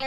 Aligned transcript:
Hey 0.00 0.06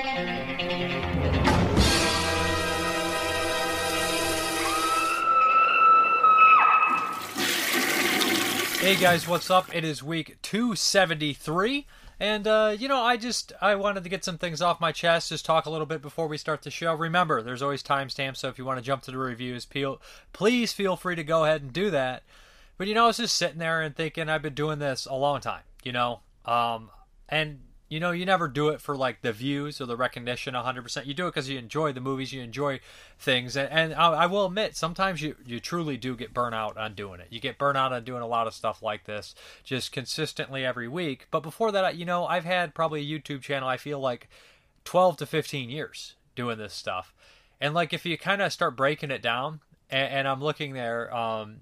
guys, 8.96 9.28
what's 9.28 9.52
up? 9.52 9.70
It 9.72 9.84
is 9.84 10.02
week 10.02 10.38
273. 10.42 11.86
And 12.20 12.48
uh, 12.48 12.76
you 12.76 12.88
know, 12.88 13.04
I 13.04 13.18
just 13.18 13.54
I 13.62 13.76
wanted 13.76 14.04
to 14.04 14.10
get 14.10 14.26
some 14.26 14.40
things 14.40 14.64
off 14.64 14.82
my 14.82 14.92
chest, 14.92 15.30
just 15.30 15.46
talk 15.46 15.68
a 15.68 15.70
little 15.70 15.86
bit 15.86 16.02
before 16.02 16.28
we 16.28 16.40
start 16.40 16.64
the 16.64 16.72
show. 16.72 16.96
Remember, 16.96 17.44
there's 17.44 17.62
always 17.62 17.84
timestamps, 17.84 18.38
so 18.38 18.50
if 18.50 18.58
you 18.58 18.66
want 18.66 18.80
to 18.80 18.84
jump 18.84 19.04
to 19.04 19.12
the 19.12 19.20
reviews, 19.20 19.68
please 20.34 20.74
feel 20.74 20.96
free 20.96 21.16
to 21.16 21.24
go 21.24 21.46
ahead 21.46 21.62
and 21.62 21.72
do 21.72 21.92
that. 21.92 22.24
But 22.80 22.88
you 22.88 22.96
know, 22.96 23.04
I 23.04 23.08
was 23.08 23.18
just 23.18 23.36
sitting 23.36 23.60
there 23.60 23.84
and 23.84 23.96
thinking 23.96 24.28
I've 24.28 24.42
been 24.42 24.56
doing 24.56 24.80
this 24.80 25.06
a 25.06 25.14
long 25.14 25.40
time, 25.40 25.62
you 25.84 25.92
know, 25.92 26.22
um, 26.46 26.90
and 27.30 27.60
you 27.94 28.00
know, 28.00 28.10
you 28.10 28.26
never 28.26 28.48
do 28.48 28.70
it 28.70 28.82
for 28.82 28.98
like 28.98 29.22
the 29.22 29.32
views 29.32 29.80
or 29.80 29.86
the 29.86 29.96
recognition 29.96 30.56
100%. 30.56 31.06
You 31.06 31.14
do 31.14 31.28
it 31.28 31.30
because 31.30 31.48
you 31.48 31.60
enjoy 31.60 31.94
the 31.94 32.02
movies, 32.02 32.34
you 32.34 32.42
enjoy 32.42 32.80
things. 33.20 33.56
And, 33.56 33.70
and 33.70 33.94
I, 33.94 34.14
I, 34.14 34.26
will 34.26 34.48
admit, 34.48 34.76
sometimes 34.76 35.22
you, 35.22 35.36
you 35.46 35.60
truly 35.60 35.96
do 35.96 36.16
get 36.16 36.34
burnout 36.34 36.76
on 36.76 36.96
doing 36.96 37.20
it. 37.20 37.28
You 37.30 37.40
get 37.40 37.60
burnout 37.60 37.92
on 37.92 38.04
doing 38.04 38.24
a 38.24 38.28
lot 38.28 38.48
of 38.48 38.56
stuff 38.56 38.82
like 38.82 39.04
this 39.04 39.36
just 39.64 39.92
consistently 39.92 40.66
every 40.66 40.88
week. 40.88 41.28
But 41.30 41.42
before 41.42 41.72
that, 41.72 41.96
you 41.96 42.04
know, 42.04 42.26
I've 42.26 42.46
had 42.46 42.74
probably 42.74 43.02
a 43.02 43.20
YouTube 43.20 43.42
channel, 43.42 43.70
I 43.70 43.78
feel 43.78 44.00
like 44.00 44.28
12 44.86 45.18
to 45.18 45.28
15 45.28 45.70
years 45.70 46.16
doing 46.36 46.58
this 46.58 46.74
stuff. 46.74 47.14
And 47.62 47.76
like 47.76 47.94
if 47.94 48.08
you 48.08 48.18
kind 48.18 48.42
of 48.42 48.52
start 48.52 48.76
breaking 48.76 49.12
it 49.12 49.22
down, 49.22 49.60
and, 49.92 50.12
and 50.12 50.28
I'm 50.28 50.42
looking 50.42 50.74
there, 50.74 51.16
um, 51.16 51.58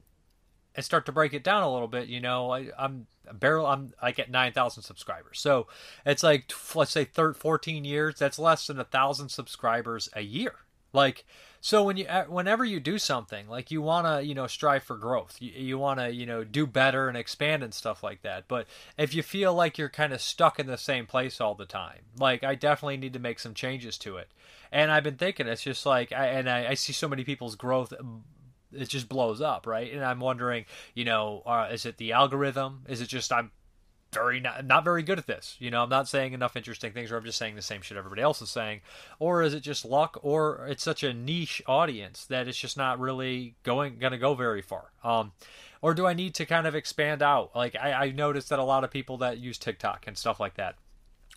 and 0.76 0.86
start 0.86 1.06
to 1.06 1.12
break 1.12 1.34
it 1.34 1.44
down 1.44 1.64
a 1.64 1.72
little 1.72 1.88
bit, 1.88 2.08
you 2.08 2.20
know, 2.20 2.52
I, 2.52 2.70
I'm 2.78 3.08
barely 3.34 3.66
I'm 3.66 3.94
I 4.02 4.12
get 4.12 4.32
9,000 4.32 4.84
subscribers. 4.84 5.40
So 5.40 5.68
it's 6.06 6.24
like 6.24 6.52
let's 6.76 6.92
say 6.92 7.06
13, 7.06 7.40
14 7.40 7.86
years, 7.86 8.16
that's 8.18 8.40
less 8.40 8.68
than 8.68 8.78
a 8.78 8.82
1,000 8.82 9.30
subscribers 9.30 10.10
a 10.14 10.22
year. 10.22 10.56
Like 10.94 11.26
so 11.64 11.84
when 11.84 11.96
you 11.96 12.06
whenever 12.28 12.66
you 12.66 12.80
do 12.80 12.98
something, 12.98 13.48
like 13.48 13.70
you 13.70 13.84
want 13.84 14.08
to, 14.08 14.26
you 14.26 14.34
know, 14.34 14.48
strive 14.48 14.84
for 14.84 14.98
growth. 14.98 15.38
You, 15.40 15.52
you 15.52 15.78
want 15.78 16.00
to, 16.00 16.12
you 16.12 16.26
know, 16.26 16.44
do 16.44 16.66
better 16.66 17.08
and 17.08 17.16
expand 17.16 17.62
and 17.62 17.72
stuff 17.72 18.02
like 18.04 18.24
that. 18.24 18.48
But 18.48 18.66
if 18.98 19.14
you 19.14 19.22
feel 19.22 19.54
like 19.54 19.78
you're 19.78 19.88
kind 19.88 20.12
of 20.12 20.22
stuck 20.22 20.60
in 20.60 20.66
the 20.66 20.78
same 20.78 21.06
place 21.06 21.40
all 21.40 21.54
the 21.54 21.68
time, 21.68 22.00
like 22.18 22.44
I 22.44 22.56
definitely 22.56 22.98
need 22.98 23.14
to 23.14 23.20
make 23.20 23.38
some 23.38 23.54
changes 23.54 24.00
to 24.00 24.18
it. 24.18 24.30
And 24.72 24.92
I've 24.92 25.04
been 25.04 25.18
thinking 25.18 25.48
it's 25.48 25.62
just 25.62 25.86
like 25.86 26.12
I, 26.12 26.28
and 26.28 26.50
I, 26.50 26.70
I 26.70 26.74
see 26.74 26.94
so 26.94 27.08
many 27.08 27.24
people's 27.24 27.56
growth 27.56 27.94
it 28.74 28.90
just 28.90 29.10
blows 29.10 29.42
up, 29.42 29.68
right? 29.68 29.92
And 29.92 30.04
I'm 30.04 30.20
wondering, 30.20 30.66
you 30.94 31.06
know, 31.06 31.44
uh, 31.46 31.70
is 31.72 31.86
it 31.86 31.98
the 31.98 32.12
algorithm? 32.14 32.86
Is 32.88 33.02
it 33.02 33.08
just 33.08 33.32
I'm 33.32 33.52
very 34.14 34.40
not, 34.40 34.66
not 34.66 34.84
very 34.84 35.04
good 35.04 35.18
at 35.18 35.28
this? 35.28 35.56
You 35.60 35.72
know, 35.72 35.84
I'm 35.84 35.90
not 35.90 36.08
saying 36.08 36.34
enough 36.34 36.56
interesting 36.56 36.92
things, 36.92 37.12
or 37.12 37.18
I'm 37.18 37.24
just 37.24 37.38
saying 37.38 37.56
the 37.56 37.62
same 37.62 37.82
shit 37.82 37.98
everybody 37.98 38.22
else 38.22 38.42
is 38.42 38.50
saying, 38.50 38.82
or 39.20 39.42
is 39.44 39.54
it 39.54 39.62
just 39.62 39.86
luck, 39.86 40.20
or 40.22 40.68
it's 40.68 40.84
such 40.84 41.04
a 41.04 41.14
niche 41.14 41.62
audience 41.68 42.26
that 42.26 42.48
it's 42.48 42.58
just 42.58 42.78
not 42.78 43.00
really 43.00 43.56
going 43.64 44.00
going 44.00 44.12
to 44.12 44.18
go 44.18 44.34
very 44.34 44.62
far? 44.62 44.92
Um, 45.04 45.32
or 45.82 45.94
do 45.94 46.06
I 46.06 46.14
need 46.14 46.36
to 46.36 46.46
kind 46.46 46.68
of 46.68 46.76
expand 46.76 47.22
out? 47.22 47.56
Like 47.56 47.76
I, 47.76 47.94
I 47.94 48.12
noticed 48.12 48.50
that 48.50 48.60
a 48.60 48.64
lot 48.64 48.84
of 48.84 48.92
people 48.92 49.18
that 49.18 49.40
use 49.40 49.58
TikTok 49.58 50.06
and 50.08 50.18
stuff 50.18 50.40
like 50.40 50.56
that 50.56 50.76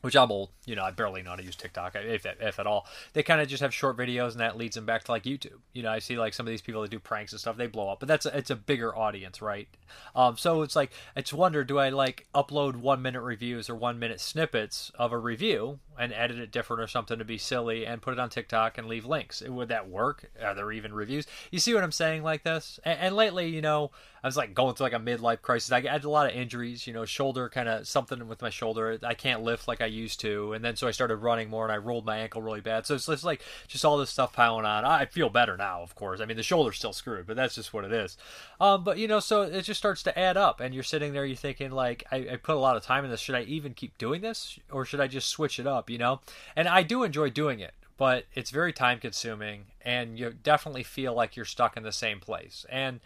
which 0.04 0.16
I'm 0.16 0.30
old, 0.30 0.50
you 0.66 0.76
know, 0.76 0.84
I 0.84 0.90
barely 0.90 1.22
know 1.22 1.30
how 1.30 1.36
to 1.36 1.42
use 1.42 1.56
TikTok, 1.56 1.96
if, 1.96 2.26
if 2.26 2.58
at 2.58 2.66
all. 2.66 2.86
They 3.14 3.22
kind 3.22 3.40
of 3.40 3.48
just 3.48 3.62
have 3.62 3.72
short 3.72 3.96
videos, 3.96 4.32
and 4.32 4.40
that 4.40 4.58
leads 4.58 4.74
them 4.74 4.84
back 4.84 5.04
to 5.04 5.10
like 5.10 5.22
YouTube. 5.22 5.60
You 5.72 5.82
know, 5.82 5.90
I 5.90 5.98
see 5.98 6.18
like 6.18 6.34
some 6.34 6.46
of 6.46 6.50
these 6.50 6.60
people 6.60 6.82
that 6.82 6.90
do 6.90 6.98
pranks 6.98 7.32
and 7.32 7.40
stuff, 7.40 7.56
they 7.56 7.68
blow 7.68 7.88
up, 7.88 8.00
but 8.00 8.08
that's 8.08 8.26
a, 8.26 8.36
it's 8.36 8.50
a 8.50 8.54
bigger 8.54 8.94
audience, 8.94 9.40
right? 9.40 9.66
Um, 10.14 10.36
so 10.36 10.60
it's 10.60 10.76
like 10.76 10.92
it's 11.16 11.32
wonder, 11.32 11.64
do 11.64 11.78
I 11.78 11.88
like 11.88 12.26
upload 12.34 12.76
one 12.76 13.00
minute 13.00 13.22
reviews 13.22 13.70
or 13.70 13.76
one 13.76 13.98
minute 13.98 14.20
snippets 14.20 14.92
of 14.96 15.10
a 15.10 15.18
review 15.18 15.78
and 15.98 16.12
edit 16.12 16.38
it 16.38 16.50
different 16.50 16.82
or 16.82 16.86
something 16.86 17.18
to 17.18 17.24
be 17.24 17.38
silly 17.38 17.86
and 17.86 18.02
put 18.02 18.12
it 18.12 18.20
on 18.20 18.28
TikTok 18.28 18.76
and 18.76 18.88
leave 18.88 19.06
links? 19.06 19.40
Would 19.40 19.68
that 19.68 19.88
work? 19.88 20.30
Are 20.42 20.54
there 20.54 20.70
even 20.70 20.92
reviews? 20.92 21.26
You 21.50 21.60
see 21.60 21.72
what 21.72 21.82
I'm 21.82 21.92
saying 21.92 22.22
like 22.22 22.42
this? 22.42 22.78
And, 22.84 22.98
and 23.00 23.16
lately, 23.16 23.48
you 23.48 23.62
know, 23.62 23.90
I 24.22 24.26
was 24.26 24.36
like 24.36 24.54
going 24.54 24.74
through 24.74 24.84
like 24.84 24.94
a 24.94 24.96
midlife 24.96 25.42
crisis. 25.42 25.70
I 25.70 25.82
had 25.82 26.04
a 26.04 26.10
lot 26.10 26.26
of 26.26 26.34
injuries, 26.34 26.86
you 26.86 26.92
know, 26.92 27.04
shoulder 27.04 27.48
kind 27.48 27.68
of 27.68 27.86
something 27.86 28.26
with 28.26 28.42
my 28.42 28.50
shoulder. 28.50 28.98
I 29.02 29.14
can't 29.14 29.42
lift 29.42 29.68
like 29.68 29.80
I 29.80 29.86
used 29.94 30.20
to, 30.20 30.52
and 30.52 30.64
then 30.64 30.76
so 30.76 30.86
I 30.86 30.90
started 30.90 31.16
running 31.16 31.48
more, 31.48 31.64
and 31.64 31.72
I 31.72 31.78
rolled 31.78 32.04
my 32.04 32.18
ankle 32.18 32.42
really 32.42 32.60
bad. 32.60 32.86
So 32.86 32.94
it's, 32.94 33.08
it's 33.08 33.24
like 33.24 33.42
just 33.68 33.84
all 33.84 33.96
this 33.96 34.10
stuff 34.10 34.32
piling 34.32 34.66
on. 34.66 34.84
I 34.84 35.06
feel 35.06 35.30
better 35.30 35.56
now, 35.56 35.82
of 35.82 35.94
course. 35.94 36.20
I 36.20 36.26
mean, 36.26 36.36
the 36.36 36.42
shoulder's 36.42 36.76
still 36.76 36.92
screwed, 36.92 37.26
but 37.26 37.36
that's 37.36 37.54
just 37.54 37.72
what 37.72 37.84
it 37.84 37.92
is. 37.92 38.16
Um, 38.60 38.84
but 38.84 38.98
you 38.98 39.08
know, 39.08 39.20
so 39.20 39.42
it 39.42 39.62
just 39.62 39.78
starts 39.78 40.02
to 40.04 40.18
add 40.18 40.36
up, 40.36 40.60
and 40.60 40.74
you're 40.74 40.84
sitting 40.84 41.12
there, 41.12 41.24
you're 41.24 41.36
thinking 41.36 41.70
like, 41.70 42.04
I, 42.12 42.16
I 42.32 42.36
put 42.36 42.56
a 42.56 42.60
lot 42.60 42.76
of 42.76 42.82
time 42.82 43.04
in 43.04 43.10
this. 43.10 43.20
Should 43.20 43.36
I 43.36 43.42
even 43.42 43.74
keep 43.74 43.96
doing 43.98 44.20
this, 44.20 44.58
or 44.70 44.84
should 44.84 45.00
I 45.00 45.06
just 45.06 45.28
switch 45.28 45.58
it 45.58 45.66
up? 45.66 45.88
You 45.88 45.98
know, 45.98 46.20
and 46.56 46.68
I 46.68 46.82
do 46.82 47.02
enjoy 47.02 47.30
doing 47.30 47.60
it 47.60 47.72
but 47.96 48.24
it's 48.34 48.50
very 48.50 48.72
time 48.72 48.98
consuming 48.98 49.66
and 49.82 50.18
you 50.18 50.34
definitely 50.42 50.82
feel 50.82 51.14
like 51.14 51.36
you're 51.36 51.44
stuck 51.44 51.76
in 51.76 51.84
the 51.84 51.92
same 51.92 52.18
place 52.18 52.66
and 52.68 52.98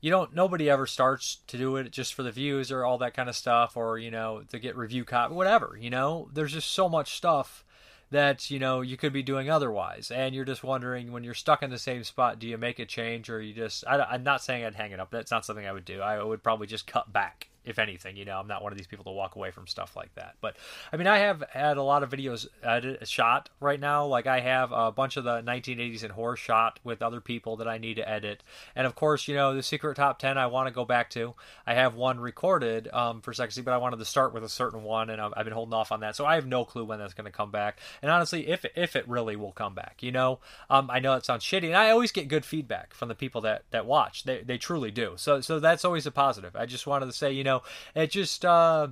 you 0.00 0.10
don't 0.10 0.34
nobody 0.34 0.68
ever 0.68 0.86
starts 0.86 1.38
to 1.46 1.58
do 1.58 1.76
it 1.76 1.90
just 1.90 2.14
for 2.14 2.22
the 2.22 2.32
views 2.32 2.70
or 2.70 2.84
all 2.84 2.98
that 2.98 3.14
kind 3.14 3.28
of 3.28 3.36
stuff 3.36 3.76
or 3.76 3.98
you 3.98 4.10
know 4.10 4.42
to 4.48 4.58
get 4.58 4.76
review 4.76 5.04
copy 5.04 5.34
whatever 5.34 5.76
you 5.80 5.90
know? 5.90 6.28
There's 6.32 6.52
just 6.52 6.70
so 6.70 6.88
much 6.88 7.16
stuff 7.16 7.64
that 8.10 8.50
you 8.50 8.58
know 8.58 8.82
you 8.82 8.96
could 8.96 9.12
be 9.12 9.22
doing 9.22 9.50
otherwise. 9.50 10.10
And 10.10 10.34
you're 10.34 10.44
just 10.44 10.62
wondering 10.62 11.12
when 11.12 11.24
you're 11.24 11.34
stuck 11.34 11.62
in 11.62 11.70
the 11.70 11.78
same 11.78 12.04
spot 12.04 12.38
do 12.38 12.46
you 12.46 12.58
make 12.58 12.78
a 12.78 12.86
change 12.86 13.28
or 13.30 13.40
you 13.40 13.52
just 13.52 13.84
I, 13.86 14.14
am 14.14 14.22
not 14.22 14.42
saying 14.42 14.64
i'd 14.64 14.74
hang 14.74 14.92
it 14.92 15.00
up. 15.00 15.10
That's 15.10 15.30
not 15.30 15.44
something 15.44 15.66
i 15.66 15.72
would 15.72 15.84
do. 15.84 16.00
I 16.00 16.22
would 16.22 16.42
probably 16.42 16.66
just 16.66 16.86
cut 16.86 17.12
back 17.12 17.48
if 17.66 17.78
anything. 17.78 18.16
You 18.16 18.24
know, 18.24 18.38
I'm 18.38 18.46
not 18.46 18.62
one 18.62 18.72
of 18.72 18.78
these 18.78 18.86
people 18.86 19.04
to 19.04 19.10
walk 19.10 19.36
away 19.36 19.50
from 19.50 19.66
stuff 19.66 19.96
like 19.96 20.14
that. 20.14 20.36
But 20.40 20.56
I 20.92 20.96
mean, 20.96 21.06
I 21.06 21.18
have 21.18 21.42
had 21.50 21.76
a 21.76 21.82
lot 21.82 22.02
of 22.02 22.10
videos 22.10 22.46
edit, 22.62 23.06
shot 23.06 23.50
right 23.60 23.78
now. 23.78 24.06
Like 24.06 24.26
I 24.26 24.40
have 24.40 24.72
a 24.72 24.92
bunch 24.92 25.16
of 25.16 25.24
the 25.24 25.42
1980s 25.42 26.02
and 26.04 26.12
horror 26.12 26.36
shot 26.36 26.78
with 26.84 27.02
other 27.02 27.20
people 27.20 27.56
that 27.56 27.68
I 27.68 27.78
need 27.78 27.94
to 27.94 28.08
edit, 28.08 28.42
and 28.74 28.86
of 28.86 28.94
course, 28.94 29.28
you 29.28 29.34
know, 29.34 29.54
the 29.54 29.62
secret 29.62 29.96
top 29.96 30.18
10 30.18 30.38
I 30.38 30.46
want 30.46 30.68
to 30.68 30.74
go 30.74 30.84
back 30.84 31.10
to. 31.10 31.34
I 31.66 31.74
have 31.74 31.94
one 31.96 32.20
recorded 32.20 32.88
um, 32.92 33.20
for 33.20 33.32
Sexy, 33.32 33.62
but 33.62 33.74
I 33.74 33.78
wanted 33.78 33.98
to 33.98 34.04
start 34.04 34.32
with 34.32 34.44
a 34.44 34.48
certain 34.48 34.84
one, 34.84 35.10
and 35.10 35.20
I've, 35.20 35.32
I've 35.36 35.44
been 35.44 35.54
holding 35.54 35.74
off 35.74 35.90
on 35.90 36.00
that. 36.00 36.14
So 36.14 36.24
I 36.24 36.36
have 36.36 36.46
no 36.46 36.64
clue 36.64 36.84
when 36.84 36.98
that's 36.98 37.14
going 37.14 37.24
to 37.24 37.30
come 37.30 37.50
back, 37.50 37.80
and 38.00 38.10
honestly, 38.10 38.48
if 38.48 38.64
if 38.76 38.94
it 38.94 39.08
really 39.08 39.34
will 39.36 39.52
come 39.52 39.74
back, 39.74 40.02
you 40.02 40.12
know, 40.12 40.38
um, 40.70 40.88
I 40.90 41.00
know 41.00 41.14
it 41.14 41.24
sounds 41.24 41.44
shitty, 41.44 41.64
and 41.66 41.76
I 41.76 41.90
always 41.90 42.12
get 42.12 42.28
good 42.28 42.44
feedback 42.44 42.94
from 42.94 43.08
the 43.08 43.14
people 43.14 43.40
that 43.42 43.64
that 43.70 43.86
watch. 43.86 44.24
They 44.24 44.42
they 44.42 44.58
truly 44.58 44.92
do. 44.92 45.14
So 45.16 45.40
so 45.40 45.58
that's 45.58 45.84
always 45.84 46.06
a 46.06 46.12
positive. 46.12 46.54
I 46.54 46.66
just 46.66 46.86
wanted 46.86 47.06
to 47.06 47.12
say, 47.12 47.32
you 47.32 47.42
know 47.44 47.55
know, 47.56 48.02
it 48.02 48.10
just 48.10 48.44
uh, 48.44 48.88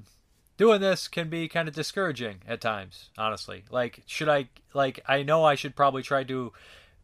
doing 0.56 0.80
this 0.80 1.08
can 1.08 1.28
be 1.28 1.48
kind 1.48 1.68
of 1.68 1.74
discouraging 1.74 2.36
at 2.46 2.60
times. 2.60 3.10
Honestly, 3.16 3.64
like 3.70 4.02
should 4.06 4.28
I 4.28 4.48
like 4.72 5.00
I 5.06 5.22
know 5.22 5.44
I 5.44 5.54
should 5.54 5.76
probably 5.76 6.02
try 6.02 6.24
to 6.24 6.52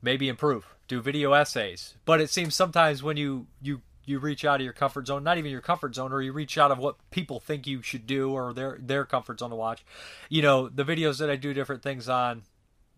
maybe 0.03 0.29
improve, 0.29 0.67
do 0.89 1.01
video 1.01 1.33
essays, 1.33 1.95
but 2.05 2.21
it 2.21 2.31
seems 2.31 2.55
sometimes 2.55 3.03
when 3.03 3.17
you 3.17 3.47
you 3.61 3.83
you 4.05 4.19
reach 4.19 4.45
out 4.45 4.61
of 4.61 4.65
your 4.65 4.73
comfort 4.73 5.07
zone, 5.07 5.23
not 5.23 5.39
even 5.39 5.53
your 5.53 5.61
comfort 5.61 5.95
zone, 5.95 6.13
or 6.13 6.21
you 6.21 6.33
reach 6.33 6.59
out 6.59 6.73
of 6.73 6.79
what 6.79 6.97
people 7.11 7.39
think 7.39 7.67
you 7.67 7.81
should 7.83 8.07
do 8.07 8.33
or 8.33 8.53
their 8.53 8.79
their 8.81 9.05
comfort 9.05 9.39
zone 9.39 9.51
to 9.51 9.57
watch. 9.57 9.85
You 10.29 10.43
know, 10.43 10.69
the 10.69 10.85
videos 10.85 11.19
that 11.19 11.31
I 11.31 11.37
do 11.37 11.55
different 11.55 11.83
things 11.83 12.09
on, 12.09 12.43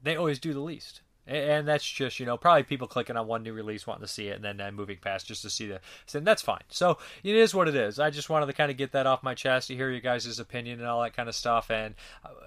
they 0.02 0.16
always 0.16 0.38
do 0.38 0.54
the 0.54 0.60
least 0.60 1.01
and 1.26 1.68
that's 1.68 1.88
just 1.88 2.18
you 2.18 2.26
know 2.26 2.36
probably 2.36 2.64
people 2.64 2.88
clicking 2.88 3.16
on 3.16 3.26
one 3.26 3.42
new 3.42 3.52
release 3.52 3.86
wanting 3.86 4.02
to 4.02 4.08
see 4.08 4.28
it 4.28 4.36
and 4.36 4.44
then 4.44 4.60
uh, 4.60 4.70
moving 4.72 4.98
past 5.00 5.26
just 5.26 5.42
to 5.42 5.50
see 5.50 5.66
the 5.66 5.80
and 6.14 6.26
that's 6.26 6.42
fine. 6.42 6.62
So 6.68 6.98
it 7.22 7.34
is 7.34 7.54
what 7.54 7.68
it 7.68 7.74
is. 7.74 7.98
I 7.98 8.10
just 8.10 8.28
wanted 8.28 8.46
to 8.46 8.52
kind 8.52 8.70
of 8.70 8.76
get 8.76 8.92
that 8.92 9.06
off 9.06 9.22
my 9.22 9.34
chest 9.34 9.68
to 9.68 9.76
hear 9.76 9.90
you 9.90 10.00
guys' 10.00 10.38
opinion 10.38 10.80
and 10.80 10.88
all 10.88 11.02
that 11.02 11.16
kind 11.16 11.28
of 11.28 11.34
stuff 11.34 11.70
and 11.70 11.94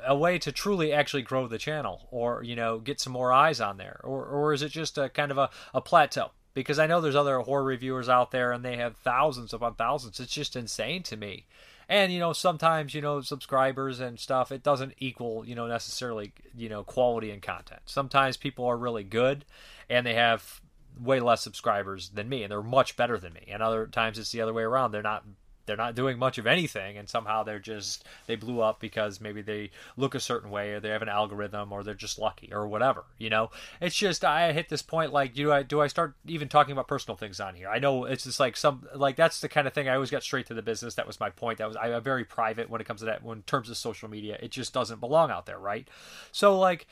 a 0.06 0.16
way 0.16 0.38
to 0.40 0.52
truly 0.52 0.91
actually 0.91 1.24
grow 1.24 1.47
the 1.47 1.58
channel 1.58 2.08
or 2.12 2.44
you 2.44 2.56
know 2.56 2.80
get 2.80 3.00
some 3.00 3.13
more 3.13 3.31
eyes 3.31 3.62
on 3.62 3.78
there. 3.78 4.02
Or, 4.03 4.25
or 4.25 4.53
is 4.53 4.62
it 4.62 4.69
just 4.69 4.97
a 4.97 5.09
kind 5.09 5.31
of 5.31 5.38
a, 5.38 5.50
a 5.74 5.81
plateau? 5.81 6.31
Because 6.53 6.80
i 6.80 6.88
know 6.88 7.02
there's 7.02 7.18
other 7.18 7.40
horror 7.40 7.66
reviewers 7.66 8.07
out 8.07 8.31
there 8.31 8.53
and 8.53 8.63
they 8.63 8.78
have 8.78 8.96
thousands 8.97 9.53
upon 9.53 9.75
thousands. 9.75 10.19
It's 10.19 10.34
just 10.34 10.56
insane 10.56 11.03
to 11.03 11.18
me 11.18 11.46
and 11.90 12.12
you 12.12 12.19
know 12.19 12.34
sometimes 12.34 12.94
you 12.94 13.01
know 13.01 13.22
subscribers 13.22 14.00
and 14.00 14.19
stuff 14.19 14.51
it 14.51 14.63
doesn't 14.63 14.94
equal 15.00 15.46
you 15.46 15.56
know 15.56 15.68
necessarily 15.68 16.34
you 16.56 16.69
know 16.69 16.84
quality 16.84 17.31
and 17.31 17.41
content. 17.41 17.81
Sometimes 17.86 18.38
people 18.38 18.65
are 18.65 18.77
really 18.77 19.04
good 19.04 19.45
and 19.89 20.06
they 20.06 20.15
have 20.15 20.62
way 21.00 21.19
less 21.19 21.42
subscribers 21.42 22.10
than 22.10 22.30
me 22.30 22.44
and 22.44 22.51
they're 22.51 22.62
much 22.62 22.95
better 22.95 23.18
than 23.18 23.33
me. 23.33 23.48
And 23.51 23.62
other 23.62 23.88
times 23.88 24.18
it's 24.18 24.31
the 24.31 24.42
other 24.42 24.54
way 24.54 24.63
around. 24.63 24.92
They're 24.92 25.01
not 25.01 25.25
they're 25.65 25.77
not 25.77 25.95
doing 25.95 26.17
much 26.17 26.38
of 26.38 26.47
anything 26.47 26.97
and 26.97 27.09
somehow 27.09 27.44
they're 27.44 27.59
just 27.59 28.06
they 28.27 28.35
blew 28.35 28.62
up 28.62 28.79
because 28.79 29.19
maybe 29.19 29.41
they 29.41 29.69
look 29.97 30.15
a 30.15 30.19
certain 30.19 30.50
way 30.50 30.73
or 30.73 30.79
they 30.79 30.89
have 30.89 31.01
an 31.01 31.09
algorithm 31.09 31.71
or 31.71 31.83
they're 31.83 31.94
just 31.94 32.19
lucky 32.19 32.51
or 32.51 32.67
whatever 32.67 33.06
you 33.17 33.29
know? 33.29 33.50
It's 33.81 33.95
just 33.95 34.23
i 34.23 34.51
hit 34.51 34.69
this 34.69 34.81
point 34.81 35.12
like 35.12 35.33
do 35.33 35.51
i 35.51 35.63
do 35.63 35.81
i 35.81 35.88
start 35.88 36.15
even 36.25 36.47
talking 36.47 36.71
about 36.71 36.88
personal 36.88 37.17
things 37.17 37.39
on 37.39 37.56
here? 37.56 37.69
I 37.69 37.79
know 37.79 38.06
it's 38.06 38.23
just 38.23 38.39
like 38.39 38.57
some 38.57 38.88
like 38.95 39.15
that's 39.15 39.41
the 39.41 39.50
kind 39.50 39.67
of 39.67 39.73
thing 39.73 39.89
i 39.89 39.95
always 39.95 40.12
got 40.12 40.23
straight 40.23 40.47
to 40.47 40.53
the 40.53 40.62
business. 40.62 40.95
That 40.95 41.07
was 41.07 41.19
my 41.19 41.29
point. 41.29 41.57
That 41.57 41.67
was 41.67 41.77
i'm 41.77 42.01
very 42.03 42.25
private 42.25 42.69
when 42.69 42.81
it 42.81 42.88
comes 42.88 43.01
to 43.01 43.06
that 43.06 43.23
when 43.23 43.38
in 43.39 43.44
terms 43.44 43.69
of 43.69 43.77
social 43.77 44.09
media. 44.09 44.38
It 44.41 44.51
just 44.51 44.73
doesn't 44.73 45.00
belong 45.00 45.31
out 45.31 45.45
there 45.45 45.59
right? 45.59 45.88
So 46.31 46.57
like 46.59 46.88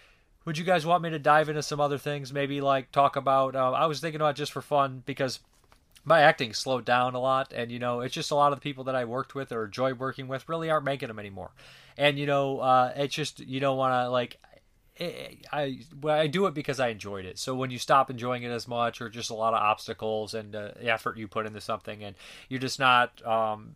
would 0.45 0.57
you 0.57 0.65
guys 0.65 0.85
want 0.85 1.03
me 1.03 1.09
to 1.09 1.19
dive 1.19 1.47
into 1.47 1.63
some 1.63 1.79
other 1.79 1.97
things? 1.97 2.33
Maybe 2.33 2.59
like 2.59 2.91
talk 2.91 3.15
about 3.15 3.55
uh, 3.55 3.71
i 3.71 3.85
was 3.85 3.99
thinking 3.99 4.21
about 4.21 4.35
just 4.35 4.51
for 4.51 4.61
fun 4.61 5.03
because 5.05 5.39
my 6.05 6.21
acting 6.21 6.53
slowed 6.53 6.85
down 6.85 7.15
a 7.15 7.19
lot 7.19 7.53
and 7.53 7.71
you 7.71 7.79
know 7.79 8.01
it's 8.01 8.13
just 8.13 8.31
a 8.31 8.35
lot 8.35 8.51
of 8.51 8.59
the 8.59 8.63
people 8.63 8.83
that 8.83 8.95
i 8.95 9.05
worked 9.05 9.35
with 9.35 9.51
or 9.51 9.65
enjoyed 9.65 9.99
working 9.99 10.27
with 10.27 10.47
really 10.49 10.69
aren't 10.69 10.85
making 10.85 11.07
them 11.07 11.19
anymore 11.19 11.51
and 11.97 12.17
you 12.17 12.25
know 12.25 12.59
uh, 12.59 12.91
it's 12.95 13.15
just 13.15 13.39
you 13.39 13.59
don't 13.59 13.77
want 13.77 13.93
to 13.93 14.09
like 14.09 14.39
I 14.99 15.79
well, 16.01 16.19
I 16.19 16.27
do 16.27 16.45
it 16.45 16.53
because 16.53 16.79
I 16.79 16.89
enjoyed 16.89 17.25
it. 17.25 17.39
So 17.39 17.55
when 17.55 17.71
you 17.71 17.79
stop 17.79 18.11
enjoying 18.11 18.43
it 18.43 18.51
as 18.51 18.67
much, 18.67 19.01
or 19.01 19.09
just 19.09 19.31
a 19.31 19.35
lot 19.35 19.53
of 19.53 19.59
obstacles 19.59 20.35
and 20.35 20.55
uh, 20.55 20.69
effort 20.81 21.17
you 21.17 21.27
put 21.27 21.47
into 21.47 21.61
something, 21.61 22.03
and 22.03 22.15
you're 22.47 22.59
just 22.59 22.79
not 22.79 23.25
um, 23.25 23.75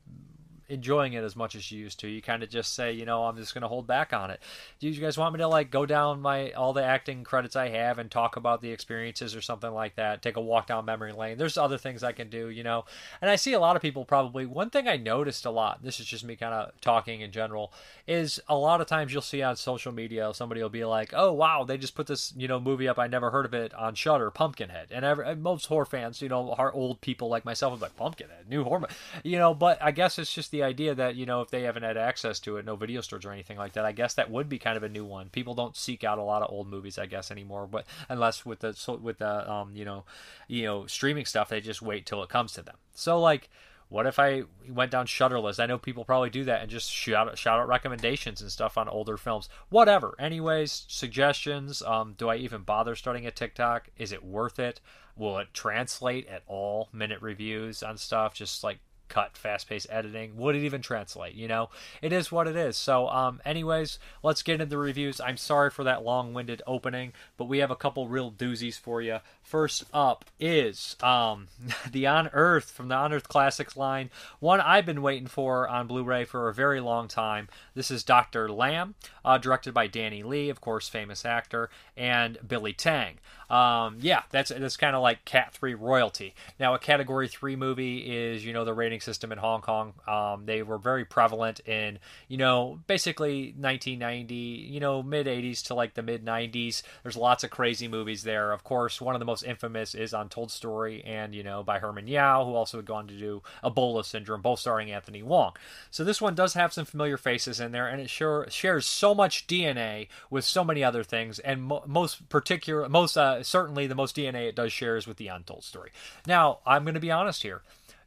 enjoying 0.70 1.14
it 1.14 1.24
as 1.24 1.36
much 1.36 1.56
as 1.56 1.72
you 1.72 1.80
used 1.80 2.00
to. 2.02 2.08
You 2.08 2.22
kind 2.22 2.44
of 2.44 2.50
just 2.50 2.74
say, 2.74 2.92
you 2.92 3.06
know, 3.06 3.24
I'm 3.24 3.38
just 3.38 3.54
going 3.54 3.62
to 3.62 3.68
hold 3.68 3.88
back 3.88 4.14
on 4.14 4.30
it. 4.32 4.42
Do 4.80 4.90
you 4.90 5.02
guys 5.02 5.18
want 5.18 5.34
me 5.34 5.40
to 5.40 5.48
like 5.48 5.72
go 5.72 5.86
down 5.86 6.22
my 6.22 6.52
all 6.52 6.74
the 6.74 6.84
acting 6.84 7.24
credits 7.24 7.56
I 7.56 7.70
have 7.70 8.00
and 8.00 8.12
talk 8.12 8.36
about 8.36 8.62
the 8.62 8.72
experiences 8.72 9.36
or 9.36 9.42
something 9.42 9.72
like 9.72 9.96
that? 9.96 10.22
Take 10.22 10.36
a 10.38 10.42
walk 10.42 10.68
down 10.68 10.86
memory 10.86 11.14
lane. 11.14 11.38
There's 11.38 11.58
other 11.58 11.78
things 11.78 12.04
I 12.04 12.12
can 12.12 12.30
do, 12.30 12.50
you 12.50 12.64
know. 12.64 12.86
And 13.22 13.30
I 13.30 13.36
see 13.36 13.54
a 13.54 13.60
lot 13.60 13.76
of 13.76 13.82
people 13.82 14.06
probably 14.06 14.46
one 14.46 14.70
thing 14.70 14.88
I 14.88 14.98
noticed 14.98 15.46
a 15.46 15.52
lot. 15.52 15.84
This 15.84 16.00
is 16.00 16.06
just 16.06 16.24
me 16.24 16.36
kind 16.36 16.54
of 16.54 16.80
talking 16.82 17.22
in 17.22 17.32
general 17.32 17.72
is 18.06 18.40
a 18.48 18.56
lot 18.56 18.82
of 18.82 18.88
times 18.88 19.14
you'll 19.14 19.22
see 19.22 19.42
on 19.42 19.56
social 19.56 19.92
media 19.92 20.32
somebody 20.34 20.62
will 20.62 20.70
be 20.70 20.86
like, 20.86 21.14
"Oh, 21.16 21.32
wow, 21.32 21.64
they 21.64 21.78
just 21.78 21.96
put 21.96 22.08
this, 22.08 22.34
you 22.36 22.48
know, 22.48 22.60
movie 22.60 22.88
up 22.88 23.00
I 23.00 23.08
never 23.08 23.32
heard 23.32 23.46
of 23.46 23.54
it 23.54 23.74
on 23.74 23.96
Shudder, 23.96 24.32
Pumpkinhead." 24.32 24.88
And 24.92 25.06
every, 25.06 25.36
most 25.36 25.68
horror 25.68 25.86
fans, 25.86 26.22
you 26.22 26.30
know, 26.30 26.54
are 26.58 26.74
old 26.74 27.02
people 27.02 27.30
like 27.30 27.46
myself 27.46 27.74
are 27.74 27.78
like, 27.78 27.96
"Pumpkinhead, 27.96 28.50
new 28.50 28.64
horror." 28.64 28.88
You 29.24 29.38
know, 29.38 29.54
but 29.54 29.82
I 29.82 29.92
guess 29.92 30.20
it's 30.20 30.34
just 30.34 30.52
the 30.52 30.57
the 30.58 30.64
idea 30.64 30.96
that 30.96 31.16
you 31.16 31.26
know 31.26 31.42
if 31.42 31.50
they 31.50 31.64
haven't 31.64 31.84
had 31.84 31.98
access 31.98 32.40
to 32.42 32.58
it, 32.58 32.66
no 32.66 32.76
video 32.76 33.02
stores 33.02 33.26
or 33.26 33.32
anything 33.32 33.58
like 33.58 33.74
that, 33.74 33.86
I 33.86 33.92
guess 33.92 34.16
that 34.16 34.32
would 34.32 34.50
be 34.50 34.58
kind 34.58 34.78
of 34.78 34.84
a 34.84 34.90
new 34.90 35.06
one. 35.06 35.30
People 35.30 35.54
don't 35.54 35.76
seek 35.76 36.04
out 36.04 36.18
a 36.18 36.24
lot 36.24 36.42
of 36.42 36.52
old 36.52 36.68
movies, 36.68 36.98
I 36.98 37.06
guess, 37.06 37.30
anymore. 37.30 37.68
But 37.68 37.86
unless 38.10 38.46
with 38.46 38.60
the 38.60 39.00
with 39.02 39.20
the 39.20 39.52
um 39.52 39.76
you 39.76 39.86
know 39.86 40.04
you 40.48 40.64
know 40.64 40.88
streaming 40.88 41.26
stuff, 41.26 41.50
they 41.50 41.62
just 41.62 41.82
wait 41.82 42.06
till 42.06 42.24
it 42.24 42.30
comes 42.30 42.54
to 42.54 42.64
them. 42.64 42.78
So 42.94 43.20
like 43.20 43.50
what 43.90 44.06
if 44.06 44.20
I 44.20 44.44
went 44.68 44.92
down 44.92 45.06
Shudderless? 45.06 45.60
I 45.62 45.66
know 45.66 45.78
people 45.78 46.04
probably 46.04 46.30
do 46.30 46.44
that 46.44 46.62
and 46.62 46.70
just 46.70 46.92
shout 46.92 47.30
out, 47.30 47.38
shout 47.38 47.60
out 47.60 47.70
recommendations 47.70 48.42
and 48.42 48.52
stuff 48.52 48.78
on 48.78 48.90
older 48.90 49.16
films. 49.16 49.48
Whatever. 49.70 50.14
Anyways, 50.20 50.86
suggestions. 50.90 51.82
Um, 51.82 52.14
do 52.18 52.28
I 52.28 52.36
even 52.36 52.64
bother 52.64 52.96
starting 52.96 53.26
a 53.26 53.32
TikTok? 53.32 53.88
Is 53.98 54.12
it 54.12 54.26
worth 54.26 54.60
it? 54.60 54.82
Will 55.16 55.38
it 55.38 55.54
translate 55.54 56.28
at 56.28 56.44
all? 56.48 56.90
Minute 56.92 57.22
reviews 57.22 57.82
on 57.82 57.98
stuff, 57.98 58.34
just 58.34 58.62
like 58.62 58.80
cut, 59.10 59.38
fast 59.38 59.68
paced 59.70 59.88
editing. 59.90 60.38
Would 60.38 60.56
it 60.56 60.64
even 60.64 60.82
translate? 60.82 61.36
You 61.36 61.48
know, 61.48 61.70
it 62.02 62.14
is 62.14 62.32
what 62.32 62.48
it 62.48 62.56
is. 62.56 62.78
So, 62.78 63.08
um, 63.10 63.42
anyways, 63.46 64.00
let's 64.24 64.44
get 64.44 64.54
into 64.54 64.66
the 64.66 64.78
reviews. 64.78 65.20
I'm 65.20 65.38
sorry 65.38 65.70
for 65.70 65.84
that 65.84 66.04
long 66.04 66.34
winded 66.34 66.62
opening, 66.68 67.14
but 67.38 67.46
we 67.46 67.60
have 67.60 67.72
a 67.72 67.76
couple 67.76 68.08
real 68.08 68.32
doozies 68.32 68.80
for 68.80 69.02
you. 69.02 69.20
First 69.48 69.86
up 69.94 70.26
is 70.42 70.98
um, 71.02 71.48
the 71.90 72.04
Unearthed 72.04 72.70
from 72.70 72.90
the 72.90 73.02
Unearthed 73.02 73.30
Classics 73.30 73.78
line. 73.78 74.10
One 74.42 74.60
I've 74.60 74.86
been 74.86 75.02
waiting 75.02 75.28
for 75.28 75.70
on 75.70 75.88
Blu 75.88 76.04
ray 76.04 76.26
for 76.26 76.50
a 76.50 76.54
very 76.54 76.82
long 76.82 77.08
time. 77.08 77.48
This 77.74 77.90
is 77.90 78.04
Dr. 78.04 78.52
Lamb, 78.52 78.96
uh, 79.24 79.38
directed 79.38 79.74
by 79.74 79.88
Danny 79.88 80.22
Lee, 80.22 80.50
of 80.50 80.60
course, 80.60 80.90
famous 80.90 81.24
actor, 81.24 81.70
and 81.96 82.38
Billy 82.46 82.74
Tang. 82.74 83.20
Um, 83.50 83.98
yeah, 84.02 84.24
that's 84.30 84.50
that's 84.50 84.76
kind 84.76 84.96
of 84.96 85.02
like 85.02 85.24
Cat 85.24 85.54
3 85.54 85.74
royalty. 85.74 86.36
Now, 86.60 86.74
a 86.74 86.80
Category 86.80 87.28
3 87.28 87.56
movie 87.56 88.00
is, 88.00 88.46
you 88.46 88.52
know, 88.52 88.66
the 88.66 88.74
rating 88.74 89.00
system 89.00 89.32
in 89.32 89.38
Hong 89.38 89.62
Kong. 89.62 89.94
Um, 90.06 90.46
they 90.46 90.64
were 90.64 90.78
very 90.78 91.06
prevalent 91.06 91.62
in, 91.62 92.00
you 92.28 92.38
know, 92.38 92.80
basically 92.88 93.54
1990, 93.58 94.36
you 94.36 94.80
know, 94.80 95.02
mid 95.02 95.28
80s 95.28 95.64
to 95.68 95.76
like 95.76 95.94
the 95.94 96.04
mid 96.04 96.26
90s. 96.26 96.82
There's 97.04 97.16
lots 97.16 97.44
of 97.44 97.50
crazy 97.50 97.88
movies 97.88 98.24
there. 98.24 98.52
Of 98.52 98.66
course, 98.66 99.00
one 99.00 99.16
of 99.16 99.20
the 99.20 99.26
most 99.26 99.37
infamous 99.44 99.96
is 99.96 100.14
Untold 100.14 100.52
Story 100.52 101.04
and, 101.04 101.34
you 101.34 101.44
know, 101.44 101.64
by 101.64 101.80
Herman 101.80 102.08
Yau, 102.08 102.46
who 102.46 102.54
also 102.54 102.78
had 102.78 102.86
gone 102.86 103.08
to 103.08 103.18
do 103.18 103.42
Ebola 103.64 104.04
Syndrome, 104.04 104.42
both 104.42 104.60
starring 104.60 104.92
Anthony 104.92 105.24
Wong. 105.24 105.54
So 105.92 106.04
this 106.04 106.22
one 106.22 106.36
does 106.36 106.54
have 106.54 106.74
some 106.74 106.86
familiar 106.86 107.18
faces 107.18 107.60
in 107.60 107.72
there, 107.72 107.88
and 107.88 108.02
it 108.02 108.10
sure 108.10 108.48
shares 108.50 108.86
so 108.86 109.14
much 109.14 109.48
DNA 109.48 110.08
with 110.30 110.46
so 110.46 110.64
many 110.64 110.84
other 110.84 111.04
things, 111.04 111.40
and 111.40 111.64
mo- 111.64 111.84
most 111.86 112.30
particular, 112.30 112.88
most 112.90 113.18
uh, 113.18 113.44
certainly 113.44 113.88
the 113.88 113.96
most 113.96 114.16
DNA 114.16 114.48
it 114.48 114.56
does 114.56 114.72
share 114.72 114.98
is 114.98 115.08
with 115.08 115.18
the 115.18 115.28
Untold 115.28 115.64
Story. 115.64 115.92
Now, 116.26 116.60
I'm 116.66 116.84
going 116.84 116.94
to 116.94 117.00
be 117.00 117.12
honest 117.12 117.44
here. 117.44 117.62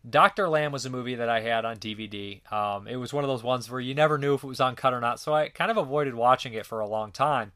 Dr. 0.09 0.49
Lamb 0.49 0.73
was 0.73 0.87
a 0.87 0.91
movie 0.91 1.17
that 1.17 1.29
I 1.29 1.41
had 1.41 1.67
on 1.67 1.77
DVD. 1.77 2.41
Um, 2.51 2.87
it 2.87 2.97
was 2.97 3.13
one 3.13 3.23
of 3.23 3.29
those 3.29 3.43
ones 3.43 3.71
where 3.71 3.81
you 3.81 3.95
never 3.95 4.17
knew 4.17 4.35
if 4.35 4.43
it 4.43 4.47
was 4.47 4.61
uncut 4.61 4.95
or 4.95 5.01
not, 5.01 5.21
so 5.21 5.35
I 5.35 5.51
kind 5.51 5.71
of 5.71 5.77
avoided 5.77 6.15
watching 6.15 6.55
it 6.55 6.65
for 6.65 6.81
a 6.81 6.89
long 6.89 7.13
time. 7.13 7.53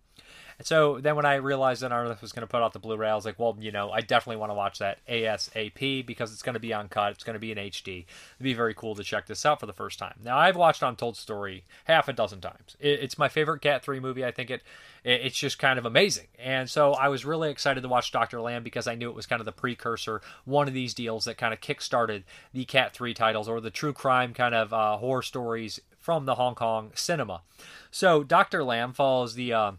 And 0.58 0.66
so 0.66 1.00
then 1.00 1.16
when 1.16 1.24
I 1.24 1.34
realized 1.36 1.82
that 1.82 1.92
Arnold 1.92 2.20
was 2.20 2.32
going 2.32 2.46
to 2.46 2.50
put 2.50 2.62
out 2.62 2.72
the 2.72 2.78
Blu-ray, 2.78 3.08
I 3.08 3.14
was 3.14 3.24
like, 3.24 3.38
well, 3.38 3.56
you 3.58 3.72
know, 3.72 3.90
I 3.90 4.00
definitely 4.00 4.36
want 4.36 4.50
to 4.50 4.54
watch 4.54 4.78
that 4.78 4.98
ASAP 5.06 6.06
because 6.06 6.32
it's 6.32 6.42
going 6.42 6.54
to 6.54 6.60
be 6.60 6.72
uncut. 6.72 7.12
It's 7.12 7.24
going 7.24 7.34
to 7.34 7.40
be 7.40 7.52
in 7.52 7.58
HD. 7.58 8.04
It'd 8.36 8.42
be 8.42 8.54
very 8.54 8.74
cool 8.74 8.94
to 8.94 9.04
check 9.04 9.26
this 9.26 9.44
out 9.44 9.60
for 9.60 9.66
the 9.66 9.72
first 9.72 9.98
time. 9.98 10.14
Now 10.22 10.38
I've 10.38 10.56
watched 10.56 10.82
Untold 10.82 11.16
Story 11.16 11.64
half 11.84 12.08
a 12.08 12.12
dozen 12.12 12.40
times. 12.40 12.76
it's 12.80 13.18
my 13.18 13.28
favorite 13.28 13.62
Cat 13.62 13.82
Three 13.82 14.00
movie. 14.00 14.24
I 14.24 14.30
think 14.30 14.50
it, 14.50 14.62
it's 15.04 15.38
just 15.38 15.58
kind 15.58 15.78
of 15.78 15.84
amazing. 15.84 16.28
And 16.38 16.70
so 16.70 16.92
I 16.92 17.08
was 17.08 17.24
really 17.24 17.50
excited 17.50 17.82
to 17.82 17.88
watch 17.88 18.12
Doctor 18.12 18.40
Lamb 18.40 18.62
because 18.62 18.86
I 18.86 18.94
knew 18.94 19.10
it 19.10 19.16
was 19.16 19.26
kind 19.26 19.40
of 19.40 19.46
the 19.46 19.52
precursor, 19.52 20.22
one 20.44 20.68
of 20.68 20.74
these 20.74 20.94
deals 20.94 21.24
that 21.24 21.36
kind 21.38 21.52
of 21.52 21.60
kickstarted 21.60 22.22
the 22.52 22.64
Cat 22.64 22.94
Three 22.94 23.14
titles 23.14 23.48
or 23.48 23.60
the 23.60 23.70
true 23.70 23.92
crime 23.92 24.34
kind 24.34 24.54
of 24.54 24.72
uh, 24.72 24.96
horror 24.96 25.22
stories 25.22 25.80
from 25.98 26.26
the 26.26 26.34
Hong 26.34 26.54
Kong 26.54 26.92
cinema. 26.94 27.42
So 27.90 28.22
Doctor 28.22 28.62
Lamb 28.62 28.92
follows 28.92 29.34
the 29.34 29.52
uh, 29.52 29.72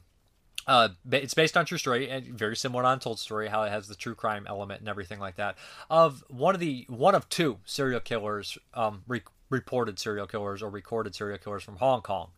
uh, 0.68 0.90
it's 1.12 1.34
based 1.34 1.56
on 1.56 1.66
true 1.66 1.78
story 1.78 2.10
and 2.10 2.26
very 2.26 2.56
similar 2.56 2.84
to 2.84 2.90
Untold 2.90 3.20
Story, 3.20 3.50
how 3.50 3.64
it 3.64 3.70
has 3.70 3.88
the 3.88 3.96
true 3.96 4.16
crime 4.16 4.46
element 4.48 4.80
and 4.80 4.90
everything 4.90 5.20
like 5.20 5.36
that. 5.36 5.56
Of 5.90 6.24
one 6.28 6.56
of 6.56 6.62
the 6.62 6.86
one 6.88 7.16
of 7.16 7.30
two 7.30 7.60
serial 7.66 8.00
killers, 8.00 8.58
um, 8.74 9.04
re- 9.08 9.22
reported 9.50 10.00
serial 10.00 10.26
killers 10.26 10.64
or 10.64 10.70
recorded 10.70 11.14
serial 11.14 11.38
killers 11.38 11.64
from 11.64 11.78
Hong 11.78 12.02
Kong, 12.02 12.30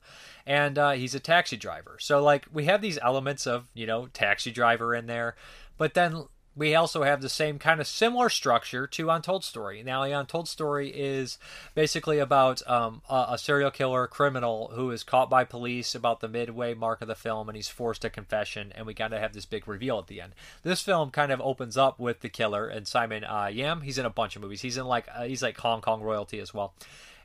and 0.46 0.78
uh, 0.78 0.92
he's 0.92 1.16
a 1.16 1.20
taxi 1.20 1.56
driver. 1.56 1.98
So 2.00 2.22
like 2.22 2.46
we 2.52 2.66
have 2.66 2.82
these 2.82 3.00
elements 3.02 3.48
of 3.48 3.68
you 3.74 3.88
know 3.88 4.08
taxi 4.08 4.52
driver 4.52 4.94
in 4.94 5.08
there, 5.08 5.36
but 5.78 5.94
then 5.94 6.26
we 6.58 6.74
also 6.74 7.04
have 7.04 7.22
the 7.22 7.30
same 7.30 7.60
kind 7.60 7.80
of 7.80 7.88
similar 7.88 8.30
structure 8.30 8.88
to 8.88 9.10
Untold 9.12 9.44
Story. 9.44 9.84
Now, 9.84 10.04
the 10.04 10.12
Untold 10.12 10.48
Story 10.48 10.90
is 10.90 11.38
basically 11.76 12.18
about 12.18 12.68
um, 12.68 13.04
a, 13.10 13.28
a, 13.30 13.38
serial 13.38 13.70
killer 13.70 14.08
criminal 14.08 14.72
who 14.74 14.90
is 14.90 15.04
caught 15.04 15.30
by 15.30 15.44
police 15.44 15.94
about 15.94 16.20
the 16.20 16.28
midway 16.28 16.74
mark 16.74 17.02
of 17.02 17.08
the 17.08 17.16
film, 17.16 17.48
and 17.48 17.56
he's 17.56 17.70
forced 17.70 18.02
to 18.02 18.10
confession, 18.10 18.74
and 18.76 18.88
we 18.88 18.96
kind 18.96 19.14
of 19.14 19.22
have 19.22 19.34
this 19.34 19.46
big 19.46 19.68
reveal 19.68 20.00
at 20.00 20.08
the 20.08 20.20
end. 20.20 20.34
This 20.64 20.82
film 20.82 21.12
kind 21.12 21.32
of 21.32 21.40
opens 21.42 21.78
up 21.78 22.00
with 22.00 22.22
the 22.22 22.30
killer 22.30 22.68
and 22.68 22.88
Simon 22.88 23.24
uh, 23.24 23.50
Yam. 23.54 23.82
He's 23.82 24.00
in 24.00 24.06
a 24.06 24.10
bunch 24.10 24.36
of 24.36 24.42
movies. 24.42 24.62
He's 24.62 24.78
in 24.78 24.86
like 24.86 25.08
uh, 25.16 25.26
he's 25.26 25.44
like 25.44 25.58
Hong 25.60 25.82
Kong 25.82 26.02
royalty 26.02 26.40
as 26.40 26.54
well 26.54 26.74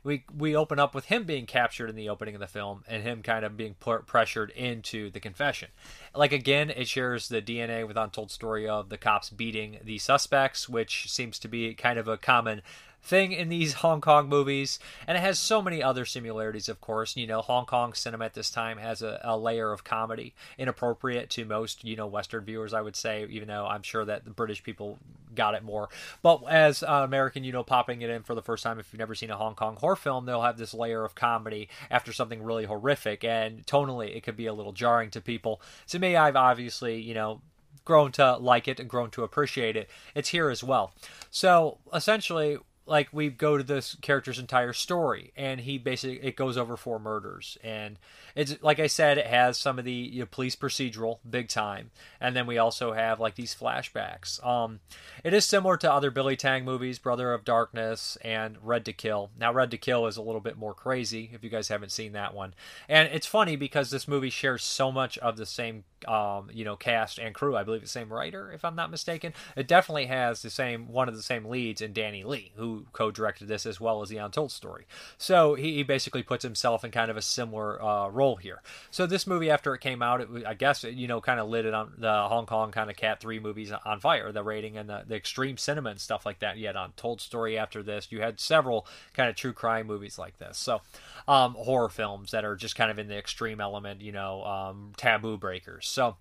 we 0.03 0.25
we 0.35 0.55
open 0.55 0.79
up 0.79 0.93
with 0.93 1.05
him 1.05 1.23
being 1.23 1.45
captured 1.45 1.89
in 1.89 1.95
the 1.95 2.09
opening 2.09 2.35
of 2.35 2.41
the 2.41 2.47
film 2.47 2.83
and 2.87 3.03
him 3.03 3.23
kind 3.23 3.45
of 3.45 3.57
being 3.57 3.75
put 3.75 4.05
pressured 4.05 4.51
into 4.51 5.09
the 5.09 5.19
confession. 5.19 5.69
Like 6.15 6.31
again, 6.31 6.69
it 6.69 6.87
shares 6.87 7.29
the 7.29 7.41
DNA 7.41 7.87
with 7.87 7.97
Untold 7.97 8.31
Story 8.31 8.67
of 8.67 8.89
the 8.89 8.97
cops 8.97 9.29
beating 9.29 9.79
the 9.83 9.97
suspects, 9.97 10.67
which 10.67 11.11
seems 11.11 11.39
to 11.39 11.47
be 11.47 11.73
kind 11.73 11.97
of 11.97 12.07
a 12.07 12.17
common 12.17 12.61
thing 13.03 13.33
in 13.33 13.49
these 13.49 13.73
Hong 13.75 14.01
Kong 14.01 14.27
movies, 14.27 14.79
and 15.07 15.17
it 15.17 15.21
has 15.21 15.37
so 15.37 15.61
many 15.61 15.83
other 15.83 16.05
similarities. 16.05 16.69
Of 16.69 16.81
course, 16.81 17.15
you 17.15 17.27
know, 17.27 17.41
Hong 17.41 17.65
Kong 17.65 17.93
cinema 17.93 18.25
at 18.25 18.33
this 18.33 18.49
time 18.49 18.77
has 18.77 19.01
a, 19.01 19.19
a, 19.23 19.37
layer 19.37 19.71
of 19.71 19.83
comedy, 19.83 20.33
inappropriate 20.57 21.29
to 21.31 21.45
most, 21.45 21.83
you 21.83 21.95
know, 21.95 22.07
Western 22.07 22.45
viewers. 22.45 22.73
I 22.73 22.81
would 22.81 22.95
say, 22.95 23.25
even 23.29 23.49
though 23.49 23.67
I'm 23.67 23.83
sure 23.83 24.05
that 24.05 24.25
the 24.25 24.31
British 24.31 24.63
people 24.63 24.97
got 25.35 25.55
it 25.55 25.63
more. 25.63 25.89
But 26.21 26.43
as 26.49 26.83
uh, 26.83 27.01
American, 27.03 27.43
you 27.43 27.51
know, 27.51 27.63
popping 27.63 28.01
it 28.01 28.09
in 28.09 28.23
for 28.23 28.35
the 28.35 28.41
first 28.41 28.63
time, 28.63 28.79
if 28.79 28.91
you've 28.91 28.99
never 28.99 29.15
seen 29.15 29.31
a 29.31 29.37
Hong 29.37 29.55
Kong 29.55 29.77
horror 29.79 29.95
film, 29.95 30.25
they'll 30.25 30.41
have 30.41 30.57
this 30.57 30.73
layer 30.73 31.03
of 31.03 31.15
comedy 31.15 31.69
after 31.89 32.13
something 32.13 32.43
really 32.43 32.65
horrific, 32.65 33.23
and 33.23 33.65
tonally, 33.65 34.15
it 34.15 34.23
could 34.23 34.37
be 34.37 34.45
a 34.45 34.53
little 34.53 34.73
jarring 34.73 35.09
to 35.11 35.21
people. 35.21 35.61
To 35.87 35.99
me, 35.99 36.15
I've 36.15 36.35
obviously, 36.35 36.99
you 37.01 37.13
know, 37.13 37.41
grown 37.85 38.11
to 38.13 38.37
like 38.37 38.67
it 38.67 38.79
and 38.79 38.89
grown 38.89 39.09
to 39.11 39.23
appreciate 39.23 39.75
it. 39.75 39.89
It's 40.15 40.29
here 40.29 40.49
as 40.49 40.63
well. 40.63 40.93
So 41.29 41.79
essentially, 41.93 42.57
like 42.85 43.09
we 43.11 43.29
go 43.29 43.57
to 43.57 43.63
this 43.63 43.95
character's 44.01 44.39
entire 44.39 44.73
story 44.73 45.31
and 45.35 45.61
he 45.61 45.77
basically 45.77 46.19
it 46.21 46.35
goes 46.35 46.57
over 46.57 46.75
four 46.75 46.99
murders. 46.99 47.57
And 47.63 47.97
it's 48.35 48.61
like 48.61 48.79
i 48.79 48.87
said 48.87 49.17
it 49.17 49.27
has 49.27 49.57
some 49.57 49.79
of 49.79 49.85
the 49.85 49.91
you 49.91 50.19
know, 50.21 50.25
police 50.25 50.55
procedural 50.55 51.19
big 51.27 51.47
time. 51.47 51.91
And 52.19 52.35
then 52.35 52.45
we 52.45 52.57
also 52.57 52.93
have 52.93 53.19
like 53.19 53.35
these 53.35 53.55
flashbacks. 53.55 54.45
Um 54.45 54.79
it 55.23 55.33
is 55.33 55.45
similar 55.45 55.77
to 55.77 55.91
other 55.91 56.11
billy 56.11 56.35
tang 56.35 56.65
movies 56.65 56.99
brother 56.99 57.33
of 57.33 57.45
darkness 57.45 58.17
and 58.21 58.57
red 58.61 58.85
to 58.85 58.93
kill. 58.93 59.29
Now 59.39 59.53
red 59.53 59.71
to 59.71 59.77
kill 59.77 60.07
is 60.07 60.17
a 60.17 60.21
little 60.21 60.41
bit 60.41 60.57
more 60.57 60.73
crazy 60.73 61.31
if 61.33 61.43
you 61.43 61.49
guys 61.49 61.69
haven't 61.69 61.91
seen 61.91 62.13
that 62.13 62.33
one. 62.33 62.53
And 62.89 63.09
it's 63.11 63.27
funny 63.27 63.55
because 63.55 63.91
this 63.91 64.07
movie 64.07 64.29
shares 64.29 64.63
so 64.63 64.91
much 64.91 65.17
of 65.19 65.37
the 65.37 65.45
same 65.45 65.85
um 66.07 66.49
you 66.51 66.65
know 66.65 66.75
cast 66.75 67.17
and 67.17 67.35
crew 67.35 67.55
i 67.55 67.63
believe 67.63 67.81
the 67.81 67.87
same 67.87 68.11
writer 68.11 68.51
if 68.51 68.63
i'm 68.65 68.75
not 68.75 68.91
mistaken 68.91 69.33
it 69.55 69.67
definitely 69.67 70.05
has 70.05 70.41
the 70.41 70.49
same 70.49 70.87
one 70.91 71.07
of 71.07 71.15
the 71.15 71.23
same 71.23 71.45
leads 71.45 71.81
in 71.81 71.93
danny 71.93 72.23
lee 72.23 72.51
who 72.55 72.85
co-directed 72.93 73.47
this 73.47 73.65
as 73.65 73.79
well 73.79 74.01
as 74.01 74.09
the 74.09 74.17
Untold 74.17 74.51
Story. 74.51 74.85
So 75.17 75.55
he, 75.55 75.75
he 75.75 75.83
basically 75.83 76.23
puts 76.23 76.43
himself 76.43 76.83
in 76.83 76.91
kind 76.91 77.11
of 77.11 77.17
a 77.17 77.21
similar 77.21 77.81
uh, 77.81 78.09
role 78.09 78.35
here. 78.35 78.61
So 78.91 79.05
this 79.05 79.27
movie, 79.27 79.49
after 79.49 79.73
it 79.73 79.81
came 79.81 80.01
out, 80.01 80.21
it 80.21 80.29
I 80.45 80.53
guess 80.53 80.83
you 80.83 81.07
know 81.07 81.21
kind 81.21 81.39
of 81.39 81.49
lit 81.49 81.65
it 81.65 81.73
on 81.73 81.93
the 81.97 82.11
Hong 82.27 82.45
Kong 82.45 82.71
kind 82.71 82.89
of 82.89 82.95
Cat 82.95 83.19
Three 83.19 83.39
movies 83.39 83.71
on 83.85 83.99
fire. 83.99 84.31
The 84.31 84.43
rating 84.43 84.77
and 84.77 84.89
the, 84.89 85.03
the 85.07 85.15
extreme 85.15 85.57
cinema 85.57 85.91
and 85.91 85.99
stuff 85.99 86.25
like 86.25 86.39
that. 86.39 86.57
You 86.57 86.67
had 86.67 86.75
Untold 86.75 87.21
Story 87.21 87.57
after 87.57 87.83
this. 87.83 88.07
You 88.11 88.21
had 88.21 88.39
several 88.39 88.87
kind 89.13 89.29
of 89.29 89.35
true 89.35 89.53
crime 89.53 89.87
movies 89.87 90.17
like 90.17 90.37
this. 90.37 90.57
So 90.57 90.81
um, 91.27 91.53
horror 91.53 91.89
films 91.89 92.31
that 92.31 92.45
are 92.45 92.55
just 92.55 92.75
kind 92.75 92.91
of 92.91 92.99
in 92.99 93.07
the 93.07 93.17
extreme 93.17 93.61
element, 93.61 94.01
you 94.01 94.11
know, 94.11 94.43
um, 94.43 94.93
taboo 94.97 95.37
breakers. 95.37 95.87
So, 95.93 96.17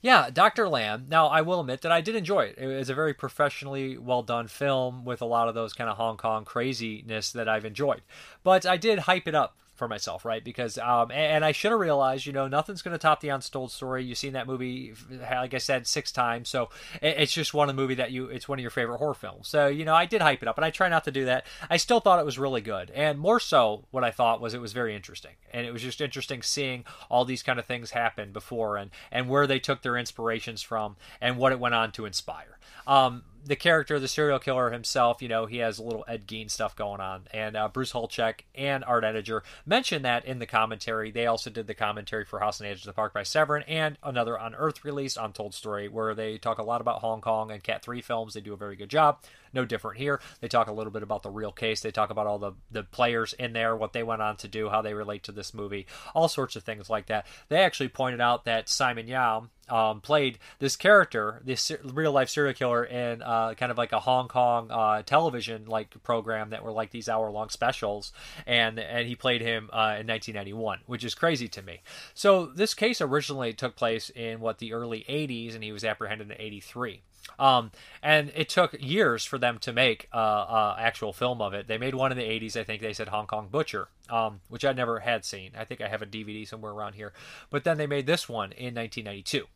yeah, 0.00 0.30
Dr. 0.30 0.68
Lamb. 0.68 1.06
Now, 1.08 1.26
I 1.26 1.42
will 1.42 1.60
admit 1.60 1.82
that 1.82 1.92
I 1.92 2.00
did 2.00 2.14
enjoy 2.14 2.46
it. 2.46 2.58
It 2.58 2.66
was 2.66 2.88
a 2.88 2.94
very 2.94 3.12
professionally 3.12 3.98
well 3.98 4.22
done 4.22 4.46
film 4.46 5.04
with 5.04 5.20
a 5.20 5.26
lot 5.26 5.48
of 5.48 5.54
those 5.54 5.72
kind 5.72 5.90
of 5.90 5.96
Hong 5.96 6.16
Kong 6.16 6.44
craziness 6.44 7.32
that 7.32 7.48
I've 7.48 7.64
enjoyed. 7.64 8.02
But 8.44 8.64
I 8.64 8.76
did 8.76 9.00
hype 9.00 9.26
it 9.26 9.34
up 9.34 9.56
for 9.76 9.86
myself, 9.86 10.24
right? 10.24 10.42
Because 10.42 10.78
um, 10.78 11.10
and, 11.10 11.36
and 11.36 11.44
I 11.44 11.52
should 11.52 11.70
have 11.70 11.80
realized, 11.80 12.26
you 12.26 12.32
know, 12.32 12.48
nothing's 12.48 12.82
going 12.82 12.92
to 12.92 12.98
top 12.98 13.20
the 13.20 13.28
Untold 13.28 13.70
Story. 13.70 14.04
You've 14.04 14.18
seen 14.18 14.32
that 14.32 14.46
movie, 14.46 14.94
like 15.10 15.54
I 15.54 15.58
said, 15.58 15.86
six 15.86 16.10
times, 16.10 16.48
so 16.48 16.70
it, 17.00 17.16
it's 17.18 17.32
just 17.32 17.54
one 17.54 17.68
of 17.68 17.76
the 17.76 17.80
movie 17.80 17.94
that 17.94 18.10
you. 18.10 18.26
It's 18.26 18.48
one 18.48 18.58
of 18.58 18.62
your 18.62 18.70
favorite 18.70 18.98
horror 18.98 19.14
films. 19.14 19.48
So 19.48 19.68
you 19.68 19.84
know, 19.84 19.94
I 19.94 20.06
did 20.06 20.22
hype 20.22 20.42
it 20.42 20.48
up, 20.48 20.58
and 20.58 20.64
I 20.64 20.70
try 20.70 20.88
not 20.88 21.04
to 21.04 21.10
do 21.10 21.26
that. 21.26 21.46
I 21.70 21.76
still 21.76 22.00
thought 22.00 22.18
it 22.18 22.24
was 22.24 22.38
really 22.38 22.60
good, 22.62 22.90
and 22.90 23.18
more 23.18 23.38
so, 23.38 23.84
what 23.90 24.04
I 24.04 24.10
thought 24.10 24.40
was 24.40 24.54
it 24.54 24.60
was 24.60 24.72
very 24.72 24.96
interesting, 24.96 25.32
and 25.52 25.66
it 25.66 25.72
was 25.72 25.82
just 25.82 26.00
interesting 26.00 26.42
seeing 26.42 26.84
all 27.10 27.24
these 27.24 27.42
kind 27.42 27.58
of 27.58 27.66
things 27.66 27.90
happen 27.90 28.32
before, 28.32 28.76
and 28.76 28.90
and 29.12 29.28
where 29.28 29.46
they 29.46 29.58
took 29.58 29.82
their 29.82 29.96
inspirations 29.96 30.62
from, 30.62 30.96
and 31.20 31.36
what 31.36 31.52
it 31.52 31.60
went 31.60 31.74
on 31.74 31.92
to 31.92 32.06
inspire. 32.06 32.58
Um, 32.86 33.24
the 33.46 33.56
character, 33.56 34.00
the 34.00 34.08
serial 34.08 34.40
killer 34.40 34.70
himself, 34.70 35.22
you 35.22 35.28
know, 35.28 35.46
he 35.46 35.58
has 35.58 35.78
a 35.78 35.82
little 35.82 36.04
Ed 36.08 36.26
Gein 36.26 36.50
stuff 36.50 36.74
going 36.74 37.00
on. 37.00 37.22
And 37.32 37.56
uh, 37.56 37.68
Bruce 37.68 37.92
Holecheck 37.92 38.40
and 38.54 38.84
Art 38.84 39.04
Ettinger 39.04 39.42
mentioned 39.64 40.04
that 40.04 40.24
in 40.24 40.40
the 40.40 40.46
commentary. 40.46 41.12
They 41.12 41.26
also 41.26 41.48
did 41.48 41.68
the 41.68 41.74
commentary 41.74 42.24
for 42.24 42.40
House 42.40 42.58
the 42.58 42.66
Edge 42.66 42.80
of 42.80 42.86
the 42.86 42.92
Park 42.92 43.14
by 43.14 43.22
Severin 43.22 43.62
and 43.68 43.98
another 44.02 44.34
Unearthed 44.34 44.84
release, 44.84 45.16
Untold 45.16 45.54
Story, 45.54 45.88
where 45.88 46.14
they 46.14 46.38
talk 46.38 46.58
a 46.58 46.64
lot 46.64 46.80
about 46.80 47.00
Hong 47.00 47.20
Kong 47.20 47.50
and 47.52 47.62
Cat 47.62 47.82
3 47.82 48.00
films. 48.00 48.34
They 48.34 48.40
do 48.40 48.52
a 48.52 48.58
very 48.58 48.74
good 48.74 48.90
job. 48.90 49.20
No 49.52 49.64
different 49.64 49.98
here. 49.98 50.20
They 50.40 50.48
talk 50.48 50.68
a 50.68 50.72
little 50.72 50.92
bit 50.92 51.02
about 51.02 51.22
the 51.22 51.30
real 51.30 51.52
case. 51.52 51.80
They 51.80 51.90
talk 51.90 52.10
about 52.10 52.26
all 52.26 52.38
the, 52.38 52.52
the 52.70 52.82
players 52.82 53.32
in 53.32 53.52
there, 53.52 53.76
what 53.76 53.92
they 53.92 54.02
went 54.02 54.22
on 54.22 54.36
to 54.38 54.48
do, 54.48 54.68
how 54.68 54.82
they 54.82 54.94
relate 54.94 55.24
to 55.24 55.32
this 55.32 55.54
movie, 55.54 55.86
all 56.14 56.28
sorts 56.28 56.56
of 56.56 56.64
things 56.64 56.90
like 56.90 57.06
that. 57.06 57.26
They 57.48 57.58
actually 57.58 57.88
pointed 57.88 58.20
out 58.20 58.44
that 58.44 58.68
Simon 58.68 59.08
Yam 59.08 59.50
um, 59.68 60.00
played 60.00 60.38
this 60.58 60.76
character, 60.76 61.40
this 61.44 61.72
real 61.82 62.12
life 62.12 62.28
serial 62.28 62.54
killer, 62.54 62.84
in 62.84 63.22
uh, 63.22 63.54
kind 63.54 63.72
of 63.72 63.78
like 63.78 63.92
a 63.92 64.00
Hong 64.00 64.28
Kong 64.28 64.70
uh, 64.70 65.02
television 65.02 65.66
like 65.66 66.02
program 66.02 66.50
that 66.50 66.64
were 66.64 66.72
like 66.72 66.90
these 66.90 67.08
hour 67.08 67.30
long 67.30 67.48
specials, 67.48 68.12
and 68.46 68.78
and 68.78 69.08
he 69.08 69.16
played 69.16 69.40
him 69.40 69.70
uh, 69.72 69.98
in 69.98 70.06
1991, 70.06 70.80
which 70.86 71.04
is 71.04 71.14
crazy 71.14 71.48
to 71.48 71.62
me. 71.62 71.80
So 72.14 72.46
this 72.46 72.74
case 72.74 73.00
originally 73.00 73.52
took 73.52 73.76
place 73.76 74.10
in 74.10 74.40
what 74.40 74.58
the 74.58 74.72
early 74.72 75.04
80s, 75.08 75.54
and 75.54 75.64
he 75.64 75.72
was 75.72 75.84
apprehended 75.84 76.30
in 76.30 76.40
83. 76.40 77.02
Um, 77.38 77.70
and 78.02 78.32
it 78.34 78.48
took 78.48 78.74
years 78.80 79.24
for 79.24 79.38
them 79.38 79.58
to 79.58 79.72
make 79.72 80.08
uh, 80.12 80.16
uh, 80.16 80.76
actual 80.78 81.12
film 81.12 81.42
of 81.42 81.54
it. 81.54 81.68
They 81.68 81.78
made 81.78 81.94
one 81.94 82.12
in 82.12 82.18
the 82.18 82.24
80s, 82.24 82.56
I 82.56 82.64
think 82.64 82.82
they 82.82 82.92
said 82.92 83.08
Hong 83.08 83.26
Kong 83.26 83.48
Butcher, 83.50 83.88
um, 84.08 84.40
which 84.48 84.64
I 84.64 84.72
never 84.72 85.00
had 85.00 85.24
seen. 85.24 85.52
I 85.58 85.64
think 85.64 85.80
I 85.80 85.88
have 85.88 86.02
a 86.02 86.06
DVD 86.06 86.46
somewhere 86.46 86.72
around 86.72 86.94
here. 86.94 87.12
But 87.50 87.64
then 87.64 87.78
they 87.78 87.86
made 87.86 88.06
this 88.06 88.28
one 88.28 88.52
in 88.52 88.74
1992. 88.74 89.46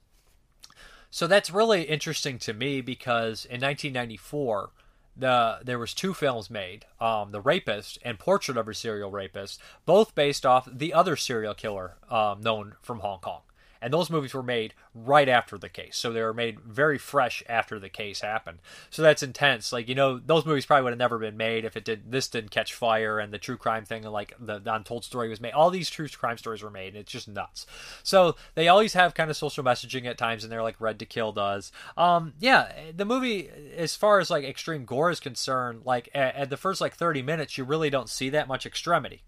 So 1.11 1.27
that's 1.27 1.51
really 1.51 1.83
interesting 1.83 2.39
to 2.41 2.53
me 2.53 2.81
because 2.81 3.45
in 3.45 3.61
1994, 3.61 4.71
the 5.17 5.59
there 5.65 5.79
was 5.79 5.93
two 5.93 6.15
films 6.15 6.49
made, 6.49 6.87
um, 7.01 7.33
The 7.33 7.41
Rapist 7.41 7.99
and 8.05 8.19
Portrait 8.19 8.57
of 8.57 8.69
a 8.69 8.75
Serial 8.75 9.11
Rapist, 9.11 9.61
both 9.85 10.15
based 10.15 10.47
off 10.47 10.69
the 10.73 10.95
other 10.95 11.17
serial 11.17 11.53
killer 11.53 11.97
um, 12.09 12.41
known 12.41 12.75
from 12.81 13.01
Hong 13.01 13.19
Kong 13.19 13.41
and 13.83 13.93
those 13.93 14.11
movies 14.11 14.35
were 14.35 14.43
made 14.43 14.75
right 14.95 15.29
after 15.29 15.57
the 15.57 15.69
case. 15.69 15.97
So 15.97 16.13
they 16.13 16.23
were 16.23 16.35
made 16.35 16.61
very 16.61 16.99
fresh 16.99 17.43
after 17.49 17.79
the 17.79 17.89
case 17.89 18.21
happened. 18.21 18.59
So 18.91 19.03
that's 19.03 19.23
intense. 19.23 19.73
Like 19.73 19.89
you 19.89 19.95
know 19.95 20.19
those 20.19 20.47
movies 20.47 20.67
probably 20.67 20.85
would 20.85 20.93
have 20.93 20.99
never 20.99 21.19
been 21.19 21.37
made 21.37 21.65
if 21.65 21.77
it 21.77 21.85
did 21.85 22.11
this 22.11 22.29
didn't 22.29 22.51
catch 22.51 22.75
fire 22.75 23.19
and 23.19 23.33
the 23.33 23.39
true 23.39 23.57
crime 23.57 23.85
thing 23.85 24.05
and 24.05 24.13
like 24.13 24.35
the, 24.39 24.59
the 24.59 24.75
untold 24.75 25.05
story 25.05 25.29
was 25.29 25.41
made. 25.41 25.53
All 25.53 25.71
these 25.71 25.91
true 25.91 26.09
crime 26.09 26.39
stories 26.39 26.63
were 26.63 26.71
made 26.71 26.89
and 26.89 26.99
it's 26.99 27.13
just 27.13 27.29
nuts. 27.29 27.67
So 28.03 28.37
they 28.55 28.69
always 28.69 28.95
have 28.95 29.15
kind 29.15 29.31
of 29.31 29.37
social 29.37 29.65
messaging 29.65 30.07
at 30.07 30.19
times 30.19 30.43
and 30.43 30.53
they're 30.53 30.63
like 30.63 30.81
red 30.81 30.99
to 30.99 31.07
kill 31.07 31.33
does. 31.33 31.73
Um 31.97 32.35
yeah 32.39 32.73
the 32.95 33.05
movie 33.05 33.51
as 33.77 33.97
far 33.97 34.21
as 34.21 34.31
like 34.31 34.45
extreme 34.45 34.85
gore 34.85 35.11
is 35.11 35.21
concerned 35.21 35.83
like 35.85 36.09
at, 36.15 36.35
at 36.35 36.51
the 36.51 36.57
first 36.57 36.81
like 36.81 36.95
30 36.95 37.23
minutes 37.23 37.57
you 37.57 37.65
really 37.65 37.91
don't 37.91 38.09
see 38.09 38.31
that 38.31 38.49
much 38.49 38.67
extremity 38.67 39.23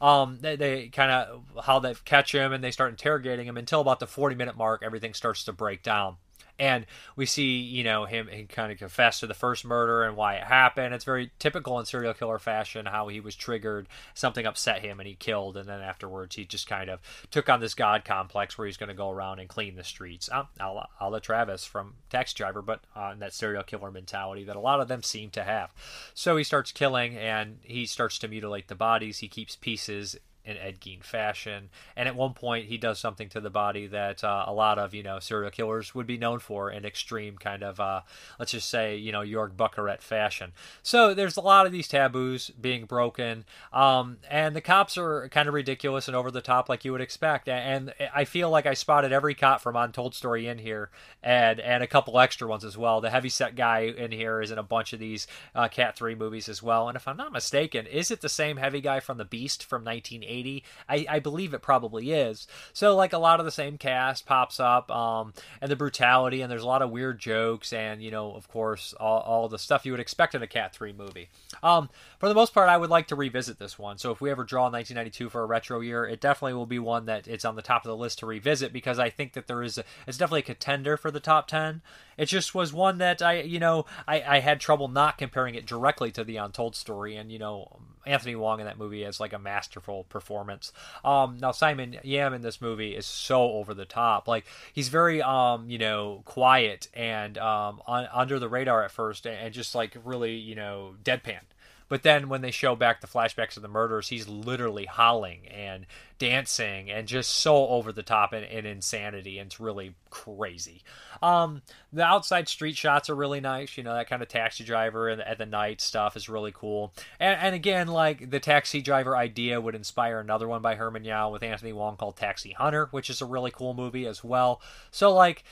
um, 0.00 0.38
they, 0.40 0.56
they 0.56 0.88
kind 0.88 1.10
of 1.10 1.64
how 1.64 1.78
they 1.78 1.94
catch 2.04 2.34
him 2.34 2.52
and 2.52 2.62
they 2.62 2.70
start 2.70 2.90
interrogating 2.90 3.46
him 3.46 3.56
until 3.56 3.80
about 3.80 4.00
the 4.00 4.06
40 4.06 4.34
minute 4.34 4.56
mark, 4.56 4.82
everything 4.84 5.14
starts 5.14 5.44
to 5.44 5.52
break 5.52 5.82
down 5.82 6.16
and 6.58 6.86
we 7.16 7.26
see 7.26 7.58
you 7.58 7.84
know 7.84 8.04
him, 8.04 8.28
him 8.28 8.46
kind 8.46 8.72
of 8.72 8.78
confess 8.78 9.20
to 9.20 9.26
the 9.26 9.34
first 9.34 9.64
murder 9.64 10.04
and 10.04 10.16
why 10.16 10.34
it 10.34 10.44
happened. 10.44 10.94
It's 10.94 11.04
very 11.04 11.30
typical 11.38 11.78
in 11.78 11.86
serial 11.86 12.14
killer 12.14 12.38
fashion 12.38 12.86
how 12.86 13.08
he 13.08 13.20
was 13.20 13.34
triggered 13.34 13.88
something 14.14 14.46
upset 14.46 14.80
him 14.80 15.00
and 15.00 15.06
he 15.06 15.14
killed 15.14 15.56
and 15.56 15.68
then 15.68 15.80
afterwards 15.80 16.36
he 16.36 16.44
just 16.44 16.68
kind 16.68 16.90
of 16.90 17.00
took 17.30 17.48
on 17.48 17.60
this 17.60 17.74
god 17.74 18.04
complex 18.04 18.56
where 18.56 18.66
he's 18.66 18.76
going 18.76 18.88
to 18.88 18.94
go 18.94 19.10
around 19.10 19.38
and 19.38 19.48
clean 19.48 19.76
the 19.76 19.84
streets. 19.84 20.28
Uh, 20.32 20.44
a 20.60 21.08
la 21.08 21.18
travis 21.18 21.64
from 21.64 21.94
taxi 22.10 22.34
driver 22.36 22.62
but 22.62 22.80
uh, 22.94 23.14
that 23.14 23.34
serial 23.34 23.62
killer 23.62 23.90
mentality 23.90 24.44
that 24.44 24.56
a 24.56 24.60
lot 24.60 24.80
of 24.80 24.88
them 24.88 25.02
seem 25.02 25.30
to 25.30 25.42
have. 25.42 25.72
So 26.14 26.36
he 26.36 26.44
starts 26.44 26.72
killing 26.72 27.16
and 27.16 27.58
he 27.62 27.86
starts 27.86 28.18
to 28.20 28.28
mutilate 28.28 28.68
the 28.68 28.74
bodies. 28.74 29.18
He 29.18 29.28
keeps 29.28 29.56
pieces 29.56 30.16
in 30.46 30.56
Ed 30.56 30.80
Gein 30.80 31.02
fashion. 31.02 31.68
And 31.96 32.08
at 32.08 32.14
one 32.14 32.32
point, 32.32 32.66
he 32.66 32.78
does 32.78 32.98
something 32.98 33.28
to 33.30 33.40
the 33.40 33.50
body 33.50 33.86
that 33.88 34.22
uh, 34.22 34.44
a 34.46 34.52
lot 34.52 34.78
of 34.78 34.94
you 34.94 35.02
know 35.02 35.18
serial 35.18 35.50
killers 35.50 35.94
would 35.94 36.06
be 36.06 36.16
known 36.16 36.38
for 36.38 36.70
in 36.70 36.84
extreme 36.84 37.36
kind 37.36 37.62
of 37.62 37.80
uh, 37.80 38.02
let's 38.38 38.52
just 38.52 38.70
say 38.70 38.96
you 38.96 39.12
know 39.12 39.20
Jörg 39.20 39.56
Buttgereit 39.56 40.00
fashion. 40.00 40.52
So 40.82 41.12
there's 41.12 41.36
a 41.36 41.40
lot 41.40 41.66
of 41.66 41.72
these 41.72 41.88
taboos 41.88 42.50
being 42.50 42.86
broken, 42.86 43.44
um, 43.72 44.18
and 44.30 44.54
the 44.54 44.60
cops 44.60 44.96
are 44.96 45.28
kind 45.30 45.48
of 45.48 45.54
ridiculous 45.54 46.06
and 46.06 46.16
over 46.16 46.30
the 46.30 46.40
top 46.40 46.68
like 46.68 46.84
you 46.84 46.92
would 46.92 47.00
expect. 47.00 47.48
And 47.48 47.92
I 48.14 48.24
feel 48.24 48.48
like 48.48 48.66
I 48.66 48.74
spotted 48.74 49.12
every 49.12 49.34
cop 49.34 49.60
from 49.60 49.76
Untold 49.76 50.14
Story 50.14 50.46
in 50.46 50.58
here, 50.58 50.90
and 51.22 51.58
and 51.58 51.82
a 51.82 51.88
couple 51.88 52.18
extra 52.20 52.46
ones 52.46 52.64
as 52.64 52.78
well. 52.78 53.00
The 53.00 53.10
heavyset 53.10 53.56
guy 53.56 53.80
in 53.80 54.12
here 54.12 54.40
is 54.40 54.52
in 54.52 54.58
a 54.58 54.62
bunch 54.62 54.92
of 54.92 55.00
these 55.00 55.26
uh, 55.54 55.68
Cat 55.68 55.96
Three 55.96 56.14
movies 56.14 56.48
as 56.48 56.62
well. 56.62 56.88
And 56.88 56.96
if 56.96 57.08
I'm 57.08 57.16
not 57.16 57.32
mistaken, 57.32 57.86
is 57.86 58.12
it 58.12 58.20
the 58.20 58.28
same 58.28 58.58
heavy 58.58 58.80
guy 58.80 59.00
from 59.00 59.18
The 59.18 59.24
Beast 59.24 59.64
from 59.64 59.84
1980? 59.84 60.35
80. 60.36 60.64
I, 60.88 61.06
I 61.08 61.18
believe 61.18 61.54
it 61.54 61.62
probably 61.62 62.12
is. 62.12 62.46
So 62.72 62.94
like 62.94 63.12
a 63.12 63.18
lot 63.18 63.40
of 63.40 63.46
the 63.46 63.52
same 63.52 63.78
cast 63.78 64.26
pops 64.26 64.60
up, 64.60 64.90
um, 64.90 65.32
and 65.60 65.70
the 65.70 65.76
brutality, 65.76 66.42
and 66.42 66.50
there's 66.50 66.62
a 66.62 66.66
lot 66.66 66.82
of 66.82 66.90
weird 66.90 67.18
jokes, 67.18 67.72
and 67.72 68.02
you 68.02 68.10
know, 68.10 68.32
of 68.32 68.48
course, 68.48 68.94
all, 68.98 69.20
all 69.20 69.48
the 69.48 69.58
stuff 69.58 69.86
you 69.86 69.92
would 69.92 70.00
expect 70.00 70.34
in 70.34 70.42
a 70.42 70.46
Cat 70.46 70.74
Three 70.74 70.92
movie. 70.92 71.28
Um, 71.62 71.88
for 72.18 72.28
the 72.28 72.34
most 72.34 72.54
part, 72.54 72.68
I 72.68 72.76
would 72.76 72.90
like 72.90 73.08
to 73.08 73.16
revisit 73.16 73.58
this 73.58 73.78
one. 73.78 73.98
So 73.98 74.10
if 74.10 74.20
we 74.20 74.30
ever 74.30 74.44
draw 74.44 74.64
1992 74.64 75.28
for 75.28 75.42
a 75.42 75.46
retro 75.46 75.80
year, 75.80 76.04
it 76.04 76.20
definitely 76.20 76.54
will 76.54 76.66
be 76.66 76.78
one 76.78 77.06
that 77.06 77.28
it's 77.28 77.44
on 77.44 77.56
the 77.56 77.62
top 77.62 77.84
of 77.84 77.88
the 77.88 77.96
list 77.96 78.20
to 78.20 78.26
revisit 78.26 78.72
because 78.72 78.98
I 78.98 79.10
think 79.10 79.34
that 79.34 79.46
there 79.46 79.62
is 79.62 79.78
a, 79.78 79.84
it's 80.06 80.18
definitely 80.18 80.40
a 80.40 80.42
contender 80.44 80.96
for 80.96 81.10
the 81.10 81.20
top 81.20 81.46
10. 81.48 81.82
It 82.16 82.26
just 82.26 82.54
was 82.54 82.72
one 82.72 82.98
that 82.98 83.20
I, 83.20 83.40
you 83.40 83.58
know, 83.58 83.84
I, 84.08 84.22
I 84.22 84.38
had 84.40 84.60
trouble 84.60 84.88
not 84.88 85.18
comparing 85.18 85.54
it 85.54 85.66
directly 85.66 86.10
to 86.12 86.24
the 86.24 86.38
Untold 86.38 86.74
Story, 86.74 87.16
and 87.16 87.30
you 87.30 87.38
know, 87.38 87.80
Anthony 88.06 88.36
Wong 88.36 88.60
in 88.60 88.66
that 88.66 88.78
movie 88.78 89.02
has 89.02 89.20
like 89.20 89.32
a 89.32 89.38
masterful 89.38 90.04
performance. 90.04 90.72
Um, 91.04 91.38
now 91.38 91.50
Simon 91.50 91.98
Yam 92.02 92.32
in 92.32 92.40
this 92.40 92.60
movie 92.60 92.94
is 92.94 93.04
so 93.04 93.42
over 93.52 93.74
the 93.74 93.84
top. 93.84 94.28
Like 94.28 94.46
he's 94.72 94.88
very, 94.88 95.20
um, 95.20 95.68
you 95.68 95.78
know, 95.78 96.22
quiet 96.24 96.88
and 96.94 97.36
um, 97.36 97.82
under 97.86 98.38
the 98.38 98.48
radar 98.48 98.82
at 98.84 98.90
first, 98.90 99.26
and 99.26 99.52
just 99.52 99.74
like 99.74 99.96
really, 100.04 100.36
you 100.36 100.54
know, 100.54 100.94
deadpan. 101.02 101.40
But 101.88 102.02
then 102.02 102.28
when 102.28 102.40
they 102.40 102.50
show 102.50 102.74
back 102.74 103.00
the 103.00 103.06
flashbacks 103.06 103.56
of 103.56 103.62
the 103.62 103.68
murders, 103.68 104.08
he's 104.08 104.28
literally 104.28 104.86
howling 104.86 105.46
and 105.48 105.86
dancing 106.18 106.90
and 106.90 107.06
just 107.06 107.30
so 107.30 107.68
over 107.68 107.92
the 107.92 108.02
top 108.02 108.32
and, 108.32 108.44
and 108.44 108.66
insanity. 108.66 109.38
And 109.38 109.46
it's 109.46 109.60
really 109.60 109.94
crazy. 110.10 110.82
Um, 111.22 111.62
the 111.92 112.02
outside 112.02 112.48
street 112.48 112.76
shots 112.76 113.08
are 113.08 113.14
really 113.14 113.40
nice. 113.40 113.76
You 113.76 113.84
know, 113.84 113.94
that 113.94 114.08
kind 114.08 114.22
of 114.22 114.28
taxi 114.28 114.64
driver 114.64 115.10
at 115.10 115.38
the 115.38 115.46
night 115.46 115.80
stuff 115.80 116.16
is 116.16 116.28
really 116.28 116.52
cool. 116.52 116.92
And, 117.20 117.38
and 117.40 117.54
again, 117.54 117.88
like 117.88 118.30
the 118.30 118.40
taxi 118.40 118.82
driver 118.82 119.16
idea 119.16 119.60
would 119.60 119.74
inspire 119.74 120.18
another 120.18 120.48
one 120.48 120.62
by 120.62 120.74
Herman 120.74 121.04
Yau 121.04 121.30
with 121.30 121.42
Anthony 121.42 121.72
Wong 121.72 121.96
called 121.96 122.16
Taxi 122.16 122.52
Hunter, 122.52 122.88
which 122.90 123.10
is 123.10 123.20
a 123.20 123.26
really 123.26 123.50
cool 123.50 123.74
movie 123.74 124.06
as 124.06 124.24
well. 124.24 124.60
So, 124.90 125.14
like, 125.14 125.44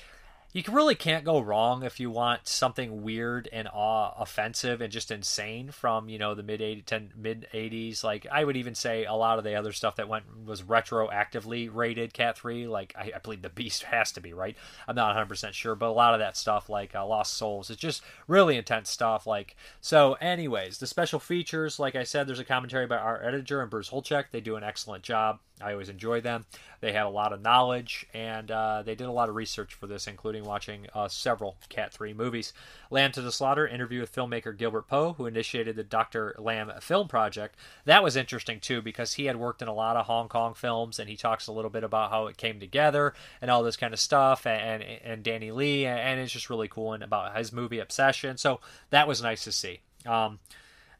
you 0.54 0.62
really 0.70 0.94
can't 0.94 1.24
go 1.24 1.40
wrong 1.40 1.82
if 1.82 1.98
you 1.98 2.08
want 2.08 2.46
something 2.46 3.02
weird 3.02 3.48
and 3.52 3.66
uh, 3.66 4.12
offensive 4.16 4.80
and 4.80 4.92
just 4.92 5.10
insane 5.10 5.72
from 5.72 6.08
you 6.08 6.16
know 6.16 6.34
the 6.34 6.44
mid 6.44 6.60
80s 6.60 7.16
mid 7.16 7.48
80s 7.52 8.04
like 8.04 8.26
i 8.30 8.44
would 8.44 8.56
even 8.56 8.74
say 8.74 9.04
a 9.04 9.14
lot 9.14 9.36
of 9.36 9.44
the 9.44 9.56
other 9.56 9.72
stuff 9.72 9.96
that 9.96 10.08
went 10.08 10.24
was 10.46 10.62
retroactively 10.62 11.68
rated 11.70 12.14
cat 12.14 12.38
3 12.38 12.68
like 12.68 12.94
i, 12.96 13.10
I 13.14 13.18
believe 13.18 13.42
the 13.42 13.50
beast 13.50 13.82
has 13.94 14.12
to 14.12 14.20
be 14.20 14.32
right? 14.32 14.56
I'm 14.86 14.94
not 14.94 15.16
100% 15.16 15.52
sure 15.52 15.74
but 15.74 15.88
a 15.88 15.92
lot 15.92 16.14
of 16.14 16.20
that 16.20 16.36
stuff 16.36 16.70
like 16.70 16.94
uh, 16.94 17.04
lost 17.04 17.34
souls 17.34 17.68
it's 17.68 17.80
just 17.80 18.02
really 18.28 18.56
intense 18.56 18.90
stuff 18.90 19.26
like 19.26 19.56
so 19.80 20.14
anyways 20.14 20.78
the 20.78 20.86
special 20.86 21.18
features 21.18 21.80
like 21.80 21.96
i 21.96 22.04
said 22.04 22.28
there's 22.28 22.38
a 22.38 22.44
commentary 22.44 22.86
by 22.86 22.96
Art 22.96 23.24
Ettinger 23.24 23.60
and 23.60 23.70
bruce 23.70 23.90
Holecheck 23.90 24.26
they 24.30 24.40
do 24.40 24.54
an 24.54 24.62
excellent 24.62 25.02
job 25.02 25.40
I 25.64 25.72
always 25.72 25.88
enjoy 25.88 26.20
them. 26.20 26.44
They 26.80 26.92
have 26.92 27.06
a 27.06 27.10
lot 27.10 27.32
of 27.32 27.40
knowledge, 27.40 28.06
and 28.12 28.50
uh, 28.50 28.82
they 28.82 28.94
did 28.94 29.06
a 29.06 29.12
lot 29.12 29.30
of 29.30 29.34
research 29.34 29.72
for 29.72 29.86
this, 29.86 30.06
including 30.06 30.44
watching 30.44 30.86
uh, 30.94 31.08
several 31.08 31.56
Cat 31.70 31.94
3 31.94 32.12
movies. 32.12 32.52
Lamb 32.90 33.12
to 33.12 33.22
the 33.22 33.32
Slaughter 33.32 33.66
interview 33.66 34.00
with 34.00 34.14
filmmaker 34.14 34.56
Gilbert 34.56 34.86
Po, 34.86 35.14
who 35.14 35.24
initiated 35.24 35.76
the 35.76 35.82
Dr. 35.82 36.34
Lamb 36.38 36.70
film 36.80 37.08
project. 37.08 37.56
That 37.86 38.02
was 38.02 38.16
interesting, 38.16 38.60
too, 38.60 38.82
because 38.82 39.14
he 39.14 39.24
had 39.24 39.36
worked 39.36 39.62
in 39.62 39.68
a 39.68 39.74
lot 39.74 39.96
of 39.96 40.06
Hong 40.06 40.28
Kong 40.28 40.52
films, 40.52 40.98
and 40.98 41.08
he 41.08 41.16
talks 41.16 41.46
a 41.46 41.52
little 41.52 41.70
bit 41.70 41.84
about 41.84 42.10
how 42.10 42.26
it 42.26 42.36
came 42.36 42.60
together 42.60 43.14
and 43.40 43.50
all 43.50 43.62
this 43.62 43.78
kind 43.78 43.94
of 43.94 44.00
stuff, 44.00 44.46
and, 44.46 44.82
and, 44.82 45.00
and 45.02 45.22
Danny 45.22 45.50
Lee, 45.50 45.86
and 45.86 46.20
it's 46.20 46.32
just 46.32 46.50
really 46.50 46.68
cool 46.68 46.92
and 46.92 47.02
about 47.02 47.36
his 47.36 47.52
movie 47.52 47.78
Obsession. 47.78 48.36
So 48.36 48.60
that 48.90 49.08
was 49.08 49.22
nice 49.22 49.44
to 49.44 49.52
see. 49.52 49.80
Um, 50.06 50.38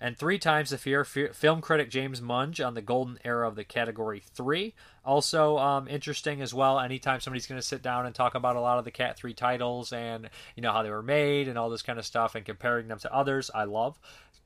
and 0.04 0.18
three 0.18 0.38
times 0.38 0.68
the 0.68 0.76
fear, 0.76 1.02
film 1.02 1.62
critic 1.62 1.88
James 1.88 2.20
Mudge 2.20 2.60
on 2.60 2.74
the 2.74 2.82
golden 2.82 3.18
era 3.24 3.48
of 3.48 3.56
the 3.56 3.64
category 3.64 4.22
three. 4.34 4.74
Also 5.02 5.56
um, 5.56 5.88
interesting 5.88 6.42
as 6.42 6.52
well. 6.52 6.78
Anytime 6.78 7.20
somebody's 7.20 7.46
going 7.46 7.58
to 7.58 7.66
sit 7.66 7.80
down 7.80 8.04
and 8.04 8.14
talk 8.14 8.34
about 8.34 8.54
a 8.54 8.60
lot 8.60 8.76
of 8.76 8.84
the 8.84 8.90
Cat 8.90 9.16
three 9.16 9.32
titles 9.32 9.94
and 9.94 10.28
you 10.56 10.62
know 10.62 10.72
how 10.72 10.82
they 10.82 10.90
were 10.90 11.02
made 11.02 11.48
and 11.48 11.56
all 11.56 11.70
this 11.70 11.80
kind 11.80 11.98
of 11.98 12.04
stuff 12.04 12.34
and 12.34 12.44
comparing 12.44 12.86
them 12.86 12.98
to 12.98 13.14
others, 13.14 13.50
I 13.54 13.64
love. 13.64 13.98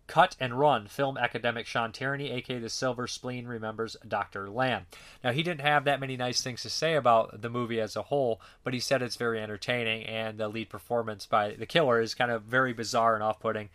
Cut 0.07 0.37
and 0.41 0.59
Run, 0.59 0.87
film 0.87 1.19
academic 1.19 1.67
Sean 1.67 1.93
Tierney, 1.93 2.31
aka 2.31 2.59
the 2.59 2.71
Silver 2.71 3.07
Spleen, 3.07 3.47
remembers 3.47 3.95
Dr. 4.07 4.49
Lamb. 4.49 4.87
Now, 5.23 5.33
he 5.33 5.43
didn't 5.43 5.61
have 5.61 5.85
that 5.85 6.01
many 6.01 6.17
nice 6.17 6.41
things 6.41 6.63
to 6.63 6.71
say 6.71 6.95
about 6.95 7.43
the 7.43 7.51
movie 7.51 7.79
as 7.79 7.95
a 7.95 8.03
whole, 8.03 8.41
but 8.65 8.73
he 8.73 8.81
said 8.81 9.03
it's 9.03 9.17
very 9.17 9.39
entertaining, 9.39 10.07
and 10.07 10.39
the 10.39 10.49
lead 10.49 10.71
performance 10.71 11.27
by 11.27 11.51
the 11.51 11.67
killer 11.67 12.01
is 12.01 12.15
kind 12.15 12.31
of 12.31 12.45
very 12.45 12.73
bizarre 12.73 13.15
and 13.15 13.23
off 13.23 13.39
putting, 13.39 13.69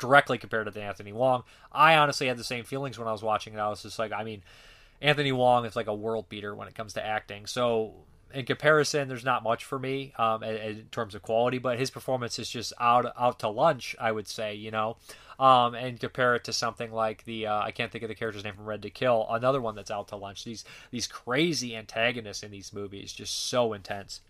directly 0.00 0.38
compared 0.38 0.66
to 0.66 0.70
the 0.70 0.82
Anthony 0.82 1.12
Wong. 1.12 1.44
I 1.70 1.96
honestly 1.96 2.26
had 2.26 2.36
the 2.36 2.44
same 2.44 2.64
feelings 2.64 2.98
when 2.98 3.06
I 3.06 3.12
was 3.12 3.22
watching 3.22 3.54
it. 3.54 3.58
I 3.58 3.68
was 3.68 3.82
just 3.82 3.98
like, 3.98 4.12
I 4.12 4.24
mean, 4.24 4.42
Anthony 5.00 5.32
Wong 5.32 5.64
is 5.64 5.76
like 5.76 5.86
a 5.86 5.94
world 5.94 6.28
beater 6.28 6.54
when 6.54 6.68
it 6.68 6.74
comes 6.74 6.94
to 6.94 7.04
acting. 7.04 7.46
So 7.46 7.94
in 8.32 8.44
comparison, 8.44 9.08
there's 9.08 9.24
not 9.24 9.42
much 9.42 9.64
for 9.64 9.78
me 9.78 10.12
um, 10.18 10.42
in, 10.42 10.56
in, 10.56 10.84
terms 10.90 11.14
of 11.14 11.22
quality, 11.22 11.58
but 11.58 11.78
his 11.78 11.90
performance 11.90 12.38
is 12.38 12.48
just 12.48 12.72
out 12.78 13.12
out 13.18 13.38
to 13.40 13.48
lunch. 13.48 13.96
I 14.00 14.12
would 14.12 14.28
say, 14.28 14.54
you 14.54 14.70
know, 14.70 14.96
um, 15.38 15.74
and 15.74 15.98
compare 15.98 16.34
it 16.34 16.44
to 16.44 16.52
something 16.52 16.92
like 16.92 17.24
the 17.24 17.46
uh, 17.46 17.60
I 17.60 17.70
can't 17.72 17.90
think 17.90 18.04
of 18.04 18.08
the 18.08 18.14
character's 18.14 18.44
name 18.44 18.54
from 18.54 18.66
Red 18.66 18.82
to 18.82 18.90
Kill, 18.90 19.26
another 19.30 19.60
one 19.60 19.74
that's 19.74 19.90
out 19.90 20.08
to 20.08 20.16
lunch. 20.16 20.44
These 20.44 20.64
these 20.90 21.06
crazy 21.06 21.74
antagonists 21.76 22.42
in 22.42 22.50
these 22.50 22.72
movies, 22.72 23.12
just 23.12 23.48
so 23.48 23.72
intense. 23.72 24.20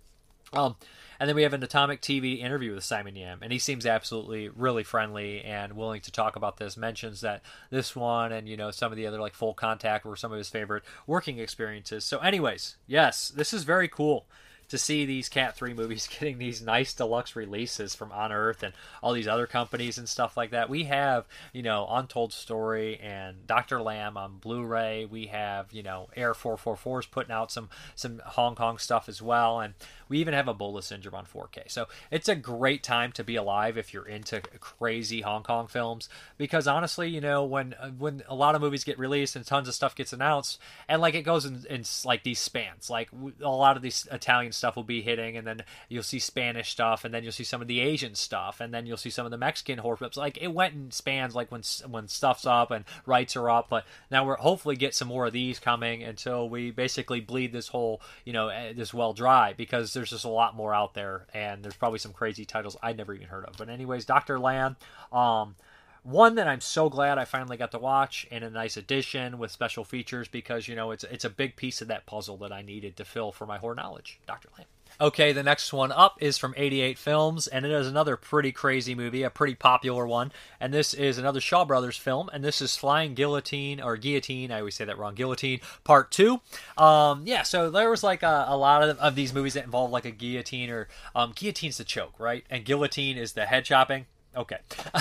Um, 0.52 0.76
and 1.20 1.28
then 1.28 1.36
we 1.36 1.42
have 1.42 1.52
an 1.52 1.62
Atomic 1.62 2.00
TV 2.00 2.40
interview 2.40 2.74
with 2.74 2.82
Simon 2.82 3.14
Yam, 3.14 3.40
and 3.42 3.52
he 3.52 3.58
seems 3.58 3.84
absolutely 3.84 4.48
really 4.48 4.82
friendly 4.82 5.42
and 5.42 5.74
willing 5.74 6.00
to 6.00 6.10
talk 6.10 6.34
about 6.34 6.56
this. 6.56 6.78
Mentions 6.78 7.20
that 7.20 7.42
this 7.68 7.94
one 7.94 8.32
and 8.32 8.48
you 8.48 8.56
know 8.56 8.70
some 8.70 8.90
of 8.90 8.96
the 8.96 9.06
other 9.06 9.20
like 9.20 9.34
Full 9.34 9.52
Contact 9.52 10.06
were 10.06 10.16
some 10.16 10.32
of 10.32 10.38
his 10.38 10.48
favorite 10.48 10.82
working 11.06 11.38
experiences. 11.38 12.06
So, 12.06 12.18
anyways, 12.20 12.76
yes, 12.86 13.28
this 13.28 13.52
is 13.52 13.64
very 13.64 13.86
cool 13.86 14.24
to 14.70 14.78
see 14.78 15.04
these 15.04 15.28
Cat 15.28 15.56
3 15.56 15.74
movies 15.74 16.08
getting 16.18 16.38
these 16.38 16.62
nice 16.62 16.94
deluxe 16.94 17.36
releases 17.36 17.94
from 17.94 18.10
Unearthed 18.14 18.62
and 18.62 18.72
all 19.02 19.12
these 19.12 19.28
other 19.28 19.46
companies 19.46 19.98
and 19.98 20.08
stuff 20.08 20.36
like 20.36 20.50
that. 20.50 20.70
We 20.70 20.84
have, 20.84 21.26
you 21.52 21.62
know, 21.62 21.86
Untold 21.90 22.32
Story 22.32 22.98
and 22.98 23.46
Dr. 23.46 23.80
Lamb 23.80 24.16
on 24.16 24.38
Blu-ray. 24.38 25.04
We 25.04 25.26
have, 25.26 25.72
you 25.72 25.82
know, 25.82 26.08
Air 26.16 26.32
444s 26.32 27.10
putting 27.10 27.32
out 27.32 27.52
some 27.52 27.68
some 27.94 28.20
Hong 28.24 28.54
Kong 28.54 28.78
stuff 28.78 29.08
as 29.08 29.20
well 29.20 29.60
and 29.60 29.74
we 30.10 30.18
even 30.18 30.34
have 30.34 30.46
Ebola 30.46 30.82
Syndrome 30.82 31.14
on 31.14 31.24
4K. 31.24 31.70
So 31.70 31.86
it's 32.10 32.28
a 32.28 32.34
great 32.34 32.82
time 32.82 33.12
to 33.12 33.22
be 33.22 33.36
alive 33.36 33.78
if 33.78 33.94
you're 33.94 34.06
into 34.06 34.40
crazy 34.58 35.20
Hong 35.20 35.44
Kong 35.44 35.68
films 35.68 36.08
because 36.36 36.66
honestly, 36.66 37.08
you 37.08 37.20
know, 37.20 37.44
when 37.44 37.76
when 37.96 38.22
a 38.28 38.34
lot 38.34 38.56
of 38.56 38.60
movies 38.60 38.82
get 38.82 38.98
released 38.98 39.36
and 39.36 39.46
tons 39.46 39.68
of 39.68 39.74
stuff 39.74 39.94
gets 39.94 40.12
announced 40.12 40.58
and 40.88 41.00
like 41.00 41.14
it 41.14 41.22
goes 41.22 41.44
in, 41.44 41.64
in 41.70 41.84
like 42.04 42.24
these 42.24 42.40
spans, 42.40 42.90
like 42.90 43.08
a 43.40 43.48
lot 43.48 43.76
of 43.76 43.82
these 43.82 44.08
Italian 44.10 44.52
stuff 44.60 44.76
will 44.76 44.84
be 44.84 45.02
hitting, 45.02 45.36
and 45.36 45.46
then 45.46 45.62
you'll 45.88 46.02
see 46.02 46.18
Spanish 46.18 46.70
stuff, 46.70 47.04
and 47.04 47.12
then 47.12 47.22
you'll 47.22 47.32
see 47.32 47.44
some 47.44 47.60
of 47.60 47.68
the 47.68 47.80
Asian 47.80 48.14
stuff, 48.14 48.60
and 48.60 48.72
then 48.72 48.86
you'll 48.86 48.96
see 48.96 49.10
some 49.10 49.24
of 49.24 49.30
the 49.30 49.38
Mexican 49.38 49.78
horror 49.78 49.96
films. 49.96 50.16
Like 50.16 50.38
it 50.40 50.54
went 50.54 50.74
in 50.74 50.90
spans, 50.90 51.34
like 51.34 51.50
when 51.50 51.62
when 51.88 52.08
stuff's 52.08 52.46
up 52.46 52.70
and 52.70 52.84
rights 53.06 53.36
are 53.36 53.50
up. 53.50 53.68
But 53.68 53.84
now 54.10 54.24
we're 54.24 54.36
hopefully 54.36 54.76
get 54.76 54.94
some 54.94 55.08
more 55.08 55.26
of 55.26 55.32
these 55.32 55.58
coming 55.58 56.02
until 56.02 56.48
we 56.48 56.70
basically 56.70 57.20
bleed 57.20 57.52
this 57.52 57.68
whole 57.68 58.00
you 58.24 58.32
know 58.32 58.48
eh, 58.48 58.72
this 58.72 58.94
well 58.94 59.12
dry 59.12 59.54
because 59.54 59.92
there's 59.92 60.10
just 60.10 60.24
a 60.24 60.28
lot 60.28 60.54
more 60.54 60.74
out 60.74 60.94
there, 60.94 61.26
and 61.34 61.64
there's 61.64 61.76
probably 61.76 61.98
some 61.98 62.12
crazy 62.12 62.44
titles 62.44 62.76
I'd 62.82 62.96
never 62.96 63.14
even 63.14 63.26
heard 63.26 63.46
of. 63.46 63.56
But 63.56 63.68
anyways, 63.68 64.04
Doctor 64.04 64.38
Lamb. 64.38 64.76
Um, 65.12 65.56
one 66.02 66.34
that 66.36 66.48
I'm 66.48 66.60
so 66.60 66.88
glad 66.88 67.18
I 67.18 67.24
finally 67.24 67.56
got 67.56 67.72
to 67.72 67.78
watch 67.78 68.26
in 68.30 68.42
a 68.42 68.50
nice 68.50 68.76
edition 68.76 69.38
with 69.38 69.50
special 69.50 69.84
features 69.84 70.28
because 70.28 70.68
you 70.68 70.74
know 70.74 70.90
it's 70.90 71.04
it's 71.04 71.24
a 71.24 71.30
big 71.30 71.56
piece 71.56 71.80
of 71.80 71.88
that 71.88 72.06
puzzle 72.06 72.36
that 72.38 72.52
I 72.52 72.62
needed 72.62 72.96
to 72.96 73.04
fill 73.04 73.32
for 73.32 73.46
my 73.46 73.58
horror 73.58 73.74
knowledge. 73.74 74.20
Dr. 74.26 74.48
Lamb. 74.56 74.66
Okay, 75.00 75.32
the 75.32 75.42
next 75.42 75.72
one 75.72 75.92
up 75.92 76.16
is 76.20 76.36
from 76.36 76.52
88 76.58 76.98
Films, 76.98 77.46
and 77.46 77.64
it 77.64 77.70
is 77.70 77.86
another 77.86 78.16
pretty 78.16 78.52
crazy 78.52 78.94
movie, 78.94 79.22
a 79.22 79.30
pretty 79.30 79.54
popular 79.54 80.06
one. 80.06 80.30
And 80.60 80.74
this 80.74 80.92
is 80.92 81.16
another 81.16 81.40
Shaw 81.40 81.64
Brothers 81.64 81.96
film, 81.96 82.28
and 82.34 82.44
this 82.44 82.60
is 82.60 82.76
Flying 82.76 83.14
Guillotine, 83.14 83.80
or 83.80 83.96
Guillotine, 83.96 84.52
I 84.52 84.58
always 84.58 84.74
say 84.74 84.84
that 84.84 84.98
wrong, 84.98 85.14
Guillotine, 85.14 85.60
Part 85.84 86.10
2. 86.10 86.40
Um, 86.76 87.22
yeah, 87.24 87.44
so 87.44 87.70
there 87.70 87.88
was 87.88 88.02
like 88.02 88.22
a, 88.22 88.44
a 88.48 88.56
lot 88.56 88.82
of, 88.82 88.98
of, 88.98 89.14
these 89.14 89.32
movies 89.32 89.54
that 89.54 89.64
involve 89.64 89.90
like 89.90 90.04
a 90.04 90.10
guillotine, 90.10 90.68
or 90.68 90.88
um, 91.14 91.32
guillotine's 91.34 91.78
the 91.78 91.84
choke, 91.84 92.18
right? 92.18 92.44
And 92.50 92.66
guillotine 92.66 93.16
is 93.16 93.32
the 93.32 93.46
head 93.46 93.64
chopping. 93.64 94.04
Okay, 94.36 94.58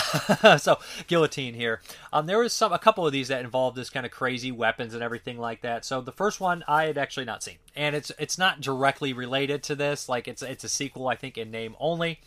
so 0.57 0.79
guillotine 1.05 1.53
here. 1.53 1.81
Um, 2.11 2.25
there 2.25 2.39
was 2.39 2.51
some 2.51 2.73
a 2.73 2.79
couple 2.79 3.05
of 3.05 3.13
these 3.13 3.27
that 3.27 3.43
involved 3.43 3.77
this 3.77 3.91
kind 3.91 4.03
of 4.03 4.11
crazy 4.11 4.51
weapons 4.51 4.95
and 4.95 5.03
everything 5.03 5.37
like 5.37 5.61
that. 5.61 5.85
So 5.85 6.01
the 6.01 6.11
first 6.11 6.39
one 6.39 6.63
I 6.67 6.85
had 6.85 6.97
actually 6.97 7.25
not 7.25 7.43
seen, 7.43 7.57
and 7.75 7.95
it's 7.95 8.11
it's 8.17 8.39
not 8.39 8.59
directly 8.59 9.13
related 9.13 9.61
to 9.63 9.75
this. 9.75 10.09
Like 10.09 10.27
it's 10.27 10.41
it's 10.41 10.63
a 10.63 10.69
sequel, 10.69 11.07
I 11.07 11.15
think, 11.15 11.37
in 11.37 11.51
name 11.51 11.75
only. 11.79 12.19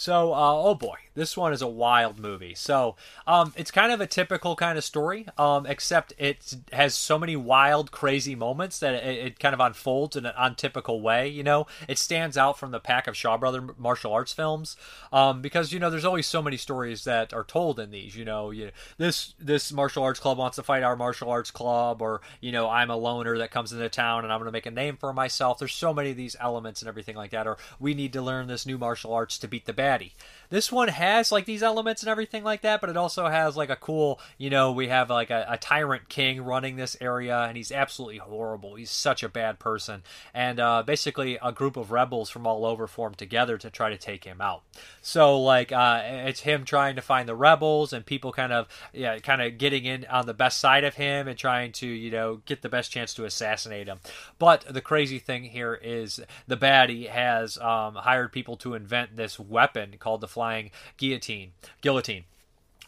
So, 0.00 0.32
uh, 0.32 0.52
oh 0.54 0.74
boy, 0.74 0.96
this 1.12 1.36
one 1.36 1.52
is 1.52 1.60
a 1.60 1.66
wild 1.66 2.18
movie. 2.18 2.54
So, 2.54 2.96
um, 3.26 3.52
it's 3.54 3.70
kind 3.70 3.92
of 3.92 4.00
a 4.00 4.06
typical 4.06 4.56
kind 4.56 4.78
of 4.78 4.84
story, 4.84 5.26
um, 5.36 5.66
except 5.66 6.14
it 6.16 6.54
has 6.72 6.94
so 6.94 7.18
many 7.18 7.36
wild, 7.36 7.90
crazy 7.90 8.34
moments 8.34 8.78
that 8.78 8.94
it, 8.94 9.26
it, 9.26 9.38
kind 9.38 9.52
of 9.52 9.60
unfolds 9.60 10.16
in 10.16 10.24
an 10.24 10.32
untypical 10.38 11.02
way. 11.02 11.28
You 11.28 11.42
know, 11.42 11.66
it 11.86 11.98
stands 11.98 12.38
out 12.38 12.58
from 12.58 12.70
the 12.70 12.80
pack 12.80 13.08
of 13.08 13.14
Shaw 13.14 13.36
Brother 13.36 13.74
martial 13.76 14.14
arts 14.14 14.32
films 14.32 14.74
um, 15.12 15.42
because 15.42 15.70
you 15.70 15.78
know 15.78 15.90
there's 15.90 16.06
always 16.06 16.26
so 16.26 16.40
many 16.40 16.56
stories 16.56 17.04
that 17.04 17.34
are 17.34 17.44
told 17.44 17.78
in 17.78 17.90
these. 17.90 18.16
You 18.16 18.24
know, 18.24 18.52
you, 18.52 18.70
this 18.96 19.34
this 19.38 19.70
martial 19.70 20.02
arts 20.02 20.18
club 20.18 20.38
wants 20.38 20.56
to 20.56 20.62
fight 20.62 20.82
our 20.82 20.96
martial 20.96 21.28
arts 21.28 21.50
club, 21.50 22.00
or 22.00 22.22
you 22.40 22.52
know, 22.52 22.70
I'm 22.70 22.88
a 22.88 22.96
loner 22.96 23.36
that 23.36 23.50
comes 23.50 23.70
into 23.70 23.90
town 23.90 24.24
and 24.24 24.32
I'm 24.32 24.38
going 24.38 24.48
to 24.48 24.52
make 24.52 24.64
a 24.64 24.70
name 24.70 24.96
for 24.96 25.12
myself. 25.12 25.58
There's 25.58 25.74
so 25.74 25.92
many 25.92 26.12
of 26.12 26.16
these 26.16 26.36
elements 26.40 26.80
and 26.80 26.88
everything 26.88 27.16
like 27.16 27.32
that. 27.32 27.46
Or 27.46 27.58
we 27.78 27.92
need 27.92 28.14
to 28.14 28.22
learn 28.22 28.46
this 28.46 28.64
new 28.64 28.78
martial 28.78 29.12
arts 29.12 29.36
to 29.36 29.46
beat 29.46 29.66
the 29.66 29.74
baddie. 29.90 30.12
This 30.50 30.72
one 30.72 30.88
has 30.88 31.30
like 31.30 31.44
these 31.44 31.62
elements 31.62 32.02
and 32.02 32.10
everything 32.10 32.42
like 32.42 32.62
that, 32.62 32.80
but 32.80 32.90
it 32.90 32.96
also 32.96 33.28
has 33.28 33.56
like 33.56 33.70
a 33.70 33.76
cool, 33.76 34.20
you 34.36 34.50
know, 34.50 34.72
we 34.72 34.88
have 34.88 35.08
like 35.08 35.30
a, 35.30 35.46
a 35.48 35.56
tyrant 35.56 36.08
king 36.08 36.42
running 36.42 36.76
this 36.76 36.96
area, 37.00 37.38
and 37.42 37.56
he's 37.56 37.70
absolutely 37.70 38.18
horrible. 38.18 38.74
He's 38.74 38.90
such 38.90 39.22
a 39.22 39.28
bad 39.28 39.58
person, 39.58 40.02
and 40.34 40.58
uh, 40.58 40.82
basically 40.82 41.38
a 41.40 41.52
group 41.52 41.76
of 41.76 41.92
rebels 41.92 42.30
from 42.30 42.46
all 42.46 42.66
over 42.66 42.86
form 42.86 43.14
together 43.14 43.58
to 43.58 43.70
try 43.70 43.90
to 43.90 43.96
take 43.96 44.24
him 44.24 44.40
out. 44.40 44.62
So 45.02 45.40
like 45.40 45.70
uh, 45.70 46.02
it's 46.04 46.40
him 46.40 46.64
trying 46.64 46.96
to 46.96 47.02
find 47.02 47.28
the 47.28 47.36
rebels 47.36 47.92
and 47.92 48.04
people 48.04 48.32
kind 48.32 48.52
of 48.52 48.66
yeah, 48.92 49.18
kind 49.18 49.40
of 49.40 49.56
getting 49.56 49.84
in 49.84 50.04
on 50.06 50.26
the 50.26 50.34
best 50.34 50.58
side 50.58 50.84
of 50.84 50.96
him 50.96 51.28
and 51.28 51.38
trying 51.38 51.72
to 51.72 51.86
you 51.86 52.10
know 52.10 52.40
get 52.44 52.62
the 52.62 52.68
best 52.68 52.90
chance 52.90 53.14
to 53.14 53.24
assassinate 53.24 53.86
him. 53.86 54.00
But 54.38 54.64
the 54.68 54.80
crazy 54.80 55.20
thing 55.20 55.44
here 55.44 55.74
is 55.74 56.20
the 56.46 56.56
baddie 56.56 57.08
has 57.08 57.56
um, 57.58 57.94
hired 57.94 58.32
people 58.32 58.56
to 58.58 58.74
invent 58.74 59.16
this 59.16 59.38
weapon 59.38 59.94
called 59.98 60.20
the 60.20 60.28
flying 60.40 60.70
guillotine. 60.96 61.52
Guillotine 61.82 62.24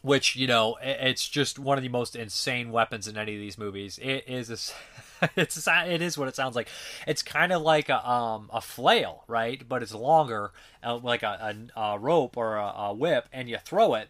which 0.02 0.34
you 0.34 0.48
know 0.48 0.76
it's 0.82 1.28
just 1.28 1.60
one 1.60 1.78
of 1.78 1.82
the 1.82 1.88
most 1.88 2.16
insane 2.16 2.72
weapons 2.72 3.06
in 3.06 3.16
any 3.16 3.34
of 3.34 3.40
these 3.40 3.56
movies. 3.56 3.98
It 4.02 4.24
is 4.26 4.50
a, 4.50 5.28
it's 5.36 5.68
it 5.68 6.02
is 6.02 6.18
what 6.18 6.28
it 6.28 6.34
sounds 6.34 6.56
like. 6.56 6.68
It's 7.06 7.22
kind 7.22 7.52
of 7.52 7.62
like 7.62 7.88
a 7.88 8.10
um 8.10 8.50
a 8.52 8.60
flail, 8.60 9.22
right? 9.28 9.62
But 9.66 9.82
it's 9.82 9.94
longer, 9.94 10.50
uh, 10.82 10.96
like 10.96 11.22
a, 11.22 11.54
a, 11.76 11.80
a, 11.80 11.98
rope 11.98 12.36
or 12.36 12.56
a, 12.56 12.66
a, 12.66 12.94
whip, 12.94 13.28
and 13.32 13.48
you 13.48 13.58
throw 13.58 13.94
it, 13.94 14.08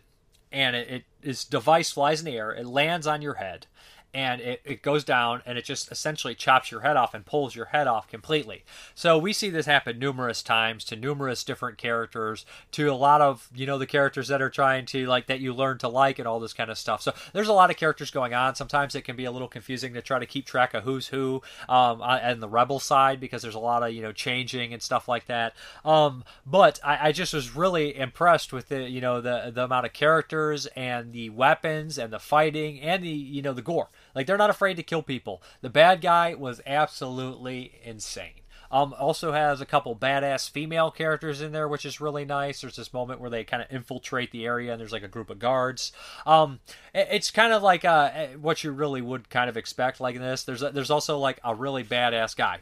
and 0.50 0.74
it, 0.74 0.88
it 0.88 1.04
this 1.20 1.44
device 1.44 1.90
flies 1.90 2.20
in 2.20 2.24
the 2.24 2.38
air. 2.38 2.52
It 2.52 2.66
lands 2.66 3.06
on 3.06 3.20
your 3.20 3.34
head, 3.34 3.66
and 4.14 4.40
it, 4.40 4.60
it 4.64 4.82
goes 4.82 5.04
down 5.04 5.42
and 5.46 5.56
it 5.56 5.64
just 5.64 5.90
essentially 5.90 6.34
chops 6.34 6.70
your 6.70 6.80
head 6.80 6.96
off 6.96 7.14
and 7.14 7.24
pulls 7.24 7.56
your 7.56 7.66
head 7.66 7.86
off 7.86 8.08
completely. 8.08 8.64
So 8.94 9.16
we 9.16 9.32
see 9.32 9.50
this 9.50 9.66
happen 9.66 9.98
numerous 9.98 10.42
times 10.42 10.84
to 10.86 10.96
numerous 10.96 11.44
different 11.44 11.78
characters, 11.78 12.44
to 12.72 12.88
a 12.88 12.94
lot 12.94 13.20
of, 13.20 13.48
you 13.54 13.66
know, 13.66 13.78
the 13.78 13.86
characters 13.86 14.28
that 14.28 14.42
are 14.42 14.50
trying 14.50 14.86
to, 14.86 15.06
like, 15.06 15.26
that 15.26 15.40
you 15.40 15.54
learn 15.54 15.78
to 15.78 15.88
like 15.88 16.18
and 16.18 16.28
all 16.28 16.40
this 16.40 16.52
kind 16.52 16.70
of 16.70 16.78
stuff. 16.78 17.02
So 17.02 17.12
there's 17.32 17.48
a 17.48 17.52
lot 17.52 17.70
of 17.70 17.76
characters 17.76 18.10
going 18.10 18.34
on. 18.34 18.54
Sometimes 18.54 18.94
it 18.94 19.02
can 19.02 19.16
be 19.16 19.24
a 19.24 19.32
little 19.32 19.48
confusing 19.48 19.94
to 19.94 20.02
try 20.02 20.18
to 20.18 20.26
keep 20.26 20.44
track 20.46 20.74
of 20.74 20.84
who's 20.84 21.08
who 21.08 21.42
um, 21.68 22.02
on 22.02 22.40
the 22.40 22.48
Rebel 22.48 22.80
side 22.80 23.20
because 23.20 23.42
there's 23.42 23.54
a 23.54 23.60
lot 23.60 23.82
of, 23.82 23.92
you 23.92 24.02
know, 24.02 24.12
changing 24.12 24.72
and 24.72 24.82
stuff 24.82 25.08
like 25.08 25.26
that. 25.26 25.54
Um, 25.84 26.24
but 26.46 26.80
I, 26.84 27.08
I 27.08 27.12
just 27.12 27.32
was 27.32 27.56
really 27.56 27.96
impressed 27.96 28.52
with 28.52 28.68
the, 28.68 28.88
you 28.88 29.00
know, 29.00 29.20
the, 29.20 29.50
the 29.54 29.64
amount 29.64 29.86
of 29.86 29.92
characters 29.92 30.66
and 30.76 31.12
the 31.12 31.30
weapons 31.30 31.98
and 31.98 32.12
the 32.12 32.18
fighting 32.18 32.80
and 32.80 33.02
the, 33.02 33.08
you 33.08 33.42
know, 33.42 33.52
the 33.52 33.62
gore 33.62 33.88
Like 34.14 34.26
they're 34.26 34.36
not 34.36 34.50
afraid 34.50 34.76
to 34.76 34.82
kill 34.82 35.02
people. 35.02 35.42
The 35.60 35.70
bad 35.70 36.00
guy 36.00 36.34
was 36.34 36.60
absolutely 36.66 37.80
insane. 37.84 38.42
Um, 38.70 38.94
also 38.98 39.32
has 39.32 39.60
a 39.60 39.66
couple 39.66 39.94
badass 39.94 40.48
female 40.48 40.90
characters 40.90 41.42
in 41.42 41.52
there, 41.52 41.68
which 41.68 41.84
is 41.84 42.00
really 42.00 42.24
nice. 42.24 42.62
There's 42.62 42.76
this 42.76 42.94
moment 42.94 43.20
where 43.20 43.28
they 43.28 43.44
kind 43.44 43.62
of 43.62 43.70
infiltrate 43.70 44.30
the 44.30 44.46
area, 44.46 44.72
and 44.72 44.80
there's 44.80 44.92
like 44.92 45.02
a 45.02 45.08
group 45.08 45.28
of 45.28 45.38
guards. 45.38 45.92
Um, 46.24 46.60
it's 46.94 47.30
kind 47.30 47.52
of 47.52 47.62
like 47.62 47.84
uh, 47.84 48.28
what 48.40 48.64
you 48.64 48.72
really 48.72 49.02
would 49.02 49.28
kind 49.28 49.50
of 49.50 49.58
expect 49.58 50.00
like 50.00 50.18
this. 50.18 50.44
There's 50.44 50.62
a, 50.62 50.70
there's 50.70 50.90
also 50.90 51.18
like 51.18 51.38
a 51.44 51.54
really 51.54 51.84
badass 51.84 52.34
guy 52.34 52.60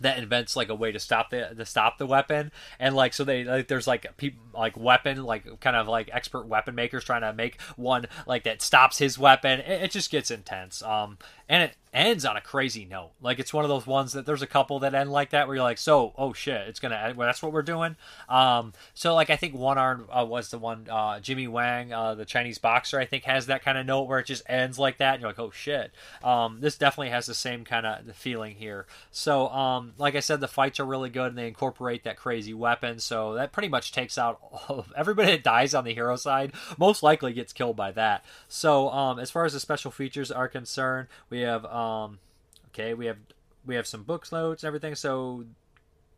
that 0.00 0.18
invents 0.18 0.56
like 0.56 0.68
a 0.68 0.74
way 0.74 0.92
to 0.92 0.98
stop 0.98 1.30
the 1.30 1.54
to 1.56 1.66
stop 1.66 1.98
the 1.98 2.06
weapon. 2.06 2.52
And 2.78 2.94
like 2.94 3.14
so 3.14 3.24
they 3.24 3.44
like 3.44 3.68
there's 3.68 3.86
like 3.86 4.16
people 4.16 4.40
like 4.54 4.76
weapon 4.76 5.24
like 5.24 5.60
kind 5.60 5.76
of 5.76 5.88
like 5.88 6.10
expert 6.12 6.46
weapon 6.46 6.74
makers 6.74 7.04
trying 7.04 7.22
to 7.22 7.32
make 7.32 7.60
one 7.76 8.06
like 8.26 8.44
that 8.44 8.62
stops 8.62 8.98
his 8.98 9.18
weapon. 9.18 9.60
It, 9.60 9.82
it 9.82 9.90
just 9.90 10.10
gets 10.10 10.30
intense. 10.30 10.82
Um 10.82 11.18
and 11.48 11.64
it 11.64 11.76
ends 11.98 12.24
on 12.24 12.36
a 12.36 12.40
crazy 12.40 12.84
note. 12.84 13.10
Like 13.20 13.40
it's 13.40 13.52
one 13.52 13.64
of 13.64 13.68
those 13.68 13.84
ones 13.86 14.12
that 14.12 14.24
there's 14.24 14.40
a 14.40 14.46
couple 14.46 14.78
that 14.78 14.94
end 14.94 15.10
like 15.10 15.30
that 15.30 15.48
where 15.48 15.56
you're 15.56 15.64
like, 15.64 15.78
so 15.78 16.14
oh 16.16 16.32
shit, 16.32 16.68
it's 16.68 16.78
gonna 16.78 16.94
end. 16.94 17.16
Well, 17.16 17.26
that's 17.26 17.42
what 17.42 17.52
we're 17.52 17.62
doing. 17.62 17.96
Um, 18.28 18.72
so 18.94 19.16
like 19.16 19.30
I 19.30 19.36
think 19.36 19.54
one 19.54 19.78
arm 19.78 20.06
uh, 20.08 20.24
was 20.24 20.50
the 20.50 20.58
one 20.58 20.86
uh, 20.88 21.18
Jimmy 21.18 21.48
Wang, 21.48 21.92
uh, 21.92 22.14
the 22.14 22.24
Chinese 22.24 22.58
boxer, 22.58 23.00
I 23.00 23.04
think 23.04 23.24
has 23.24 23.46
that 23.46 23.64
kind 23.64 23.76
of 23.76 23.84
note 23.84 24.04
where 24.04 24.20
it 24.20 24.26
just 24.26 24.44
ends 24.48 24.78
like 24.78 24.98
that, 24.98 25.14
and 25.14 25.20
you're 25.20 25.30
like, 25.30 25.40
oh 25.40 25.50
shit. 25.50 25.90
Um, 26.22 26.60
this 26.60 26.78
definitely 26.78 27.10
has 27.10 27.26
the 27.26 27.34
same 27.34 27.64
kind 27.64 27.84
of 27.84 28.14
feeling 28.14 28.54
here. 28.54 28.86
So 29.10 29.48
um, 29.48 29.94
like 29.98 30.14
I 30.14 30.20
said, 30.20 30.38
the 30.38 30.46
fights 30.46 30.78
are 30.78 30.86
really 30.86 31.10
good, 31.10 31.30
and 31.30 31.38
they 31.38 31.48
incorporate 31.48 32.04
that 32.04 32.16
crazy 32.16 32.54
weapon. 32.54 33.00
So 33.00 33.34
that 33.34 33.50
pretty 33.50 33.68
much 33.68 33.90
takes 33.90 34.16
out 34.16 34.38
everybody 34.96 35.32
that 35.32 35.42
dies 35.42 35.74
on 35.74 35.82
the 35.82 35.94
hero 35.94 36.14
side. 36.14 36.52
Most 36.78 37.02
likely 37.02 37.32
gets 37.32 37.52
killed 37.52 37.76
by 37.76 37.90
that. 37.90 38.24
So 38.46 38.88
um, 38.90 39.18
as 39.18 39.32
far 39.32 39.44
as 39.44 39.52
the 39.52 39.60
special 39.60 39.90
features 39.90 40.30
are 40.30 40.46
concerned, 40.46 41.08
we 41.28 41.40
have 41.40 41.64
um, 41.64 41.87
Um, 41.88 42.18
okay, 42.68 42.94
we 42.94 43.06
have 43.06 43.18
we 43.64 43.74
have 43.74 43.86
some 43.86 44.02
books 44.02 44.32
notes 44.32 44.62
and 44.62 44.68
everything. 44.68 44.94
So 44.94 45.44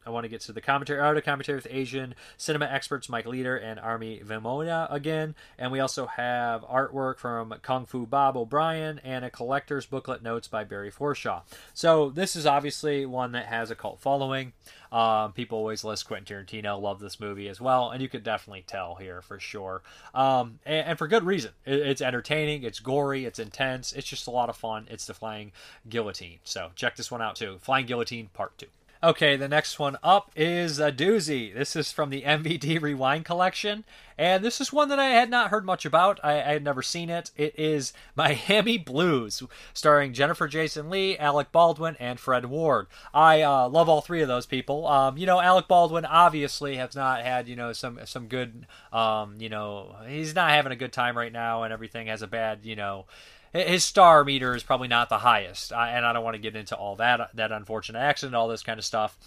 I 0.06 0.10
want 0.10 0.24
to 0.24 0.28
get 0.28 0.40
to 0.42 0.52
the 0.52 0.62
commentary, 0.62 0.98
of 0.98 1.24
commentary 1.24 1.56
with 1.56 1.66
Asian 1.68 2.14
cinema 2.38 2.64
experts 2.64 3.10
Mike 3.10 3.26
Leeder 3.26 3.62
and 3.62 3.78
Arne 3.78 4.20
Venema 4.24 4.90
again. 4.90 5.34
And 5.58 5.70
we 5.70 5.80
also 5.80 6.06
have 6.06 6.62
artwork 6.62 7.18
from 7.18 7.54
Kung 7.62 7.84
Fu 7.84 8.06
Bob 8.06 8.36
O'Brien 8.36 9.00
and 9.04 9.26
a 9.26 9.30
collector's 9.30 9.84
booklet 9.84 10.22
notes 10.22 10.48
by 10.48 10.64
Barry 10.64 10.90
Forshaw. 10.90 11.42
So 11.74 12.08
this 12.08 12.34
is 12.34 12.46
obviously 12.46 13.04
one 13.04 13.32
that 13.32 13.46
has 13.46 13.70
a 13.70 13.74
cult 13.74 14.00
following. 14.00 14.54
Um, 14.90 15.32
people 15.32 15.58
always 15.58 15.84
list 15.84 16.06
Quentin 16.06 16.44
Tarantino, 16.44 16.80
love 16.80 16.98
this 16.98 17.20
movie 17.20 17.48
as 17.48 17.60
well, 17.60 17.90
and 17.90 18.02
you 18.02 18.08
could 18.08 18.24
definitely 18.24 18.64
tell 18.66 18.96
here 18.96 19.22
for 19.22 19.38
sure. 19.38 19.82
Um, 20.14 20.58
and, 20.66 20.88
and, 20.88 20.98
for 20.98 21.06
good 21.06 21.22
reason. 21.22 21.52
It, 21.64 21.78
it's 21.80 22.02
entertaining, 22.02 22.64
it's 22.64 22.80
gory, 22.80 23.24
it's 23.24 23.38
intense, 23.38 23.92
it's 23.92 24.08
just 24.08 24.26
a 24.26 24.32
lot 24.32 24.48
of 24.48 24.56
fun. 24.56 24.88
It's 24.90 25.06
the 25.06 25.14
Flying 25.14 25.52
Guillotine. 25.88 26.40
So 26.42 26.70
check 26.74 26.96
this 26.96 27.10
one 27.10 27.22
out 27.22 27.36
too. 27.36 27.58
Flying 27.60 27.86
Guillotine 27.86 28.30
Part 28.32 28.58
2. 28.58 28.66
Okay, 29.02 29.34
the 29.34 29.48
next 29.48 29.78
one 29.78 29.96
up 30.02 30.30
is 30.36 30.78
a 30.78 30.92
doozy. 30.92 31.54
This 31.54 31.74
is 31.74 31.90
from 31.90 32.10
the 32.10 32.20
MVD 32.26 32.82
Rewind 32.82 33.24
collection, 33.24 33.84
and 34.18 34.44
this 34.44 34.60
is 34.60 34.74
one 34.74 34.90
that 34.90 34.98
I 34.98 35.06
had 35.06 35.30
not 35.30 35.48
heard 35.48 35.64
much 35.64 35.86
about. 35.86 36.20
I, 36.22 36.34
I 36.34 36.52
had 36.52 36.62
never 36.62 36.82
seen 36.82 37.08
it. 37.08 37.30
It 37.34 37.58
is 37.58 37.94
Miami 38.14 38.76
Blues, 38.76 39.42
starring 39.72 40.12
Jennifer 40.12 40.46
Jason 40.46 40.90
Lee, 40.90 41.16
Alec 41.16 41.50
Baldwin, 41.50 41.96
and 41.98 42.20
Fred 42.20 42.44
Ward. 42.44 42.88
I 43.14 43.40
uh, 43.40 43.70
love 43.70 43.88
all 43.88 44.02
three 44.02 44.20
of 44.20 44.28
those 44.28 44.44
people. 44.44 44.86
Um, 44.86 45.16
you 45.16 45.24
know, 45.24 45.40
Alec 45.40 45.66
Baldwin 45.66 46.04
obviously 46.04 46.76
has 46.76 46.94
not 46.94 47.22
had 47.22 47.48
you 47.48 47.56
know 47.56 47.72
some 47.72 48.00
some 48.04 48.26
good. 48.26 48.66
Um, 48.92 49.36
you 49.38 49.48
know, 49.48 49.96
he's 50.06 50.34
not 50.34 50.50
having 50.50 50.72
a 50.72 50.76
good 50.76 50.92
time 50.92 51.16
right 51.16 51.32
now, 51.32 51.62
and 51.62 51.72
everything 51.72 52.08
has 52.08 52.20
a 52.20 52.26
bad 52.26 52.66
you 52.66 52.76
know 52.76 53.06
his 53.52 53.84
star 53.84 54.24
meter 54.24 54.54
is 54.54 54.62
probably 54.62 54.88
not 54.88 55.08
the 55.08 55.18
highest, 55.18 55.72
and 55.72 56.06
I 56.06 56.12
don't 56.12 56.24
want 56.24 56.34
to 56.34 56.42
get 56.42 56.56
into 56.56 56.76
all 56.76 56.96
that 56.96 57.30
that 57.34 57.52
unfortunate 57.52 57.98
accident, 57.98 58.34
all 58.34 58.48
this 58.48 58.62
kind 58.62 58.78
of 58.78 58.84
stuff. 58.84 59.18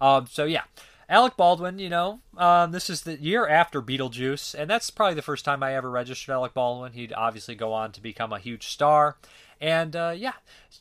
Um, 0.00 0.26
so 0.30 0.44
yeah, 0.44 0.64
Alec 1.08 1.36
Baldwin, 1.36 1.78
you 1.78 1.88
know, 1.88 2.20
um, 2.36 2.72
this 2.72 2.88
is 2.88 3.02
the 3.02 3.20
year 3.20 3.48
after 3.48 3.82
Beetlejuice, 3.82 4.54
and 4.54 4.70
that's 4.70 4.90
probably 4.90 5.14
the 5.14 5.22
first 5.22 5.44
time 5.44 5.62
I 5.62 5.74
ever 5.74 5.90
registered 5.90 6.32
Alec 6.32 6.54
Baldwin. 6.54 6.92
He'd 6.92 7.12
obviously 7.12 7.54
go 7.54 7.72
on 7.72 7.90
to 7.92 8.00
become 8.00 8.32
a 8.32 8.38
huge 8.38 8.68
star. 8.68 9.16
And 9.60 9.94
uh, 9.94 10.14
yeah, 10.16 10.34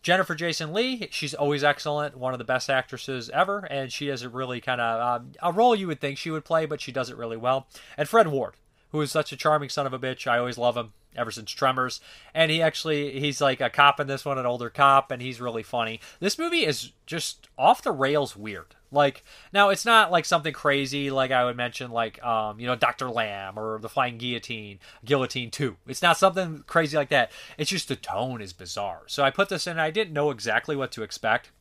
Jennifer 0.04 0.36
Jason 0.36 0.72
Lee, 0.72 1.10
she's 1.12 1.34
always 1.34 1.64
excellent, 1.64 2.16
one 2.16 2.34
of 2.34 2.38
the 2.38 2.46
best 2.46 2.70
actresses 2.70 3.30
ever, 3.32 3.66
and 3.72 3.92
she 3.92 4.08
has 4.08 4.22
a 4.22 4.30
really 4.30 4.62
kind 4.62 4.80
of 4.80 5.22
um, 5.22 5.32
a 5.42 5.52
role 5.52 5.76
you 5.76 5.88
would 5.88 6.00
think 6.00 6.18
she 6.18 6.32
would 6.32 6.46
play, 6.46 6.66
but 6.66 6.80
she 6.80 6.92
does 6.92 7.10
it 7.10 7.18
really 7.18 7.36
well. 7.36 7.68
And 7.98 8.08
Fred 8.08 8.28
Ward, 8.28 8.54
who 8.92 9.02
is 9.02 9.12
such 9.12 9.32
a 9.32 9.38
charming 9.38 9.70
son 9.70 9.86
of 9.86 9.94
a 9.94 10.00
bitch, 10.00 10.28
I 10.28 10.38
always 10.38 10.58
love 10.58 10.78
him 10.78 10.94
ever 11.16 11.32
since 11.32 11.52
Tremors. 11.52 12.00
And 12.34 12.52
he 12.52 12.62
actually 12.62 13.20
he's 13.20 13.42
like 13.42 13.62
a 13.62 13.70
cop 13.70 14.00
in 14.00 14.08
this 14.08 14.26
one, 14.26 14.38
an 14.38 14.46
older 14.46 14.70
cop, 14.70 15.12
and 15.12 15.22
he's 15.22 15.42
really 15.42 15.64
funny. 15.64 16.00
This 16.20 16.38
movie 16.38 16.66
is 16.66 16.92
just 17.06 17.48
off 17.58 17.82
the 17.82 17.92
rails 17.92 18.36
weird. 18.36 18.76
Like 18.92 19.24
now 19.54 19.70
it's 19.70 19.86
not 19.86 20.12
like 20.12 20.26
something 20.26 20.54
crazy 20.54 21.12
like 21.12 21.32
I 21.32 21.46
would 21.46 21.58
mention 21.58 21.92
like 21.92 22.24
um, 22.24 22.60
you 22.60 22.68
know, 22.68 22.76
Dr. 22.76 23.10
Lamb 23.10 23.58
or 23.58 23.80
the 23.80 23.90
Flying 23.90 24.18
Guillotine, 24.18 24.80
Guillotine 25.06 25.52
2. 25.52 25.78
It's 25.88 26.02
not 26.02 26.18
something 26.18 26.64
crazy 26.66 26.98
like 26.98 27.10
that. 27.10 27.32
It's 27.58 27.70
just 27.70 27.88
the 27.88 27.96
tone 27.96 28.42
is 28.42 28.54
bizarre. 28.54 29.04
So 29.08 29.24
I 29.24 29.30
put 29.30 29.50
this 29.50 29.68
in 29.68 29.78
I 29.78 29.92
didn't 29.92 30.14
know 30.14 30.32
exactly 30.32 30.76
what 30.76 30.92
to 30.94 31.04
expect. 31.04 31.52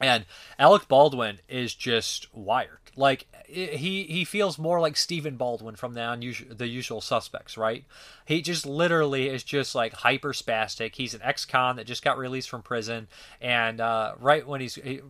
And 0.00 0.26
Alec 0.58 0.88
Baldwin 0.88 1.40
is 1.48 1.74
just 1.74 2.34
wired. 2.34 2.85
Like 2.96 3.26
he 3.46 4.04
he 4.04 4.24
feels 4.24 4.58
more 4.58 4.80
like 4.80 4.96
Stephen 4.96 5.36
Baldwin 5.36 5.76
from 5.76 5.94
the 5.94 6.10
unusual 6.10 6.54
the 6.54 6.66
usual 6.66 7.00
suspects, 7.00 7.56
right? 7.58 7.84
He 8.26 8.42
just 8.42 8.66
literally 8.66 9.28
is 9.28 9.42
just 9.44 9.74
like 9.74 9.92
hyper 9.94 10.32
spastic. 10.32 10.96
He's 10.96 11.14
an 11.14 11.22
ex-con 11.22 11.76
that 11.76 11.86
just 11.86 12.04
got 12.04 12.18
released 12.18 12.50
from 12.50 12.60
prison, 12.62 13.08
and 13.40 13.80
uh, 13.80 14.14
right 14.18 14.46
when 14.46 14.60
he's 14.60 14.74
he, 14.74 15.00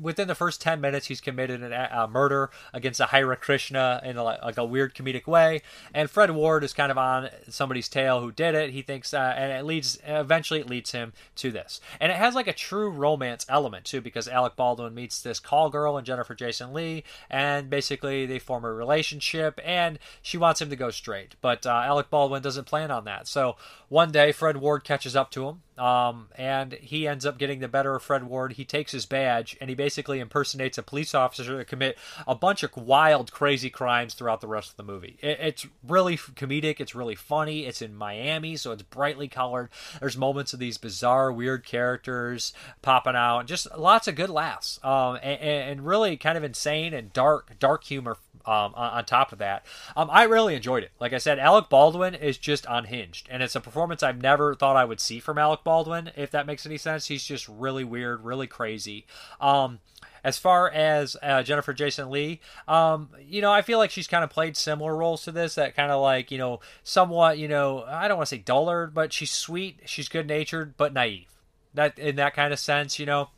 within 0.00 0.28
the 0.28 0.34
first 0.34 0.60
ten 0.60 0.80
minutes, 0.80 1.06
he's 1.06 1.20
committed 1.20 1.62
a, 1.62 2.02
a 2.02 2.06
murder 2.06 2.50
against 2.72 3.00
a 3.00 3.06
Hare 3.06 3.34
Krishna 3.36 4.00
in 4.04 4.16
a, 4.16 4.22
like 4.22 4.58
a 4.58 4.64
weird 4.64 4.94
comedic 4.94 5.26
way. 5.26 5.62
And 5.94 6.10
Fred 6.10 6.30
Ward 6.30 6.62
is 6.62 6.72
kind 6.72 6.92
of 6.92 6.98
on 6.98 7.30
somebody's 7.48 7.88
tail 7.88 8.20
who 8.20 8.30
did 8.30 8.54
it. 8.54 8.70
He 8.70 8.82
thinks, 8.82 9.12
uh, 9.12 9.34
and 9.36 9.50
it 9.50 9.64
leads 9.64 9.98
eventually 10.06 10.60
it 10.60 10.68
leads 10.68 10.92
him 10.92 11.14
to 11.36 11.50
this, 11.50 11.80
and 11.98 12.12
it 12.12 12.18
has 12.18 12.34
like 12.34 12.46
a 12.46 12.52
true 12.52 12.90
romance 12.90 13.46
element 13.48 13.86
too, 13.86 14.02
because 14.02 14.28
Alec 14.28 14.54
Baldwin 14.54 14.94
meets 14.94 15.22
this 15.22 15.40
call 15.40 15.70
girl 15.70 15.96
and 15.96 16.06
Jennifer 16.06 16.34
Jason 16.34 16.74
Lee, 16.74 17.04
and 17.30 17.70
basically 17.70 18.26
they 18.26 18.38
form 18.38 18.64
a 18.64 18.72
relationship, 18.72 19.58
and 19.64 19.98
she 20.20 20.36
wants 20.36 20.60
him 20.60 20.68
to 20.68 20.76
go 20.76 20.90
straight, 20.90 21.36
but 21.40 21.66
uh, 21.66 21.70
Alec 21.70 22.10
Baldwin 22.10 22.42
doesn't 22.42 22.65
plan 22.66 22.90
on 22.90 23.04
that. 23.04 23.26
So 23.28 23.56
one 23.88 24.10
day, 24.10 24.32
Fred 24.32 24.56
Ward 24.56 24.84
catches 24.84 25.14
up 25.14 25.30
to 25.32 25.48
him, 25.48 25.62
um, 25.78 26.28
and 26.36 26.72
he 26.74 27.06
ends 27.06 27.24
up 27.24 27.38
getting 27.38 27.60
the 27.60 27.68
better 27.68 27.94
of 27.94 28.02
Fred 28.02 28.24
Ward. 28.24 28.54
He 28.54 28.64
takes 28.64 28.92
his 28.92 29.06
badge 29.06 29.56
and 29.60 29.68
he 29.70 29.76
basically 29.76 30.20
impersonates 30.20 30.78
a 30.78 30.82
police 30.82 31.14
officer 31.14 31.58
to 31.58 31.64
commit 31.64 31.98
a 32.26 32.34
bunch 32.34 32.62
of 32.62 32.76
wild, 32.76 33.30
crazy 33.30 33.70
crimes 33.70 34.14
throughout 34.14 34.40
the 34.40 34.48
rest 34.48 34.70
of 34.70 34.76
the 34.76 34.82
movie. 34.82 35.16
It, 35.20 35.38
it's 35.40 35.66
really 35.86 36.16
comedic. 36.16 36.80
It's 36.80 36.94
really 36.94 37.14
funny. 37.14 37.66
It's 37.66 37.82
in 37.82 37.94
Miami, 37.94 38.56
so 38.56 38.72
it's 38.72 38.82
brightly 38.82 39.28
colored. 39.28 39.68
There's 40.00 40.16
moments 40.16 40.52
of 40.52 40.58
these 40.58 40.78
bizarre, 40.78 41.32
weird 41.32 41.64
characters 41.64 42.52
popping 42.82 43.16
out. 43.16 43.46
Just 43.46 43.68
lots 43.76 44.08
of 44.08 44.14
good 44.14 44.30
laughs, 44.30 44.80
um, 44.82 45.16
and, 45.22 45.40
and 45.40 45.86
really 45.86 46.16
kind 46.16 46.38
of 46.38 46.44
insane 46.44 46.94
and 46.94 47.12
dark, 47.12 47.58
dark 47.58 47.84
humor 47.84 48.16
um, 48.46 48.72
on, 48.74 49.04
top 49.04 49.32
of 49.32 49.38
that. 49.38 49.66
Um, 49.96 50.08
I 50.10 50.24
really 50.24 50.54
enjoyed 50.54 50.82
it. 50.82 50.92
Like 51.00 51.12
I 51.12 51.18
said, 51.18 51.38
Alec 51.38 51.68
Baldwin 51.68 52.14
is 52.14 52.38
just 52.38 52.66
unhinged, 52.68 53.28
and 53.30 53.42
it's 53.42 53.54
a 53.54 53.60
performance 53.60 54.02
I've 54.02 54.20
never 54.20 54.54
thought 54.54 54.76
I 54.76 54.84
would 54.84 55.00
see 55.00 55.20
from 55.20 55.38
Alec 55.38 55.64
Baldwin. 55.64 56.10
If 56.16 56.30
that 56.30 56.46
makes 56.46 56.66
any 56.66 56.78
sense, 56.78 57.06
he's 57.06 57.24
just 57.24 57.48
really 57.48 57.84
weird, 57.84 58.24
really 58.24 58.46
crazy. 58.46 59.06
Um, 59.40 59.80
as 60.24 60.38
far 60.38 60.68
as 60.70 61.16
uh, 61.22 61.42
Jennifer 61.42 61.72
Jason 61.72 62.10
Lee, 62.10 62.40
um, 62.66 63.10
you 63.24 63.40
know, 63.40 63.52
I 63.52 63.62
feel 63.62 63.78
like 63.78 63.90
she's 63.90 64.08
kind 64.08 64.24
of 64.24 64.30
played 64.30 64.56
similar 64.56 64.96
roles 64.96 65.22
to 65.24 65.32
this. 65.32 65.54
That 65.54 65.76
kind 65.76 65.92
of 65.92 66.00
like 66.00 66.30
you 66.30 66.38
know, 66.38 66.60
somewhat 66.82 67.38
you 67.38 67.48
know, 67.48 67.84
I 67.86 68.08
don't 68.08 68.16
want 68.16 68.28
to 68.28 68.34
say 68.36 68.42
dullard, 68.42 68.92
but 68.92 69.12
she's 69.12 69.30
sweet, 69.30 69.80
she's 69.84 70.08
good 70.08 70.26
natured, 70.26 70.76
but 70.76 70.92
naive. 70.92 71.28
That 71.74 71.98
in 71.98 72.16
that 72.16 72.34
kind 72.34 72.52
of 72.52 72.58
sense, 72.58 72.98
you 72.98 73.06
know. 73.06 73.28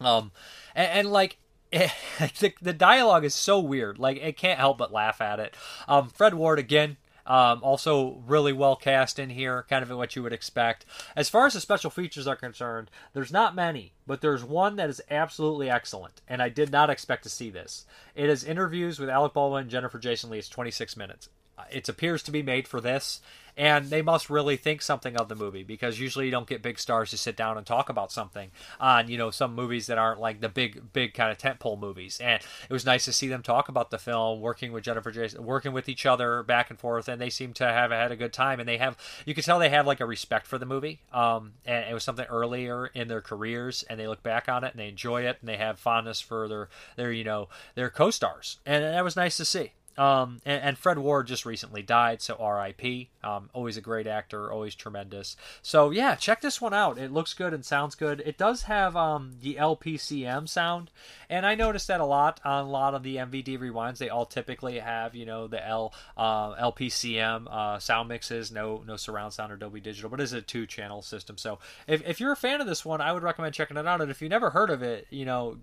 Um, 0.00 0.32
and, 0.74 0.90
and 0.90 1.10
like 1.10 1.38
the, 2.40 2.52
the 2.60 2.72
dialogue 2.72 3.24
is 3.24 3.34
so 3.34 3.60
weird. 3.60 3.98
Like 3.98 4.18
it 4.18 4.36
can't 4.36 4.58
help 4.58 4.78
but 4.78 4.92
laugh 4.92 5.20
at 5.20 5.40
it. 5.40 5.56
Um, 5.86 6.08
Fred 6.08 6.34
Ward 6.34 6.58
again. 6.58 6.96
Um, 7.26 7.60
also 7.62 8.22
really 8.26 8.54
well 8.54 8.74
cast 8.74 9.18
in 9.18 9.28
here, 9.28 9.66
kind 9.68 9.82
of 9.82 9.90
what 9.90 10.16
you 10.16 10.22
would 10.22 10.32
expect. 10.32 10.86
As 11.14 11.28
far 11.28 11.44
as 11.44 11.52
the 11.52 11.60
special 11.60 11.90
features 11.90 12.26
are 12.26 12.34
concerned, 12.34 12.90
there's 13.12 13.30
not 13.30 13.54
many, 13.54 13.92
but 14.06 14.22
there's 14.22 14.42
one 14.42 14.76
that 14.76 14.88
is 14.88 15.02
absolutely 15.10 15.68
excellent, 15.68 16.22
and 16.26 16.40
I 16.40 16.48
did 16.48 16.72
not 16.72 16.88
expect 16.88 17.24
to 17.24 17.28
see 17.28 17.50
this. 17.50 17.84
It 18.14 18.30
is 18.30 18.44
interviews 18.44 18.98
with 18.98 19.10
Alec 19.10 19.34
Baldwin 19.34 19.64
and 19.64 19.70
Jennifer 19.70 19.98
Jason 19.98 20.30
Lee. 20.30 20.38
It's 20.38 20.48
26 20.48 20.96
minutes. 20.96 21.28
it 21.70 21.86
appears 21.86 22.22
to 22.22 22.30
be 22.30 22.42
made 22.42 22.66
for 22.66 22.80
this 22.80 23.20
and 23.58 23.90
they 23.90 24.00
must 24.00 24.30
really 24.30 24.56
think 24.56 24.80
something 24.80 25.16
of 25.16 25.28
the 25.28 25.34
movie 25.34 25.64
because 25.64 25.98
usually 25.98 26.26
you 26.26 26.30
don't 26.30 26.46
get 26.46 26.62
big 26.62 26.78
stars 26.78 27.10
to 27.10 27.18
sit 27.18 27.36
down 27.36 27.58
and 27.58 27.66
talk 27.66 27.88
about 27.88 28.12
something 28.12 28.50
on 28.80 29.08
you 29.08 29.18
know 29.18 29.30
some 29.30 29.54
movies 29.54 29.88
that 29.88 29.98
aren't 29.98 30.20
like 30.20 30.40
the 30.40 30.48
big 30.48 30.92
big 30.92 31.12
kind 31.12 31.30
of 31.30 31.36
tentpole 31.36 31.78
movies. 31.78 32.20
And 32.22 32.40
it 32.40 32.72
was 32.72 32.86
nice 32.86 33.04
to 33.06 33.12
see 33.12 33.26
them 33.26 33.42
talk 33.42 33.68
about 33.68 33.90
the 33.90 33.98
film 33.98 34.40
working 34.40 34.72
with 34.72 34.84
Jennifer 34.84 35.10
Jason 35.10 35.44
working 35.44 35.72
with 35.72 35.88
each 35.88 36.06
other 36.06 36.42
back 36.44 36.70
and 36.70 36.78
forth 36.78 37.08
and 37.08 37.20
they 37.20 37.30
seem 37.30 37.52
to 37.54 37.64
have 37.64 37.90
had 37.90 38.12
a 38.12 38.16
good 38.16 38.32
time. 38.32 38.60
And 38.60 38.68
they 38.68 38.78
have 38.78 38.96
you 39.26 39.34
can 39.34 39.42
tell 39.42 39.58
they 39.58 39.68
have 39.70 39.86
like 39.86 40.00
a 40.00 40.06
respect 40.06 40.46
for 40.46 40.58
the 40.58 40.66
movie 40.66 41.00
um 41.12 41.54
and 41.66 41.84
it 41.90 41.92
was 41.92 42.04
something 42.04 42.26
earlier 42.26 42.86
in 42.86 43.08
their 43.08 43.20
careers 43.20 43.82
and 43.90 43.98
they 43.98 44.06
look 44.06 44.22
back 44.22 44.48
on 44.48 44.62
it 44.62 44.72
and 44.72 44.80
they 44.80 44.88
enjoy 44.88 45.22
it 45.22 45.38
and 45.40 45.48
they 45.48 45.56
have 45.56 45.80
fondness 45.80 46.20
for 46.20 46.46
their 46.46 46.68
their 46.96 47.12
you 47.12 47.24
know 47.24 47.48
their 47.74 47.90
co-stars. 47.90 48.58
And 48.64 48.84
that 48.84 49.02
was 49.02 49.16
nice 49.16 49.36
to 49.38 49.44
see 49.44 49.72
um, 49.98 50.38
and, 50.46 50.62
and, 50.62 50.78
Fred 50.78 50.98
Ward 50.98 51.26
just 51.26 51.44
recently 51.44 51.82
died, 51.82 52.22
so 52.22 52.36
R.I.P. 52.38 53.10
Um, 53.24 53.50
always 53.52 53.76
a 53.76 53.80
great 53.80 54.06
actor, 54.06 54.52
always 54.52 54.76
tremendous. 54.76 55.36
So 55.60 55.90
yeah, 55.90 56.14
check 56.14 56.40
this 56.40 56.60
one 56.60 56.72
out. 56.72 56.98
It 56.98 57.12
looks 57.12 57.34
good 57.34 57.52
and 57.52 57.64
sounds 57.64 57.96
good. 57.96 58.22
It 58.24 58.38
does 58.38 58.62
have 58.62 58.94
um, 58.94 59.34
the 59.42 59.56
LPCM 59.56 60.48
sound, 60.48 60.92
and 61.28 61.44
I 61.44 61.56
noticed 61.56 61.88
that 61.88 62.00
a 62.00 62.04
lot 62.04 62.40
on 62.44 62.66
a 62.66 62.70
lot 62.70 62.94
of 62.94 63.02
the 63.02 63.16
MVD 63.16 63.58
rewinds. 63.58 63.98
They 63.98 64.08
all 64.08 64.24
typically 64.24 64.78
have 64.78 65.16
you 65.16 65.26
know 65.26 65.48
the 65.48 65.66
L 65.66 65.92
uh, 66.16 66.54
LPCM 66.70 67.48
uh, 67.50 67.80
sound 67.80 68.08
mixes, 68.08 68.52
no 68.52 68.84
no 68.86 68.96
surround 68.96 69.32
sound 69.32 69.50
or 69.50 69.56
Dolby 69.56 69.80
Digital, 69.80 70.10
but 70.10 70.20
it's 70.20 70.32
a 70.32 70.40
two 70.40 70.66
channel 70.66 71.02
system. 71.02 71.36
So 71.36 71.58
if, 71.88 72.06
if 72.06 72.20
you're 72.20 72.32
a 72.32 72.36
fan 72.36 72.60
of 72.60 72.68
this 72.68 72.84
one, 72.84 73.00
I 73.00 73.12
would 73.12 73.24
recommend 73.24 73.54
checking 73.54 73.76
it 73.76 73.86
out. 73.86 74.00
And 74.00 74.12
if 74.12 74.22
you 74.22 74.28
never 74.28 74.50
heard 74.50 74.70
of 74.70 74.82
it, 74.82 75.08
you 75.10 75.24
know 75.24 75.58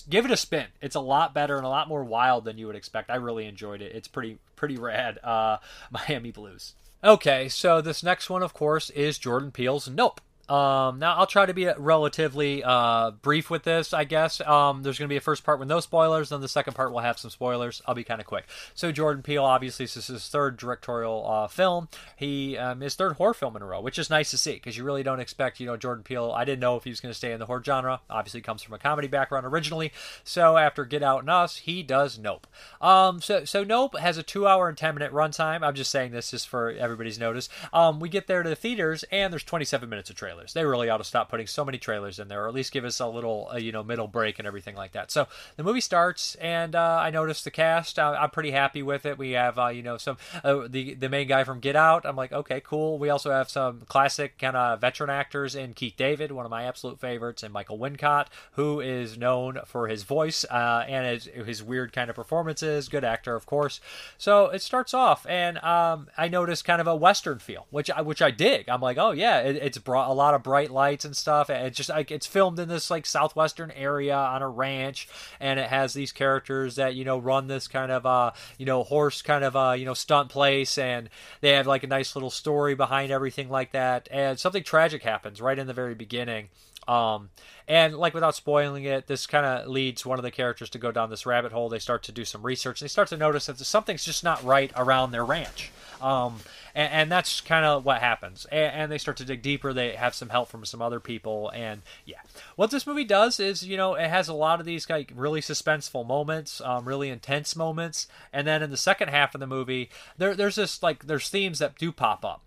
give 0.00 0.24
it 0.24 0.30
a 0.30 0.36
spin. 0.36 0.66
It's 0.80 0.96
a 0.96 1.00
lot 1.00 1.34
better 1.34 1.56
and 1.56 1.66
a 1.66 1.68
lot 1.68 1.88
more 1.88 2.02
wild 2.02 2.44
than 2.44 2.58
you 2.58 2.66
would 2.66 2.76
expect. 2.76 3.10
I 3.10 3.16
really 3.16 3.46
enjoyed 3.46 3.82
it. 3.82 3.94
It's 3.94 4.08
pretty 4.08 4.38
pretty 4.56 4.76
rad. 4.76 5.18
Uh, 5.22 5.58
Miami 5.90 6.30
Blues. 6.30 6.74
Okay, 7.04 7.48
so 7.48 7.80
this 7.80 8.02
next 8.02 8.30
one, 8.30 8.42
of 8.42 8.54
course, 8.54 8.88
is 8.90 9.18
Jordan 9.18 9.50
Peele's 9.50 9.88
Nope. 9.88 10.20
Um, 10.48 10.98
now 10.98 11.16
I'll 11.16 11.26
try 11.26 11.46
to 11.46 11.54
be 11.54 11.66
relatively 11.76 12.62
uh, 12.64 13.12
brief 13.12 13.48
with 13.48 13.62
this. 13.62 13.94
I 13.94 14.04
guess 14.04 14.40
um, 14.40 14.82
there's 14.82 14.98
going 14.98 15.08
to 15.08 15.12
be 15.12 15.16
a 15.16 15.20
first 15.20 15.44
part 15.44 15.58
with 15.58 15.68
no 15.68 15.80
spoilers, 15.80 16.28
then 16.30 16.40
the 16.40 16.48
second 16.48 16.74
part 16.74 16.92
will 16.92 17.00
have 17.00 17.18
some 17.18 17.30
spoilers. 17.30 17.80
I'll 17.86 17.94
be 17.94 18.04
kind 18.04 18.20
of 18.20 18.26
quick. 18.26 18.46
So 18.74 18.92
Jordan 18.92 19.22
Peele, 19.22 19.44
obviously, 19.44 19.84
this 19.84 19.96
is 19.96 20.08
his 20.08 20.28
third 20.28 20.56
directorial 20.56 21.26
uh, 21.26 21.46
film. 21.46 21.88
He 22.16 22.58
um, 22.58 22.80
his 22.80 22.94
third 22.94 23.14
horror 23.14 23.34
film 23.34 23.56
in 23.56 23.62
a 23.62 23.66
row, 23.66 23.80
which 23.80 23.98
is 23.98 24.10
nice 24.10 24.30
to 24.32 24.38
see 24.38 24.54
because 24.54 24.76
you 24.76 24.84
really 24.84 25.02
don't 25.02 25.20
expect 25.20 25.60
you 25.60 25.66
know 25.66 25.76
Jordan 25.76 26.04
Peele. 26.04 26.32
I 26.32 26.44
didn't 26.44 26.60
know 26.60 26.76
if 26.76 26.84
he 26.84 26.90
was 26.90 27.00
going 27.00 27.12
to 27.12 27.18
stay 27.18 27.32
in 27.32 27.38
the 27.38 27.46
horror 27.46 27.62
genre. 27.64 28.00
Obviously, 28.10 28.40
comes 28.40 28.62
from 28.62 28.74
a 28.74 28.78
comedy 28.78 29.08
background 29.08 29.46
originally. 29.46 29.92
So 30.24 30.56
after 30.56 30.84
Get 30.84 31.02
Out 31.02 31.20
and 31.20 31.30
Us, 31.30 31.58
he 31.58 31.82
does 31.82 32.18
Nope. 32.18 32.46
Um, 32.80 33.20
so 33.20 33.44
so 33.44 33.62
Nope 33.64 33.96
has 33.98 34.18
a 34.18 34.22
two 34.22 34.46
hour 34.46 34.68
and 34.68 34.76
ten 34.76 34.94
minute 34.94 35.12
runtime. 35.12 35.62
I'm 35.62 35.74
just 35.74 35.90
saying 35.90 36.10
this 36.10 36.32
just 36.32 36.48
for 36.48 36.70
everybody's 36.70 37.18
notice. 37.18 37.48
Um, 37.72 38.00
we 38.00 38.08
get 38.08 38.26
there 38.26 38.42
to 38.42 38.48
the 38.48 38.56
theaters 38.56 39.04
and 39.10 39.32
there's 39.32 39.44
27 39.44 39.88
minutes 39.88 40.10
of 40.10 40.16
trailer 40.16 40.31
trailers. 40.32 40.52
They 40.52 40.64
really 40.64 40.88
ought 40.88 40.98
to 40.98 41.04
stop 41.04 41.28
putting 41.28 41.46
so 41.46 41.64
many 41.64 41.78
trailers 41.78 42.18
in 42.18 42.28
there, 42.28 42.44
or 42.44 42.48
at 42.48 42.54
least 42.54 42.72
give 42.72 42.84
us 42.84 43.00
a 43.00 43.06
little, 43.06 43.50
uh, 43.52 43.56
you 43.56 43.72
know, 43.72 43.82
middle 43.82 44.08
break 44.08 44.38
and 44.38 44.48
everything 44.48 44.74
like 44.74 44.92
that. 44.92 45.10
So 45.10 45.28
the 45.56 45.62
movie 45.62 45.80
starts, 45.80 46.34
and 46.36 46.74
uh, 46.74 47.00
I 47.02 47.10
noticed 47.10 47.44
the 47.44 47.50
cast. 47.50 47.98
I, 47.98 48.22
am 48.22 48.30
pretty 48.30 48.50
happy 48.50 48.82
with 48.82 49.06
it. 49.06 49.18
We 49.18 49.32
have, 49.32 49.58
uh, 49.58 49.68
you 49.68 49.82
know, 49.82 49.96
some 49.96 50.16
uh, 50.42 50.66
the 50.68 50.94
the 50.94 51.08
main 51.08 51.28
guy 51.28 51.44
from 51.44 51.60
Get 51.60 51.76
Out. 51.76 52.06
I'm 52.06 52.16
like, 52.16 52.32
okay, 52.32 52.60
cool. 52.64 52.98
We 52.98 53.10
also 53.10 53.30
have 53.30 53.50
some 53.50 53.82
classic 53.82 54.38
kind 54.38 54.56
of 54.56 54.80
veteran 54.80 55.10
actors 55.10 55.54
in 55.54 55.74
Keith 55.74 55.94
David, 55.96 56.32
one 56.32 56.44
of 56.44 56.50
my 56.50 56.64
absolute 56.64 56.98
favorites, 56.98 57.42
and 57.42 57.52
Michael 57.52 57.78
Wincott, 57.78 58.26
who 58.52 58.80
is 58.80 59.18
known 59.18 59.60
for 59.66 59.88
his 59.88 60.02
voice 60.02 60.44
uh, 60.50 60.84
and 60.88 61.06
his, 61.06 61.24
his 61.46 61.62
weird 61.62 61.92
kind 61.92 62.08
of 62.10 62.16
performances. 62.16 62.88
Good 62.88 63.04
actor, 63.04 63.34
of 63.34 63.46
course. 63.46 63.80
So 64.18 64.46
it 64.46 64.62
starts 64.62 64.94
off, 64.94 65.26
and 65.28 65.58
um, 65.58 66.08
I 66.16 66.28
noticed 66.28 66.64
kind 66.64 66.80
of 66.80 66.86
a 66.86 66.96
western 66.96 67.38
feel, 67.38 67.66
which 67.70 67.90
I 67.90 68.00
which 68.02 68.22
I 68.22 68.30
dig. 68.30 68.68
I'm 68.68 68.80
like, 68.80 68.98
oh 68.98 69.10
yeah, 69.10 69.40
it, 69.40 69.56
it's 69.56 69.78
brought 69.78 70.10
a 70.10 70.12
lot 70.12 70.21
of 70.30 70.42
bright 70.42 70.70
lights 70.70 71.04
and 71.04 71.16
stuff. 71.16 71.50
It's 71.50 71.76
just 71.76 71.88
like 71.90 72.10
it's 72.10 72.26
filmed 72.26 72.58
in 72.58 72.68
this 72.68 72.90
like 72.90 73.06
southwestern 73.06 73.70
area 73.72 74.16
on 74.16 74.42
a 74.42 74.48
ranch, 74.48 75.08
and 75.40 75.58
it 75.58 75.68
has 75.68 75.92
these 75.92 76.12
characters 76.12 76.76
that 76.76 76.94
you 76.94 77.04
know 77.04 77.18
run 77.18 77.48
this 77.48 77.68
kind 77.68 77.92
of 77.92 78.06
uh 78.06 78.32
you 78.58 78.66
know 78.66 78.82
horse 78.82 79.22
kind 79.22 79.44
of 79.44 79.56
uh 79.56 79.74
you 79.76 79.84
know 79.84 79.94
stunt 79.94 80.28
place, 80.28 80.78
and 80.78 81.08
they 81.40 81.50
have 81.50 81.66
like 81.66 81.82
a 81.82 81.88
nice 81.88 82.16
little 82.16 82.30
story 82.30 82.74
behind 82.74 83.10
everything 83.10 83.48
like 83.48 83.72
that. 83.72 84.08
And 84.10 84.38
something 84.38 84.62
tragic 84.62 85.02
happens 85.02 85.40
right 85.40 85.58
in 85.58 85.66
the 85.66 85.74
very 85.74 85.94
beginning. 85.94 86.48
Um, 86.88 87.30
and 87.68 87.94
like 87.96 88.14
without 88.14 88.34
spoiling 88.34 88.84
it, 88.84 89.06
this 89.06 89.26
kind 89.26 89.46
of 89.46 89.68
leads 89.68 90.04
one 90.04 90.18
of 90.18 90.22
the 90.24 90.30
characters 90.30 90.70
to 90.70 90.78
go 90.78 90.90
down 90.90 91.10
this 91.10 91.26
rabbit 91.26 91.52
hole. 91.52 91.68
They 91.68 91.78
start 91.78 92.02
to 92.04 92.12
do 92.12 92.24
some 92.24 92.42
research. 92.42 92.80
They 92.80 92.88
start 92.88 93.08
to 93.08 93.16
notice 93.16 93.46
that 93.46 93.58
something's 93.58 94.04
just 94.04 94.24
not 94.24 94.42
right 94.42 94.72
around 94.76 95.12
their 95.12 95.24
ranch. 95.24 95.70
Um, 96.00 96.40
and, 96.74 96.92
and 96.92 97.12
that's 97.12 97.40
kind 97.40 97.64
of 97.64 97.84
what 97.84 98.00
happens. 98.00 98.44
And, 98.50 98.74
and, 98.74 98.92
they 98.92 98.98
start 98.98 99.16
to 99.18 99.24
dig 99.24 99.40
deeper. 99.40 99.72
They 99.72 99.92
have 99.92 100.14
some 100.14 100.30
help 100.30 100.48
from 100.48 100.64
some 100.64 100.82
other 100.82 100.98
people, 100.98 101.50
and 101.54 101.82
yeah, 102.04 102.18
what 102.56 102.72
this 102.72 102.86
movie 102.86 103.04
does 103.04 103.38
is, 103.38 103.64
you 103.64 103.76
know, 103.76 103.94
it 103.94 104.08
has 104.08 104.28
a 104.28 104.34
lot 104.34 104.58
of 104.58 104.66
these 104.66 104.90
like 104.90 105.12
really 105.14 105.40
suspenseful 105.40 106.04
moments, 106.04 106.60
um, 106.60 106.86
really 106.86 107.08
intense 107.08 107.54
moments, 107.54 108.08
and 108.32 108.46
then 108.48 108.62
in 108.62 108.70
the 108.70 108.76
second 108.76 109.10
half 109.10 109.34
of 109.34 109.40
the 109.40 109.46
movie, 109.46 109.90
there 110.18 110.34
there's 110.34 110.56
this 110.56 110.82
like 110.82 111.06
there's 111.06 111.28
themes 111.28 111.60
that 111.60 111.78
do 111.78 111.92
pop 111.92 112.24
up 112.24 112.42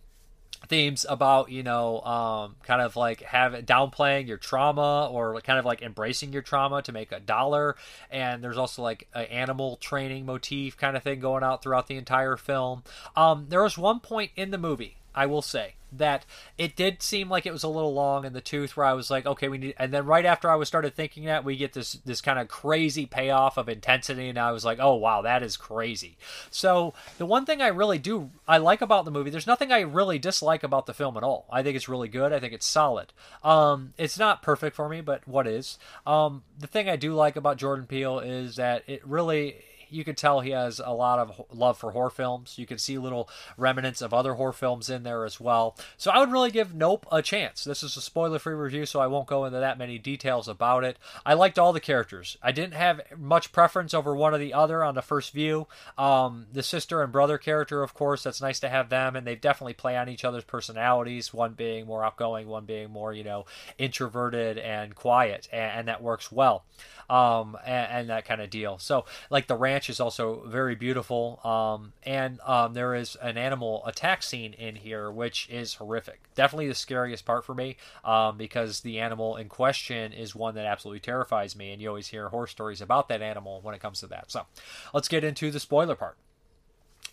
themes 0.65 1.05
about 1.07 1.51
you 1.51 1.63
know 1.63 2.01
um, 2.01 2.55
kind 2.63 2.81
of 2.81 2.95
like 2.95 3.21
have 3.21 3.53
downplaying 3.65 4.27
your 4.27 4.37
trauma 4.37 5.09
or 5.11 5.39
kind 5.41 5.59
of 5.59 5.65
like 5.65 5.81
embracing 5.81 6.33
your 6.33 6.41
trauma 6.41 6.81
to 6.83 6.91
make 6.91 7.11
a 7.11 7.19
dollar. 7.19 7.75
And 8.09 8.43
there's 8.43 8.57
also 8.57 8.81
like 8.81 9.07
an 9.13 9.25
animal 9.25 9.77
training 9.77 10.25
motif 10.25 10.77
kind 10.77 10.97
of 10.97 11.03
thing 11.03 11.19
going 11.19 11.43
out 11.43 11.63
throughout 11.63 11.87
the 11.87 11.97
entire 11.97 12.37
film. 12.37 12.83
Um, 13.15 13.47
there 13.49 13.63
was 13.63 13.77
one 13.77 13.99
point 13.99 14.31
in 14.35 14.51
the 14.51 14.57
movie 14.57 14.97
i 15.17 15.25
will 15.25 15.41
say 15.41 15.75
that 15.97 16.25
it 16.57 16.75
did 16.75 17.01
seem 17.01 17.29
like 17.29 17.45
it 17.45 17.53
was 17.53 17.63
a 17.63 17.69
little 17.69 17.93
long 17.93 18.25
in 18.25 18.33
the 18.33 18.41
tooth 18.41 18.75
where 18.75 18.85
I 18.85 18.93
was 18.93 19.09
like, 19.09 19.25
okay, 19.25 19.47
we 19.47 19.57
need 19.57 19.75
and 19.77 19.93
then 19.93 20.05
right 20.05 20.25
after 20.25 20.49
I 20.49 20.55
was 20.55 20.67
started 20.67 20.95
thinking 20.95 21.25
that 21.25 21.43
we 21.43 21.57
get 21.57 21.73
this 21.73 21.93
this 22.05 22.21
kind 22.21 22.39
of 22.39 22.47
crazy 22.47 23.05
payoff 23.05 23.57
of 23.57 23.69
intensity 23.69 24.29
and 24.29 24.39
I 24.39 24.51
was 24.51 24.65
like, 24.65 24.79
oh 24.81 24.95
wow, 24.95 25.21
that 25.21 25.43
is 25.43 25.57
crazy. 25.57 26.17
So 26.49 26.93
the 27.17 27.25
one 27.25 27.45
thing 27.45 27.61
I 27.61 27.67
really 27.67 27.99
do 27.99 28.31
I 28.47 28.57
like 28.57 28.81
about 28.81 29.05
the 29.05 29.11
movie, 29.11 29.29
there's 29.29 29.47
nothing 29.47 29.71
I 29.71 29.81
really 29.81 30.19
dislike 30.19 30.63
about 30.63 30.85
the 30.85 30.93
film 30.93 31.17
at 31.17 31.23
all. 31.23 31.45
I 31.51 31.63
think 31.63 31.75
it's 31.75 31.89
really 31.89 32.09
good. 32.09 32.33
I 32.33 32.39
think 32.39 32.53
it's 32.53 32.65
solid. 32.65 33.13
Um, 33.43 33.93
it's 33.97 34.19
not 34.19 34.41
perfect 34.41 34.75
for 34.75 34.89
me, 34.89 35.01
but 35.01 35.27
what 35.27 35.47
is? 35.47 35.77
Um, 36.05 36.43
the 36.59 36.67
thing 36.67 36.89
I 36.89 36.95
do 36.95 37.13
like 37.13 37.35
about 37.35 37.57
Jordan 37.57 37.85
Peele 37.85 38.19
is 38.19 38.55
that 38.55 38.83
it 38.87 39.05
really 39.05 39.55
you 39.89 40.03
can 40.03 40.15
tell 40.15 40.39
he 40.39 40.51
has 40.51 40.81
a 40.83 40.93
lot 40.93 41.19
of 41.19 41.41
love 41.51 41.77
for 41.77 41.91
horror 41.91 42.09
films. 42.09 42.55
You 42.57 42.65
can 42.65 42.77
see 42.77 42.97
little 42.97 43.29
remnants 43.57 44.01
of 44.01 44.13
other 44.13 44.33
horror 44.33 44.53
films 44.53 44.89
in 44.89 45.03
there 45.03 45.25
as 45.25 45.39
well. 45.39 45.77
So 45.97 46.11
I 46.11 46.19
would 46.19 46.31
really 46.31 46.51
give 46.51 46.73
Nope 46.73 47.05
a 47.11 47.21
chance. 47.21 47.63
This 47.63 47.83
is 47.83 47.97
a 47.97 48.01
spoiler 48.01 48.39
free 48.39 48.53
review, 48.53 48.85
so 48.85 48.99
I 48.99 49.07
won't 49.07 49.27
go 49.27 49.45
into 49.45 49.59
that 49.59 49.77
many 49.77 49.97
details 49.97 50.47
about 50.47 50.83
it. 50.83 50.97
I 51.25 51.33
liked 51.33 51.59
all 51.59 51.73
the 51.73 51.79
characters. 51.79 52.37
I 52.41 52.51
didn't 52.51 52.73
have 52.73 53.01
much 53.17 53.51
preference 53.51 53.93
over 53.93 54.15
one 54.15 54.33
or 54.33 54.37
the 54.37 54.53
other 54.53 54.83
on 54.83 54.95
the 54.95 55.01
first 55.01 55.31
view. 55.31 55.67
Um, 55.97 56.47
the 56.51 56.63
sister 56.63 57.01
and 57.01 57.11
brother 57.11 57.37
character, 57.37 57.83
of 57.83 57.93
course, 57.93 58.23
that's 58.23 58.41
nice 58.41 58.59
to 58.61 58.69
have 58.69 58.89
them, 58.89 59.15
and 59.15 59.25
they 59.25 59.35
definitely 59.35 59.73
play 59.73 59.97
on 59.97 60.09
each 60.09 60.25
other's 60.25 60.43
personalities, 60.43 61.33
one 61.33 61.53
being 61.53 61.85
more 61.85 62.03
outgoing, 62.03 62.47
one 62.47 62.65
being 62.65 62.89
more, 62.89 63.13
you 63.13 63.23
know, 63.23 63.45
introverted 63.77 64.57
and 64.57 64.95
quiet, 64.95 65.47
and, 65.51 65.79
and 65.79 65.87
that 65.87 66.01
works 66.01 66.31
well 66.31 66.63
um, 67.09 67.57
and, 67.65 67.91
and, 67.91 68.09
that 68.09 68.25
kind 68.25 68.41
of 68.41 68.49
deal. 68.49 68.77
So, 68.77 69.05
like 69.29 69.47
the 69.47 69.55
ranch 69.55 69.89
is 69.89 69.99
also 69.99 70.43
very 70.47 70.75
beautiful, 70.75 71.39
um, 71.43 71.93
and 72.03 72.39
um, 72.41 72.73
there 72.73 72.95
is 72.95 73.15
an 73.21 73.37
animal 73.37 73.83
attack 73.85 74.23
scene 74.23 74.53
in 74.53 74.75
here 74.75 75.11
which 75.11 75.47
is 75.49 75.75
horrific. 75.75 76.21
Definitely 76.35 76.67
the 76.67 76.75
scariest 76.75 77.25
part 77.25 77.45
for 77.45 77.53
me 77.53 77.77
um, 78.03 78.37
because 78.37 78.81
the 78.81 78.99
animal 78.99 79.35
in 79.35 79.49
question 79.49 80.13
is 80.13 80.35
one 80.35 80.55
that 80.55 80.65
absolutely 80.65 80.99
terrifies 80.99 81.55
me, 81.55 81.71
and 81.71 81.81
you 81.81 81.89
always 81.89 82.07
hear 82.07 82.29
horror 82.29 82.47
stories 82.47 82.81
about 82.81 83.09
that 83.09 83.21
animal 83.21 83.59
when 83.61 83.75
it 83.75 83.81
comes 83.81 83.99
to 83.99 84.07
that. 84.07 84.31
So, 84.31 84.45
let's 84.93 85.07
get 85.07 85.23
into 85.23 85.51
the 85.51 85.59
spoiler 85.59 85.95
part. 85.95 86.17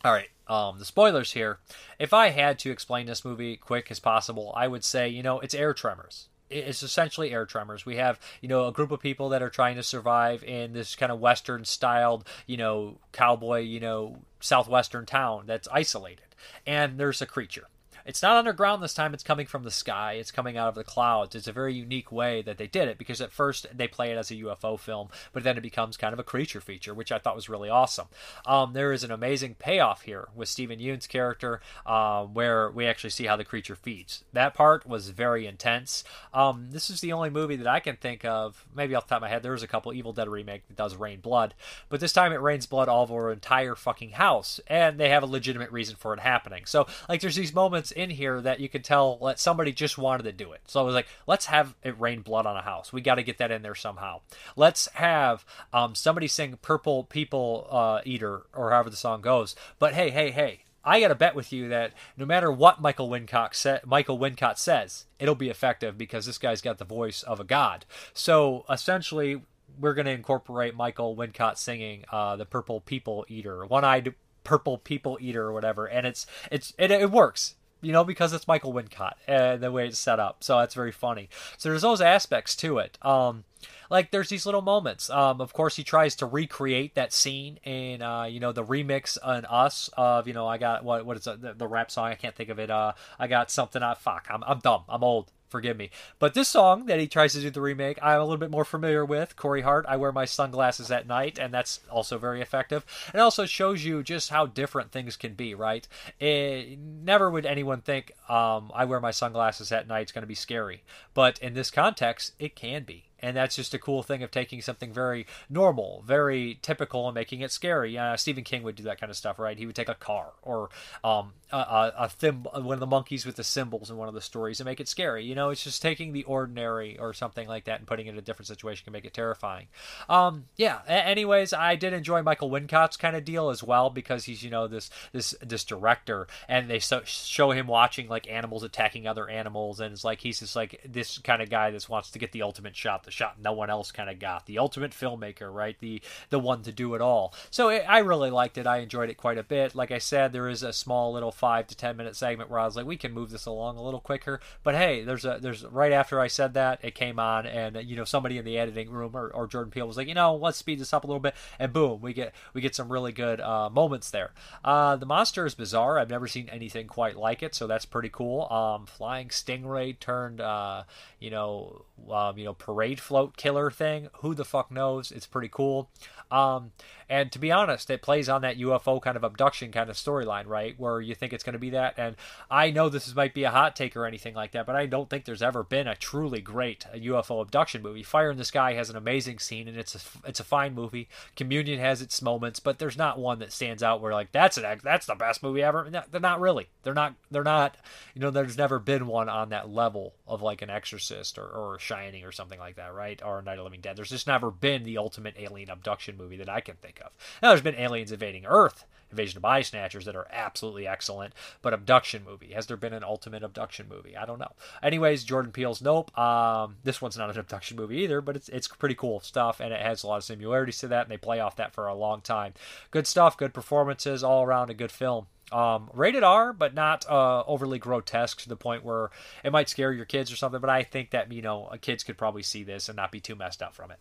All 0.04 0.12
right, 0.12 0.30
um, 0.48 0.78
the 0.78 0.84
spoilers 0.84 1.32
here. 1.32 1.58
If 1.98 2.12
I 2.12 2.30
had 2.30 2.58
to 2.60 2.70
explain 2.70 3.06
this 3.06 3.24
movie 3.24 3.56
quick 3.56 3.90
as 3.90 4.00
possible, 4.00 4.52
I 4.56 4.66
would 4.66 4.84
say, 4.84 5.08
you 5.08 5.22
know, 5.22 5.38
it's 5.38 5.54
air 5.54 5.72
tremors 5.74 6.28
it's 6.52 6.82
essentially 6.82 7.30
air 7.30 7.46
tremors. 7.46 7.86
We 7.86 7.96
have, 7.96 8.20
you 8.40 8.48
know, 8.48 8.66
a 8.66 8.72
group 8.72 8.90
of 8.90 9.00
people 9.00 9.30
that 9.30 9.42
are 9.42 9.50
trying 9.50 9.76
to 9.76 9.82
survive 9.82 10.44
in 10.44 10.72
this 10.72 10.94
kind 10.94 11.10
of 11.10 11.20
western 11.20 11.64
styled, 11.64 12.26
you 12.46 12.56
know, 12.56 12.98
cowboy, 13.12 13.60
you 13.60 13.80
know, 13.80 14.18
southwestern 14.40 15.06
town 15.06 15.44
that's 15.46 15.68
isolated. 15.72 16.34
And 16.66 16.98
there's 16.98 17.22
a 17.22 17.26
creature. 17.26 17.68
It's 18.04 18.22
not 18.22 18.36
underground 18.36 18.82
this 18.82 18.94
time. 18.94 19.14
It's 19.14 19.22
coming 19.22 19.46
from 19.46 19.62
the 19.62 19.70
sky. 19.70 20.14
It's 20.14 20.30
coming 20.30 20.56
out 20.56 20.68
of 20.68 20.74
the 20.74 20.84
clouds. 20.84 21.34
It's 21.34 21.46
a 21.46 21.52
very 21.52 21.74
unique 21.74 22.10
way 22.10 22.42
that 22.42 22.58
they 22.58 22.66
did 22.66 22.88
it 22.88 22.98
because 22.98 23.20
at 23.20 23.32
first 23.32 23.66
they 23.74 23.88
play 23.88 24.10
it 24.10 24.18
as 24.18 24.30
a 24.30 24.36
UFO 24.36 24.78
film, 24.78 25.08
but 25.32 25.44
then 25.44 25.56
it 25.56 25.62
becomes 25.62 25.96
kind 25.96 26.12
of 26.12 26.18
a 26.18 26.24
creature 26.24 26.60
feature, 26.60 26.94
which 26.94 27.12
I 27.12 27.18
thought 27.18 27.36
was 27.36 27.48
really 27.48 27.68
awesome. 27.68 28.08
Um, 28.46 28.72
there 28.72 28.92
is 28.92 29.04
an 29.04 29.10
amazing 29.10 29.54
payoff 29.54 30.02
here 30.02 30.28
with 30.34 30.48
Steven 30.48 30.78
Yeun's 30.78 31.06
character, 31.06 31.60
uh, 31.86 32.24
where 32.24 32.70
we 32.70 32.86
actually 32.86 33.10
see 33.10 33.26
how 33.26 33.36
the 33.36 33.44
creature 33.44 33.76
feeds. 33.76 34.24
That 34.32 34.54
part 34.54 34.86
was 34.86 35.10
very 35.10 35.46
intense. 35.46 36.04
Um, 36.34 36.68
this 36.70 36.90
is 36.90 37.00
the 37.00 37.12
only 37.12 37.30
movie 37.30 37.56
that 37.56 37.66
I 37.66 37.80
can 37.80 37.96
think 37.96 38.24
of. 38.24 38.64
Maybe 38.74 38.94
off 38.94 39.06
the 39.06 39.10
top 39.10 39.18
of 39.18 39.22
my 39.22 39.28
head, 39.28 39.42
there 39.42 39.52
was 39.52 39.62
a 39.62 39.68
couple 39.68 39.92
Evil 39.92 40.12
Dead 40.12 40.28
remake 40.28 40.66
that 40.68 40.76
does 40.76 40.96
rain 40.96 41.20
blood, 41.20 41.54
but 41.88 42.00
this 42.00 42.12
time 42.12 42.32
it 42.32 42.40
rains 42.40 42.66
blood 42.66 42.88
all 42.88 43.02
over 43.02 43.28
an 43.28 43.34
entire 43.34 43.74
fucking 43.74 44.10
house, 44.10 44.60
and 44.66 44.98
they 44.98 45.10
have 45.10 45.22
a 45.22 45.26
legitimate 45.26 45.70
reason 45.70 45.96
for 45.96 46.14
it 46.14 46.20
happening. 46.20 46.66
So 46.66 46.86
like, 47.08 47.20
there's 47.20 47.36
these 47.36 47.54
moments 47.54 47.91
in 47.92 48.10
here 48.10 48.40
that 48.40 48.60
you 48.60 48.68
can 48.68 48.82
tell 48.82 49.16
that 49.18 49.38
somebody 49.38 49.72
just 49.72 49.98
wanted 49.98 50.24
to 50.24 50.32
do 50.32 50.52
it. 50.52 50.62
So 50.66 50.80
I 50.80 50.82
was 50.82 50.94
like, 50.94 51.06
let's 51.26 51.46
have 51.46 51.76
it 51.82 52.00
rain 52.00 52.20
blood 52.20 52.46
on 52.46 52.56
a 52.56 52.62
house. 52.62 52.92
We 52.92 53.00
got 53.00 53.16
to 53.16 53.22
get 53.22 53.38
that 53.38 53.50
in 53.50 53.62
there 53.62 53.74
somehow. 53.74 54.20
Let's 54.56 54.88
have 54.94 55.44
um, 55.72 55.94
somebody 55.94 56.28
sing 56.28 56.58
"Purple 56.62 57.04
People 57.04 57.68
uh, 57.70 58.00
Eater" 58.04 58.42
or 58.54 58.70
however 58.70 58.90
the 58.90 58.96
song 58.96 59.20
goes. 59.20 59.54
But 59.78 59.94
hey, 59.94 60.10
hey, 60.10 60.30
hey, 60.30 60.64
I 60.84 61.00
got 61.00 61.08
to 61.08 61.14
bet 61.14 61.34
with 61.34 61.52
you 61.52 61.68
that 61.68 61.92
no 62.16 62.26
matter 62.26 62.50
what 62.50 62.80
Michael 62.80 63.08
Wincott 63.08 63.54
sa- 63.54 63.78
Michael 63.84 64.18
Wincott 64.18 64.58
says, 64.58 65.06
it'll 65.18 65.34
be 65.34 65.50
effective 65.50 65.96
because 65.96 66.26
this 66.26 66.38
guy's 66.38 66.60
got 66.60 66.78
the 66.78 66.84
voice 66.84 67.22
of 67.22 67.38
a 67.38 67.44
god. 67.44 67.84
So 68.14 68.64
essentially, 68.68 69.42
we're 69.78 69.94
going 69.94 70.06
to 70.06 70.12
incorporate 70.12 70.74
Michael 70.74 71.16
Wincott 71.16 71.56
singing 71.56 72.04
uh, 72.10 72.36
the 72.36 72.46
Purple 72.46 72.80
People 72.80 73.24
Eater, 73.28 73.64
one-eyed 73.64 74.14
Purple 74.44 74.78
People 74.78 75.18
Eater 75.20 75.44
or 75.44 75.52
whatever, 75.52 75.86
and 75.86 76.06
it's 76.06 76.26
it's 76.50 76.74
it, 76.78 76.90
it 76.90 77.10
works 77.10 77.54
you 77.82 77.92
know, 77.92 78.04
because 78.04 78.32
it's 78.32 78.48
Michael 78.48 78.72
Wincott 78.72 79.14
and 79.26 79.62
the 79.62 79.70
way 79.70 79.88
it's 79.88 79.98
set 79.98 80.18
up. 80.18 80.42
So 80.42 80.58
that's 80.58 80.74
very 80.74 80.92
funny. 80.92 81.28
So 81.58 81.68
there's 81.68 81.82
those 81.82 82.00
aspects 82.00 82.56
to 82.56 82.78
it. 82.78 82.96
Um, 83.02 83.44
like 83.90 84.10
there's 84.10 84.28
these 84.28 84.46
little 84.46 84.62
moments. 84.62 85.10
Um, 85.10 85.40
of 85.40 85.52
course, 85.52 85.76
he 85.76 85.84
tries 85.84 86.16
to 86.16 86.26
recreate 86.26 86.94
that 86.94 87.12
scene 87.12 87.58
in, 87.64 88.00
uh, 88.00 88.24
you 88.24 88.40
know, 88.40 88.52
the 88.52 88.64
remix 88.64 89.18
on 89.22 89.44
Us 89.44 89.90
of, 89.96 90.26
you 90.26 90.32
know, 90.32 90.46
I 90.46 90.58
got 90.58 90.84
what 90.84 91.04
what 91.04 91.16
is 91.16 91.26
it, 91.26 91.42
the, 91.42 91.52
the 91.54 91.68
rap 91.68 91.90
song? 91.90 92.06
I 92.06 92.14
can't 92.14 92.34
think 92.34 92.48
of 92.48 92.58
it. 92.58 92.70
Uh, 92.70 92.92
I 93.18 93.26
got 93.26 93.50
something. 93.50 93.82
I 93.82 93.94
fuck. 93.94 94.26
I'm 94.30 94.42
I'm 94.44 94.60
dumb. 94.60 94.84
I'm 94.88 95.04
old 95.04 95.30
forgive 95.52 95.76
me. 95.76 95.90
But 96.18 96.34
this 96.34 96.48
song 96.48 96.86
that 96.86 96.98
he 96.98 97.06
tries 97.06 97.34
to 97.34 97.40
do 97.40 97.50
the 97.50 97.60
remake, 97.60 97.98
I'm 98.02 98.18
a 98.18 98.24
little 98.24 98.38
bit 98.38 98.50
more 98.50 98.64
familiar 98.64 99.04
with. 99.04 99.36
Corey 99.36 99.60
Hart, 99.60 99.86
I 99.88 99.96
wear 99.96 100.10
my 100.10 100.24
sunglasses 100.24 100.90
at 100.90 101.06
night, 101.06 101.38
and 101.38 101.54
that's 101.54 101.80
also 101.88 102.18
very 102.18 102.40
effective. 102.40 102.84
It 103.14 103.20
also 103.20 103.46
shows 103.46 103.84
you 103.84 104.02
just 104.02 104.30
how 104.30 104.46
different 104.46 104.90
things 104.90 105.16
can 105.16 105.34
be, 105.34 105.54
right? 105.54 105.86
It, 106.18 106.78
never 106.78 107.30
would 107.30 107.46
anyone 107.46 107.82
think 107.82 108.12
um, 108.28 108.72
I 108.74 108.86
wear 108.86 108.98
my 108.98 109.12
sunglasses 109.12 109.70
at 109.70 109.86
night 109.86 110.06
is 110.06 110.12
going 110.12 110.22
to 110.22 110.26
be 110.26 110.34
scary, 110.34 110.82
but 111.14 111.38
in 111.38 111.54
this 111.54 111.70
context, 111.70 112.32
it 112.40 112.56
can 112.56 112.82
be 112.82 113.11
and 113.22 113.36
that's 113.36 113.56
just 113.56 113.74
a 113.74 113.78
cool 113.78 114.02
thing 114.02 114.22
of 114.22 114.30
taking 114.30 114.60
something 114.60 114.92
very 114.92 115.26
normal, 115.48 116.02
very 116.06 116.58
typical, 116.62 117.08
and 117.08 117.14
making 117.14 117.40
it 117.40 117.52
scary. 117.52 117.96
Uh, 117.96 118.16
Stephen 118.16 118.44
King 118.44 118.62
would 118.62 118.76
do 118.76 118.82
that 118.84 119.00
kind 119.00 119.10
of 119.10 119.16
stuff, 119.16 119.38
right? 119.38 119.58
He 119.58 119.66
would 119.66 119.76
take 119.76 119.88
a 119.88 119.94
car 119.94 120.32
or 120.42 120.70
um, 121.04 121.32
a, 121.50 121.56
a, 121.56 121.92
a 121.98 122.08
thimble, 122.08 122.50
one 122.52 122.74
of 122.74 122.80
the 122.80 122.86
monkeys 122.86 123.24
with 123.24 123.36
the 123.36 123.44
symbols 123.44 123.90
in 123.90 123.96
one 123.96 124.08
of 124.08 124.14
the 124.14 124.20
stories 124.20 124.60
and 124.60 124.66
make 124.66 124.80
it 124.80 124.88
scary. 124.88 125.24
You 125.24 125.34
know, 125.34 125.50
it's 125.50 125.64
just 125.64 125.82
taking 125.82 126.12
the 126.12 126.24
ordinary 126.24 126.98
or 126.98 127.12
something 127.12 127.46
like 127.46 127.64
that 127.64 127.78
and 127.78 127.86
putting 127.86 128.06
it 128.06 128.10
in 128.10 128.18
a 128.18 128.22
different 128.22 128.48
situation 128.48 128.84
can 128.84 128.92
make 128.92 129.04
it 129.04 129.14
terrifying. 129.14 129.68
Um, 130.08 130.46
yeah. 130.56 130.80
anyways, 130.86 131.52
I 131.52 131.76
did 131.76 131.92
enjoy 131.92 132.22
Michael 132.22 132.50
Wincott's 132.50 132.96
kind 132.96 133.16
of 133.16 133.24
deal 133.24 133.50
as 133.50 133.62
well 133.62 133.90
because 133.90 134.24
he's 134.24 134.42
you 134.42 134.50
know 134.50 134.66
this 134.66 134.90
this 135.12 135.34
this 135.40 135.64
director, 135.64 136.26
and 136.48 136.68
they 136.68 136.78
so, 136.78 137.02
show 137.04 137.50
him 137.52 137.66
watching 137.66 138.08
like 138.08 138.28
animals 138.28 138.62
attacking 138.62 139.06
other 139.06 139.28
animals, 139.28 139.80
and 139.80 139.92
it's 139.92 140.04
like 140.04 140.20
he's 140.20 140.40
just 140.40 140.56
like 140.56 140.80
this 140.88 141.18
kind 141.18 141.42
of 141.42 141.50
guy 141.50 141.70
that 141.70 141.88
wants 141.88 142.10
to 142.10 142.18
get 142.18 142.32
the 142.32 142.42
ultimate 142.42 142.76
shot 142.76 143.04
shot 143.12 143.40
no 143.40 143.52
one 143.52 143.70
else 143.70 143.90
kind 143.92 144.10
of 144.10 144.18
got. 144.18 144.46
The 144.46 144.58
ultimate 144.58 144.92
filmmaker, 144.92 145.52
right? 145.52 145.76
The 145.78 146.02
the 146.30 146.38
one 146.38 146.62
to 146.62 146.72
do 146.72 146.94
it 146.94 147.00
all. 147.00 147.34
So 147.50 147.68
it, 147.68 147.84
I 147.88 147.98
really 147.98 148.30
liked 148.30 148.58
it. 148.58 148.66
I 148.66 148.78
enjoyed 148.78 149.10
it 149.10 149.16
quite 149.16 149.38
a 149.38 149.42
bit. 149.42 149.74
Like 149.74 149.90
I 149.90 149.98
said, 149.98 150.32
there 150.32 150.48
is 150.48 150.62
a 150.62 150.72
small 150.72 151.12
little 151.12 151.32
five 151.32 151.66
to 151.68 151.76
ten 151.76 151.96
minute 151.96 152.16
segment 152.16 152.50
where 152.50 152.60
I 152.60 152.64
was 152.64 152.76
like, 152.76 152.86
we 152.86 152.96
can 152.96 153.12
move 153.12 153.30
this 153.30 153.46
along 153.46 153.76
a 153.76 153.82
little 153.82 154.00
quicker. 154.00 154.40
But 154.62 154.74
hey, 154.74 155.04
there's 155.04 155.24
a 155.24 155.38
there's 155.40 155.64
right 155.64 155.92
after 155.92 156.20
I 156.20 156.26
said 156.26 156.54
that, 156.54 156.80
it 156.82 156.94
came 156.94 157.18
on, 157.18 157.46
and 157.46 157.76
you 157.84 157.96
know 157.96 158.04
somebody 158.04 158.38
in 158.38 158.44
the 158.44 158.58
editing 158.58 158.90
room 158.90 159.16
or, 159.16 159.28
or 159.28 159.46
Jordan 159.46 159.70
Peele 159.70 159.86
was 159.86 159.96
like, 159.96 160.08
you 160.08 160.14
know, 160.14 160.34
let's 160.34 160.58
speed 160.58 160.78
this 160.78 160.92
up 160.92 161.04
a 161.04 161.06
little 161.06 161.20
bit, 161.20 161.34
and 161.58 161.72
boom, 161.72 162.00
we 162.00 162.12
get 162.12 162.32
we 162.54 162.60
get 162.60 162.74
some 162.74 162.90
really 162.90 163.12
good 163.12 163.40
uh, 163.40 163.68
moments 163.70 164.10
there. 164.10 164.32
Uh, 164.64 164.96
the 164.96 165.06
monster 165.06 165.46
is 165.46 165.54
bizarre. 165.54 165.98
I've 165.98 166.10
never 166.10 166.26
seen 166.26 166.48
anything 166.48 166.86
quite 166.86 167.16
like 167.16 167.42
it, 167.42 167.54
so 167.54 167.66
that's 167.66 167.84
pretty 167.84 168.08
cool. 168.08 168.50
Um, 168.50 168.86
flying 168.86 169.28
stingray 169.28 169.98
turned, 169.98 170.40
uh, 170.40 170.84
you 171.18 171.30
know, 171.30 171.84
um, 172.10 172.38
you 172.38 172.44
know, 172.44 172.54
parade 172.54 173.00
float 173.02 173.36
killer 173.36 173.70
thing. 173.70 174.08
Who 174.20 174.34
the 174.34 174.44
fuck 174.44 174.70
knows? 174.70 175.10
It's 175.10 175.26
pretty 175.26 175.48
cool. 175.48 175.90
Um, 176.32 176.72
and 177.10 177.30
to 177.32 177.38
be 177.38 177.52
honest, 177.52 177.90
it 177.90 178.00
plays 178.00 178.30
on 178.30 178.40
that 178.40 178.56
UFO 178.56 179.00
kind 179.00 179.18
of 179.18 179.22
abduction 179.22 179.70
kind 179.70 179.90
of 179.90 179.96
storyline, 179.96 180.46
right? 180.46 180.74
Where 180.78 180.98
you 180.98 181.14
think 181.14 181.34
it's 181.34 181.44
going 181.44 181.52
to 181.52 181.58
be 181.58 181.68
that. 181.70 181.98
And 181.98 182.16
I 182.50 182.70
know 182.70 182.88
this 182.88 183.06
is, 183.06 183.14
might 183.14 183.34
be 183.34 183.44
a 183.44 183.50
hot 183.50 183.76
take 183.76 183.94
or 183.94 184.06
anything 184.06 184.34
like 184.34 184.52
that, 184.52 184.64
but 184.64 184.74
I 184.74 184.86
don't 184.86 185.10
think 185.10 185.26
there's 185.26 185.42
ever 185.42 185.62
been 185.62 185.86
a 185.86 185.94
truly 185.94 186.40
great 186.40 186.86
UFO 186.94 187.42
abduction 187.42 187.82
movie. 187.82 188.02
Fire 188.02 188.30
in 188.30 188.38
the 188.38 188.46
Sky 188.46 188.72
has 188.72 188.88
an 188.88 188.96
amazing 188.96 189.40
scene, 189.40 189.68
and 189.68 189.76
it's 189.76 189.94
a 189.94 190.00
it's 190.26 190.40
a 190.40 190.44
fine 190.44 190.74
movie. 190.74 191.10
Communion 191.36 191.78
has 191.80 192.00
its 192.00 192.22
moments, 192.22 192.60
but 192.60 192.78
there's 192.78 192.96
not 192.96 193.18
one 193.18 193.40
that 193.40 193.52
stands 193.52 193.82
out 193.82 194.00
where 194.00 194.14
like 194.14 194.32
that's 194.32 194.56
an 194.56 194.80
that's 194.82 195.04
the 195.04 195.14
best 195.14 195.42
movie 195.42 195.62
ever. 195.62 195.90
They're 196.10 196.18
not 196.18 196.40
really. 196.40 196.68
They're 196.82 196.94
not. 196.94 197.14
They're 197.30 197.44
not. 197.44 197.76
You 198.14 198.22
know, 198.22 198.30
there's 198.30 198.56
never 198.56 198.78
been 198.78 199.06
one 199.06 199.28
on 199.28 199.50
that 199.50 199.68
level 199.68 200.14
of 200.26 200.40
like 200.40 200.62
an 200.62 200.70
Exorcist 200.70 201.36
or, 201.36 201.44
or 201.46 201.78
Shining 201.78 202.24
or 202.24 202.32
something 202.32 202.58
like 202.58 202.76
that, 202.76 202.94
right? 202.94 203.20
Or 203.22 203.42
Night 203.42 203.58
of 203.58 203.64
Living 203.64 203.82
Dead. 203.82 203.96
There's 203.96 204.08
just 204.08 204.26
never 204.26 204.50
been 204.50 204.84
the 204.84 204.96
ultimate 204.96 205.34
alien 205.38 205.68
abduction 205.68 206.16
movie 206.22 206.36
that 206.36 206.48
I 206.48 206.60
can 206.60 206.76
think 206.76 207.00
of. 207.04 207.12
Now, 207.42 207.48
there's 207.48 207.62
been 207.62 207.74
aliens 207.74 208.12
invading 208.12 208.46
Earth, 208.46 208.84
Invasion 209.12 209.38
of 209.38 209.42
Body 209.42 209.62
Snatchers 209.62 210.06
that 210.06 210.16
are 210.16 210.26
absolutely 210.32 210.86
excellent, 210.86 211.34
but 211.60 211.74
abduction 211.74 212.24
movie. 212.24 212.52
Has 212.52 212.66
there 212.66 212.76
been 212.76 212.92
an 212.92 213.04
ultimate 213.04 213.42
abduction 213.42 213.86
movie? 213.88 214.16
I 214.16 214.24
don't 214.24 214.38
know. 214.38 214.52
Anyways, 214.82 215.24
Jordan 215.24 215.52
Peele's 215.52 215.82
Nope. 215.82 216.16
Um, 216.18 216.76
this 216.82 217.00
one's 217.00 217.18
not 217.18 217.30
an 217.30 217.38
abduction 217.38 217.76
movie 217.76 217.98
either, 217.98 218.20
but 218.20 218.36
it's 218.36 218.48
it's 218.48 218.68
pretty 218.68 218.94
cool 218.94 219.20
stuff, 219.20 219.60
and 219.60 219.72
it 219.72 219.80
has 219.80 220.02
a 220.02 220.06
lot 220.06 220.16
of 220.16 220.24
similarities 220.24 220.78
to 220.78 220.88
that, 220.88 221.02
and 221.02 221.10
they 221.10 221.18
play 221.18 221.40
off 221.40 221.56
that 221.56 221.74
for 221.74 221.86
a 221.86 221.94
long 221.94 222.20
time. 222.20 222.54
Good 222.90 223.06
stuff, 223.06 223.36
good 223.36 223.54
performances, 223.54 224.24
all 224.24 224.42
around 224.42 224.70
a 224.70 224.74
good 224.74 224.92
film. 224.92 225.26
Um, 225.50 225.90
rated 225.92 226.22
R, 226.22 226.54
but 226.54 226.72
not 226.72 227.04
uh, 227.10 227.44
overly 227.46 227.78
grotesque 227.78 228.40
to 228.40 228.48
the 228.48 228.56
point 228.56 228.84
where 228.84 229.10
it 229.44 229.52
might 229.52 229.68
scare 229.68 229.92
your 229.92 230.06
kids 230.06 230.32
or 230.32 230.36
something. 230.36 230.62
But 230.62 230.70
I 230.70 230.82
think 230.82 231.10
that 231.10 231.30
you 231.30 231.42
know 231.42 231.70
kids 231.82 232.02
could 232.02 232.16
probably 232.16 232.42
see 232.42 232.62
this 232.62 232.88
and 232.88 232.96
not 232.96 233.12
be 233.12 233.20
too 233.20 233.36
messed 233.36 233.62
up 233.62 233.74
from 233.74 233.90
it. 233.90 233.98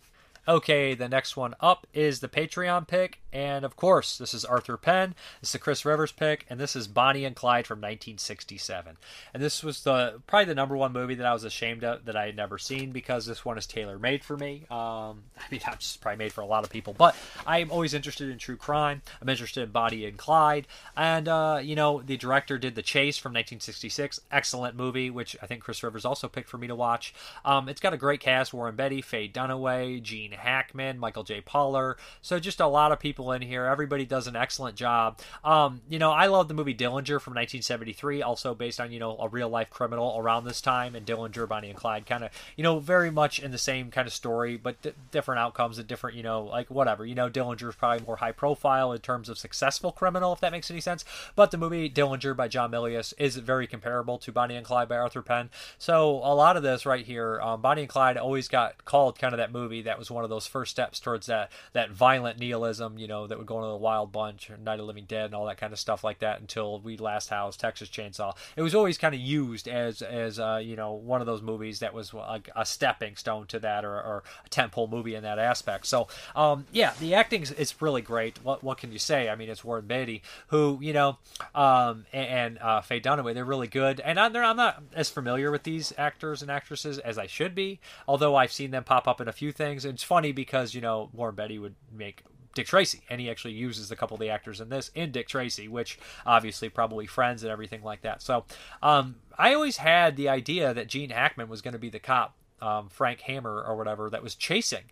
Okay, 0.47 0.95
the 0.95 1.07
next 1.07 1.37
one 1.37 1.53
up 1.59 1.85
is 1.93 2.19
the 2.19 2.27
Patreon 2.27 2.87
pick, 2.87 3.20
and 3.33 3.63
of 3.63 3.75
course, 3.75 4.17
this 4.17 4.33
is 4.33 4.43
Arthur 4.43 4.77
Penn, 4.77 5.15
this 5.39 5.49
is 5.49 5.53
the 5.53 5.59
Chris 5.59 5.85
Rivers 5.85 6.11
pick, 6.11 6.45
and 6.49 6.59
this 6.59 6.75
is 6.75 6.87
Bonnie 6.87 7.25
and 7.25 7.35
Clyde 7.35 7.67
from 7.67 7.79
1967. 7.79 8.97
And 9.33 9.41
this 9.41 9.63
was 9.63 9.83
the 9.83 10.21
probably 10.27 10.45
the 10.45 10.55
number 10.55 10.75
one 10.75 10.91
movie 10.91 11.15
that 11.15 11.25
I 11.25 11.33
was 11.33 11.43
ashamed 11.43 11.83
of 11.83 12.05
that 12.05 12.15
I 12.15 12.25
had 12.25 12.35
never 12.35 12.57
seen 12.57 12.91
because 12.91 13.25
this 13.25 13.45
one 13.45 13.57
is 13.57 13.65
tailor 13.65 13.97
made 13.97 14.23
for 14.23 14.37
me. 14.37 14.65
Um, 14.69 15.23
I 15.37 15.43
mean, 15.49 15.61
it's 15.67 15.97
probably 15.97 16.17
made 16.17 16.33
for 16.33 16.41
a 16.41 16.45
lot 16.45 16.63
of 16.63 16.69
people, 16.69 16.93
but 16.97 17.15
I'm 17.47 17.71
always 17.71 17.93
interested 17.93 18.29
in 18.29 18.37
true 18.37 18.57
crime. 18.57 19.01
I'm 19.21 19.29
interested 19.29 19.63
in 19.63 19.71
Bonnie 19.71 20.05
and 20.05 20.17
Clyde, 20.17 20.67
and 20.97 21.27
uh, 21.27 21.59
you 21.61 21.75
know, 21.75 22.01
the 22.01 22.17
director 22.17 22.57
did 22.57 22.75
The 22.75 22.81
Chase 22.81 23.17
from 23.17 23.31
1966, 23.31 24.21
excellent 24.31 24.75
movie, 24.75 25.09
which 25.09 25.37
I 25.41 25.45
think 25.45 25.61
Chris 25.61 25.83
Rivers 25.83 26.05
also 26.05 26.27
picked 26.27 26.49
for 26.49 26.57
me 26.57 26.67
to 26.67 26.75
watch. 26.75 27.13
Um, 27.45 27.69
it's 27.69 27.81
got 27.81 27.93
a 27.93 27.97
great 27.97 28.19
cast: 28.19 28.53
Warren 28.53 28.75
Beatty, 28.75 29.01
Faye 29.01 29.29
Dunaway, 29.29 30.01
Gene 30.01 30.31
Hackman, 30.31 30.99
Michael 30.99 31.23
J. 31.23 31.41
Pollard. 31.41 31.97
So 32.21 32.39
just 32.39 32.59
a 32.59 32.67
lot 32.67 32.91
of 32.91 32.99
people 32.99 33.20
in 33.29 33.43
here. 33.43 33.65
Everybody 33.65 34.05
does 34.05 34.25
an 34.25 34.35
excellent 34.35 34.75
job. 34.75 35.19
Um, 35.43 35.81
you 35.87 35.99
know, 35.99 36.11
I 36.11 36.25
love 36.25 36.47
the 36.47 36.55
movie 36.55 36.73
Dillinger 36.73 37.21
from 37.21 37.35
1973, 37.35 38.23
also 38.23 38.55
based 38.55 38.79
on 38.81 38.91
you 38.91 38.99
know 38.99 39.15
a 39.19 39.29
real 39.29 39.49
life 39.49 39.69
criminal 39.69 40.15
around 40.17 40.45
this 40.45 40.61
time, 40.61 40.95
and 40.95 41.05
Dillinger, 41.05 41.47
Bonnie 41.47 41.69
and 41.69 41.77
Clyde, 41.77 42.07
kind 42.07 42.23
of 42.23 42.31
you 42.57 42.63
know 42.63 42.79
very 42.79 43.11
much 43.11 43.39
in 43.39 43.51
the 43.51 43.59
same 43.59 43.91
kind 43.91 44.07
of 44.07 44.13
story, 44.13 44.57
but 44.57 44.81
d- 44.81 44.93
different 45.11 45.39
outcomes 45.39 45.77
and 45.77 45.87
different 45.87 46.17
you 46.17 46.23
know 46.23 46.43
like 46.43 46.71
whatever. 46.71 47.05
You 47.05 47.13
know, 47.13 47.29
Dillinger 47.29 47.69
is 47.69 47.75
probably 47.75 48.03
more 48.05 48.17
high 48.17 48.31
profile 48.31 48.91
in 48.91 48.99
terms 48.99 49.29
of 49.29 49.37
successful 49.37 49.91
criminal, 49.91 50.33
if 50.33 50.39
that 50.39 50.51
makes 50.51 50.71
any 50.71 50.81
sense. 50.81 51.05
But 51.35 51.51
the 51.51 51.57
movie 51.57 51.89
Dillinger 51.89 52.35
by 52.35 52.47
John 52.47 52.71
Milius 52.71 53.13
is 53.19 53.35
very 53.37 53.67
comparable 53.67 54.17
to 54.19 54.31
Bonnie 54.31 54.55
and 54.55 54.65
Clyde 54.65 54.89
by 54.89 54.97
Arthur 54.97 55.21
Penn. 55.21 55.49
So 55.77 56.15
a 56.23 56.33
lot 56.33 56.57
of 56.57 56.63
this 56.63 56.85
right 56.85 57.05
here, 57.05 57.39
um, 57.41 57.61
Bonnie 57.61 57.81
and 57.81 57.89
Clyde 57.89 58.17
always 58.17 58.47
got 58.47 58.85
called 58.85 59.19
kind 59.19 59.33
of 59.33 59.37
that 59.37 59.51
movie 59.51 59.81
that 59.83 59.99
was 59.99 60.09
one 60.09 60.23
of 60.23 60.29
those 60.29 60.47
first 60.47 60.71
steps 60.71 60.99
towards 60.99 61.27
that 61.27 61.51
that 61.73 61.91
violent 61.91 62.39
nihilism, 62.39 62.97
you 62.97 63.07
know, 63.07 63.10
that 63.11 63.37
would 63.37 63.47
go 63.47 63.57
into 63.57 63.69
the 63.69 63.75
Wild 63.75 64.11
Bunch 64.11 64.49
or 64.49 64.57
Night 64.57 64.79
of 64.79 64.85
Living 64.85 65.05
Dead 65.05 65.25
and 65.25 65.35
all 65.35 65.45
that 65.45 65.57
kind 65.57 65.73
of 65.73 65.79
stuff 65.79 66.03
like 66.03 66.19
that 66.19 66.39
until 66.39 66.79
we 66.79 66.97
last 66.97 67.29
house 67.29 67.57
Texas 67.57 67.89
Chainsaw. 67.89 68.35
It 68.55 68.61
was 68.61 68.75
always 68.75 68.97
kind 68.97 69.13
of 69.13 69.21
used 69.21 69.67
as 69.67 70.01
as 70.01 70.39
uh, 70.39 70.59
you 70.63 70.75
know 70.75 70.93
one 70.93 71.21
of 71.21 71.27
those 71.27 71.41
movies 71.41 71.79
that 71.79 71.93
was 71.93 72.13
like 72.13 72.49
a 72.55 72.65
stepping 72.65 73.15
stone 73.15 73.47
to 73.47 73.59
that 73.59 73.85
or, 73.85 73.93
or 73.93 74.23
a 74.45 74.49
tentpole 74.49 74.89
movie 74.89 75.15
in 75.15 75.23
that 75.23 75.39
aspect. 75.39 75.87
So 75.87 76.07
um, 76.35 76.65
yeah, 76.71 76.93
the 76.99 77.13
acting 77.15 77.43
is 77.43 77.81
really 77.81 78.01
great. 78.01 78.39
What 78.43 78.63
what 78.63 78.77
can 78.77 78.91
you 78.91 78.99
say? 78.99 79.29
I 79.29 79.35
mean, 79.35 79.49
it's 79.49 79.63
Warren 79.63 79.87
Beatty 79.87 80.23
who 80.47 80.79
you 80.81 80.93
know 80.93 81.17
um, 81.53 82.05
and, 82.13 82.27
and 82.27 82.59
uh, 82.59 82.81
Faye 82.81 83.01
Dunaway. 83.01 83.33
They're 83.33 83.45
really 83.45 83.67
good, 83.67 83.99
and 83.99 84.19
I'm, 84.19 84.35
I'm 84.35 84.57
not 84.57 84.83
as 84.93 85.09
familiar 85.09 85.51
with 85.51 85.63
these 85.63 85.93
actors 85.97 86.41
and 86.41 86.49
actresses 86.49 86.99
as 86.99 87.17
I 87.17 87.27
should 87.27 87.55
be. 87.55 87.79
Although 88.07 88.35
I've 88.35 88.51
seen 88.51 88.71
them 88.71 88.83
pop 88.83 89.07
up 89.07 89.21
in 89.21 89.27
a 89.27 89.33
few 89.33 89.51
things. 89.51 89.85
It's 89.85 90.03
funny 90.03 90.31
because 90.31 90.73
you 90.73 90.81
know 90.81 91.09
Warren 91.13 91.35
Beatty 91.35 91.59
would 91.59 91.75
make 91.91 92.23
Dick 92.53 92.67
Tracy, 92.67 93.01
and 93.09 93.21
he 93.21 93.29
actually 93.29 93.53
uses 93.53 93.91
a 93.91 93.95
couple 93.95 94.15
of 94.15 94.21
the 94.21 94.29
actors 94.29 94.59
in 94.59 94.69
this 94.69 94.91
in 94.93 95.11
Dick 95.11 95.27
Tracy, 95.27 95.67
which 95.67 95.97
obviously 96.25 96.69
probably 96.69 97.05
friends 97.05 97.43
and 97.43 97.51
everything 97.51 97.83
like 97.83 98.01
that. 98.01 98.21
So 98.21 98.45
um, 98.83 99.15
I 99.37 99.53
always 99.53 99.77
had 99.77 100.17
the 100.17 100.29
idea 100.29 100.73
that 100.73 100.87
Gene 100.87 101.09
Hackman 101.09 101.49
was 101.49 101.61
going 101.61 101.73
to 101.73 101.79
be 101.79 101.89
the 101.89 101.99
cop, 101.99 102.35
um, 102.61 102.89
Frank 102.89 103.21
Hammer 103.21 103.63
or 103.63 103.75
whatever, 103.75 104.09
that 104.09 104.23
was 104.23 104.35
chasing 104.35 104.83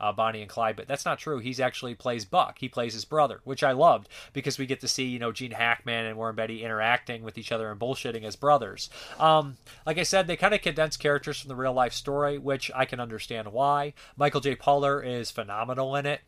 uh, 0.00 0.12
Bonnie 0.12 0.40
and 0.40 0.50
Clyde, 0.50 0.76
but 0.76 0.88
that's 0.88 1.04
not 1.04 1.18
true. 1.18 1.38
He's 1.38 1.60
actually 1.60 1.94
plays 1.94 2.24
Buck. 2.24 2.58
He 2.58 2.68
plays 2.68 2.94
his 2.94 3.04
brother, 3.04 3.40
which 3.44 3.62
I 3.62 3.72
loved 3.72 4.08
because 4.32 4.58
we 4.58 4.66
get 4.66 4.80
to 4.80 4.88
see 4.88 5.04
you 5.04 5.18
know 5.18 5.32
Gene 5.32 5.50
Hackman 5.50 6.06
and 6.06 6.16
Warren 6.16 6.34
Beatty 6.34 6.64
interacting 6.64 7.22
with 7.22 7.36
each 7.36 7.52
other 7.52 7.70
and 7.70 7.78
bullshitting 7.78 8.24
as 8.24 8.36
brothers. 8.36 8.88
Um, 9.18 9.58
like 9.84 9.98
I 9.98 10.04
said, 10.04 10.26
they 10.26 10.36
kind 10.36 10.54
of 10.54 10.62
condense 10.62 10.96
characters 10.96 11.40
from 11.40 11.48
the 11.48 11.56
real 11.56 11.74
life 11.74 11.92
story, 11.92 12.38
which 12.38 12.70
I 12.74 12.86
can 12.86 13.00
understand 13.00 13.48
why. 13.48 13.92
Michael 14.16 14.40
J. 14.40 14.54
Pollard 14.54 15.02
is 15.02 15.30
phenomenal 15.30 15.94
in 15.96 16.06
it. 16.06 16.20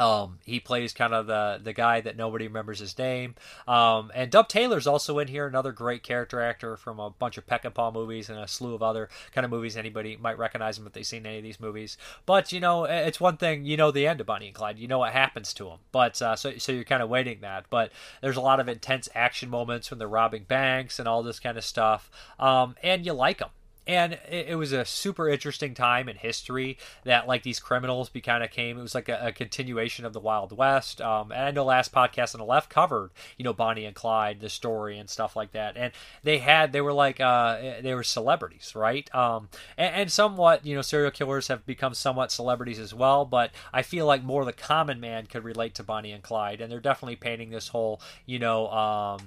Um, 0.00 0.38
he 0.44 0.60
plays 0.60 0.92
kind 0.92 1.12
of 1.12 1.26
the 1.26 1.60
the 1.62 1.72
guy 1.72 2.00
that 2.00 2.16
nobody 2.16 2.46
remembers 2.46 2.78
his 2.78 2.96
name. 2.96 3.34
Um, 3.66 4.10
and 4.14 4.30
Dub 4.30 4.48
Taylor's 4.48 4.86
also 4.86 5.18
in 5.18 5.28
here, 5.28 5.46
another 5.46 5.72
great 5.72 6.02
character 6.02 6.40
actor 6.40 6.76
from 6.76 7.00
a 7.00 7.10
bunch 7.10 7.36
of 7.36 7.46
Peck 7.46 7.64
and 7.64 7.74
Peckinpah 7.74 7.92
movies 7.92 8.30
and 8.30 8.38
a 8.38 8.46
slew 8.46 8.74
of 8.74 8.82
other 8.82 9.08
kind 9.32 9.44
of 9.44 9.50
movies. 9.50 9.76
Anybody 9.76 10.16
might 10.16 10.38
recognize 10.38 10.78
him 10.78 10.86
if 10.86 10.92
they've 10.92 11.06
seen 11.06 11.26
any 11.26 11.38
of 11.38 11.42
these 11.42 11.60
movies. 11.60 11.96
But 12.26 12.52
you 12.52 12.60
know, 12.60 12.84
it's 12.84 13.20
one 13.20 13.36
thing 13.36 13.64
you 13.64 13.76
know 13.76 13.90
the 13.90 14.06
end 14.06 14.20
of 14.20 14.26
Bonnie 14.26 14.46
and 14.46 14.54
Clyde. 14.54 14.78
You 14.78 14.88
know 14.88 14.98
what 14.98 15.12
happens 15.12 15.52
to 15.54 15.68
him. 15.68 15.78
But 15.92 16.20
uh, 16.22 16.36
so 16.36 16.56
so 16.58 16.72
you're 16.72 16.84
kind 16.84 17.02
of 17.02 17.08
waiting 17.08 17.40
that. 17.40 17.66
But 17.70 17.92
there's 18.20 18.36
a 18.36 18.40
lot 18.40 18.60
of 18.60 18.68
intense 18.68 19.08
action 19.14 19.50
moments 19.50 19.90
when 19.90 19.98
they're 19.98 20.08
robbing 20.08 20.44
banks 20.44 20.98
and 20.98 21.08
all 21.08 21.22
this 21.22 21.40
kind 21.40 21.58
of 21.58 21.64
stuff. 21.64 22.10
Um, 22.38 22.76
and 22.82 23.04
you 23.04 23.12
like 23.12 23.38
them 23.38 23.50
and 23.88 24.18
it, 24.30 24.56
was 24.58 24.72
a 24.72 24.84
super 24.84 25.28
interesting 25.28 25.72
time 25.72 26.08
in 26.08 26.16
history 26.16 26.76
that 27.04 27.26
like 27.26 27.42
these 27.42 27.58
criminals 27.58 28.10
be 28.10 28.20
kind 28.20 28.44
of 28.44 28.50
came 28.50 28.78
it 28.78 28.82
was 28.82 28.94
like 28.94 29.08
a, 29.08 29.28
a, 29.28 29.32
continuation 29.32 30.04
of 30.04 30.12
the 30.12 30.20
wild 30.20 30.56
west 30.56 31.00
um, 31.00 31.32
and 31.32 31.42
i 31.42 31.50
know 31.50 31.64
last 31.64 31.92
podcast 31.92 32.34
on 32.34 32.38
the 32.38 32.44
left 32.44 32.68
covered 32.68 33.10
you 33.38 33.44
know 33.44 33.52
bonnie 33.52 33.86
and 33.86 33.96
clyde 33.96 34.40
the 34.40 34.48
story 34.48 34.98
and 34.98 35.08
stuff 35.08 35.34
like 35.34 35.52
that 35.52 35.76
and 35.76 35.92
they 36.22 36.38
had 36.38 36.72
they 36.72 36.80
were 36.80 36.92
like 36.92 37.18
uh, 37.20 37.58
they 37.80 37.94
were 37.94 38.02
celebrities 38.02 38.74
right? 38.74 39.12
Um, 39.14 39.48
and, 39.78 39.94
and, 39.94 40.12
somewhat 40.12 40.66
you 40.66 40.74
know 40.74 40.82
serial 40.82 41.10
killers 41.10 41.48
have 41.48 41.64
become 41.64 41.94
somewhat 41.94 42.30
celebrities 42.30 42.78
as 42.78 42.92
well 42.92 43.24
but 43.24 43.52
i 43.72 43.82
feel 43.82 44.04
like 44.04 44.22
more 44.22 44.44
the 44.44 44.52
common 44.52 45.00
man 45.00 45.26
could 45.26 45.44
relate 45.44 45.74
to 45.76 45.82
bonnie 45.82 46.12
and 46.12 46.22
clyde 46.22 46.60
and 46.60 46.70
they're 46.70 46.80
definitely 46.80 47.16
painting 47.16 47.50
this 47.50 47.68
whole 47.68 48.00
you 48.26 48.38
know 48.38 48.68
um, 48.68 49.20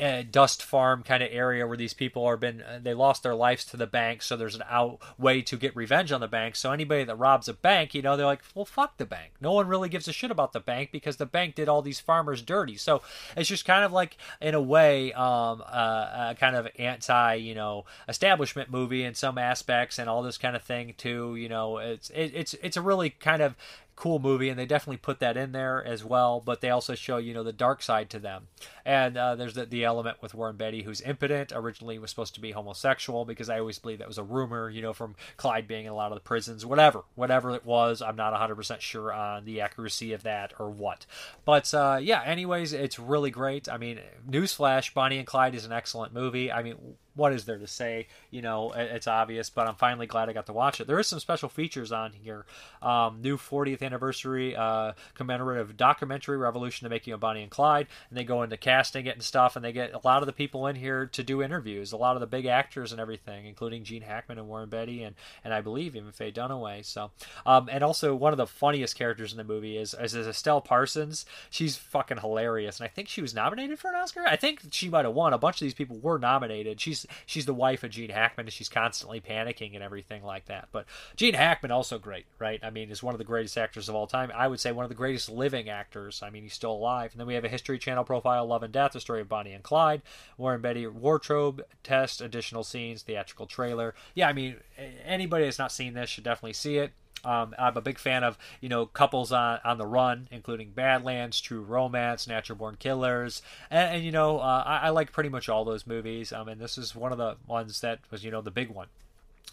uh, 0.00 0.22
dust 0.30 0.62
farm 0.62 1.02
kind 1.02 1.22
of 1.22 1.28
area 1.30 1.66
where 1.66 1.76
these 1.76 1.94
people 1.94 2.24
are 2.24 2.36
been 2.36 2.62
uh, 2.62 2.78
they 2.82 2.94
lost 2.94 3.22
their 3.22 3.34
lives 3.34 3.64
to 3.64 3.76
the 3.76 3.86
bank 3.86 4.22
so 4.22 4.36
there's 4.36 4.54
an 4.54 4.62
out 4.68 4.98
way 5.18 5.42
to 5.42 5.56
get 5.56 5.76
revenge 5.76 6.10
on 6.10 6.20
the 6.20 6.28
bank. 6.28 6.56
So 6.56 6.72
anybody 6.72 7.04
that 7.04 7.16
robs 7.16 7.48
a 7.48 7.54
bank 7.54 7.94
you 7.94 8.02
know 8.02 8.16
they're 8.16 8.26
like 8.26 8.42
well 8.54 8.64
fuck 8.64 8.96
the 8.96 9.06
bank. 9.06 9.32
No 9.40 9.52
one 9.52 9.68
really 9.68 9.88
gives 9.88 10.08
a 10.08 10.12
shit 10.12 10.30
about 10.30 10.52
the 10.52 10.60
bank 10.60 10.90
because 10.92 11.16
the 11.16 11.26
bank 11.26 11.54
did 11.54 11.68
all 11.68 11.82
these 11.82 12.00
farmers 12.00 12.42
dirty. 12.42 12.76
So 12.76 13.02
it's 13.36 13.48
just 13.48 13.64
kind 13.64 13.84
of 13.84 13.92
like 13.92 14.16
in 14.40 14.54
a 14.54 14.62
way 14.62 15.12
um, 15.12 15.62
uh, 15.66 16.30
a 16.30 16.36
kind 16.38 16.56
of 16.56 16.68
anti 16.78 17.34
you 17.34 17.54
know 17.54 17.84
establishment 18.08 18.70
movie 18.70 19.04
in 19.04 19.14
some 19.14 19.38
aspects 19.38 19.98
and 19.98 20.08
all 20.08 20.22
this 20.22 20.38
kind 20.38 20.56
of 20.56 20.62
thing 20.62 20.94
too 20.96 21.36
you 21.36 21.48
know. 21.48 21.78
It's 21.78 22.10
it, 22.10 22.32
it's 22.34 22.54
it's 22.62 22.76
a 22.76 22.82
really 22.82 23.10
kind 23.10 23.42
of 23.42 23.54
cool 23.96 24.18
movie, 24.18 24.48
and 24.48 24.58
they 24.58 24.66
definitely 24.66 24.96
put 24.96 25.20
that 25.20 25.36
in 25.36 25.52
there 25.52 25.84
as 25.84 26.04
well. 26.04 26.40
But 26.40 26.60
they 26.60 26.70
also 26.70 26.94
show 26.94 27.16
you 27.16 27.34
know 27.34 27.42
the 27.42 27.52
dark 27.52 27.82
side 27.82 28.10
to 28.10 28.18
them, 28.18 28.48
and 28.84 29.16
uh, 29.16 29.36
there's 29.36 29.54
the, 29.54 29.66
the 29.66 29.84
element 29.84 30.20
with 30.20 30.34
Warren 30.34 30.56
Beatty, 30.56 30.82
who's 30.82 31.00
impotent. 31.00 31.52
Originally 31.54 31.98
was 31.98 32.10
supposed 32.10 32.34
to 32.34 32.40
be 32.40 32.52
homosexual 32.52 33.24
because 33.24 33.48
I 33.48 33.58
always 33.58 33.78
believe 33.78 33.98
that 33.98 34.08
was 34.08 34.18
a 34.18 34.22
rumor, 34.22 34.70
you 34.70 34.82
know, 34.82 34.92
from 34.92 35.14
Clyde 35.36 35.66
being 35.66 35.86
in 35.86 35.92
a 35.92 35.96
lot 35.96 36.12
of 36.12 36.16
the 36.16 36.22
prisons, 36.22 36.66
whatever, 36.66 37.02
whatever 37.14 37.54
it 37.54 37.64
was. 37.64 38.02
I'm 38.02 38.16
not 38.16 38.32
100 38.32 38.54
percent 38.54 38.82
sure 38.82 39.12
on 39.12 39.44
the 39.44 39.60
accuracy 39.60 40.12
of 40.12 40.22
that 40.24 40.52
or 40.58 40.70
what, 40.70 41.06
but 41.44 41.72
uh, 41.74 41.98
yeah. 42.00 42.22
Anyways, 42.24 42.72
it's 42.72 42.98
really 42.98 43.30
great. 43.30 43.68
I 43.68 43.76
mean, 43.76 44.00
newsflash: 44.28 44.92
Bonnie 44.94 45.18
and 45.18 45.26
Clyde 45.26 45.54
is 45.54 45.64
an 45.64 45.72
excellent 45.72 46.12
movie. 46.12 46.50
I 46.50 46.62
mean, 46.62 46.96
what 47.14 47.32
is 47.32 47.44
there 47.44 47.58
to 47.58 47.66
say? 47.66 48.06
You 48.30 48.42
know, 48.42 48.72
it's 48.72 49.06
obvious, 49.06 49.50
but 49.50 49.68
I'm 49.68 49.76
finally 49.76 50.06
glad 50.06 50.28
I 50.28 50.32
got 50.32 50.46
to 50.46 50.52
watch 50.52 50.80
it. 50.80 50.86
There 50.86 50.98
is 50.98 51.06
some 51.06 51.20
special 51.20 51.48
features 51.48 51.92
on 51.92 52.12
here. 52.12 52.44
Um, 52.82 53.20
new 53.22 53.36
40th 53.36 53.82
anniversary 53.82 54.56
uh, 54.56 54.92
commemorative 55.14 55.76
documentary, 55.76 56.36
Revolution: 56.36 56.84
The 56.84 56.90
Making 56.90 57.14
of 57.14 57.20
Bonnie 57.20 57.42
and 57.42 57.50
Clyde, 57.50 57.86
and 58.08 58.18
they 58.18 58.24
go 58.24 58.42
into 58.42 58.56
casting 58.56 59.06
it 59.06 59.14
and 59.14 59.22
stuff, 59.22 59.56
and 59.56 59.64
they 59.64 59.72
get 59.72 59.94
a 59.94 60.00
lot 60.04 60.22
of 60.22 60.26
the 60.26 60.32
people 60.32 60.66
in 60.66 60.76
here 60.76 61.06
to 61.06 61.22
do 61.22 61.42
interviews, 61.42 61.92
a 61.92 61.96
lot 61.96 62.16
of 62.16 62.20
the 62.20 62.26
big 62.26 62.46
actors 62.46 62.92
and 62.92 63.00
everything, 63.00 63.46
including 63.46 63.84
Gene 63.84 64.02
Hackman 64.02 64.38
and 64.38 64.48
Warren 64.48 64.68
Beatty, 64.68 65.02
and 65.02 65.14
and 65.44 65.54
I 65.54 65.60
believe 65.60 65.96
even 65.96 66.12
Faye 66.12 66.32
Dunaway. 66.32 66.84
So, 66.84 67.10
um, 67.46 67.68
and 67.70 67.84
also 67.84 68.14
one 68.14 68.32
of 68.32 68.38
the 68.38 68.46
funniest 68.46 68.96
characters 68.96 69.32
in 69.32 69.38
the 69.38 69.44
movie 69.44 69.76
is 69.76 69.94
is 69.94 70.14
Estelle 70.14 70.60
Parsons. 70.60 71.26
She's 71.50 71.76
fucking 71.76 72.18
hilarious, 72.18 72.80
and 72.80 72.84
I 72.84 72.88
think 72.88 73.08
she 73.08 73.22
was 73.22 73.34
nominated 73.34 73.78
for 73.78 73.88
an 73.88 73.94
Oscar. 73.94 74.24
I 74.26 74.36
think 74.36 74.62
she 74.70 74.88
might 74.88 75.04
have 75.04 75.14
won. 75.14 75.32
A 75.32 75.38
bunch 75.38 75.56
of 75.56 75.60
these 75.60 75.74
people 75.74 75.98
were 75.98 76.18
nominated. 76.18 76.80
She's 76.80 77.03
she's 77.26 77.46
the 77.46 77.54
wife 77.54 77.84
of 77.84 77.90
Gene 77.90 78.10
Hackman, 78.10 78.46
and 78.46 78.52
she's 78.52 78.68
constantly 78.68 79.20
panicking 79.20 79.74
and 79.74 79.82
everything 79.82 80.24
like 80.24 80.46
that. 80.46 80.68
But 80.72 80.86
Gene 81.16 81.34
Hackman 81.34 81.70
also 81.70 81.98
great, 81.98 82.26
right? 82.38 82.60
I 82.62 82.70
mean, 82.70 82.90
is 82.90 83.02
one 83.02 83.14
of 83.14 83.18
the 83.18 83.24
greatest 83.24 83.56
actors 83.56 83.88
of 83.88 83.94
all 83.94 84.06
time. 84.06 84.30
I 84.34 84.48
would 84.48 84.60
say 84.60 84.72
one 84.72 84.84
of 84.84 84.88
the 84.88 84.94
greatest 84.94 85.28
living 85.28 85.68
actors. 85.68 86.22
I 86.22 86.30
mean, 86.30 86.42
he's 86.42 86.54
still 86.54 86.72
alive. 86.72 87.12
And 87.12 87.20
then 87.20 87.26
we 87.26 87.34
have 87.34 87.44
a 87.44 87.48
History 87.48 87.78
Channel 87.78 88.04
profile, 88.04 88.46
Love 88.46 88.62
and 88.62 88.72
Death, 88.72 88.92
the 88.92 89.00
story 89.00 89.20
of 89.20 89.28
Bonnie 89.28 89.52
and 89.52 89.62
Clyde, 89.62 90.02
Warren 90.38 90.60
Beatty 90.60 90.86
wardrobe 90.86 91.64
test, 91.82 92.20
additional 92.20 92.64
scenes, 92.64 93.02
theatrical 93.02 93.46
trailer. 93.46 93.94
Yeah, 94.14 94.28
I 94.28 94.32
mean, 94.32 94.56
anybody 95.04 95.44
that's 95.44 95.58
not 95.58 95.72
seen 95.72 95.94
this 95.94 96.10
should 96.10 96.24
definitely 96.24 96.54
see 96.54 96.78
it. 96.78 96.92
Um, 97.24 97.54
I'm 97.58 97.76
a 97.76 97.80
big 97.80 97.98
fan 97.98 98.24
of 98.24 98.38
you 98.60 98.68
know 98.68 98.86
couples 98.86 99.32
on 99.32 99.60
on 99.64 99.78
the 99.78 99.86
run, 99.86 100.28
including 100.30 100.70
Badlands, 100.70 101.40
True 101.40 101.62
Romance, 101.62 102.26
Natural 102.26 102.56
Born 102.56 102.76
Killers, 102.78 103.42
and, 103.70 103.96
and 103.96 104.04
you 104.04 104.12
know 104.12 104.38
uh, 104.38 104.62
I, 104.66 104.86
I, 104.86 104.88
like 104.90 105.12
pretty 105.12 105.30
much 105.30 105.48
all 105.48 105.64
those 105.64 105.86
movies. 105.86 106.32
Um, 106.32 106.48
and 106.48 106.60
this 106.60 106.78
is 106.78 106.94
one 106.94 107.12
of 107.12 107.18
the 107.18 107.36
ones 107.46 107.80
that 107.80 108.00
was 108.10 108.24
you 108.24 108.30
know 108.30 108.40
the 108.40 108.50
big 108.50 108.70
one, 108.70 108.88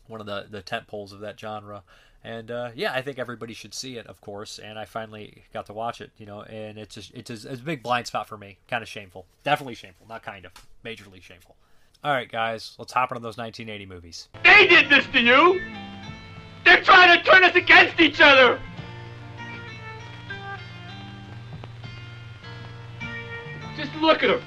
one 0.08 0.20
of 0.20 0.28
the 0.28 0.48
the 0.50 0.62
tent 0.62 0.88
poles 0.88 1.12
of 1.12 1.20
that 1.22 1.40
genre. 1.40 1.84
And 2.24 2.52
uh, 2.52 2.70
yeah, 2.76 2.94
I 2.94 3.02
think 3.02 3.18
everybody 3.18 3.54
should 3.54 3.74
see 3.74 3.98
it, 3.98 4.06
of 4.06 4.22
course. 4.22 4.60
And 4.60 4.78
I 4.78 4.86
finally 4.86 5.44
got 5.54 5.66
to 5.66 5.74
watch 5.74 6.02
it, 6.02 6.12
you 6.18 6.28
know, 6.28 6.44
and 6.44 6.78
it's 6.78 6.98
a, 6.98 7.02
it's 7.14 7.32
a, 7.32 7.34
it's 7.34 7.62
a 7.62 7.64
big 7.64 7.82
blind 7.82 8.06
spot 8.06 8.28
for 8.28 8.38
me. 8.38 8.58
Kind 8.68 8.84
of 8.84 8.90
shameful, 8.90 9.26
definitely 9.44 9.74
shameful, 9.74 10.06
not 10.08 10.22
kind 10.22 10.46
of, 10.46 10.52
majorly 10.86 11.22
shameful. 11.22 11.56
All 12.04 12.12
right, 12.12 12.32
guys, 12.32 12.76
let's 12.80 12.94
hop 12.94 13.12
into 13.12 13.22
those 13.22 13.38
1980 13.38 13.86
movies. 13.86 14.28
They 14.44 14.68
did 14.68 14.90
this 14.90 15.06
to 15.08 15.20
you. 15.20 15.62
They're 16.66 16.84
trying 16.84 17.18
to 17.18 17.24
turn 17.24 17.44
us 17.44 17.56
against 17.56 18.00
each 18.00 18.22
other! 18.22 18.60
Just 23.76 23.94
look 23.96 24.24
at 24.24 24.28
them. 24.28 24.42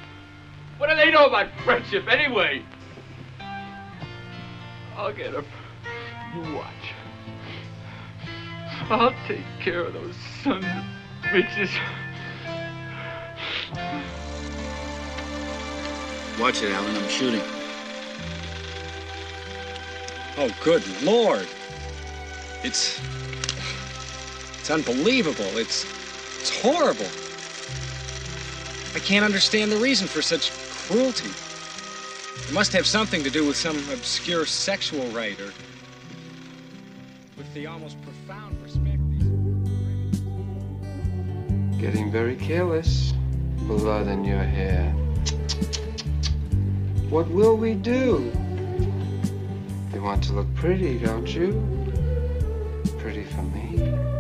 What 0.79 0.91
do 0.91 0.97
they 0.97 1.11
know 1.11 1.27
about 1.27 1.49
friendship 1.65 2.09
anyway? 2.09 2.62
I'll 4.97 5.12
get 5.12 5.33
them. 5.33 5.45
You 6.35 6.55
watch. 6.55 6.95
I'll 8.91 9.15
take 9.27 9.45
care 9.61 9.81
of 9.81 9.95
those 9.95 10.15
sons 10.43 10.65
of 10.65 10.85
bitches. 11.31 11.71
Watch 16.39 16.62
it, 16.62 16.71
Alan. 16.71 16.97
I'm 16.97 17.09
shooting. 17.09 17.43
Oh, 20.37 20.51
good 20.62 20.83
lord. 21.03 21.47
It's. 22.65 22.99
It's 24.59 24.71
unbelievable. 24.71 25.45
It's. 25.59 25.85
It's 26.41 26.61
horrible. 26.62 27.07
I 28.95 29.01
can't 29.01 29.25
understand 29.25 29.71
the 29.71 29.77
reason 29.77 30.09
for 30.09 30.23
such 30.23 30.51
cruelty. 30.87 31.29
It 32.49 32.53
must 32.53 32.73
have 32.73 32.87
something 32.87 33.23
to 33.23 33.31
do 33.31 33.47
with 33.47 33.57
some 33.57 33.77
obscure 33.91 34.47
sexual 34.47 35.07
rite 35.09 35.41
or 35.41 35.53
with 37.37 37.53
the 37.53 37.67
almost 37.67 38.01
profound 38.03 38.61
respect. 38.62 38.99
Getting 41.79 42.11
very 42.11 42.37
careless. 42.37 43.12
Blood 43.67 44.07
in 44.09 44.25
your 44.25 44.43
hair. 44.43 44.91
What 47.11 47.29
will 47.29 47.57
we 47.57 47.75
do? 47.75 48.33
You 49.93 50.03
want 50.03 50.23
to 50.25 50.33
look 50.33 50.53
pretty, 50.55 50.99
don't 50.99 51.29
you? 51.29 51.84
Pretty 53.77 53.91
for 53.91 53.95
me. 53.97 54.14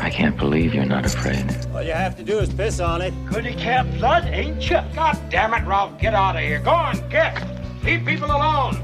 I 0.00 0.10
can't 0.10 0.36
believe 0.36 0.74
you're 0.74 0.84
not 0.84 1.06
afraid. 1.06 1.44
All 1.74 1.82
you 1.82 1.92
have 1.92 2.16
to 2.16 2.22
do 2.22 2.38
is 2.38 2.52
piss 2.52 2.80
on 2.80 3.02
it. 3.02 3.12
Pretty 3.26 3.54
cap 3.54 3.86
blood, 3.98 4.26
ain't 4.26 4.68
you? 4.68 4.80
God 4.94 5.18
damn 5.30 5.54
it, 5.54 5.66
Ralph, 5.66 5.98
get 6.00 6.14
out 6.14 6.36
of 6.36 6.42
here. 6.42 6.60
Go 6.60 6.70
on, 6.70 7.08
get. 7.08 7.42
Leave 7.84 8.04
people 8.04 8.30
alone. 8.30 8.82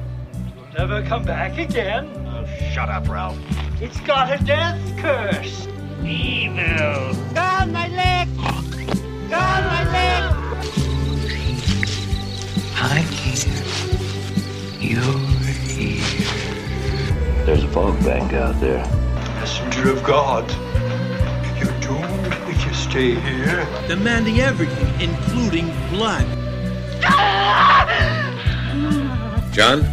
You'll 0.57 0.89
never 0.89 1.03
come 1.03 1.25
back 1.25 1.59
again. 1.59 2.07
Oh, 2.29 2.47
shut 2.73 2.89
up, 2.89 3.09
Ralph. 3.09 3.39
It's 3.81 4.01
got 4.01 4.41
a 4.41 4.45
death 4.45 4.81
curse. 4.99 5.69
Evil. 6.05 7.15
God, 7.35 7.71
my 7.71 7.89
leg! 7.89 8.29
God, 9.31 9.65
my 9.65 9.85
leg! 9.91 10.35
I'm 12.77 13.05
here. 13.07 13.65
You're 14.81 15.19
here. 15.65 16.15
There's 17.47 17.65
a 17.65 17.69
fog 17.69 17.99
bank 18.05 18.33
out 18.35 18.61
there. 18.61 19.04
Messenger 19.75 19.99
of 19.99 20.05
God. 20.05 20.51
You're 21.59 21.81
doomed 21.81 22.33
if 22.49 22.65
you 22.65 22.75
stay 22.75 23.15
here. 23.17 23.67
demanding 23.89 24.39
everything, 24.39 25.01
including 25.01 25.67
blood. 25.91 26.25
John, 29.53 29.85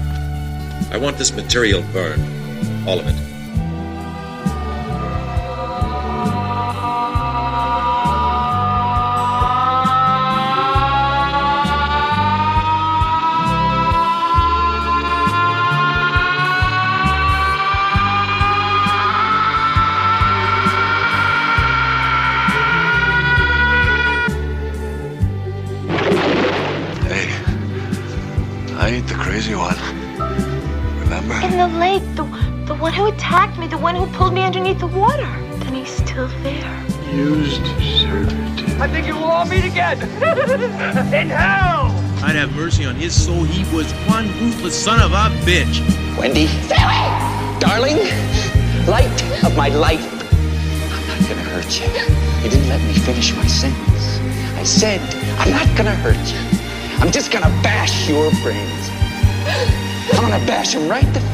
I 0.92 1.00
want 1.02 1.18
this 1.18 1.34
material 1.34 1.82
burned. 1.94 2.22
All 2.88 3.00
of 3.00 3.08
it. 3.08 3.31
The 31.62 31.68
lake, 31.78 32.01
the, 32.16 32.24
the 32.66 32.74
one 32.74 32.91
who 32.91 33.05
attacked 33.05 33.59
me, 33.59 33.68
the 33.68 33.78
one 33.78 33.95
who 33.95 34.07
pulled 34.18 34.34
me 34.34 34.41
underneath 34.41 34.80
the 34.80 34.88
water. 34.88 35.30
Then 35.59 35.76
he's 35.76 35.89
still 35.89 36.28
there. 36.41 36.86
Used 37.14 37.64
servitude. 38.01 38.82
I 38.82 38.88
think 38.88 39.05
you 39.05 39.14
will 39.14 39.26
all 39.26 39.45
meet 39.45 39.66
again. 39.66 40.01
In 41.14 41.30
hell. 41.30 41.91
I'd 42.24 42.36
have 42.36 42.55
mercy 42.55 42.84
on 42.86 42.95
his 42.95 43.14
soul. 43.14 43.43
He 43.43 43.64
was 43.76 43.91
one 44.09 44.26
ruthless 44.39 44.74
son 44.74 45.01
of 45.01 45.12
a 45.12 45.30
bitch. 45.45 45.86
Wendy, 46.18 46.47
Say 46.47 46.78
it! 46.80 47.59
darling, 47.59 47.97
light 48.88 49.43
of 49.43 49.55
my 49.55 49.70
life. 49.70 50.01
I'm 50.91 51.07
not 51.07 51.30
gonna 51.30 51.43
hurt 51.53 51.80
you. 51.80 51.86
You 52.43 52.49
didn't 52.49 52.70
let 52.70 52.82
me 52.88 52.93
finish 52.93 53.36
my 53.36 53.45
sentence. 53.45 54.18
I 54.57 54.64
said, 54.64 54.99
I'm 55.38 55.51
not 55.51 55.68
gonna 55.78 55.93
hurt 55.93 56.18
you. 56.18 56.39
I'm 56.99 57.12
just 57.12 57.32
gonna 57.32 57.53
bash 57.62 58.09
your 58.09 58.32
brains. 58.41 58.89
I'm 60.14 60.30
gonna 60.30 60.45
bash 60.47 60.74
them 60.74 60.89
right 60.89 61.05
the 61.14 61.31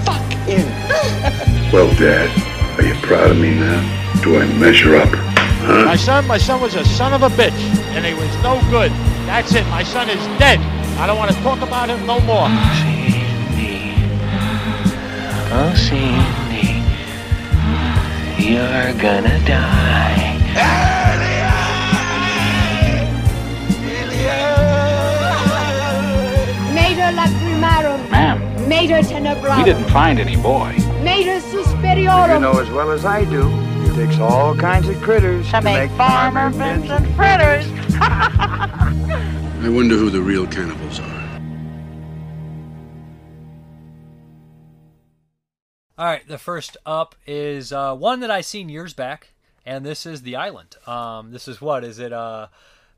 fuck 0.64 1.34
in. 1.44 1.58
Well, 1.74 1.94
Dad, 1.96 2.30
are 2.80 2.86
you 2.86 2.94
proud 3.02 3.30
of 3.32 3.38
me 3.38 3.54
now? 3.54 4.22
Do 4.24 4.38
I 4.40 4.46
measure 4.58 4.96
up? 4.96 5.10
Huh? 5.10 5.84
My 5.86 5.98
son, 5.98 6.26
my 6.26 6.38
son 6.38 6.62
was 6.62 6.76
a 6.76 6.86
son 6.86 7.12
of 7.14 7.24
a 7.24 7.30
bitch, 7.30 7.52
and 7.92 8.06
he 8.06 8.14
was 8.14 8.34
no 8.42 8.62
good. 8.72 8.90
That's 9.28 9.54
it. 9.54 9.66
My 9.68 9.84
son 9.84 10.10
is 10.10 10.24
dead. 10.40 10.60
I 10.98 11.06
don't 11.06 11.18
want 11.18 11.32
to 11.32 11.38
talk 11.42 11.62
about 11.62 11.90
him 11.90 12.06
no 12.06 12.20
more. 12.22 12.48
Oh, 15.50 15.74
Cindy, 15.76 16.84
you're 18.42 18.94
gonna 19.02 19.40
die. 19.46 20.17
Mater 28.68 29.00
tenebrarum. 29.00 29.58
we 29.58 29.64
didn't 29.64 29.90
find 29.90 30.20
any 30.20 30.36
boy. 30.36 30.76
Mater 31.02 31.40
suspiriorum. 31.40 32.34
You 32.36 32.40
know 32.42 32.60
as 32.60 32.70
well 32.70 32.92
as 32.92 33.06
I 33.06 33.24
do, 33.24 33.50
it 33.86 33.96
takes 33.96 34.20
all 34.20 34.56
kinds 34.56 34.90
of 34.90 35.02
critters 35.02 35.50
to, 35.52 35.62
make, 35.62 35.90
farmer 35.92 36.50
Vincent 36.50 37.06
fritters. 37.16 37.66
I 38.00 39.70
wonder 39.70 39.96
who 39.96 40.10
the 40.10 40.22
real 40.22 40.46
cannibals 40.46 41.00
are. 41.00 41.18
All 45.98 46.06
right, 46.06 46.28
the 46.28 46.38
first 46.38 46.78
up 46.86 47.16
is 47.26 47.72
uh, 47.72 47.96
one 47.96 48.20
that 48.20 48.30
I 48.30 48.42
seen 48.42 48.70
years 48.70 48.94
back, 48.94 49.30
and 49.66 49.86
this 49.86 50.06
is 50.06 50.22
The 50.22 50.36
Island. 50.36 50.76
Um, 50.86 51.32
this 51.32 51.48
is 51.48 51.60
what 51.60 51.84
is 51.84 52.00
it? 52.00 52.14
Uh, 52.14 52.48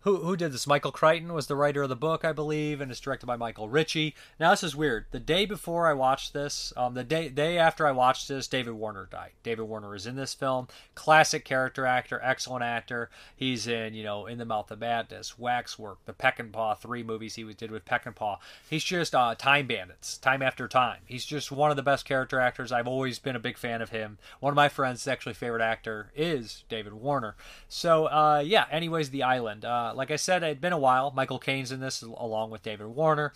who 0.01 0.17
who 0.17 0.37
did 0.37 0.51
this? 0.53 0.67
Michael 0.67 0.91
Crichton 0.91 1.33
was 1.33 1.47
the 1.47 1.55
writer 1.55 1.83
of 1.83 1.89
the 1.89 1.95
book, 1.95 2.23
I 2.23 2.31
believe, 2.31 2.79
and 2.79 2.91
it's 2.91 2.99
directed 2.99 3.25
by 3.25 3.35
Michael 3.35 3.69
Ritchie. 3.69 4.15
Now 4.39 4.51
this 4.51 4.63
is 4.63 4.75
weird. 4.75 5.05
The 5.11 5.19
day 5.19 5.45
before 5.45 5.87
I 5.87 5.93
watched 5.93 6.33
this, 6.33 6.71
um, 6.77 6.93
the 6.93 7.03
day 7.03 7.29
day 7.29 7.57
after 7.57 7.85
I 7.85 7.91
watched 7.91 8.27
this, 8.27 8.47
David 8.47 8.73
Warner 8.73 9.07
died. 9.11 9.31
David 9.43 9.63
Warner 9.63 9.95
is 9.95 10.05
in 10.05 10.15
this 10.15 10.33
film. 10.33 10.67
Classic 10.95 11.43
character 11.43 11.85
actor, 11.85 12.19
excellent 12.23 12.63
actor. 12.63 13.09
He's 13.35 13.67
in 13.67 13.93
you 13.93 14.03
know 14.03 14.25
In 14.25 14.37
the 14.37 14.45
Mouth 14.45 14.71
of 14.71 14.79
Madness, 14.79 15.37
Waxwork, 15.37 15.99
the 16.05 16.13
Peckinpah 16.13 16.79
three 16.79 17.03
movies 17.03 17.35
he 17.35 17.43
did 17.53 17.71
with 17.71 17.85
Peckinpah. 17.85 18.37
He's 18.69 18.83
just 18.83 19.13
uh, 19.13 19.35
Time 19.35 19.67
Bandits, 19.67 20.17
time 20.17 20.41
after 20.41 20.67
time. 20.67 20.99
He's 21.05 21.25
just 21.25 21.51
one 21.51 21.71
of 21.71 21.77
the 21.77 21.83
best 21.83 22.05
character 22.05 22.39
actors. 22.39 22.71
I've 22.71 22.87
always 22.87 23.19
been 23.19 23.35
a 23.35 23.39
big 23.39 23.57
fan 23.57 23.81
of 23.81 23.89
him. 23.89 24.17
One 24.39 24.51
of 24.51 24.55
my 24.55 24.69
friends' 24.69 25.07
actually 25.07 25.33
favorite 25.33 25.61
actor 25.61 26.11
is 26.15 26.63
David 26.69 26.93
Warner. 26.93 27.35
So 27.67 28.05
uh, 28.05 28.43
yeah. 28.45 28.65
Anyways, 28.71 29.09
The 29.09 29.23
Island. 29.23 29.65
Uh, 29.65 29.93
like 29.99 30.11
I 30.11 30.15
said, 30.15 30.43
it 30.43 30.47
had 30.47 30.61
been 30.61 30.71
a 30.71 30.79
while. 30.79 31.11
Michael 31.13 31.39
Caine's 31.39 31.73
in 31.73 31.81
this 31.81 32.01
along 32.01 32.51
with 32.51 32.63
David 32.63 32.87
Warner. 32.87 33.33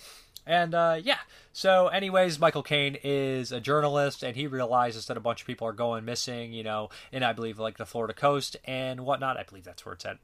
And 0.48 0.74
uh, 0.74 0.98
yeah, 1.04 1.20
so 1.52 1.90
anyways, 1.90 2.40
Michael 2.40 2.64
Caine 2.64 2.98
is 3.04 3.52
a 3.52 3.60
journalist, 3.60 4.24
and 4.24 4.36
he 4.38 4.48
realizes 4.48 5.08
that 5.08 5.18
a 5.18 5.20
bunch 5.20 5.42
of 5.42 5.48
people 5.48 5.68
are 5.68 5.74
going 5.74 6.06
missing, 6.06 6.54
you 6.54 6.64
know, 6.64 6.90
in 7.12 7.22
I 7.22 7.34
believe 7.34 7.60
like 7.60 7.78
the 7.78 7.86
Florida 7.86 8.14
coast 8.14 8.56
and 8.64 9.02
whatnot. 9.02 9.36
I 9.36 9.44
believe 9.44 9.66
that's 9.66 9.86
where 9.86 9.94
it's 9.94 10.06
at. 10.06 10.20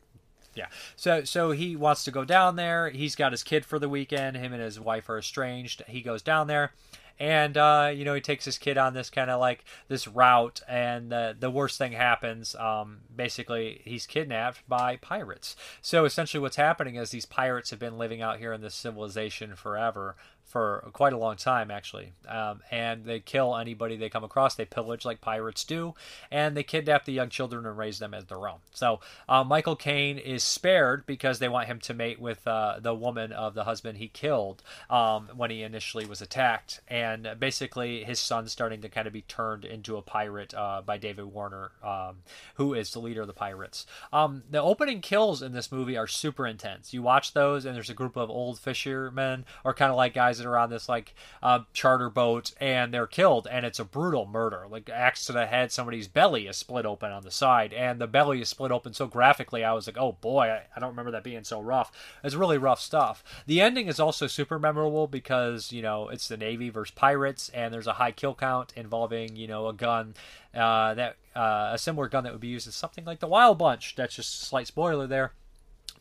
Yeah. 0.56 0.68
So 0.96 1.26
so 1.26 1.52
he 1.52 1.76
wants 1.76 2.06
to 2.06 2.12
go 2.12 2.24
down 2.24 2.56
there. 2.56 2.90
He's 2.90 3.16
got 3.16 3.34
his 3.34 3.44
kid 3.44 3.66
for 3.66 3.78
the 3.78 3.90
weekend. 3.90 4.38
Him 4.38 4.54
and 4.54 4.62
his 4.62 4.80
wife 4.80 5.10
are 5.10 5.18
estranged. 5.18 5.84
He 5.88 6.02
goes 6.02 6.22
down 6.22 6.48
there 6.48 6.72
and 7.20 7.58
uh, 7.58 7.92
you 7.94 8.06
know 8.06 8.14
he 8.14 8.22
takes 8.22 8.46
his 8.46 8.58
kid 8.58 8.78
on 8.78 8.94
this 8.94 9.10
kind 9.10 9.30
of 9.30 9.40
like 9.40 9.66
this 9.88 10.08
route 10.08 10.62
and 10.68 11.12
uh, 11.12 11.34
the 11.38 11.50
worst 11.50 11.78
thing 11.78 11.92
happens 11.92 12.56
um, 12.56 13.00
basically 13.14 13.82
he's 13.84 14.06
kidnapped 14.06 14.68
by 14.68 14.96
pirates. 14.98 15.56
So 15.82 16.06
essentially 16.06 16.42
what's 16.42 16.56
happening 16.56 16.96
is 16.96 17.12
these 17.12 17.26
pirates 17.26 17.70
have 17.72 17.80
been 17.80 17.98
living 17.98 18.22
out 18.22 18.40
here 18.40 18.54
in 18.54 18.62
this 18.62 18.76
civilization 18.76 19.56
forever 19.56 20.16
for 20.50 20.90
quite 20.94 21.14
a 21.14 21.18
long 21.18 21.36
time 21.36 21.70
actually. 21.70 22.12
Um, 22.28 22.62
and 22.72 23.06
they 23.06 23.20
kill 23.20 23.56
anybody 23.56 23.96
they 23.96 24.10
come 24.10 24.24
across. 24.24 24.56
They 24.56 24.66
pillage 24.66 25.06
like 25.06 25.22
pirates 25.22 25.64
do 25.64 25.94
and 26.32 26.58
they 26.58 26.64
kidnap 26.64 27.06
the 27.06 27.14
young 27.14 27.30
children 27.30 27.68
and 27.68 27.78
raise 27.78 28.00
them 28.00 28.16
as 28.16 28.26
their 28.26 28.48
own. 28.48 28.58
So 28.74 29.00
uh, 29.30 29.44
michael 29.44 29.76
caine 29.76 30.18
is 30.18 30.44
spared 30.44 31.06
because 31.06 31.38
they 31.38 31.48
want 31.48 31.68
him 31.68 31.80
to 31.82 31.94
mate 31.94 32.20
with 32.20 32.46
uh, 32.48 32.80
the 32.82 32.96
woman 32.96 33.32
of 33.32 33.54
the 33.54 33.64
husband 33.64 34.00
he 34.00 34.08
killed 34.08 34.64
um, 34.90 35.30
when 35.36 35.52
he 35.52 35.62
initially 35.62 36.08
was 36.08 36.22
attacked. 36.22 36.82
And 36.88 37.30
basically 37.40 38.04
his 38.04 38.20
son's 38.20 38.52
starting 38.52 38.82
to 38.82 38.90
kind 38.90 39.06
of 39.06 39.14
be 39.14 39.22
turned 39.22 39.66
into 39.66 39.98
a 39.98 40.02
pirate 40.02 40.56
uh, 40.56 40.82
by 40.84 40.98
david 40.98 41.26
warner 41.26 41.72
um, 41.84 42.18
who 42.56 42.74
is 42.74 42.92
the 42.92 43.00
leader 43.00 43.22
of 43.22 43.28
the 43.28 43.34
pirates. 43.34 43.86
Um, 44.12 44.42
the 44.50 44.62
opening 44.62 45.02
kills 45.02 45.44
in 45.44 45.54
this 45.54 45.72
movie 45.72 45.96
are 45.96 46.08
super 46.08 46.48
intense. 46.48 46.92
You 46.92 47.04
watch 47.04 47.34
those 47.34 47.66
and 47.66 47.76
there's 47.76 47.92
a 47.92 47.94
group 47.94 48.18
of 48.18 48.32
old 48.32 48.58
fishermen 48.58 49.46
or 49.64 49.76
kind 49.76 49.92
of 49.92 49.98
like 49.98 50.16
guys 50.16 50.39
that 50.40 50.48
are 50.48 50.58
on 50.58 50.70
this 50.70 50.90
like 50.90 51.14
uh, 51.44 51.60
charter 51.74 52.10
boat 52.10 52.52
and 52.60 52.94
they're 52.94 53.08
killed 53.08 53.48
and 53.50 53.66
it's 53.66 53.80
a 53.80 53.86
brutal 53.86 54.26
murder. 54.26 54.66
Like 54.70 54.90
axe 54.90 55.26
to 55.26 55.34
the 55.34 55.46
head 55.46 55.72
somebody's 55.72 56.08
belly 56.08 56.48
is 56.48 56.58
split 56.58 56.86
open 56.86 57.12
on 57.12 57.24
the 57.24 57.32
side 57.32 57.74
and 57.74 58.02
the 58.02 58.08
belly 58.08 58.42
is 58.42 58.50
split 58.50 58.72
open 58.72 58.94
so 58.94 59.08
graphically 59.08 59.64
i 59.64 59.74
was 59.74 59.88
like 59.88 59.98
oh 59.98 60.14
boy 60.14 60.48
i, 60.48 60.64
I 60.76 60.80
don't 60.80 60.90
remember 60.90 61.12
that 61.12 61.24
being 61.24 61.44
so 61.44 61.62
rough. 61.62 61.92
It's 62.24 62.36
really 62.36 62.58
rough 62.58 62.80
stuff. 62.80 63.24
The 63.46 63.62
ending 63.62 63.88
is 63.88 64.00
also 64.00 64.28
super 64.28 64.60
memorable 64.60 65.08
because 65.08 65.72
you 65.72 65.82
know 65.82 66.10
it's 66.10 66.28
the 66.28 66.38
navy 66.38 66.70
versus 66.70 66.94
pirates 66.96 67.50
and 67.50 67.74
there's 67.74 67.88
a 67.88 67.94
high 67.94 68.12
kill 68.12 68.36
count 68.36 68.74
involving 68.76 69.36
you 69.36 69.48
know 69.48 69.68
a 69.68 69.74
gun 69.74 70.16
uh, 70.54 70.94
that 70.94 71.18
uh, 71.36 71.72
a 71.74 71.78
similar 71.78 72.08
gun 72.08 72.24
that 72.24 72.32
would 72.32 72.42
be 72.42 72.48
used 72.48 72.68
as 72.68 72.76
something 72.76 73.06
like 73.06 73.20
the 73.20 73.28
wild 73.28 73.58
bunch. 73.58 73.96
That's 73.96 74.16
just 74.16 74.42
a 74.42 74.46
slight 74.46 74.68
spoiler 74.68 75.08
there 75.08 75.34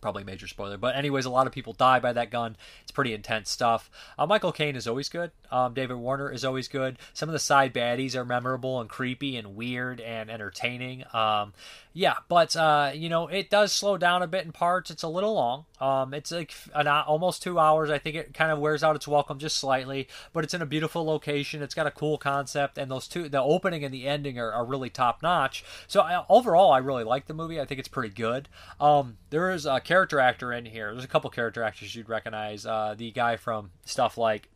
probably 0.01 0.24
major 0.24 0.46
spoiler 0.46 0.76
but 0.76 0.96
anyways 0.96 1.24
a 1.24 1.30
lot 1.30 1.46
of 1.46 1.53
people 1.53 1.72
die 1.72 2.01
by 2.01 2.12
that 2.12 2.30
gun. 2.30 2.57
It's 2.82 2.92
pretty 2.92 3.14
intense 3.14 3.51
stuff. 3.51 3.90
Uh, 4.18 4.26
michael 4.26 4.53
caine 4.53 4.76
is 4.76 4.86
always 4.86 5.09
good. 5.09 5.30
Um, 5.51 5.74
david 5.74 5.96
warner 5.96 6.30
is 6.30 6.44
always 6.44 6.68
good. 6.68 6.99
Some 7.12 7.28
of 7.28 7.32
the 7.32 7.38
side 7.38 7.74
baddies 7.74 8.14
are 8.14 8.24
memorable 8.24 8.80
and 8.80 8.88
creepy 8.88 9.36
and 9.36 9.57
weird 9.57 10.01
and 10.01 10.30
entertaining. 10.30 11.05
Um, 11.12 11.53
yeah 11.92 12.14
but 12.28 12.57
uh, 12.57 12.92
you 12.94 13.09
know 13.09 13.28
it 13.28 13.51
does 13.51 13.72
slow 13.72 13.96
down 13.96 14.22
a 14.22 14.26
bit 14.26 14.44
in 14.44 14.53
parts. 14.53 14.90
It's 14.90 15.03
a 15.03 15.09
little 15.09 15.34
long 15.34 15.64
Um, 15.81 16.14
it's 16.14 16.31
like 16.31 16.55
an 16.74 16.89
almost 16.89 17.43
two 17.43 17.59
hours. 17.59 17.91
I 17.91 17.99
think 17.99 18.16
it 18.16 18.35
kind 18.35 18.51
of 18.51 18.59
wears 18.59 18.83
out 18.83 18.97
its 18.97 19.09
welcome 19.09 19.39
just 19.39 19.59
slightly, 19.59 20.09
but 20.33 20.45
it's 20.45 20.55
in 20.55 20.62
a 20.62 20.66
beautiful 20.66 21.05
location. 21.05 21.62
It's 21.62 21.74
got 21.74 21.87
a 21.87 21.91
cool 21.91 22.18
concept, 22.18 22.79
and 22.79 22.91
those 22.91 23.09
two, 23.09 23.29
the 23.29 23.41
opening 23.41 23.85
and 23.85 23.93
the 23.93 24.07
ending, 24.07 24.39
are, 24.39 24.53
are 24.53 24.64
really 24.64 24.91
top 24.91 25.22
notch. 25.22 25.64
So 25.87 26.01
I, 26.01 26.24
overall, 26.29 26.72
I 26.72 26.79
really 26.79 27.05
like 27.05 27.26
the 27.26 27.35
movie. 27.35 27.61
I 27.61 27.64
think 27.64 27.79
it's 27.79 27.89
pretty 27.89 28.14
good. 28.14 28.49
Um, 28.81 29.18
there 29.31 29.51
is 29.51 29.66
a 29.66 29.81
character 29.81 30.20
actor 30.20 30.53
in 30.53 30.64
here. 30.64 30.93
There's 30.93 31.05
a 31.05 31.09
couple 31.09 31.31
character 31.31 31.62
actors 31.62 31.95
you'd 31.95 32.09
recognize. 32.09 32.66
Uh, 32.66 32.95
the 32.97 33.11
guy 33.11 33.37
from 33.37 33.70
stuff 33.85 34.18
like 34.18 34.49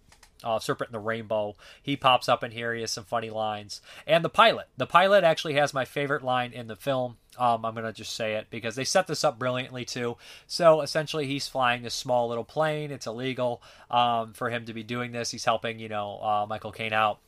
uh, 0.44 0.58
Serpent 0.58 0.88
in 0.88 0.92
the 0.92 0.98
Rainbow. 0.98 1.54
He 1.82 1.96
pops 1.96 2.28
up 2.28 2.44
in 2.44 2.50
here. 2.50 2.74
He 2.74 2.80
has 2.80 2.92
some 2.92 3.04
funny 3.04 3.30
lines. 3.30 3.80
And 4.06 4.24
the 4.24 4.28
pilot. 4.28 4.68
The 4.76 4.86
pilot 4.86 5.24
actually 5.24 5.54
has 5.54 5.74
my 5.74 5.84
favorite 5.84 6.22
line 6.22 6.52
in 6.52 6.66
the 6.66 6.76
film. 6.76 7.16
Um, 7.38 7.64
I'm 7.64 7.74
going 7.74 7.86
to 7.86 7.92
just 7.92 8.14
say 8.14 8.34
it 8.34 8.48
because 8.50 8.76
they 8.76 8.84
set 8.84 9.06
this 9.06 9.24
up 9.24 9.38
brilliantly 9.38 9.84
too. 9.84 10.16
So 10.46 10.80
essentially, 10.82 11.26
he's 11.26 11.48
flying 11.48 11.82
this 11.82 11.94
small 11.94 12.28
little 12.28 12.44
plane. 12.44 12.90
It's 12.90 13.06
illegal 13.06 13.62
um, 13.90 14.32
for 14.34 14.50
him 14.50 14.66
to 14.66 14.72
be 14.72 14.82
doing 14.82 15.12
this. 15.12 15.30
He's 15.30 15.44
helping, 15.44 15.78
you 15.78 15.88
know, 15.88 16.18
uh, 16.22 16.46
Michael 16.48 16.72
Caine 16.72 16.92
out 16.92 17.20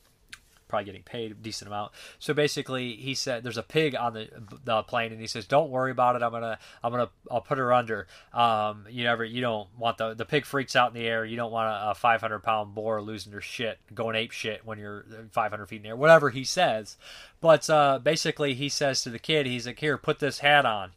probably 0.68 0.84
getting 0.84 1.02
paid 1.02 1.30
a 1.30 1.34
decent 1.34 1.68
amount. 1.68 1.92
So 2.18 2.34
basically, 2.34 2.96
he 2.96 3.14
said 3.14 3.42
there's 3.42 3.58
a 3.58 3.62
pig 3.62 3.94
on 3.94 4.14
the 4.14 4.28
the 4.64 4.82
plane, 4.82 5.12
and 5.12 5.20
he 5.20 5.26
says, 5.26 5.46
"Don't 5.46 5.70
worry 5.70 5.90
about 5.90 6.16
it. 6.16 6.22
I'm 6.22 6.32
gonna 6.32 6.58
I'm 6.82 6.90
gonna 6.92 7.10
I'll 7.30 7.40
put 7.40 7.58
her 7.58 7.72
under. 7.72 8.06
Um, 8.32 8.86
you 8.88 9.04
never 9.04 9.24
you 9.24 9.40
don't 9.40 9.68
want 9.78 9.98
the 9.98 10.14
the 10.14 10.24
pig 10.24 10.44
freaks 10.44 10.76
out 10.76 10.94
in 10.94 11.00
the 11.00 11.06
air. 11.06 11.24
You 11.24 11.36
don't 11.36 11.52
want 11.52 11.68
a, 11.68 11.90
a 11.90 11.94
500 11.94 12.40
pound 12.40 12.74
boar 12.74 13.00
losing 13.00 13.32
their 13.32 13.40
shit, 13.40 13.78
going 13.94 14.16
ape 14.16 14.32
shit 14.32 14.64
when 14.64 14.78
you're 14.78 15.04
500 15.32 15.66
feet 15.66 15.76
in 15.76 15.82
the 15.82 15.88
air. 15.90 15.96
Whatever 15.96 16.30
he 16.30 16.44
says, 16.44 16.96
but 17.40 17.68
uh, 17.70 17.98
basically 18.02 18.54
he 18.54 18.68
says 18.68 19.02
to 19.02 19.10
the 19.10 19.18
kid, 19.18 19.46
he's 19.46 19.66
like, 19.66 19.80
"Here, 19.80 19.98
put 19.98 20.18
this 20.18 20.40
hat 20.40 20.66
on. 20.66 20.92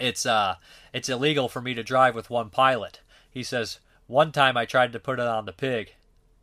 It's 0.00 0.26
uh 0.26 0.56
it's 0.92 1.08
illegal 1.08 1.48
for 1.48 1.60
me 1.60 1.74
to 1.74 1.82
drive 1.82 2.14
with 2.14 2.30
one 2.30 2.50
pilot." 2.50 3.00
He 3.30 3.42
says. 3.42 3.78
One 4.06 4.32
time 4.32 4.54
I 4.54 4.66
tried 4.66 4.92
to 4.92 5.00
put 5.00 5.18
it 5.18 5.26
on 5.26 5.46
the 5.46 5.52
pig 5.52 5.94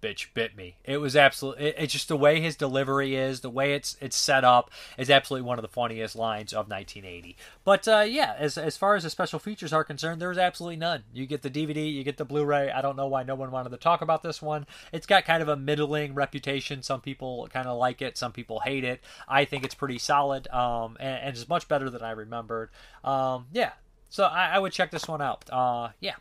bitch 0.02 0.28
bit 0.34 0.56
me. 0.56 0.78
It 0.84 0.98
was 0.98 1.16
absolutely. 1.16 1.68
It, 1.68 1.76
it's 1.78 1.94
just 1.94 2.08
the 2.08 2.18
way 2.18 2.42
his 2.42 2.56
delivery 2.56 3.16
is, 3.16 3.42
the 3.42 3.50
way 3.50 3.74
it's 3.74 3.96
it's 4.02 4.16
set 4.16 4.44
up 4.44 4.72
is 4.98 5.10
absolutely 5.10 5.48
one 5.48 5.58
of 5.58 5.62
the 5.62 5.70
funniest 5.70 6.16
lines 6.16 6.52
of 6.52 6.70
1980. 6.70 7.38
But 7.64 7.88
uh, 7.88 8.06
yeah, 8.08 8.36
as 8.38 8.58
as 8.58 8.78
far 8.78 8.96
as 8.96 9.04
the 9.04 9.10
special 9.10 9.40
features 9.40 9.72
are 9.72 9.84
concerned, 9.84 10.22
there's 10.22 10.38
absolutely 10.38 10.78
none. 10.78 11.04
You 11.14 11.26
get 11.26 11.44
the 11.44 11.50
DVD, 11.50 11.92
you 11.92 12.04
get 12.04 12.18
the 12.18 12.26
Blu-ray. 12.26 12.72
I 12.72 12.82
don't 12.82 12.98
know 12.98 13.08
why 13.08 13.24
no 13.24 13.36
one 13.36 13.52
wanted 13.52 13.70
to 13.70 13.78
talk 13.78 14.02
about 14.02 14.24
this 14.24 14.42
one. 14.42 14.66
It's 14.92 15.06
got 15.06 15.26
kind 15.26 15.42
of 15.42 15.48
a 15.48 15.56
middling 15.56 16.14
reputation. 16.14 16.82
Some 16.82 17.02
people 17.02 17.48
kind 17.54 17.68
of 17.68 17.78
like 17.78 18.02
it, 18.02 18.18
some 18.18 18.32
people 18.32 18.62
hate 18.62 18.84
it. 18.84 19.02
I 19.28 19.46
think 19.46 19.64
it's 19.64 19.76
pretty 19.76 20.00
solid, 20.00 20.48
um, 20.50 20.98
and, 21.00 21.24
and 21.24 21.38
it's 21.38 21.48
much 21.48 21.68
better 21.68 21.90
than 21.90 22.02
I 22.02 22.12
remembered. 22.12 22.70
Um, 23.04 23.46
yeah, 23.52 23.72
so 24.10 24.26
I, 24.26 24.50
I 24.56 24.60
would 24.60 24.74
check 24.74 24.92
this 24.92 25.08
one 25.08 25.22
out. 25.22 25.50
Uh, 25.52 25.90
yeah, 26.00 26.16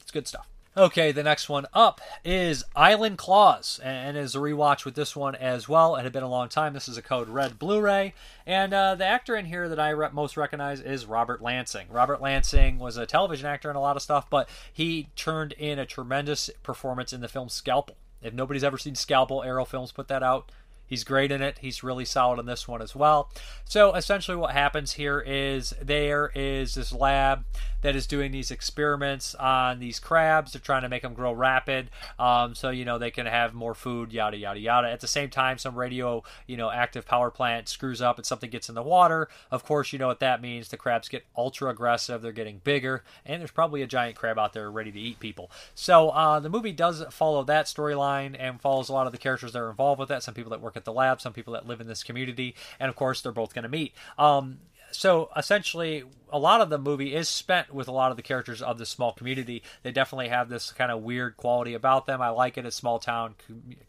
it's 0.00 0.10
good 0.10 0.26
stuff. 0.26 0.46
Okay, 0.80 1.12
the 1.12 1.22
next 1.22 1.50
one 1.50 1.66
up 1.74 2.00
is 2.24 2.64
Island 2.74 3.18
Claws, 3.18 3.78
and 3.84 4.16
is 4.16 4.34
a 4.34 4.38
rewatch 4.38 4.86
with 4.86 4.94
this 4.94 5.14
one 5.14 5.34
as 5.34 5.68
well. 5.68 5.94
It 5.94 6.04
had 6.04 6.12
been 6.12 6.22
a 6.22 6.28
long 6.28 6.48
time. 6.48 6.72
This 6.72 6.88
is 6.88 6.96
a 6.96 7.02
Code 7.02 7.28
Red 7.28 7.58
Blu-ray, 7.58 8.14
and 8.46 8.72
uh, 8.72 8.94
the 8.94 9.04
actor 9.04 9.36
in 9.36 9.44
here 9.44 9.68
that 9.68 9.78
I 9.78 9.90
re- 9.90 10.08
most 10.10 10.38
recognize 10.38 10.80
is 10.80 11.04
Robert 11.04 11.42
Lansing. 11.42 11.88
Robert 11.90 12.22
Lansing 12.22 12.78
was 12.78 12.96
a 12.96 13.04
television 13.04 13.44
actor 13.44 13.68
and 13.68 13.76
a 13.76 13.80
lot 13.80 13.96
of 13.96 14.00
stuff, 14.00 14.30
but 14.30 14.48
he 14.72 15.08
turned 15.16 15.52
in 15.52 15.78
a 15.78 15.84
tremendous 15.84 16.48
performance 16.62 17.12
in 17.12 17.20
the 17.20 17.28
film 17.28 17.50
Scalpel. 17.50 17.98
If 18.22 18.32
nobody's 18.32 18.64
ever 18.64 18.78
seen 18.78 18.94
Scalpel, 18.94 19.42
Arrow 19.42 19.66
Films 19.66 19.92
put 19.92 20.08
that 20.08 20.22
out. 20.22 20.50
He's 20.90 21.04
great 21.04 21.30
in 21.30 21.40
it. 21.40 21.58
He's 21.58 21.84
really 21.84 22.04
solid 22.04 22.40
in 22.40 22.46
this 22.46 22.66
one 22.66 22.82
as 22.82 22.96
well. 22.96 23.30
So 23.64 23.94
essentially, 23.94 24.36
what 24.36 24.50
happens 24.50 24.94
here 24.94 25.20
is 25.20 25.72
there 25.80 26.32
is 26.34 26.74
this 26.74 26.92
lab 26.92 27.44
that 27.82 27.96
is 27.96 28.06
doing 28.06 28.30
these 28.30 28.50
experiments 28.50 29.34
on 29.34 29.78
these 29.78 29.98
crabs. 29.98 30.52
They're 30.52 30.60
trying 30.60 30.82
to 30.82 30.88
make 30.88 31.02
them 31.02 31.14
grow 31.14 31.32
rapid, 31.32 31.90
um, 32.18 32.54
so 32.54 32.70
you 32.70 32.84
know 32.84 32.98
they 32.98 33.10
can 33.10 33.26
have 33.26 33.54
more 33.54 33.74
food. 33.74 34.12
Yada 34.12 34.36
yada 34.36 34.60
yada. 34.60 34.88
At 34.88 35.00
the 35.00 35.08
same 35.08 35.30
time, 35.30 35.58
some 35.58 35.74
radio 35.74 36.22
you 36.46 36.56
know 36.56 36.70
active 36.70 37.06
power 37.06 37.30
plant 37.30 37.68
screws 37.68 38.00
up 38.00 38.16
and 38.16 38.26
something 38.26 38.50
gets 38.50 38.68
in 38.68 38.74
the 38.74 38.82
water. 38.82 39.28
Of 39.50 39.64
course, 39.64 39.92
you 39.92 39.98
know 39.98 40.08
what 40.08 40.20
that 40.20 40.42
means. 40.42 40.68
The 40.68 40.76
crabs 40.76 41.08
get 41.08 41.24
ultra 41.36 41.70
aggressive. 41.70 42.22
They're 42.22 42.32
getting 42.32 42.60
bigger, 42.62 43.02
and 43.24 43.40
there's 43.40 43.50
probably 43.50 43.82
a 43.82 43.86
giant 43.86 44.16
crab 44.16 44.38
out 44.38 44.52
there 44.52 44.70
ready 44.70 44.92
to 44.92 45.00
eat 45.00 45.20
people. 45.20 45.50
So 45.74 46.10
uh, 46.10 46.40
the 46.40 46.50
movie 46.50 46.72
does 46.72 47.02
follow 47.10 47.44
that 47.44 47.66
storyline 47.66 48.36
and 48.38 48.60
follows 48.60 48.88
a 48.88 48.92
lot 48.92 49.06
of 49.06 49.12
the 49.12 49.18
characters 49.18 49.52
that 49.52 49.58
are 49.60 49.70
involved 49.70 50.00
with 50.00 50.08
that. 50.08 50.22
Some 50.22 50.34
people 50.34 50.50
that 50.50 50.60
work 50.60 50.76
at 50.76 50.84
the 50.84 50.92
lab, 50.92 51.20
some 51.20 51.32
people 51.32 51.52
that 51.54 51.66
live 51.66 51.80
in 51.80 51.86
this 51.86 52.02
community, 52.02 52.54
and 52.78 52.88
of 52.88 52.96
course 52.96 53.20
they're 53.20 53.32
both 53.32 53.54
going 53.54 53.62
to 53.62 53.68
meet. 53.68 53.94
Um, 54.18 54.58
so 54.92 55.30
essentially 55.36 56.04
a 56.32 56.38
lot 56.38 56.60
of 56.60 56.70
the 56.70 56.78
movie 56.78 57.14
is 57.14 57.28
spent 57.28 57.72
with 57.72 57.88
a 57.88 57.92
lot 57.92 58.10
of 58.10 58.16
the 58.16 58.22
characters 58.22 58.62
of 58.62 58.78
the 58.78 58.86
small 58.86 59.12
community. 59.12 59.62
They 59.82 59.92
definitely 59.92 60.28
have 60.28 60.48
this 60.48 60.72
kind 60.72 60.90
of 60.90 61.02
weird 61.02 61.36
quality 61.36 61.74
about 61.74 62.06
them. 62.06 62.22
I 62.22 62.30
like 62.30 62.56
it. 62.56 62.66
A 62.66 62.70
small 62.70 62.98
town 62.98 63.34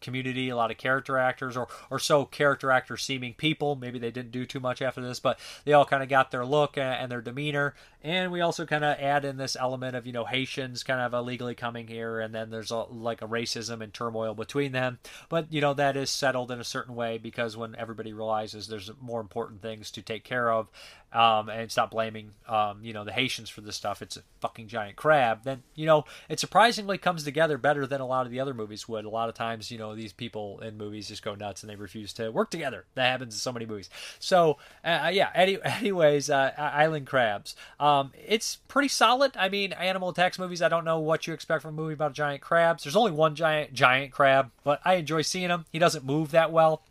community, 0.00 0.48
a 0.48 0.56
lot 0.56 0.70
of 0.70 0.78
character 0.78 1.18
actors, 1.18 1.56
or 1.56 1.68
or 1.90 1.98
so 1.98 2.24
character 2.24 2.70
actor 2.70 2.96
seeming 2.96 3.34
people. 3.34 3.76
Maybe 3.76 3.98
they 3.98 4.10
didn't 4.10 4.32
do 4.32 4.44
too 4.44 4.60
much 4.60 4.82
after 4.82 5.00
this, 5.00 5.20
but 5.20 5.38
they 5.64 5.72
all 5.72 5.84
kind 5.84 6.02
of 6.02 6.08
got 6.08 6.30
their 6.30 6.44
look 6.44 6.76
and 6.76 7.10
their 7.10 7.20
demeanor. 7.20 7.74
And 8.02 8.32
we 8.32 8.40
also 8.40 8.66
kind 8.66 8.84
of 8.84 8.98
add 8.98 9.24
in 9.24 9.36
this 9.36 9.56
element 9.56 9.94
of 9.94 10.06
you 10.06 10.12
know 10.12 10.24
Haitians 10.24 10.82
kind 10.82 11.00
of 11.00 11.14
illegally 11.14 11.54
coming 11.54 11.86
here, 11.86 12.20
and 12.20 12.34
then 12.34 12.50
there's 12.50 12.70
a, 12.70 12.78
like 12.90 13.22
a 13.22 13.28
racism 13.28 13.80
and 13.80 13.94
turmoil 13.94 14.34
between 14.34 14.72
them. 14.72 14.98
But 15.28 15.52
you 15.52 15.60
know 15.60 15.74
that 15.74 15.96
is 15.96 16.10
settled 16.10 16.50
in 16.50 16.60
a 16.60 16.64
certain 16.64 16.94
way 16.94 17.18
because 17.18 17.56
when 17.56 17.76
everybody 17.76 18.12
realizes 18.12 18.66
there's 18.66 18.90
more 19.00 19.20
important 19.20 19.62
things 19.62 19.90
to 19.92 20.02
take 20.02 20.24
care 20.24 20.50
of, 20.50 20.68
um, 21.12 21.48
and 21.48 21.70
stop 21.70 21.90
blaming 21.90 22.31
um, 22.48 22.80
you 22.82 22.92
know 22.92 23.04
the 23.04 23.12
Haitians 23.12 23.50
for 23.50 23.60
this 23.60 23.76
stuff. 23.76 24.02
It's 24.02 24.16
a 24.16 24.22
fucking 24.40 24.68
giant 24.68 24.96
crab. 24.96 25.44
Then 25.44 25.62
you 25.74 25.86
know 25.86 26.04
it 26.28 26.40
surprisingly 26.40 26.98
comes 26.98 27.24
together 27.24 27.58
better 27.58 27.86
than 27.86 28.00
a 28.00 28.06
lot 28.06 28.26
of 28.26 28.32
the 28.32 28.40
other 28.40 28.54
movies 28.54 28.88
would. 28.88 29.04
A 29.04 29.10
lot 29.10 29.28
of 29.28 29.34
times 29.34 29.70
you 29.70 29.78
know 29.78 29.94
these 29.94 30.12
people 30.12 30.60
in 30.60 30.76
movies 30.76 31.08
just 31.08 31.22
go 31.22 31.34
nuts 31.34 31.62
and 31.62 31.70
they 31.70 31.76
refuse 31.76 32.12
to 32.14 32.30
work 32.30 32.50
together. 32.50 32.84
That 32.94 33.10
happens 33.10 33.34
in 33.34 33.38
so 33.38 33.52
many 33.52 33.66
movies. 33.66 33.90
So 34.18 34.58
uh, 34.84 35.10
yeah. 35.12 35.30
Any, 35.42 35.58
anyways, 35.62 36.30
uh, 36.30 36.52
Island 36.56 37.06
Crabs. 37.06 37.56
Um, 37.80 38.12
it's 38.26 38.56
pretty 38.68 38.88
solid. 38.88 39.32
I 39.36 39.48
mean, 39.48 39.72
animal 39.72 40.10
attacks 40.10 40.38
movies. 40.38 40.62
I 40.62 40.68
don't 40.68 40.84
know 40.84 41.00
what 41.00 41.26
you 41.26 41.34
expect 41.34 41.62
from 41.62 41.74
a 41.74 41.80
movie 41.80 41.94
about 41.94 42.12
giant 42.12 42.42
crabs. 42.42 42.84
There's 42.84 42.96
only 42.96 43.12
one 43.12 43.34
giant 43.34 43.72
giant 43.72 44.12
crab, 44.12 44.50
but 44.62 44.80
I 44.84 44.94
enjoy 44.94 45.22
seeing 45.22 45.50
him. 45.50 45.64
He 45.72 45.78
doesn't 45.78 46.04
move 46.04 46.30
that 46.30 46.52
well 46.52 46.82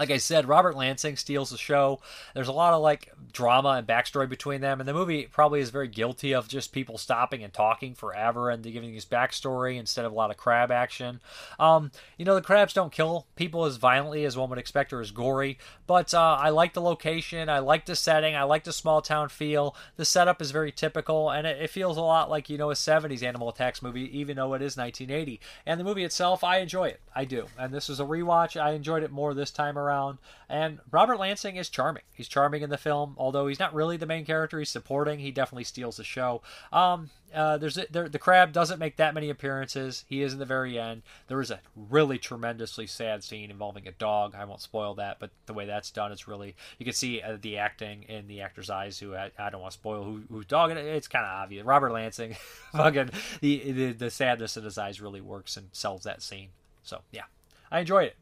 like 0.00 0.10
I 0.10 0.16
said, 0.16 0.48
Robert 0.48 0.74
Lansing 0.76 1.16
steals 1.16 1.50
the 1.50 1.58
show. 1.58 2.00
There's 2.34 2.48
a 2.48 2.52
lot 2.52 2.72
of 2.72 2.80
like 2.80 3.12
drama 3.34 3.68
and 3.72 3.86
backstory 3.86 4.30
between 4.30 4.62
them, 4.62 4.80
and 4.80 4.88
the 4.88 4.94
movie 4.94 5.28
probably 5.30 5.60
is 5.60 5.68
very 5.68 5.88
guilty 5.88 6.32
of 6.32 6.48
just 6.48 6.72
people 6.72 6.96
stopping 6.96 7.44
and 7.44 7.52
talking 7.52 7.94
forever 7.94 8.48
and 8.48 8.64
giving 8.64 8.94
this 8.94 9.04
backstory 9.04 9.76
instead 9.76 10.06
of 10.06 10.12
a 10.12 10.14
lot 10.14 10.30
of 10.30 10.38
crab 10.38 10.70
action. 10.70 11.20
Um, 11.58 11.90
you 12.16 12.24
know, 12.24 12.34
the 12.34 12.40
crabs 12.40 12.72
don't 12.72 12.90
kill 12.90 13.26
people 13.36 13.66
as 13.66 13.76
violently 13.76 14.24
as 14.24 14.38
one 14.38 14.48
would 14.48 14.58
expect 14.58 14.90
or 14.94 15.02
as 15.02 15.10
gory, 15.10 15.58
but 15.86 16.14
uh, 16.14 16.38
I 16.40 16.48
like 16.48 16.72
the 16.72 16.80
location, 16.80 17.50
I 17.50 17.58
like 17.58 17.84
the 17.84 17.94
setting, 17.94 18.34
I 18.34 18.44
like 18.44 18.64
the 18.64 18.72
small 18.72 19.02
town 19.02 19.28
feel. 19.28 19.76
The 19.96 20.06
setup 20.06 20.40
is 20.40 20.50
very 20.50 20.72
typical, 20.72 21.30
and 21.30 21.46
it, 21.46 21.60
it 21.60 21.68
feels 21.68 21.98
a 21.98 22.02
lot 22.02 22.30
like 22.30 22.48
you 22.48 22.56
know 22.56 22.70
a 22.70 22.74
'70s 22.74 23.22
animal 23.22 23.50
attacks 23.50 23.82
movie, 23.82 24.18
even 24.18 24.36
though 24.38 24.54
it 24.54 24.62
is 24.62 24.78
1980. 24.78 25.40
And 25.66 25.78
the 25.78 25.84
movie 25.84 26.04
itself, 26.04 26.42
I 26.42 26.60
enjoy 26.60 26.88
it, 26.88 27.02
I 27.14 27.26
do. 27.26 27.48
And 27.58 27.74
this 27.74 27.90
is 27.90 28.00
a 28.00 28.04
rewatch. 28.04 28.58
I 28.58 28.70
enjoyed 28.70 29.02
it 29.02 29.12
more 29.12 29.34
this 29.34 29.50
time 29.50 29.76
around 29.76 29.89
around. 29.90 30.18
And 30.48 30.78
Robert 30.90 31.18
Lansing 31.18 31.56
is 31.56 31.68
charming. 31.68 32.02
He's 32.14 32.28
charming 32.28 32.62
in 32.62 32.70
the 32.70 32.78
film, 32.78 33.14
although 33.16 33.46
he's 33.46 33.58
not 33.58 33.74
really 33.74 33.96
the 33.96 34.06
main 34.06 34.24
character. 34.24 34.58
He's 34.58 34.70
supporting. 34.70 35.18
He 35.18 35.30
definitely 35.30 35.64
steals 35.64 35.96
the 35.96 36.04
show. 36.04 36.42
Um, 36.72 37.10
uh, 37.32 37.56
there's 37.58 37.78
there, 37.90 38.08
the 38.08 38.18
crab 38.18 38.52
doesn't 38.52 38.80
make 38.80 38.96
that 38.96 39.14
many 39.14 39.30
appearances. 39.30 40.04
He 40.08 40.22
is 40.22 40.32
in 40.32 40.40
the 40.40 40.44
very 40.44 40.78
end. 40.78 41.02
There 41.28 41.40
is 41.40 41.52
a 41.52 41.60
really 41.76 42.18
tremendously 42.18 42.88
sad 42.88 43.22
scene 43.22 43.50
involving 43.50 43.86
a 43.86 43.92
dog. 43.92 44.34
I 44.34 44.44
won't 44.44 44.60
spoil 44.60 44.94
that, 44.94 45.18
but 45.20 45.30
the 45.46 45.54
way 45.54 45.66
that's 45.66 45.92
done, 45.92 46.10
it's 46.10 46.26
really 46.26 46.56
you 46.78 46.84
can 46.84 46.94
see 46.94 47.22
uh, 47.22 47.36
the 47.40 47.58
acting 47.58 48.02
in 48.08 48.26
the 48.26 48.40
actor's 48.40 48.70
eyes. 48.70 48.98
Who 48.98 49.14
I, 49.14 49.30
I 49.38 49.50
don't 49.50 49.60
want 49.60 49.72
to 49.72 49.78
spoil 49.78 50.02
who 50.02 50.22
who 50.28 50.42
dog 50.42 50.72
it. 50.72 50.78
It's 50.78 51.08
kind 51.08 51.24
of 51.24 51.30
obvious. 51.30 51.64
Robert 51.64 51.92
Lansing, 51.92 52.34
fucking 52.72 53.10
the, 53.40 53.72
the 53.72 53.92
the 53.92 54.10
sadness 54.10 54.56
in 54.56 54.64
his 54.64 54.78
eyes 54.78 55.00
really 55.00 55.20
works 55.20 55.56
and 55.56 55.68
sells 55.72 56.02
that 56.02 56.22
scene. 56.22 56.48
So 56.82 57.02
yeah, 57.12 57.24
I 57.70 57.80
enjoyed 57.80 58.06
it. 58.08 58.16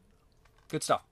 Good 0.67 0.83
stuff 0.83 1.08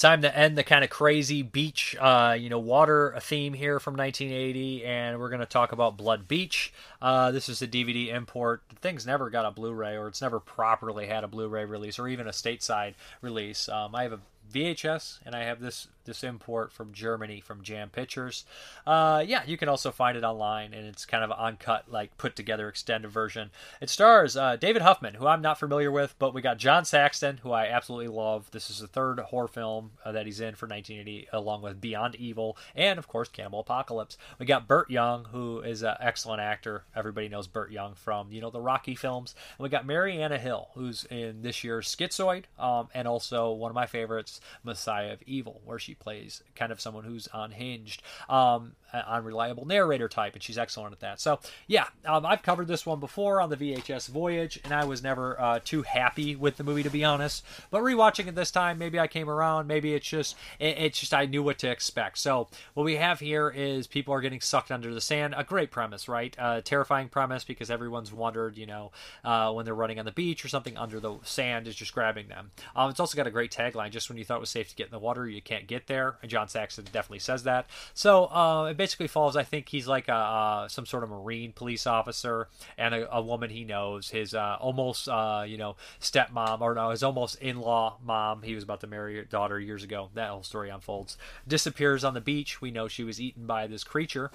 time 0.00 0.22
to 0.22 0.36
end 0.36 0.56
the 0.56 0.64
kind 0.64 0.82
of 0.82 0.90
crazy 0.90 1.42
beach, 1.42 1.96
uh, 2.00 2.34
you 2.38 2.48
know, 2.48 2.58
water 2.58 3.14
theme 3.20 3.52
here 3.52 3.78
from 3.78 3.94
1980, 3.94 4.84
and 4.84 5.20
we're 5.20 5.28
going 5.28 5.40
to 5.40 5.46
talk 5.46 5.72
about 5.72 5.96
Blood 5.96 6.26
Beach. 6.26 6.72
Uh, 7.02 7.30
this 7.30 7.48
is 7.48 7.60
a 7.62 7.68
DVD 7.68 8.12
import. 8.12 8.62
The 8.68 8.76
thing's 8.76 9.06
never 9.06 9.30
got 9.30 9.44
a 9.44 9.50
Blu-ray, 9.50 9.96
or 9.96 10.08
it's 10.08 10.22
never 10.22 10.40
properly 10.40 11.06
had 11.06 11.24
a 11.24 11.28
Blu-ray 11.28 11.66
release, 11.66 11.98
or 11.98 12.08
even 12.08 12.26
a 12.26 12.30
stateside 12.30 12.94
release. 13.20 13.68
Um, 13.68 13.94
I 13.94 14.04
have 14.04 14.12
a 14.12 14.20
VHS, 14.52 15.20
and 15.24 15.34
I 15.34 15.44
have 15.44 15.60
this 15.60 15.88
this 16.04 16.24
import 16.24 16.72
from 16.72 16.92
Germany 16.92 17.40
from 17.40 17.62
Jam 17.62 17.90
Pictures. 17.90 18.44
Uh, 18.86 19.24
yeah, 19.26 19.42
you 19.46 19.56
can 19.56 19.68
also 19.68 19.90
find 19.90 20.16
it 20.16 20.24
online, 20.24 20.72
and 20.74 20.86
it's 20.86 21.04
kind 21.04 21.24
of 21.24 21.30
uncut, 21.32 21.90
like 21.90 22.16
put 22.18 22.36
together 22.36 22.68
extended 22.68 23.10
version. 23.10 23.50
It 23.80 23.90
stars 23.90 24.36
uh, 24.36 24.56
David 24.56 24.82
Huffman, 24.82 25.14
who 25.14 25.26
I'm 25.26 25.42
not 25.42 25.58
familiar 25.58 25.90
with, 25.90 26.14
but 26.18 26.34
we 26.34 26.42
got 26.42 26.58
John 26.58 26.84
Saxon, 26.84 27.38
who 27.42 27.52
I 27.52 27.66
absolutely 27.66 28.08
love. 28.08 28.50
This 28.50 28.70
is 28.70 28.80
the 28.80 28.86
third 28.86 29.18
horror 29.20 29.48
film 29.48 29.92
uh, 30.04 30.12
that 30.12 30.26
he's 30.26 30.40
in 30.40 30.54
for 30.54 30.66
1980, 30.66 31.28
along 31.32 31.62
with 31.62 31.80
Beyond 31.80 32.14
Evil, 32.16 32.56
and 32.74 32.98
of 32.98 33.08
course 33.08 33.28
Cannibal 33.28 33.60
Apocalypse. 33.60 34.16
We 34.38 34.46
got 34.46 34.68
Burt 34.68 34.90
Young, 34.90 35.26
who 35.26 35.60
is 35.60 35.82
an 35.82 35.96
excellent 36.00 36.40
actor. 36.40 36.84
Everybody 36.94 37.28
knows 37.28 37.46
Burt 37.46 37.70
Young 37.70 37.94
from 37.94 38.32
you 38.32 38.40
know 38.40 38.50
the 38.50 38.60
Rocky 38.60 38.94
films. 38.94 39.34
And 39.58 39.64
we 39.64 39.68
got 39.68 39.86
Marianna 39.86 40.38
Hill, 40.38 40.68
who's 40.74 41.04
in 41.04 41.42
this 41.42 41.64
year's 41.64 41.94
Schizoid, 41.94 42.44
um, 42.58 42.88
and 42.94 43.06
also 43.06 43.52
one 43.52 43.70
of 43.70 43.74
my 43.74 43.86
favorites, 43.86 44.40
Messiah 44.62 45.12
of 45.12 45.22
Evil, 45.22 45.60
where 45.64 45.78
she 45.78 45.89
plays 45.94 46.42
kind 46.54 46.72
of 46.72 46.80
someone 46.80 47.04
who's 47.04 47.28
unhinged, 47.32 48.02
um, 48.28 48.72
unreliable 48.92 49.66
narrator 49.66 50.08
type, 50.08 50.34
and 50.34 50.42
she's 50.42 50.58
excellent 50.58 50.92
at 50.92 51.00
that. 51.00 51.20
So 51.20 51.40
yeah, 51.66 51.86
um, 52.04 52.26
I've 52.26 52.42
covered 52.42 52.68
this 52.68 52.86
one 52.86 53.00
before 53.00 53.40
on 53.40 53.50
the 53.50 53.56
VHS 53.56 54.08
Voyage, 54.08 54.60
and 54.64 54.72
I 54.72 54.84
was 54.84 55.02
never 55.02 55.40
uh, 55.40 55.60
too 55.64 55.82
happy 55.82 56.36
with 56.36 56.56
the 56.56 56.64
movie 56.64 56.82
to 56.82 56.90
be 56.90 57.04
honest. 57.04 57.44
But 57.70 57.82
rewatching 57.82 58.26
it 58.26 58.34
this 58.34 58.50
time, 58.50 58.78
maybe 58.78 58.98
I 58.98 59.06
came 59.06 59.28
around. 59.28 59.66
Maybe 59.66 59.94
it's 59.94 60.08
just 60.08 60.36
it, 60.58 60.78
it's 60.78 61.00
just 61.00 61.14
I 61.14 61.26
knew 61.26 61.42
what 61.42 61.58
to 61.58 61.70
expect. 61.70 62.18
So 62.18 62.48
what 62.74 62.84
we 62.84 62.96
have 62.96 63.20
here 63.20 63.48
is 63.48 63.86
people 63.86 64.14
are 64.14 64.20
getting 64.20 64.40
sucked 64.40 64.70
under 64.70 64.92
the 64.92 65.00
sand. 65.00 65.34
A 65.36 65.44
great 65.44 65.70
premise, 65.70 66.08
right? 66.08 66.34
A 66.38 66.62
terrifying 66.62 67.08
premise 67.08 67.44
because 67.44 67.70
everyone's 67.70 68.12
wondered, 68.12 68.56
you 68.56 68.66
know, 68.66 68.92
uh, 69.24 69.52
when 69.52 69.64
they're 69.64 69.74
running 69.74 69.98
on 69.98 70.04
the 70.04 70.12
beach 70.12 70.44
or 70.44 70.48
something 70.48 70.76
under 70.76 71.00
the 71.00 71.16
sand 71.22 71.66
is 71.66 71.74
just 71.74 71.92
grabbing 71.94 72.28
them. 72.28 72.50
Um, 72.74 72.90
it's 72.90 73.00
also 73.00 73.16
got 73.16 73.26
a 73.26 73.30
great 73.30 73.52
tagline: 73.52 73.90
"Just 73.90 74.08
when 74.08 74.18
you 74.18 74.24
thought 74.24 74.36
it 74.36 74.40
was 74.40 74.50
safe 74.50 74.68
to 74.70 74.74
get 74.74 74.86
in 74.86 74.92
the 74.92 74.98
water, 74.98 75.28
you 75.28 75.42
can't 75.42 75.66
get 75.66 75.86
there." 75.86 76.16
And 76.22 76.30
John 76.30 76.48
Saxon 76.48 76.84
definitely 76.84 77.20
says 77.20 77.44
that. 77.44 77.66
So 77.94 78.24
uh, 78.26 78.64
basically 78.80 79.08
follows. 79.08 79.36
I 79.36 79.42
think 79.42 79.68
he's 79.68 79.86
like 79.86 80.08
a 80.08 80.14
uh, 80.14 80.68
some 80.68 80.86
sort 80.86 81.04
of 81.04 81.10
marine 81.10 81.52
police 81.52 81.86
officer 81.86 82.48
and 82.78 82.94
a, 82.94 83.14
a 83.14 83.20
woman 83.20 83.50
he 83.50 83.62
knows, 83.62 84.08
his 84.08 84.32
uh, 84.32 84.56
almost 84.58 85.06
uh, 85.06 85.44
you 85.46 85.58
know 85.58 85.76
stepmom 86.00 86.62
or 86.62 86.74
no, 86.74 86.88
his 86.88 87.02
almost 87.02 87.36
in-law 87.42 87.98
mom. 88.02 88.40
He 88.40 88.54
was 88.54 88.64
about 88.64 88.80
to 88.80 88.86
marry 88.86 89.16
her 89.16 89.24
daughter 89.24 89.60
years 89.60 89.84
ago. 89.84 90.08
That 90.14 90.30
whole 90.30 90.44
story 90.44 90.70
unfolds. 90.70 91.18
Disappears 91.46 92.04
on 92.04 92.14
the 92.14 92.22
beach. 92.22 92.62
We 92.62 92.70
know 92.70 92.88
she 92.88 93.04
was 93.04 93.20
eaten 93.20 93.44
by 93.44 93.66
this 93.66 93.84
creature. 93.84 94.30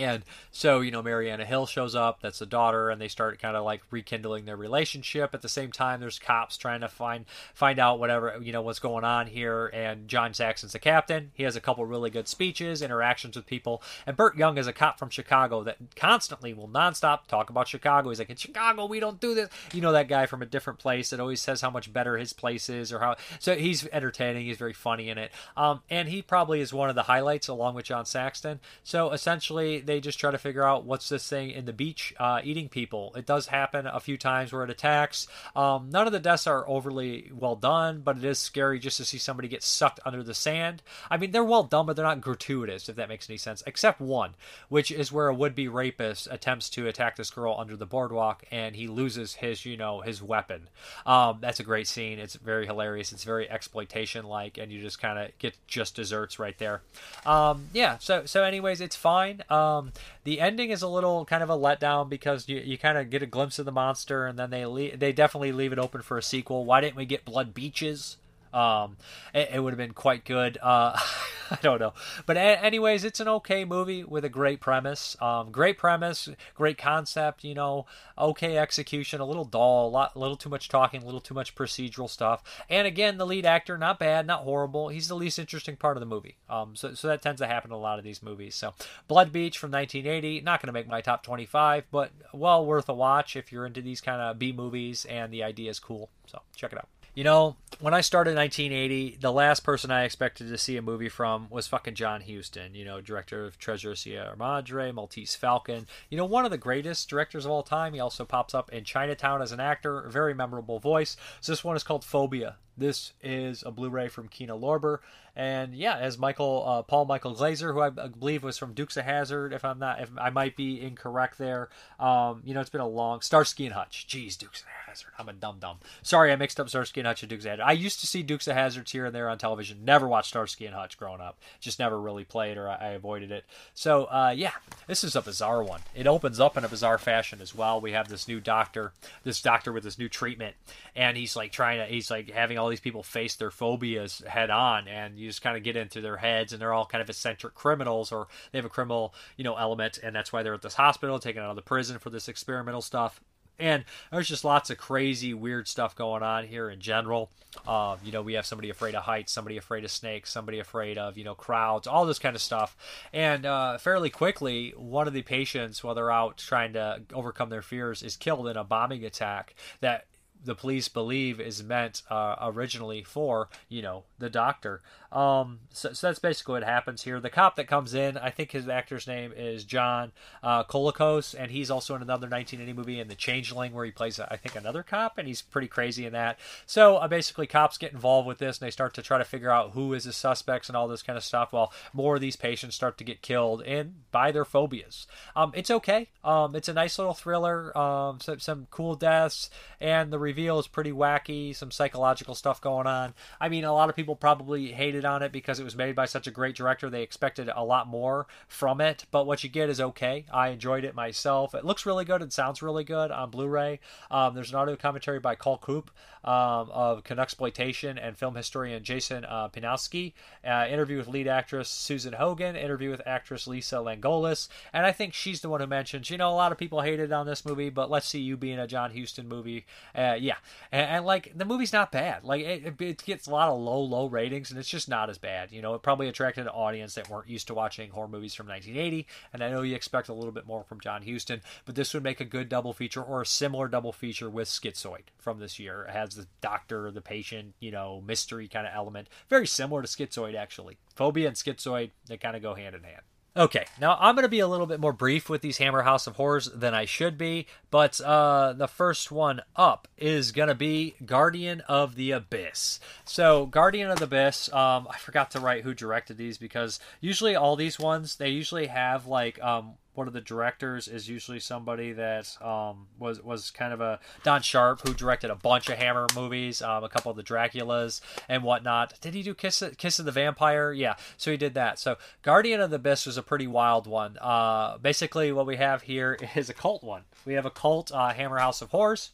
And 0.00 0.24
so, 0.50 0.80
you 0.80 0.90
know, 0.90 1.02
Marianna 1.02 1.44
Hill 1.44 1.66
shows 1.66 1.94
up, 1.94 2.20
that's 2.22 2.38
the 2.38 2.46
daughter, 2.46 2.90
and 2.90 3.00
they 3.00 3.08
start 3.08 3.40
kind 3.40 3.56
of 3.56 3.64
like 3.64 3.82
rekindling 3.90 4.46
their 4.46 4.56
relationship. 4.56 5.34
At 5.34 5.42
the 5.42 5.48
same 5.48 5.72
time, 5.72 6.00
there's 6.00 6.18
cops 6.18 6.56
trying 6.56 6.80
to 6.80 6.88
find 6.88 7.26
find 7.54 7.78
out 7.78 7.98
whatever, 7.98 8.38
you 8.42 8.52
know, 8.52 8.62
what's 8.62 8.78
going 8.78 9.04
on 9.04 9.26
here. 9.26 9.66
And 9.68 10.08
John 10.08 10.32
Saxon's 10.32 10.72
the 10.72 10.78
captain. 10.78 11.32
He 11.34 11.42
has 11.42 11.56
a 11.56 11.60
couple 11.60 11.84
really 11.84 12.10
good 12.10 12.28
speeches, 12.28 12.82
interactions 12.82 13.36
with 13.36 13.46
people. 13.46 13.82
And 14.06 14.16
Burt 14.16 14.36
Young 14.36 14.56
is 14.56 14.66
a 14.66 14.72
cop 14.72 14.98
from 14.98 15.10
Chicago 15.10 15.62
that 15.64 15.76
constantly 15.96 16.54
will 16.54 16.68
nonstop 16.68 17.26
talk 17.26 17.50
about 17.50 17.68
Chicago. 17.68 18.08
He's 18.08 18.18
like, 18.18 18.30
in 18.30 18.36
Chicago, 18.36 18.86
we 18.86 19.00
don't 19.00 19.20
do 19.20 19.34
this. 19.34 19.50
You 19.72 19.82
know, 19.82 19.92
that 19.92 20.08
guy 20.08 20.26
from 20.26 20.40
a 20.40 20.46
different 20.46 20.78
place 20.78 21.10
that 21.10 21.20
always 21.20 21.40
says 21.40 21.60
how 21.60 21.70
much 21.70 21.92
better 21.92 22.16
his 22.16 22.32
place 22.32 22.68
is 22.68 22.92
or 22.92 23.00
how. 23.00 23.16
So 23.38 23.54
he's 23.54 23.86
entertaining. 23.88 24.46
He's 24.46 24.56
very 24.56 24.72
funny 24.72 25.10
in 25.10 25.18
it. 25.18 25.30
Um, 25.56 25.82
and 25.90 26.08
he 26.08 26.22
probably 26.22 26.60
is 26.60 26.72
one 26.72 26.88
of 26.88 26.94
the 26.94 27.02
highlights 27.04 27.48
along 27.48 27.74
with 27.74 27.84
John 27.84 28.06
Saxon. 28.06 28.60
So 28.82 29.10
essentially, 29.10 29.80
they 29.90 30.00
just 30.00 30.20
try 30.20 30.30
to 30.30 30.38
figure 30.38 30.62
out 30.62 30.84
what's 30.84 31.08
this 31.08 31.28
thing 31.28 31.50
in 31.50 31.64
the 31.64 31.72
beach 31.72 32.14
uh, 32.20 32.40
eating 32.44 32.68
people. 32.68 33.12
It 33.16 33.26
does 33.26 33.48
happen 33.48 33.88
a 33.88 33.98
few 33.98 34.16
times 34.16 34.52
where 34.52 34.62
it 34.62 34.70
attacks. 34.70 35.26
Um, 35.56 35.90
none 35.90 36.06
of 36.06 36.12
the 36.12 36.20
deaths 36.20 36.46
are 36.46 36.68
overly 36.68 37.30
well 37.34 37.56
done, 37.56 38.02
but 38.04 38.16
it 38.16 38.24
is 38.24 38.38
scary 38.38 38.78
just 38.78 38.98
to 38.98 39.04
see 39.04 39.18
somebody 39.18 39.48
get 39.48 39.64
sucked 39.64 39.98
under 40.06 40.22
the 40.22 40.32
sand. 40.32 40.82
I 41.10 41.16
mean, 41.16 41.32
they're 41.32 41.42
well 41.42 41.64
done, 41.64 41.86
but 41.86 41.96
they're 41.96 42.04
not 42.04 42.20
gratuitous, 42.20 42.88
if 42.88 42.94
that 42.96 43.08
makes 43.08 43.28
any 43.28 43.36
sense. 43.36 43.64
Except 43.66 44.00
one, 44.00 44.34
which 44.68 44.92
is 44.92 45.10
where 45.10 45.26
a 45.26 45.34
would-be 45.34 45.66
rapist 45.66 46.28
attempts 46.30 46.70
to 46.70 46.86
attack 46.86 47.16
this 47.16 47.30
girl 47.30 47.56
under 47.58 47.76
the 47.76 47.86
boardwalk, 47.86 48.44
and 48.52 48.76
he 48.76 48.86
loses 48.86 49.34
his, 49.34 49.66
you 49.66 49.76
know, 49.76 50.02
his 50.02 50.22
weapon. 50.22 50.68
Um, 51.04 51.38
that's 51.40 51.58
a 51.58 51.64
great 51.64 51.88
scene. 51.88 52.20
It's 52.20 52.36
very 52.36 52.64
hilarious. 52.66 53.12
It's 53.12 53.24
very 53.24 53.50
exploitation-like, 53.50 54.56
and 54.56 54.70
you 54.70 54.80
just 54.80 55.00
kind 55.00 55.18
of 55.18 55.36
get 55.38 55.56
just 55.66 55.96
desserts 55.96 56.38
right 56.38 56.58
there. 56.58 56.82
Um, 57.26 57.66
yeah. 57.72 57.98
So 57.98 58.24
so 58.26 58.44
anyways, 58.44 58.80
it's 58.80 58.96
fine. 58.96 59.42
Um, 59.50 59.69
Um, 59.78 59.92
the 60.24 60.40
ending 60.40 60.70
is 60.70 60.82
a 60.82 60.88
little 60.88 61.24
kind 61.24 61.42
of 61.42 61.50
a 61.50 61.56
letdown 61.56 62.08
because 62.08 62.48
you, 62.48 62.58
you 62.58 62.78
kind 62.78 62.98
of 62.98 63.10
get 63.10 63.22
a 63.22 63.26
glimpse 63.26 63.58
of 63.58 63.64
the 63.64 63.72
monster 63.72 64.26
and 64.26 64.38
then 64.38 64.50
they 64.50 64.66
le- 64.66 64.96
they 64.96 65.12
definitely 65.12 65.52
leave 65.52 65.72
it 65.72 65.78
open 65.78 66.02
for 66.02 66.18
a 66.18 66.22
sequel. 66.22 66.64
Why 66.64 66.80
didn't 66.80 66.96
we 66.96 67.06
get 67.06 67.24
Blood 67.24 67.54
Beaches? 67.54 68.16
Um, 68.52 68.96
it, 69.34 69.50
it 69.54 69.60
would 69.60 69.72
have 69.72 69.78
been 69.78 69.92
quite 69.94 70.24
good. 70.24 70.58
Uh, 70.60 70.98
I 71.52 71.58
don't 71.62 71.80
know, 71.80 71.94
but 72.26 72.36
a- 72.36 72.64
anyways, 72.64 73.02
it's 73.04 73.18
an 73.18 73.26
okay 73.26 73.64
movie 73.64 74.04
with 74.04 74.24
a 74.24 74.28
great 74.28 74.60
premise. 74.60 75.16
Um, 75.20 75.50
great 75.50 75.78
premise, 75.78 76.28
great 76.54 76.78
concept. 76.78 77.42
You 77.42 77.54
know, 77.54 77.86
okay 78.16 78.56
execution. 78.56 79.20
A 79.20 79.24
little 79.24 79.44
dull, 79.44 79.88
a 79.88 79.90
lot, 79.90 80.14
a 80.14 80.18
little 80.18 80.36
too 80.36 80.48
much 80.48 80.68
talking, 80.68 81.02
a 81.02 81.04
little 81.04 81.20
too 81.20 81.34
much 81.34 81.54
procedural 81.56 82.08
stuff. 82.08 82.42
And 82.68 82.86
again, 82.86 83.18
the 83.18 83.26
lead 83.26 83.44
actor, 83.46 83.76
not 83.76 83.98
bad, 83.98 84.26
not 84.26 84.40
horrible. 84.44 84.88
He's 84.88 85.08
the 85.08 85.16
least 85.16 85.38
interesting 85.40 85.76
part 85.76 85.96
of 85.96 86.00
the 86.00 86.06
movie. 86.06 86.36
Um, 86.48 86.76
so 86.76 86.94
so 86.94 87.08
that 87.08 87.20
tends 87.22 87.40
to 87.40 87.48
happen 87.48 87.70
in 87.70 87.74
a 87.74 87.78
lot 87.80 87.98
of 87.98 88.04
these 88.04 88.22
movies. 88.22 88.54
So 88.54 88.74
Blood 89.08 89.32
Beach 89.32 89.58
from 89.58 89.72
1980, 89.72 90.42
not 90.42 90.60
going 90.62 90.68
to 90.68 90.72
make 90.72 90.86
my 90.88 91.00
top 91.00 91.24
25, 91.24 91.84
but 91.90 92.12
well 92.32 92.64
worth 92.64 92.88
a 92.88 92.94
watch 92.94 93.34
if 93.34 93.50
you're 93.50 93.66
into 93.66 93.82
these 93.82 94.00
kind 94.00 94.20
of 94.20 94.38
B 94.38 94.52
movies 94.52 95.04
and 95.04 95.32
the 95.32 95.42
idea 95.42 95.70
is 95.70 95.80
cool. 95.80 96.10
So 96.26 96.42
check 96.54 96.72
it 96.72 96.78
out. 96.78 96.88
You 97.12 97.24
know, 97.24 97.56
when 97.80 97.92
I 97.92 98.02
started 98.02 98.30
in 98.30 98.36
1980, 98.36 99.18
the 99.20 99.32
last 99.32 99.64
person 99.64 99.90
I 99.90 100.04
expected 100.04 100.48
to 100.48 100.56
see 100.56 100.76
a 100.76 100.82
movie 100.82 101.08
from 101.08 101.48
was 101.50 101.66
fucking 101.66 101.96
John 101.96 102.20
Huston, 102.20 102.74
you 102.74 102.84
know, 102.84 103.00
director 103.00 103.44
of 103.44 103.58
Treasure 103.58 103.90
of 103.90 103.98
Sierra 103.98 104.36
Madre, 104.36 104.92
Maltese 104.92 105.34
Falcon. 105.34 105.88
You 106.08 106.16
know, 106.16 106.24
one 106.24 106.44
of 106.44 106.52
the 106.52 106.58
greatest 106.58 107.08
directors 107.08 107.44
of 107.44 107.50
all 107.50 107.64
time. 107.64 107.94
He 107.94 108.00
also 108.00 108.24
pops 108.24 108.54
up 108.54 108.72
in 108.72 108.84
Chinatown 108.84 109.42
as 109.42 109.50
an 109.50 109.58
actor, 109.58 110.08
very 110.08 110.34
memorable 110.34 110.78
voice. 110.78 111.16
So 111.40 111.50
this 111.50 111.64
one 111.64 111.74
is 111.74 111.82
called 111.82 112.04
Phobia. 112.04 112.56
This 112.80 113.12
is 113.22 113.62
a 113.62 113.70
Blu-ray 113.70 114.08
from 114.08 114.28
Kino 114.28 114.58
Lorber, 114.58 115.00
and 115.36 115.74
yeah, 115.74 115.96
as 115.96 116.16
Michael 116.16 116.64
uh, 116.66 116.82
Paul 116.82 117.04
Michael 117.04 117.34
Glaser, 117.34 117.74
who 117.74 117.80
I 117.80 117.90
believe 117.90 118.42
was 118.42 118.56
from 118.56 118.72
Dukes 118.72 118.96
of 118.96 119.04
Hazzard, 119.04 119.52
If 119.52 119.66
I'm 119.66 119.78
not, 119.78 120.00
if 120.00 120.10
I 120.18 120.30
might 120.30 120.56
be 120.56 120.80
incorrect 120.80 121.36
there. 121.36 121.68
Um, 121.98 122.42
you 122.44 122.54
know, 122.54 122.60
it's 122.60 122.70
been 122.70 122.80
a 122.80 122.88
long 122.88 123.20
Starsky 123.20 123.66
and 123.66 123.74
Hutch. 123.74 124.06
Jeez, 124.08 124.38
Dukes 124.38 124.62
of 124.62 124.66
Hazzard. 124.86 125.10
I'm 125.18 125.28
a 125.28 125.34
dum 125.34 125.58
dum. 125.60 125.76
Sorry, 126.02 126.32
I 126.32 126.36
mixed 126.36 126.58
up 126.58 126.68
Starsky 126.68 127.00
and 127.00 127.06
Hutch 127.06 127.22
and 127.22 127.28
Dukes 127.28 127.44
of 127.44 127.50
Hazzard. 127.50 127.66
I 127.66 127.72
used 127.72 128.00
to 128.00 128.06
see 128.06 128.22
Dukes 128.22 128.48
of 128.48 128.56
Hazzards 128.56 128.90
here 128.90 129.04
and 129.04 129.14
there 129.14 129.28
on 129.28 129.36
television. 129.36 129.84
Never 129.84 130.08
watched 130.08 130.30
Starsky 130.30 130.64
and 130.64 130.74
Hutch 130.74 130.96
growing 130.98 131.20
up. 131.20 131.38
Just 131.60 131.78
never 131.78 132.00
really 132.00 132.24
played, 132.24 132.56
or 132.56 132.68
I, 132.68 132.76
I 132.76 132.88
avoided 132.92 133.30
it. 133.30 133.44
So 133.74 134.06
uh, 134.06 134.32
yeah, 134.34 134.52
this 134.86 135.04
is 135.04 135.14
a 135.14 135.22
bizarre 135.22 135.62
one. 135.62 135.80
It 135.94 136.06
opens 136.06 136.40
up 136.40 136.56
in 136.56 136.64
a 136.64 136.68
bizarre 136.68 136.98
fashion 136.98 137.40
as 137.42 137.54
well. 137.54 137.78
We 137.78 137.92
have 137.92 138.08
this 138.08 138.26
new 138.26 138.40
doctor, 138.40 138.92
this 139.22 139.42
doctor 139.42 139.70
with 139.70 139.84
this 139.84 139.98
new 139.98 140.08
treatment, 140.08 140.56
and 140.96 141.16
he's 141.16 141.36
like 141.36 141.52
trying 141.52 141.78
to, 141.78 141.86
he's 141.86 142.10
like 142.10 142.30
having 142.30 142.56
all 142.56 142.69
these 142.70 142.80
people 142.80 143.02
face 143.02 143.36
their 143.36 143.50
phobias 143.50 144.22
head 144.26 144.50
on, 144.50 144.88
and 144.88 145.18
you 145.18 145.28
just 145.28 145.42
kind 145.42 145.56
of 145.56 145.62
get 145.62 145.76
into 145.76 146.00
their 146.00 146.16
heads, 146.16 146.52
and 146.52 146.60
they're 146.60 146.72
all 146.72 146.86
kind 146.86 147.02
of 147.02 147.10
eccentric 147.10 147.54
criminals, 147.54 148.12
or 148.12 148.28
they 148.52 148.58
have 148.58 148.64
a 148.64 148.70
criminal, 148.70 149.14
you 149.36 149.44
know, 149.44 149.56
element, 149.56 149.98
and 150.02 150.14
that's 150.14 150.32
why 150.32 150.42
they're 150.42 150.54
at 150.54 150.62
this 150.62 150.74
hospital, 150.74 151.18
taken 151.18 151.42
out 151.42 151.50
of 151.50 151.56
the 151.56 151.62
prison 151.62 151.98
for 151.98 152.10
this 152.10 152.28
experimental 152.28 152.80
stuff. 152.82 153.20
And 153.58 153.84
there's 154.10 154.26
just 154.26 154.42
lots 154.42 154.70
of 154.70 154.78
crazy, 154.78 155.34
weird 155.34 155.68
stuff 155.68 155.94
going 155.94 156.22
on 156.22 156.46
here 156.46 156.70
in 156.70 156.80
general. 156.80 157.30
Uh, 157.68 157.98
you 158.02 158.10
know, 158.10 158.22
we 158.22 158.32
have 158.32 158.46
somebody 158.46 158.70
afraid 158.70 158.94
of 158.94 159.02
heights, 159.02 159.32
somebody 159.32 159.58
afraid 159.58 159.84
of 159.84 159.90
snakes, 159.90 160.32
somebody 160.32 160.60
afraid 160.60 160.96
of, 160.96 161.18
you 161.18 161.24
know, 161.24 161.34
crowds, 161.34 161.86
all 161.86 162.06
this 162.06 162.18
kind 162.18 162.34
of 162.34 162.40
stuff. 162.40 162.74
And 163.12 163.44
uh, 163.44 163.76
fairly 163.76 164.08
quickly, 164.08 164.72
one 164.76 165.06
of 165.06 165.12
the 165.12 165.20
patients, 165.20 165.84
while 165.84 165.94
they're 165.94 166.10
out 166.10 166.38
trying 166.38 166.72
to 166.72 167.02
overcome 167.12 167.50
their 167.50 167.60
fears, 167.60 168.02
is 168.02 168.16
killed 168.16 168.48
in 168.48 168.56
a 168.56 168.64
bombing 168.64 169.04
attack 169.04 169.54
that 169.80 170.06
the 170.44 170.54
police 170.54 170.88
believe 170.88 171.40
is 171.40 171.62
meant 171.62 172.02
uh, 172.10 172.36
originally 172.40 173.02
for 173.02 173.48
you 173.68 173.82
know 173.82 174.04
the 174.20 174.30
doctor. 174.30 174.80
Um, 175.10 175.58
so, 175.70 175.92
so, 175.92 176.06
that's 176.06 176.20
basically 176.20 176.52
what 176.52 176.62
happens 176.62 177.02
here. 177.02 177.18
The 177.18 177.30
cop 177.30 177.56
that 177.56 177.66
comes 177.66 177.94
in 177.94 178.16
i 178.16 178.30
think 178.30 178.52
his 178.52 178.68
actor's 178.68 179.08
name 179.08 179.32
is 179.36 179.64
john 179.64 180.12
uh, 180.42 180.62
Colicos, 180.62 181.34
and 181.36 181.50
he's 181.50 181.70
also 181.70 181.96
in 181.96 182.02
another 182.02 182.28
1980 182.28 182.72
movie 182.72 183.00
in 183.00 183.08
the 183.08 183.16
changeling 183.16 183.72
where 183.72 183.84
he 183.84 183.90
plays 183.90 184.20
i 184.20 184.36
think 184.36 184.54
another 184.54 184.84
cop 184.84 185.18
and 185.18 185.26
he's 185.26 185.42
pretty 185.42 185.66
crazy 185.66 186.06
in 186.06 186.12
that. 186.12 186.38
So 186.64 186.96
uh, 186.96 187.08
basically 187.08 187.46
cops 187.48 187.76
get 187.76 187.92
involved 187.92 188.28
with 188.28 188.38
this 188.38 188.58
and 188.58 188.66
they 188.66 188.70
start 188.70 188.94
to 188.94 189.02
try 189.02 189.18
to 189.18 189.24
figure 189.24 189.50
out 189.50 189.72
who 189.72 189.94
is 189.94 190.04
the 190.04 190.12
suspects 190.12 190.68
and 190.68 190.76
all 190.76 190.86
this 190.86 191.02
kind 191.02 191.16
of 191.16 191.24
stuff 191.24 191.52
while 191.52 191.72
more 191.92 192.14
of 192.14 192.20
these 192.20 192.36
patients 192.36 192.76
start 192.76 192.96
to 192.98 193.04
get 193.04 193.22
killed 193.22 193.62
and 193.62 193.94
by 194.12 194.30
their 194.30 194.44
phobias. 194.44 195.06
Um, 195.34 195.50
it's 195.54 195.70
okay. 195.70 196.08
Um, 196.22 196.54
it's 196.54 196.68
a 196.68 196.72
nice 196.72 196.98
little 196.98 197.14
thriller 197.14 197.76
um, 197.76 198.20
some, 198.20 198.38
some 198.38 198.66
cool 198.70 198.94
deaths 198.94 199.50
and 199.80 200.12
the 200.12 200.18
reveal 200.18 200.58
is 200.58 200.66
pretty 200.66 200.92
wacky, 200.92 201.54
some 201.54 201.70
psychological 201.70 202.34
stuff 202.34 202.60
going 202.60 202.86
on. 202.86 203.14
I 203.40 203.48
mean, 203.48 203.64
a 203.64 203.72
lot 203.72 203.88
of 203.88 203.96
people 203.96 204.09
people 204.10 204.16
probably 204.16 204.72
hated 204.72 205.04
on 205.04 205.22
it 205.22 205.30
because 205.30 205.60
it 205.60 205.64
was 205.64 205.76
made 205.76 205.94
by 205.94 206.04
such 206.04 206.26
a 206.26 206.32
great 206.32 206.56
director. 206.56 206.90
They 206.90 207.02
expected 207.02 207.48
a 207.54 207.62
lot 207.62 207.86
more 207.86 208.26
from 208.48 208.80
it, 208.80 209.04
but 209.12 209.24
what 209.24 209.44
you 209.44 209.50
get 209.50 209.70
is 209.70 209.80
okay. 209.80 210.24
I 210.32 210.48
enjoyed 210.48 210.82
it 210.82 210.96
myself. 210.96 211.54
It 211.54 211.64
looks 211.64 211.86
really 211.86 212.04
good. 212.04 212.22
It 212.22 212.32
sounds 212.32 212.60
really 212.60 212.82
good 212.82 213.12
on 213.12 213.30
Blu-ray. 213.30 213.78
Um, 214.10 214.34
there's 214.34 214.50
an 214.50 214.56
audio 214.56 214.74
commentary 214.74 215.20
by 215.20 215.36
Carl 215.36 215.58
Coop 215.58 215.92
um, 216.24 216.70
of 216.72 217.02
Exploitation 217.08 217.98
and 217.98 218.16
film 218.16 218.34
historian 218.34 218.82
Jason 218.82 219.24
uh, 219.24 219.48
Pinowski. 219.48 220.12
Uh, 220.44 220.66
interview 220.68 220.96
with 220.96 221.06
lead 221.06 221.28
actress 221.28 221.68
Susan 221.68 222.14
Hogan. 222.14 222.56
Interview 222.56 222.90
with 222.90 223.02
actress 223.06 223.46
Lisa 223.46 223.80
Langlois. 223.80 224.48
And 224.72 224.86
I 224.86 224.92
think 224.92 225.14
she's 225.14 225.40
the 225.40 225.48
one 225.48 225.60
who 225.60 225.66
mentions, 225.66 226.10
you 226.10 226.18
know, 226.18 226.30
a 226.30 226.34
lot 226.34 226.52
of 226.52 226.58
people 226.58 226.80
hated 226.80 227.12
on 227.12 227.26
this 227.26 227.44
movie, 227.44 227.70
but 227.70 227.90
let's 227.90 228.08
see 228.08 228.20
you 228.20 228.36
being 228.36 228.58
a 228.58 228.66
John 228.66 228.96
Huston 228.96 229.28
movie. 229.28 229.66
Uh, 229.94 230.16
yeah, 230.18 230.36
and, 230.72 230.90
and, 230.90 231.04
like 231.04 231.32
the 231.36 231.44
movie's 231.44 231.72
not 231.72 231.92
bad. 231.92 232.24
Like 232.24 232.42
it, 232.42 232.80
it, 232.80 233.04
gets 233.04 233.26
a 233.26 233.30
lot 233.30 233.48
of 233.48 233.60
low, 233.60 233.80
low 233.80 233.99
ratings, 234.08 234.50
and 234.50 234.58
it's 234.58 234.68
just 234.68 234.88
not 234.88 235.10
as 235.10 235.18
bad. 235.18 235.52
You 235.52 235.60
know, 235.60 235.74
it 235.74 235.82
probably 235.82 236.08
attracted 236.08 236.42
an 236.42 236.48
audience 236.48 236.94
that 236.94 237.10
weren't 237.10 237.28
used 237.28 237.46
to 237.48 237.54
watching 237.54 237.90
horror 237.90 238.08
movies 238.08 238.34
from 238.34 238.46
1980. 238.46 239.06
And 239.32 239.42
I 239.42 239.50
know 239.50 239.62
you 239.62 239.74
expect 239.74 240.08
a 240.08 240.14
little 240.14 240.32
bit 240.32 240.46
more 240.46 240.64
from 240.64 240.80
John 240.80 241.02
Huston, 241.02 241.42
but 241.64 241.74
this 241.74 241.92
would 241.92 242.02
make 242.02 242.20
a 242.20 242.24
good 242.24 242.48
double 242.48 242.72
feature 242.72 243.02
or 243.02 243.22
a 243.22 243.26
similar 243.26 243.68
double 243.68 243.92
feature 243.92 244.30
with 244.30 244.48
Schizoid 244.48 245.04
from 245.18 245.40
this 245.40 245.58
year. 245.58 245.82
It 245.88 245.92
has 245.92 246.14
the 246.14 246.26
doctor, 246.40 246.90
the 246.90 247.00
patient, 247.00 247.54
you 247.60 247.70
know, 247.70 248.02
mystery 248.06 248.48
kind 248.48 248.66
of 248.66 248.72
element. 248.74 249.08
Very 249.28 249.46
similar 249.46 249.82
to 249.82 249.88
Schizoid, 249.88 250.34
actually. 250.34 250.78
Phobia 250.94 251.28
and 251.28 251.36
Schizoid, 251.36 251.90
they 252.06 252.16
kind 252.16 252.36
of 252.36 252.42
go 252.42 252.54
hand 252.54 252.74
in 252.74 252.84
hand. 252.84 253.02
Okay, 253.36 253.64
now 253.80 253.96
I'm 254.00 254.16
going 254.16 254.24
to 254.24 254.28
be 254.28 254.40
a 254.40 254.48
little 254.48 254.66
bit 254.66 254.80
more 254.80 254.92
brief 254.92 255.28
with 255.28 255.40
these 255.40 255.58
Hammer 255.58 255.82
House 255.82 256.08
of 256.08 256.16
Horrors 256.16 256.50
than 256.52 256.74
I 256.74 256.84
should 256.84 257.16
be, 257.16 257.46
but 257.70 258.00
uh, 258.00 258.54
the 258.54 258.66
first 258.66 259.12
one 259.12 259.40
up 259.54 259.86
is 259.96 260.32
going 260.32 260.48
to 260.48 260.54
be 260.56 260.96
Guardian 261.06 261.60
of 261.68 261.94
the 261.94 262.10
Abyss. 262.10 262.80
So, 263.04 263.46
Guardian 263.46 263.88
of 263.88 264.00
the 264.00 264.06
Abyss, 264.06 264.52
um, 264.52 264.88
I 264.90 264.98
forgot 264.98 265.30
to 265.32 265.40
write 265.40 265.62
who 265.62 265.74
directed 265.74 266.16
these 266.16 266.38
because 266.38 266.80
usually 267.00 267.36
all 267.36 267.54
these 267.54 267.78
ones, 267.78 268.16
they 268.16 268.30
usually 268.30 268.66
have 268.66 269.06
like 269.06 269.40
um, 269.40 269.74
one 269.94 270.06
of 270.06 270.12
the 270.12 270.20
directors 270.20 270.88
is 270.88 271.08
usually 271.08 271.40
somebody 271.40 271.92
that 271.92 272.36
um, 272.42 272.86
was 272.98 273.22
was 273.22 273.50
kind 273.50 273.72
of 273.72 273.80
a 273.80 274.00
Don 274.22 274.42
Sharp 274.42 274.80
who 274.86 274.94
directed 274.94 275.30
a 275.30 275.34
bunch 275.34 275.68
of 275.68 275.78
Hammer 275.78 276.06
movies, 276.14 276.62
um, 276.62 276.84
a 276.84 276.88
couple 276.88 277.10
of 277.10 277.16
the 277.16 277.22
Draculas 277.22 278.00
and 278.28 278.42
whatnot. 278.42 279.00
Did 279.00 279.14
he 279.14 279.22
do 279.22 279.34
Kiss 279.34 279.62
Kiss 279.78 279.98
of 279.98 280.04
the 280.04 280.12
Vampire? 280.12 280.72
Yeah, 280.72 280.94
so 281.16 281.30
he 281.30 281.36
did 281.36 281.54
that. 281.54 281.78
So 281.78 281.96
Guardian 282.22 282.60
of 282.60 282.70
the 282.70 282.76
Abyss 282.76 283.06
was 283.06 283.16
a 283.16 283.22
pretty 283.22 283.46
wild 283.46 283.86
one. 283.86 284.16
Uh, 284.20 284.78
basically, 284.78 285.32
what 285.32 285.46
we 285.46 285.56
have 285.56 285.82
here 285.82 286.16
is 286.36 286.48
a 286.48 286.54
cult 286.54 286.82
one. 286.82 287.02
We 287.24 287.34
have 287.34 287.46
a 287.46 287.50
cult 287.50 287.92
uh, 287.92 288.12
Hammer 288.12 288.38
House 288.38 288.62
of 288.62 288.70
Horrors. 288.70 289.10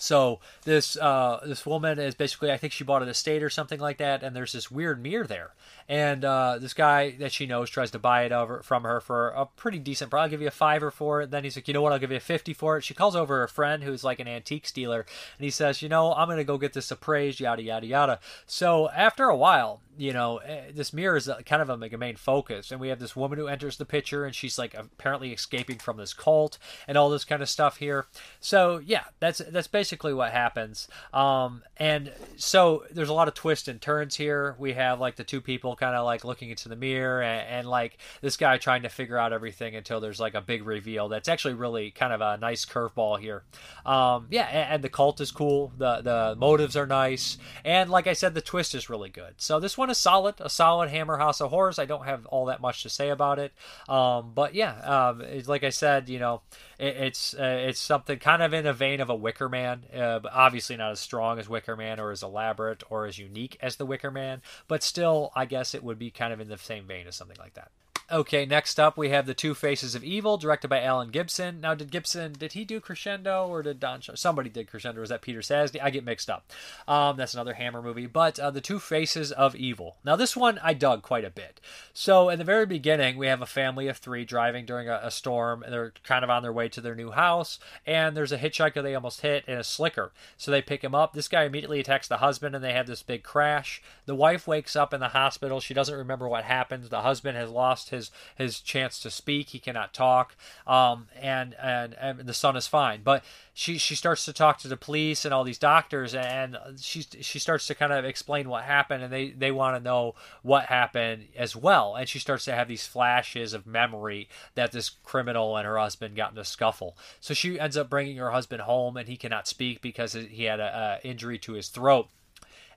So 0.00 0.38
this 0.62 0.96
uh, 0.96 1.40
this 1.44 1.66
woman 1.66 1.98
is 1.98 2.14
basically, 2.14 2.52
I 2.52 2.56
think 2.56 2.72
she 2.72 2.84
bought 2.84 3.02
an 3.02 3.08
estate 3.08 3.42
or 3.42 3.50
something 3.50 3.80
like 3.80 3.98
that, 3.98 4.22
and 4.22 4.34
there's 4.34 4.52
this 4.52 4.70
weird 4.70 5.02
mirror 5.02 5.26
there, 5.26 5.54
and 5.88 6.24
uh, 6.24 6.58
this 6.58 6.72
guy 6.72 7.10
that 7.18 7.32
she 7.32 7.46
knows 7.46 7.68
tries 7.68 7.90
to 7.90 7.98
buy 7.98 8.22
it 8.22 8.30
over 8.30 8.62
from 8.62 8.84
her 8.84 9.00
for 9.00 9.30
a 9.30 9.44
pretty 9.44 9.80
decent 9.80 10.10
price. 10.10 10.22
I'll 10.22 10.28
give 10.28 10.40
you 10.40 10.48
a 10.48 10.52
fiver 10.52 10.92
for 10.92 11.22
it. 11.22 11.32
Then 11.32 11.42
he's 11.42 11.56
like, 11.56 11.66
you 11.66 11.74
know 11.74 11.82
what? 11.82 11.92
I'll 11.92 11.98
give 11.98 12.12
you 12.12 12.16
a 12.16 12.20
fifty 12.20 12.54
for 12.54 12.78
it. 12.78 12.84
She 12.84 12.94
calls 12.94 13.16
over 13.16 13.42
a 13.42 13.48
friend 13.48 13.82
who's 13.82 14.04
like 14.04 14.20
an 14.20 14.28
antique 14.28 14.72
dealer, 14.72 15.00
and 15.36 15.44
he 15.44 15.50
says, 15.50 15.82
you 15.82 15.88
know, 15.88 16.14
I'm 16.14 16.28
gonna 16.28 16.44
go 16.44 16.58
get 16.58 16.74
this 16.74 16.92
appraised, 16.92 17.40
yada 17.40 17.62
yada 17.62 17.86
yada. 17.86 18.20
So 18.46 18.88
after 18.90 19.24
a 19.24 19.36
while, 19.36 19.80
you 19.96 20.12
know, 20.12 20.36
eh, 20.38 20.70
this 20.72 20.92
mirror 20.92 21.16
is 21.16 21.28
kind 21.44 21.60
of 21.60 21.70
a 21.70 21.98
main 21.98 22.14
focus, 22.14 22.70
and 22.70 22.80
we 22.80 22.88
have 22.88 23.00
this 23.00 23.16
woman 23.16 23.36
who 23.36 23.48
enters 23.48 23.78
the 23.78 23.84
picture, 23.84 24.24
and 24.24 24.32
she's 24.32 24.58
like 24.58 24.74
apparently 24.74 25.32
escaping 25.32 25.78
from 25.78 25.96
this 25.96 26.14
cult 26.14 26.56
and 26.86 26.96
all 26.96 27.10
this 27.10 27.24
kind 27.24 27.42
of 27.42 27.48
stuff 27.48 27.78
here. 27.78 28.06
So 28.38 28.78
yeah, 28.78 29.04
that's 29.18 29.38
that's 29.38 29.66
basically 29.66 29.87
what 30.14 30.30
happens. 30.32 30.88
Um, 31.12 31.62
and 31.76 32.12
so 32.36 32.84
there's 32.90 33.08
a 33.08 33.14
lot 33.14 33.28
of 33.28 33.34
twists 33.34 33.68
and 33.68 33.80
turns 33.80 34.14
here. 34.14 34.54
We 34.58 34.74
have 34.74 35.00
like 35.00 35.16
the 35.16 35.24
two 35.24 35.40
people 35.40 35.74
kind 35.74 35.96
of 35.96 36.04
like 36.04 36.24
looking 36.24 36.50
into 36.50 36.68
the 36.68 36.76
mirror, 36.76 37.20
and, 37.22 37.48
and 37.48 37.68
like 37.68 37.98
this 38.20 38.36
guy 38.36 38.56
trying 38.58 38.82
to 38.82 38.88
figure 38.88 39.18
out 39.18 39.32
everything 39.32 39.74
until 39.74 40.00
there's 40.00 40.20
like 40.20 40.34
a 40.34 40.40
big 40.40 40.64
reveal. 40.64 41.08
That's 41.08 41.28
actually 41.28 41.54
really 41.54 41.90
kind 41.90 42.12
of 42.12 42.20
a 42.20 42.36
nice 42.36 42.64
curveball 42.64 43.18
here. 43.18 43.42
Um, 43.84 44.28
yeah, 44.30 44.44
and, 44.44 44.74
and 44.74 44.84
the 44.84 44.88
cult 44.88 45.20
is 45.20 45.32
cool. 45.32 45.72
The 45.76 46.02
the 46.02 46.36
motives 46.38 46.76
are 46.76 46.86
nice, 46.86 47.36
and 47.64 47.90
like 47.90 48.06
I 48.06 48.12
said, 48.12 48.34
the 48.34 48.40
twist 48.40 48.76
is 48.76 48.88
really 48.88 49.10
good. 49.10 49.34
So 49.38 49.58
this 49.58 49.76
one 49.76 49.88
one 49.88 49.92
is 49.92 49.98
solid, 49.98 50.34
a 50.40 50.50
solid 50.50 50.90
Hammer 50.90 51.16
House 51.16 51.40
of 51.40 51.50
Horrors. 51.50 51.78
I 51.78 51.86
don't 51.86 52.04
have 52.04 52.26
all 52.26 52.46
that 52.46 52.60
much 52.60 52.82
to 52.82 52.90
say 52.90 53.08
about 53.08 53.38
it, 53.38 53.52
um, 53.88 54.32
but 54.34 54.54
yeah, 54.54 55.08
um, 55.08 55.22
like 55.46 55.64
I 55.64 55.70
said, 55.70 56.08
you 56.10 56.18
know, 56.18 56.42
it, 56.78 56.96
it's 56.96 57.34
uh, 57.34 57.64
it's 57.66 57.80
something 57.80 58.18
kind 58.18 58.42
of 58.42 58.52
in 58.52 58.66
a 58.66 58.74
vein 58.74 59.00
of 59.00 59.08
a 59.08 59.14
Wicker 59.14 59.48
Man, 59.48 59.77
uh, 59.94 60.20
obviously 60.32 60.76
not 60.76 60.92
as 60.92 61.00
strong 61.00 61.38
as 61.38 61.48
Wicker 61.48 61.76
Man 61.76 62.00
or 62.00 62.10
as 62.10 62.22
elaborate 62.22 62.82
or 62.90 63.06
as 63.06 63.18
unique 63.18 63.56
as 63.60 63.76
the 63.76 63.86
Wicker 63.86 64.10
Man, 64.10 64.42
but 64.66 64.82
still, 64.82 65.32
I 65.34 65.44
guess 65.44 65.74
it 65.74 65.84
would 65.84 65.98
be 65.98 66.10
kind 66.10 66.32
of 66.32 66.40
in 66.40 66.48
the 66.48 66.58
same 66.58 66.86
vein 66.86 67.06
as 67.06 67.16
something 67.16 67.36
like 67.38 67.54
that. 67.54 67.70
Okay, 68.10 68.46
next 68.46 68.80
up 68.80 68.96
we 68.96 69.10
have 69.10 69.26
The 69.26 69.34
Two 69.34 69.52
Faces 69.52 69.94
of 69.94 70.02
Evil, 70.02 70.38
directed 70.38 70.68
by 70.68 70.80
Alan 70.80 71.10
Gibson. 71.10 71.60
Now, 71.60 71.74
did 71.74 71.90
Gibson, 71.90 72.32
did 72.32 72.54
he 72.54 72.64
do 72.64 72.80
Crescendo 72.80 73.46
or 73.46 73.62
did 73.62 73.80
Don, 73.80 74.00
somebody 74.14 74.48
did 74.48 74.70
Crescendo, 74.70 75.02
was 75.02 75.10
that 75.10 75.20
Peter 75.20 75.40
Sasdy? 75.40 75.78
I 75.82 75.90
get 75.90 76.06
mixed 76.06 76.30
up. 76.30 76.50
Um, 76.86 77.18
that's 77.18 77.34
another 77.34 77.52
Hammer 77.52 77.82
movie, 77.82 78.06
but 78.06 78.38
uh, 78.38 78.50
The 78.50 78.62
Two 78.62 78.78
Faces 78.78 79.30
of 79.30 79.54
Evil. 79.54 79.96
Now, 80.06 80.16
this 80.16 80.34
one 80.34 80.58
I 80.62 80.72
dug 80.72 81.02
quite 81.02 81.26
a 81.26 81.30
bit. 81.30 81.60
So, 81.92 82.30
in 82.30 82.38
the 82.38 82.46
very 82.46 82.64
beginning, 82.64 83.18
we 83.18 83.26
have 83.26 83.42
a 83.42 83.46
family 83.46 83.88
of 83.88 83.98
three 83.98 84.24
driving 84.24 84.64
during 84.64 84.88
a, 84.88 85.00
a 85.02 85.10
storm, 85.10 85.62
and 85.62 85.70
they're 85.70 85.92
kind 86.02 86.24
of 86.24 86.30
on 86.30 86.42
their 86.42 86.52
way 86.52 86.70
to 86.70 86.80
their 86.80 86.94
new 86.94 87.10
house, 87.10 87.58
and 87.86 88.16
there's 88.16 88.32
a 88.32 88.38
hitchhiker 88.38 88.82
they 88.82 88.94
almost 88.94 89.20
hit 89.20 89.44
in 89.46 89.58
a 89.58 89.64
slicker. 89.64 90.12
So 90.38 90.50
they 90.50 90.62
pick 90.62 90.82
him 90.82 90.94
up. 90.94 91.12
This 91.12 91.28
guy 91.28 91.44
immediately 91.44 91.80
attacks 91.80 92.08
the 92.08 92.16
husband, 92.16 92.54
and 92.54 92.64
they 92.64 92.72
have 92.72 92.86
this 92.86 93.02
big 93.02 93.22
crash. 93.22 93.82
The 94.06 94.14
wife 94.14 94.46
wakes 94.46 94.76
up 94.76 94.94
in 94.94 95.00
the 95.00 95.08
hospital. 95.08 95.60
She 95.60 95.74
doesn't 95.74 95.94
remember 95.94 96.26
what 96.26 96.44
happened. 96.44 96.84
The 96.84 97.02
husband 97.02 97.36
has 97.36 97.50
lost 97.50 97.90
his 97.90 97.97
his 97.98 98.10
his 98.36 98.60
chance 98.60 98.98
to 99.00 99.10
speak. 99.10 99.50
He 99.50 99.58
cannot 99.58 99.92
talk, 99.92 100.36
um, 100.66 101.08
and, 101.20 101.54
and 101.60 101.94
and 101.94 102.20
the 102.20 102.34
son 102.34 102.56
is 102.56 102.66
fine. 102.66 103.02
But 103.02 103.24
she 103.52 103.76
she 103.78 103.94
starts 103.94 104.24
to 104.24 104.32
talk 104.32 104.58
to 104.60 104.68
the 104.68 104.76
police 104.76 105.24
and 105.24 105.34
all 105.34 105.44
these 105.44 105.58
doctors, 105.58 106.14
and 106.14 106.56
she 106.80 107.02
she 107.20 107.38
starts 107.38 107.66
to 107.66 107.74
kind 107.74 107.92
of 107.92 108.04
explain 108.04 108.48
what 108.48 108.64
happened, 108.64 109.02
and 109.02 109.12
they 109.12 109.30
they 109.30 109.50
want 109.50 109.76
to 109.76 109.82
know 109.82 110.14
what 110.42 110.66
happened 110.66 111.26
as 111.36 111.54
well. 111.54 111.96
And 111.96 112.08
she 112.08 112.18
starts 112.18 112.44
to 112.46 112.54
have 112.54 112.68
these 112.68 112.86
flashes 112.86 113.52
of 113.52 113.66
memory 113.66 114.28
that 114.54 114.72
this 114.72 114.88
criminal 114.88 115.56
and 115.56 115.66
her 115.66 115.78
husband 115.78 116.16
got 116.16 116.32
in 116.32 116.38
a 116.38 116.44
scuffle. 116.44 116.96
So 117.20 117.34
she 117.34 117.58
ends 117.58 117.76
up 117.76 117.90
bringing 117.90 118.16
her 118.18 118.30
husband 118.30 118.62
home, 118.62 118.96
and 118.96 119.08
he 119.08 119.16
cannot 119.16 119.48
speak 119.48 119.82
because 119.82 120.12
he 120.12 120.44
had 120.44 120.60
a, 120.60 121.00
a 121.02 121.06
injury 121.06 121.38
to 121.38 121.52
his 121.52 121.68
throat 121.68 122.08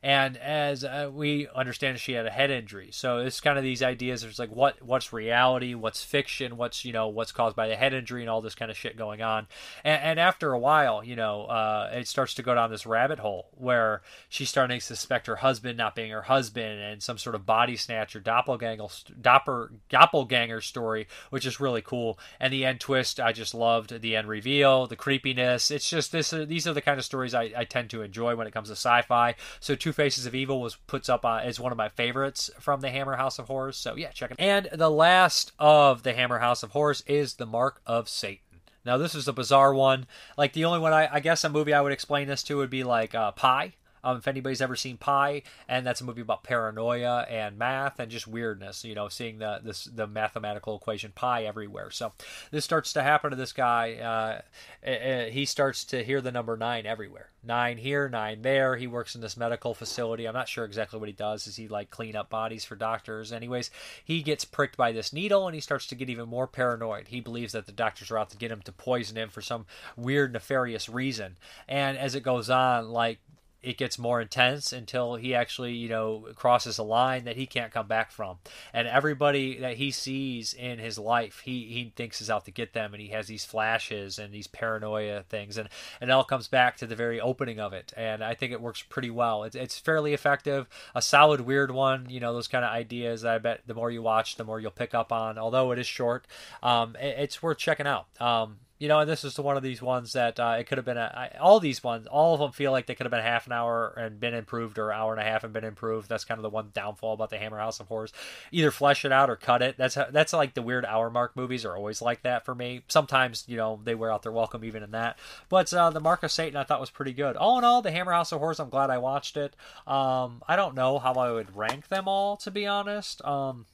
and 0.03 0.37
as 0.37 0.83
uh, 0.83 1.09
we 1.11 1.47
understand 1.55 1.99
she 1.99 2.13
had 2.13 2.25
a 2.25 2.31
head 2.31 2.51
injury. 2.51 2.89
So 2.91 3.19
it's 3.19 3.39
kind 3.39 3.57
of 3.57 3.63
these 3.63 3.83
ideas 3.83 4.21
there's 4.21 4.39
like 4.39 4.49
what 4.49 4.81
what's 4.81 5.13
reality? 5.13 5.73
What's 5.75 6.03
fiction? 6.03 6.57
What's 6.57 6.85
you 6.85 6.93
know 6.93 7.07
what's 7.07 7.31
caused 7.31 7.55
by 7.55 7.67
the 7.67 7.75
head 7.75 7.93
injury 7.93 8.21
and 8.21 8.29
all 8.29 8.41
this 8.41 8.55
kind 8.55 8.71
of 8.71 8.77
shit 8.77 8.97
going 8.97 9.21
on. 9.21 9.47
And, 9.83 10.01
and 10.01 10.19
after 10.19 10.53
a 10.53 10.59
while 10.59 11.03
you 11.03 11.15
know 11.15 11.45
uh, 11.45 11.91
it 11.93 12.07
starts 12.07 12.33
to 12.35 12.43
go 12.43 12.55
down 12.55 12.71
this 12.71 12.85
rabbit 12.85 13.19
hole 13.19 13.49
where 13.51 14.01
she's 14.29 14.49
starting 14.49 14.79
to 14.79 14.85
suspect 14.85 15.27
her 15.27 15.37
husband 15.37 15.77
not 15.77 15.95
being 15.95 16.11
her 16.11 16.23
husband 16.23 16.81
and 16.81 17.01
some 17.01 17.17
sort 17.17 17.35
of 17.35 17.45
body 17.45 17.75
snatcher 17.75 18.19
doppelganger 18.19 18.83
doppel, 19.21 19.69
doppelganger 19.89 20.61
story 20.61 21.07
which 21.29 21.45
is 21.45 21.59
really 21.59 21.81
cool. 21.81 22.17
And 22.39 22.51
the 22.51 22.65
end 22.65 22.79
twist 22.79 23.19
i 23.19 23.31
just 23.31 23.53
loved 23.53 24.01
the 24.01 24.15
end 24.15 24.27
reveal 24.27 24.87
the 24.87 24.95
creepiness. 24.95 25.71
It's 25.71 25.89
just 25.89 26.11
this 26.11 26.31
these 26.31 26.67
are 26.67 26.73
the 26.73 26.81
kind 26.81 26.99
of 26.99 27.05
stories 27.05 27.33
I, 27.33 27.51
I 27.55 27.65
tend 27.65 27.89
to 27.91 28.01
enjoy 28.01 28.35
when 28.35 28.47
it 28.47 28.53
comes 28.53 28.69
to 28.69 28.73
sci-fi. 28.73 29.35
So 29.59 29.75
two 29.75 29.90
Two 29.91 29.95
Faces 29.95 30.25
of 30.25 30.33
Evil 30.33 30.61
was 30.61 30.77
puts 30.87 31.09
up 31.09 31.25
uh, 31.25 31.41
as 31.43 31.59
one 31.59 31.73
of 31.73 31.77
my 31.77 31.89
favorites 31.89 32.49
from 32.61 32.79
the 32.79 32.89
Hammer 32.89 33.17
House 33.17 33.39
of 33.39 33.47
Horrors. 33.47 33.75
So 33.75 33.97
yeah, 33.97 34.11
check 34.11 34.31
it. 34.31 34.37
And 34.39 34.69
the 34.71 34.89
last 34.89 35.51
of 35.59 36.03
the 36.03 36.13
Hammer 36.13 36.39
House 36.39 36.63
of 36.63 36.71
Horrors 36.71 37.03
is 37.07 37.33
the 37.33 37.45
Mark 37.45 37.81
of 37.85 38.07
Satan. 38.07 38.61
Now 38.85 38.97
this 38.97 39.15
is 39.15 39.27
a 39.27 39.33
bizarre 39.33 39.73
one. 39.73 40.07
Like 40.37 40.53
the 40.53 40.63
only 40.63 40.79
one 40.79 40.93
I, 40.93 41.15
I 41.15 41.19
guess 41.19 41.43
a 41.43 41.49
movie 41.49 41.73
I 41.73 41.81
would 41.81 41.91
explain 41.91 42.29
this 42.29 42.41
to 42.43 42.55
would 42.55 42.69
be 42.69 42.85
like 42.85 43.13
uh, 43.13 43.31
Pi 43.31 43.73
um, 44.03 44.17
if 44.17 44.27
anybody's 44.27 44.61
ever 44.61 44.75
seen 44.75 44.97
Pi, 44.97 45.43
and 45.67 45.85
that's 45.85 46.01
a 46.01 46.03
movie 46.03 46.21
about 46.21 46.43
paranoia 46.43 47.25
and 47.29 47.57
math 47.57 47.99
and 47.99 48.11
just 48.11 48.27
weirdness, 48.27 48.83
you 48.83 48.95
know, 48.95 49.09
seeing 49.09 49.39
the 49.39 49.59
this 49.63 49.85
the 49.85 50.07
mathematical 50.07 50.75
equation 50.75 51.11
pi 51.13 51.43
everywhere. 51.43 51.91
So 51.91 52.13
this 52.51 52.65
starts 52.65 52.93
to 52.93 53.03
happen 53.03 53.31
to 53.31 53.35
this 53.35 53.53
guy. 53.53 53.93
Uh, 53.93 54.41
eh, 54.83 54.91
eh, 54.91 55.29
he 55.29 55.45
starts 55.45 55.83
to 55.85 56.03
hear 56.03 56.21
the 56.21 56.31
number 56.31 56.57
nine 56.57 56.85
everywhere. 56.85 57.29
Nine 57.43 57.77
here, 57.77 58.07
nine 58.07 58.43
there. 58.43 58.75
He 58.75 58.85
works 58.85 59.15
in 59.15 59.21
this 59.21 59.35
medical 59.35 59.73
facility. 59.73 60.27
I'm 60.27 60.33
not 60.33 60.47
sure 60.47 60.63
exactly 60.63 60.99
what 60.99 61.09
he 61.09 61.13
does. 61.13 61.47
Is 61.47 61.55
he 61.55 61.67
like 61.67 61.89
clean 61.89 62.15
up 62.15 62.29
bodies 62.29 62.65
for 62.65 62.75
doctors? 62.75 63.31
Anyways, 63.31 63.71
he 64.05 64.21
gets 64.21 64.45
pricked 64.45 64.77
by 64.77 64.91
this 64.91 65.11
needle 65.11 65.47
and 65.47 65.55
he 65.55 65.61
starts 65.61 65.87
to 65.87 65.95
get 65.95 66.09
even 66.09 66.29
more 66.29 66.47
paranoid. 66.47 67.07
He 67.07 67.19
believes 67.19 67.53
that 67.53 67.65
the 67.65 67.71
doctors 67.71 68.11
are 68.11 68.17
out 68.19 68.29
to 68.29 68.37
get 68.37 68.51
him 68.51 68.61
to 68.61 68.71
poison 68.71 69.17
him 69.17 69.29
for 69.29 69.41
some 69.41 69.65
weird 69.97 70.33
nefarious 70.33 70.87
reason. 70.87 71.37
And 71.67 71.97
as 71.97 72.13
it 72.13 72.21
goes 72.21 72.49
on, 72.49 72.89
like 72.89 73.19
it 73.64 73.78
gets 73.78 73.99
more 73.99 74.20
intense 74.20 74.74
until 74.74 75.16
he 75.16 75.36
actually, 75.36 75.74
you 75.74 75.88
know, 75.88 76.28
crosses 76.36 76.78
a 76.78 76.84
line 76.84 77.26
that 77.26 77.38
he 77.38 77.45
can't 77.45 77.72
come 77.72 77.88
back 77.88 78.12
from. 78.12 78.38
And 78.74 78.88
everybody 78.88 79.59
that 79.59 79.78
he 79.78 79.91
sees 79.91 80.53
in 80.53 80.80
his 80.80 80.97
life, 80.97 81.41
he, 81.45 81.66
he 81.66 81.93
thinks 81.95 82.22
is 82.22 82.30
out 82.30 82.45
to 82.45 82.51
get 82.51 82.74
them, 82.74 82.93
and 82.93 83.01
he 83.01 83.09
has 83.09 83.28
these 83.28 83.45
flashes 83.45 84.18
and 84.18 84.34
these 84.34 84.47
paranoia 84.47 85.24
things, 85.24 85.57
and, 85.57 85.70
and 85.99 86.09
it 86.09 86.14
all 86.14 86.24
comes 86.24 86.47
back 86.47 86.78
to 86.78 86.88
the 86.88 86.95
very 86.95 87.22
opening 87.22 87.59
of 87.59 87.74
it. 87.74 87.93
And 87.95 88.24
I 88.24 88.34
think 88.34 88.51
it 88.51 88.62
works 88.62 88.82
pretty 88.82 89.12
well. 89.12 89.43
It's, 89.43 89.55
it's 89.55 89.78
fairly 89.78 90.14
effective, 90.14 90.68
a 90.95 91.01
solid, 91.01 91.41
weird 91.41 91.72
one, 91.72 92.09
you 92.09 92.20
know, 92.20 92.34
those 92.34 92.47
kind 92.47 92.66
of 92.66 92.72
ideas 92.72 93.24
I 93.24 93.38
bet 93.38 93.62
the 93.68 93.76
more 93.76 93.91
you 93.91 94.01
watch, 94.01 94.38
the 94.38 94.43
more 94.43 94.59
you'll 94.59 94.72
pick 94.72 94.95
up 94.95 95.12
on. 95.12 95.38
Although 95.38 95.72
it 95.72 95.80
is 95.80 95.88
short, 95.88 96.26
um, 96.64 96.95
it, 96.95 97.16
it's 97.20 97.43
worth 97.43 97.57
checking 97.57 97.88
out. 97.88 98.07
Um, 98.20 98.57
you 98.82 98.88
know, 98.88 99.01
and 99.01 99.07
this 99.07 99.23
is 99.23 99.38
one 99.39 99.57
of 99.57 99.61
these 99.61 99.79
ones 99.79 100.13
that 100.13 100.39
uh, 100.39 100.55
it 100.57 100.65
could 100.65 100.79
have 100.79 100.86
been 100.86 100.97
a, 100.97 101.38
all 101.39 101.59
these 101.59 101.84
ones, 101.84 102.07
all 102.07 102.34
of 102.34 102.39
them 102.39 102.51
feel 102.51 102.71
like 102.71 102.88
they 102.88 102.95
could 102.95 103.05
have 103.05 103.11
been 103.11 103.21
half 103.21 103.45
an 103.45 103.53
hour 103.53 103.93
and 103.95 104.19
been 104.19 104.34
improved, 104.34 104.79
or 104.79 104.91
hour 104.91 105.13
and 105.13 105.21
a 105.21 105.23
half 105.23 105.43
and 105.43 105.53
been 105.53 105.63
improved. 105.63 106.09
That's 106.09 106.25
kind 106.25 106.39
of 106.39 106.41
the 106.41 106.49
one 106.49 106.71
downfall 106.73 107.13
about 107.13 107.29
the 107.29 107.38
Hammer 107.38 107.59
House 107.59 107.79
of 107.79 107.89
Horrors. 107.89 108.11
Either 108.51 108.71
flesh 108.71 109.05
it 109.05 109.11
out 109.11 109.29
or 109.29 109.36
cut 109.36 109.61
it. 109.61 109.77
That's 109.77 109.93
that's 109.93 110.34
like 110.34 110.55
the 110.55 110.63
weird 110.63 110.84
hour 110.84 111.11
mark 111.11 111.36
movies 111.36 111.63
are 111.63 111.77
always 111.77 112.01
like 112.01 112.23
that 112.23 112.43
for 112.43 112.55
me. 112.55 112.82
Sometimes 112.88 113.43
you 113.47 113.55
know 113.55 113.79
they 113.84 113.93
wear 113.93 114.11
out 114.11 114.23
their 114.23 114.32
welcome 114.32 114.65
even 114.65 114.82
in 114.82 114.89
that. 114.91 115.19
But 115.47 115.71
uh, 115.71 115.91
the 115.91 115.99
Mark 115.99 116.23
of 116.23 116.32
Satan 116.32 116.57
I 116.57 116.63
thought 116.63 116.79
was 116.79 116.89
pretty 116.89 117.13
good. 117.13 117.38
All 117.38 117.59
in 117.59 117.63
all, 117.63 117.84
the 117.84 117.91
Hammer 117.91 118.13
House 118.13 118.32
of 118.32 118.39
Horrors, 118.39 118.59
I'm 118.59 118.69
glad 118.69 118.89
I 118.89 118.97
watched 118.97 119.38
it. 119.38 119.55
Um, 119.86 120.41
I 120.47 120.55
don't 120.55 120.73
know 120.73 120.97
how 120.97 121.13
I 121.13 121.32
would 121.32 121.55
rank 121.55 121.89
them 121.89 122.07
all 122.07 122.36
to 122.38 122.49
be 122.49 122.65
honest. 122.65 123.23
Um, 123.23 123.67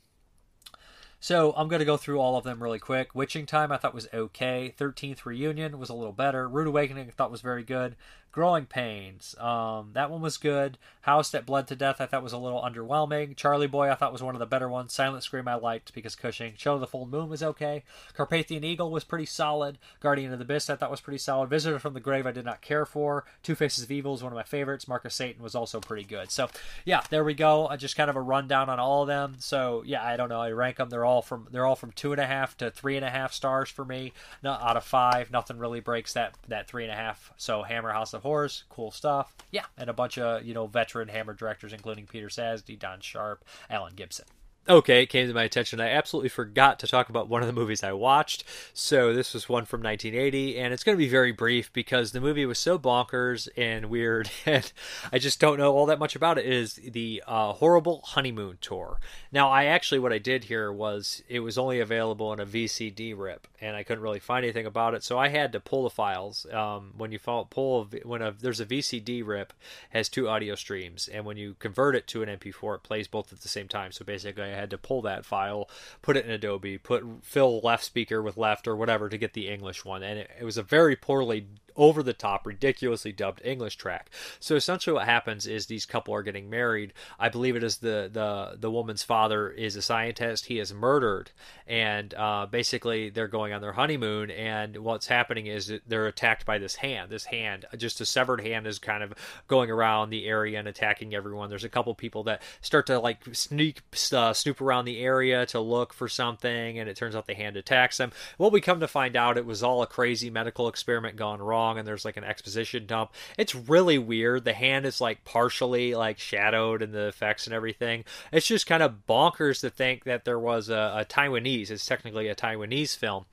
so 1.20 1.54
I'm 1.58 1.68
going 1.68 1.80
to 1.80 1.86
go 1.86 1.98
through 1.98 2.20
all 2.20 2.38
of 2.38 2.44
them 2.44 2.62
really 2.62 2.80
quick. 2.80 3.16
Witching 3.16 3.46
Time 3.46 3.72
I 3.72 3.78
thought 3.78 3.94
was 3.94 4.08
okay. 4.14 4.74
13th 4.78 5.26
Reunion 5.26 5.80
was 5.80 5.90
a 5.90 5.94
little 5.94 6.14
better. 6.14 6.48
Rude 6.48 6.68
Awakening 6.68 7.08
I 7.08 7.12
thought 7.12 7.32
was 7.32 7.42
very 7.42 7.64
good. 7.64 7.96
Growing 8.38 8.68
Pains. 8.68 9.36
Um, 9.40 9.90
that 9.94 10.12
one 10.12 10.22
was 10.22 10.38
good. 10.38 10.78
House 11.02 11.32
That 11.32 11.48
Bled 11.48 11.68
to 11.70 11.76
Death 11.76 12.00
I 12.00 12.06
thought 12.06 12.22
was 12.22 12.34
a 12.34 12.38
little 12.38 12.62
underwhelming. 12.62 13.36
Charlie 13.36 13.66
Boy 13.66 13.90
I 13.90 13.96
thought 13.96 14.14
was 14.14 14.22
one 14.22 14.36
of 14.36 14.40
the 14.40 14.46
better 14.46 14.70
ones. 14.70 14.94
Silent 14.94 15.24
Scream 15.24 15.48
I 15.48 15.56
liked 15.56 15.92
because 15.92 16.16
Cushing. 16.16 16.54
Show 16.56 16.76
of 16.76 16.80
the 16.80 16.86
Full 16.86 17.08
Moon 17.08 17.30
was 17.30 17.42
okay. 17.42 17.84
Carpathian 18.14 18.64
Eagle 18.64 18.92
was 18.92 19.04
pretty 19.04 19.26
solid. 19.26 19.80
Guardian 20.02 20.32
of 20.32 20.38
the 20.38 20.46
Abyss 20.46 20.70
I 20.70 20.76
thought 20.76 20.92
was 20.92 21.02
pretty 21.02 21.18
solid. 21.18 21.50
Visitor 21.50 21.80
from 21.80 21.96
the 21.96 22.00
Grave 22.00 22.28
I 22.28 22.32
did 22.32 22.46
not 22.46 22.62
care 22.62 22.86
for. 22.86 23.26
Two 23.42 23.56
Faces 23.56 23.86
of 23.86 23.90
Evil 23.90 24.14
is 24.14 24.22
one 24.22 24.32
of 24.32 24.38
my 24.38 24.44
favorites. 24.44 24.88
Mark 24.88 25.04
of 25.06 25.14
Satan 25.14 25.42
was 25.42 25.56
also 25.56 25.80
pretty 25.80 26.04
good. 26.04 26.30
So 26.30 26.48
yeah, 26.86 27.02
there 27.10 27.24
we 27.24 27.34
go. 27.34 27.66
Uh, 27.66 27.78
just 27.78 27.96
kind 27.96 28.12
of 28.12 28.16
a 28.16 28.22
rundown 28.22 28.70
on 28.70 28.80
all 28.80 29.02
of 29.02 29.08
them. 29.08 29.38
So 29.40 29.82
yeah, 29.84 30.06
I 30.06 30.16
don't 30.16 30.30
know. 30.30 30.42
I 30.42 30.52
rank 30.52 30.78
them. 30.78 30.90
They're 30.90 31.06
all 31.06 31.24
from 31.24 31.48
they're 31.50 31.66
all 31.66 31.76
from 31.76 31.92
two 31.92 32.12
and 32.12 32.22
a 32.22 32.28
half 32.28 32.56
to 32.58 32.70
three 32.70 32.98
and 32.98 33.06
a 33.06 33.10
half 33.10 33.34
stars 33.34 33.70
for 33.72 33.84
me. 33.84 34.14
Not 34.44 34.62
out 34.62 34.78
of 34.78 34.84
five. 34.84 35.32
Nothing 35.32 35.58
really 35.58 35.80
breaks 35.80 36.14
that 36.14 36.36
that 36.48 36.68
three 36.68 36.84
and 36.84 36.94
a 36.94 36.96
half. 36.96 37.34
So 37.36 37.64
Hammer 37.64 37.94
House 37.94 38.14
of 38.14 38.27
Horrors, 38.28 38.66
cool 38.70 38.92
stuff. 38.92 39.36
Yeah, 39.52 39.66
and 39.78 39.90
a 39.90 39.94
bunch 39.94 40.18
of 40.18 40.44
you 40.44 40.54
know 40.54 40.68
veteran 40.68 41.08
Hammer 41.08 41.34
directors, 41.34 41.74
including 41.74 42.08
Peter 42.08 42.28
Sasdy, 42.28 42.78
Don 42.78 43.00
Sharp, 43.00 43.46
Alan 43.70 43.94
Gibson. 43.96 44.26
Okay, 44.70 45.04
it 45.04 45.06
came 45.06 45.28
to 45.30 45.34
my 45.34 45.44
attention. 45.44 45.80
I 45.80 45.88
absolutely 45.92 46.28
forgot 46.28 46.80
to 46.80 46.88
talk 46.88 47.08
about 47.08 47.30
one 47.30 47.42
of 47.42 47.48
the 47.48 47.54
movies 47.54 47.84
I 47.84 47.94
watched. 47.94 48.44
So 48.74 49.14
this 49.14 49.34
was 49.34 49.48
one 49.48 49.64
from 49.64 49.82
1980, 49.82 50.60
and 50.60 50.74
it's 50.74 50.84
going 50.84 50.98
to 50.98 51.02
be 51.02 51.08
very 51.08 51.32
brief 51.32 51.72
because 51.72 52.12
the 52.12 52.20
movie 52.20 52.46
was 52.46 52.60
so 52.60 52.78
bonkers 52.78 53.48
and 53.56 53.86
weird, 53.86 54.30
and 54.46 54.70
I 55.10 55.20
just 55.20 55.40
don't 55.40 55.58
know 55.58 55.74
all 55.74 55.86
that 55.86 56.00
much 56.00 56.18
about 56.18 56.38
it. 56.38 56.46
it 56.46 56.52
is 56.52 56.74
the 56.76 57.24
uh, 57.26 57.54
Horrible 57.54 58.02
Honeymoon 58.08 58.58
Tour? 58.60 59.00
Now, 59.32 59.50
I 59.50 59.66
actually 59.66 60.00
what 60.00 60.14
I 60.14 60.20
did 60.20 60.46
here 60.46 60.72
was 60.72 61.22
it 61.28 61.42
was 61.42 61.58
only 61.58 61.80
available 61.80 62.32
in 62.32 62.40
a 62.40 62.46
VCD 62.46 63.14
rip, 63.18 63.48
and 63.60 63.76
I 63.76 63.84
couldn't 63.84 64.04
really 64.04 64.20
find 64.20 64.46
anything 64.46 64.66
about 64.66 64.94
it, 64.94 65.04
so 65.04 65.18
I 65.18 65.28
had 65.28 65.52
to 65.52 65.60
pull 65.60 65.84
the 65.84 65.90
files. 65.90 66.46
Um, 66.52 66.94
when 66.98 67.12
you 67.12 67.20
pull 67.20 67.90
when 68.04 68.22
a, 68.22 68.32
there's 68.32 68.62
a 68.62 68.66
VCD 68.66 69.26
rip 69.26 69.54
has 69.90 70.08
two 70.08 70.30
audio 70.30 70.56
streams, 70.56 71.08
and 71.08 71.26
when 71.26 71.38
you 71.38 71.56
convert 71.60 71.96
it 71.96 72.08
to 72.08 72.24
an 72.24 72.30
MP4, 72.30 72.76
it 72.76 72.84
plays 72.84 73.08
both 73.08 73.34
at 73.34 73.42
the 73.42 73.50
same 73.50 73.68
time. 73.68 73.92
So 73.92 74.06
basically, 74.06 74.44
I 74.44 74.56
had 74.56 74.70
to 74.70 74.78
pull 74.78 75.02
that 75.02 75.26
file, 75.26 75.70
put 76.02 76.16
it 76.16 76.26
in 76.26 76.32
Adobe, 76.32 76.78
put 76.78 77.04
fill 77.22 77.60
left 77.60 77.84
speaker 77.84 78.22
with 78.22 78.38
left 78.38 78.68
or 78.68 78.76
whatever 78.76 79.10
to 79.10 79.18
get 79.18 79.34
the 79.34 79.50
English 79.50 79.84
one, 79.84 80.04
and 80.04 80.20
it, 80.20 80.32
it 80.40 80.46
was 80.46 80.58
a 80.58 80.64
very 80.64 80.96
poorly 80.96 81.48
over 81.78 82.04
the 82.04 82.14
top, 82.14 82.46
ridiculously 82.46 83.12
dubbed 83.12 83.42
English 83.46 83.76
track. 83.78 84.10
So 84.40 84.56
essentially, 84.56 84.96
what 84.96 85.06
happens 85.06 85.46
is 85.46 85.66
these 85.66 85.86
couple 85.86 86.14
are 86.14 86.24
getting 86.24 86.50
married. 86.50 86.94
I 87.20 87.30
believe 87.30 87.56
it 87.56 87.64
is 87.64 87.78
the 87.78 88.10
the 88.12 88.58
the 88.60 88.72
woman's 88.72 89.04
father 89.04 89.50
is 89.50 89.76
a 89.76 89.82
scientist. 89.82 90.48
He 90.48 90.60
is 90.60 90.74
murdered, 90.74 91.32
and 91.68 92.14
uh, 92.16 92.48
basically 92.48 93.10
they're 93.10 93.28
going 93.28 93.54
on 93.54 93.62
their 93.62 93.74
honeymoon. 93.74 94.32
And 94.32 94.78
what's 94.78 95.08
happening 95.08 95.48
is 95.48 95.72
they're 95.88 96.08
attacked 96.08 96.46
by 96.46 96.58
this 96.58 96.76
hand. 96.76 97.12
This 97.12 97.26
hand, 97.26 97.66
just 97.78 98.02
a 98.02 98.06
severed 98.06 98.42
hand, 98.42 98.66
is 98.68 98.80
kind 98.80 99.04
of 99.04 99.14
going 99.48 99.70
around 99.70 100.10
the 100.10 100.26
area 100.26 100.60
and 100.60 100.68
attacking 100.68 101.14
everyone. 101.14 101.50
There's 101.50 101.64
a 101.64 101.70
couple 101.70 101.94
people 101.96 102.24
that 102.24 102.42
start 102.62 102.88
to 102.88 103.00
like 103.00 103.20
sneak 103.34 103.82
uh, 104.12 104.34
snoop 104.34 104.62
around 104.62 104.86
the 104.86 105.00
area 105.00 105.46
to 105.48 105.60
look 105.60 105.94
for 105.94 106.08
something, 106.08 106.80
and 106.80 106.90
it 106.90 106.98
turns 106.98 107.16
out 107.16 107.28
the 107.28 107.36
hand 107.36 107.56
attacks 107.58 107.98
them. 107.98 108.12
What 108.38 108.52
we 108.52 108.62
come 108.62 108.80
to 108.80 108.88
find 108.88 109.16
out, 109.16 109.38
it 109.38 109.46
was 109.46 109.62
all 109.62 109.82
a 109.84 109.88
crazy 109.88 110.30
medical 110.30 110.68
experiment 110.68 111.16
gone 111.16 111.42
wrong 111.42 111.67
and 111.76 111.86
there's 111.86 112.06
like 112.06 112.16
an 112.16 112.24
exposition 112.24 112.86
dump. 112.86 113.12
It's 113.38 113.54
really 113.54 113.98
weird. 113.98 114.46
The 114.46 114.54
hand 114.54 114.86
is 114.86 115.02
like 115.02 115.26
partially 115.26 115.96
like 115.96 116.20
shadowed 116.20 116.82
in 116.82 116.94
the 116.94 117.08
effects 117.08 117.48
and 117.48 117.54
everything. 117.54 118.06
It's 118.32 118.48
just 118.48 118.68
kind 118.68 118.84
of 118.84 119.06
bonkers 119.10 119.60
to 119.62 119.70
think 119.70 120.06
that 120.06 120.24
there 120.24 120.40
was 120.40 120.70
a, 120.70 120.94
a 121.00 121.06
Taiwanese, 121.06 121.72
it's 121.72 121.86
technically 121.86 122.30
a 122.30 122.36
Taiwanese 122.36 122.96
film, 122.96 123.26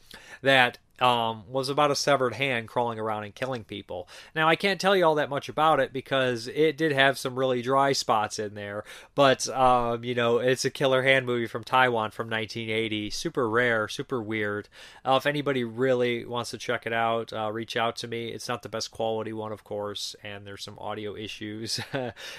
that 0.43 0.78
um, 1.01 1.45
was 1.51 1.68
about 1.68 1.90
a 1.90 1.97
severed 1.97 2.34
hand 2.34 2.68
crawling 2.68 2.99
around 2.99 3.24
and 3.24 3.34
killing 3.34 3.64
people. 3.64 4.09
Now, 4.34 4.49
I 4.49 4.57
can't 4.57 4.80
tell 4.80 4.95
you 4.95 5.05
all 5.05 5.16
that 5.16 5.30
much 5.30 5.49
about 5.49 5.80
it 5.80 5.92
because 5.92 6.47
it 6.49 6.76
did 6.76 6.92
have 6.92 7.18
some 7.18 7.38
really 7.38 7.62
dry 7.62 7.92
spots 7.92 8.38
in 8.38 8.55
there, 8.55 8.84
but, 9.14 9.49
um, 9.49 10.05
you 10.05 10.14
know, 10.14 10.38
it's 10.38 10.64
a 10.64 10.70
killer 10.70 11.03
hand 11.03 11.26
movie 11.26 11.47
from 11.47 11.64
Taiwan 11.64 12.12
from 12.12 12.28
1980. 12.28 13.11
Super 13.11 13.49
rare, 13.49 13.88
super 13.88 14.22
weird. 14.22 14.68
Uh, 15.05 15.16
if 15.16 15.26
anybody 15.26 15.64
really 15.64 16.24
wants 16.24 16.51
to 16.51 16.59
check 16.59 16.86
it 16.86 16.92
out, 16.92 17.32
uh, 17.32 17.51
reach 17.51 17.76
out 17.76 17.97
to 17.97 18.09
me. 18.09 18.28
It's 18.28 18.49
not 18.49 18.62
the 18.62 18.68
best 18.68 18.90
quality 18.90 19.32
one, 19.32 19.53
of 19.53 19.64
course, 19.64 20.14
and 20.22 20.47
there's 20.47 20.62
some 20.62 20.78
audio 20.78 21.16
issues, 21.24 21.80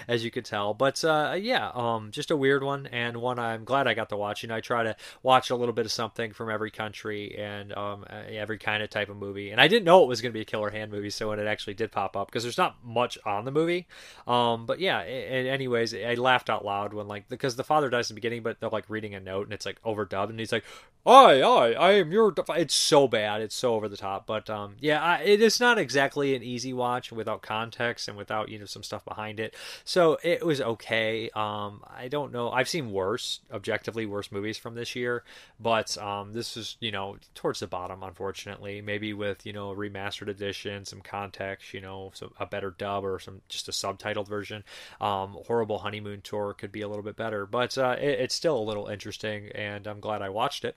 as 0.08 0.24
you 0.24 0.32
could 0.32 0.46
tell. 0.46 0.74
But, 0.74 1.04
uh, 1.04 1.36
yeah, 1.40 1.72
um, 1.74 2.12
just 2.12 2.32
a 2.32 2.38
weird 2.38 2.64
one, 2.64 2.88
and 2.88 3.18
one 3.18 3.38
I'm 3.38 3.66
glad 3.66 3.88
I 3.88 3.94
got 3.94 4.10
to 4.10 4.18
watch. 4.18 4.44
You 4.44 4.50
know, 4.50 4.56
I 4.56 4.62
try 4.62 4.84
to 4.84 4.96
watch 5.24 5.50
a 5.50 5.56
little 5.56 5.74
bit 5.74 5.86
of 5.86 5.92
something 5.92 6.32
from 6.32 6.50
every 6.50 6.72
country, 6.72 7.38
and, 7.38 7.74
um, 7.74 8.06
yeah, 8.30 8.45
every 8.46 8.60
kind 8.60 8.84
of 8.84 8.92
type 8.92 9.10
of 9.10 9.18
movie. 9.18 9.50
And 9.50 9.60
I 9.60 9.68
didn't 9.68 9.86
know 9.86 10.04
it 10.04 10.08
was 10.08 10.22
going 10.22 10.32
to 10.32 10.34
be 10.34 10.42
a 10.42 10.46
killer 10.46 10.70
hand 10.70 10.92
movie, 10.92 11.10
so 11.10 11.30
when 11.30 11.40
it 11.40 11.48
actually 11.48 11.74
did 11.74 11.92
pop 11.92 12.16
up, 12.16 12.28
because 12.28 12.44
there's 12.44 12.60
not 12.60 12.76
much 12.86 13.18
on 13.26 13.44
the 13.44 13.52
movie. 13.52 13.88
Um, 14.28 14.68
but 14.68 14.80
yeah, 14.80 15.00
it, 15.00 15.48
anyways, 15.48 15.96
I 15.96 16.14
laughed 16.14 16.48
out 16.48 16.64
loud 16.64 16.94
when 16.94 17.08
like 17.08 17.28
because 17.28 17.56
the 17.56 17.64
father 17.64 17.90
dies 17.90 18.12
in 18.12 18.14
the 18.14 18.22
beginning, 18.22 18.44
but 18.44 18.60
they're 18.60 18.70
like 18.70 18.88
reading 18.88 19.16
a 19.16 19.20
note 19.20 19.48
and 19.48 19.54
it's 19.54 19.66
like 19.66 19.82
overdubbed, 19.82 20.30
and 20.30 20.40
he's 20.40 20.52
like, 20.52 20.64
"I, 21.08 21.42
I, 21.42 21.72
I 21.72 21.92
am 21.94 22.12
your." 22.12 22.36
It's 22.50 22.76
so 22.76 23.08
bad, 23.08 23.42
it's 23.42 23.56
so 23.56 23.74
over 23.74 23.90
the 23.90 23.98
top. 23.98 24.28
But 24.28 24.48
um, 24.48 24.76
yeah, 24.80 25.02
I, 25.02 25.22
it 25.22 25.42
is 25.42 25.60
not 25.60 25.80
exactly 25.80 26.36
an 26.36 26.44
easy 26.44 26.72
watch 26.72 27.12
without 27.12 27.42
context 27.42 28.08
and 28.08 28.16
without 28.16 28.50
you 28.50 28.60
know 28.60 28.66
some 28.66 28.84
stuff 28.84 29.04
behind 29.06 29.40
it. 29.40 29.56
So 29.86 30.20
it 30.22 30.46
was 30.46 30.62
okay. 30.62 31.32
Um, 31.32 31.84
I 31.88 32.10
don't 32.10 32.32
know. 32.32 32.52
I've 32.52 32.70
seen 32.70 32.92
worse, 32.92 33.40
objectively 33.52 34.06
worse 34.06 34.32
movies 34.32 34.60
from 34.60 34.76
this 34.76 34.96
year, 34.96 35.24
but 35.60 35.98
um, 35.98 36.34
this 36.34 36.56
is 36.56 36.78
you 36.80 36.92
know 36.92 37.18
towards 37.34 37.60
the 37.60 37.68
bottom, 37.68 38.04
unfortunately 38.04 38.35
unfortunately. 38.36 38.82
Maybe 38.82 39.14
with 39.14 39.46
you 39.46 39.54
know 39.54 39.72
a 39.72 39.76
remastered 39.76 40.28
edition, 40.28 40.86
some 40.86 41.02
context, 41.02 41.74
you 41.74 41.82
know, 41.82 42.12
a 42.40 42.46
better 42.46 42.72
dub 42.72 43.06
or 43.06 43.20
some 43.20 43.42
just 43.50 43.68
a 43.68 43.72
subtitled 43.72 44.28
version. 44.28 44.64
Um, 45.00 45.38
Horrible 45.48 45.80
Honeymoon 45.80 46.22
Tour 46.22 46.54
could 46.54 46.72
be 46.72 46.82
a 46.82 46.88
little 46.88 47.04
bit 47.04 47.16
better, 47.16 47.46
but 47.46 47.78
uh, 47.78 47.96
it, 48.00 48.20
it's 48.20 48.36
still 48.36 48.58
a 48.58 48.60
little 48.60 48.88
interesting, 48.88 49.50
and 49.56 49.88
I'm 49.88 50.00
glad 50.00 50.22
I 50.22 50.30
watched 50.30 50.66
it. 50.66 50.76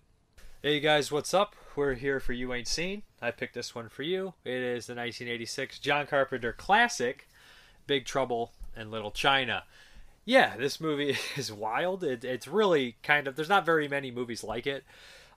Hey 0.62 0.80
guys, 0.80 1.12
what's 1.12 1.34
up? 1.34 1.54
We're 1.76 1.94
here 1.94 2.20
for 2.20 2.32
You 2.32 2.52
Ain't 2.52 2.66
Seen. 2.66 3.02
I 3.22 3.30
picked 3.30 3.54
this 3.54 3.74
one 3.74 3.88
for 3.88 4.02
you. 4.02 4.34
It 4.44 4.52
is 4.52 4.86
the 4.86 4.94
1986 4.94 5.78
John 5.78 6.06
Carpenter 6.06 6.52
classic, 6.52 7.28
Big 7.86 8.04
Trouble 8.04 8.52
in 8.76 8.90
Little 8.90 9.11
China 9.11 9.64
yeah, 10.24 10.59
this 10.59 10.78
movie 10.78 11.16
is 11.38 11.50
wild. 11.50 12.04
It, 12.04 12.22
it's 12.22 12.46
really 12.46 12.96
kind 13.02 13.26
of 13.26 13.34
there's 13.34 13.48
not 13.48 13.64
very 13.64 13.88
many 13.88 14.11
movies 14.11 14.44
like 14.44 14.66
it. 14.66 14.84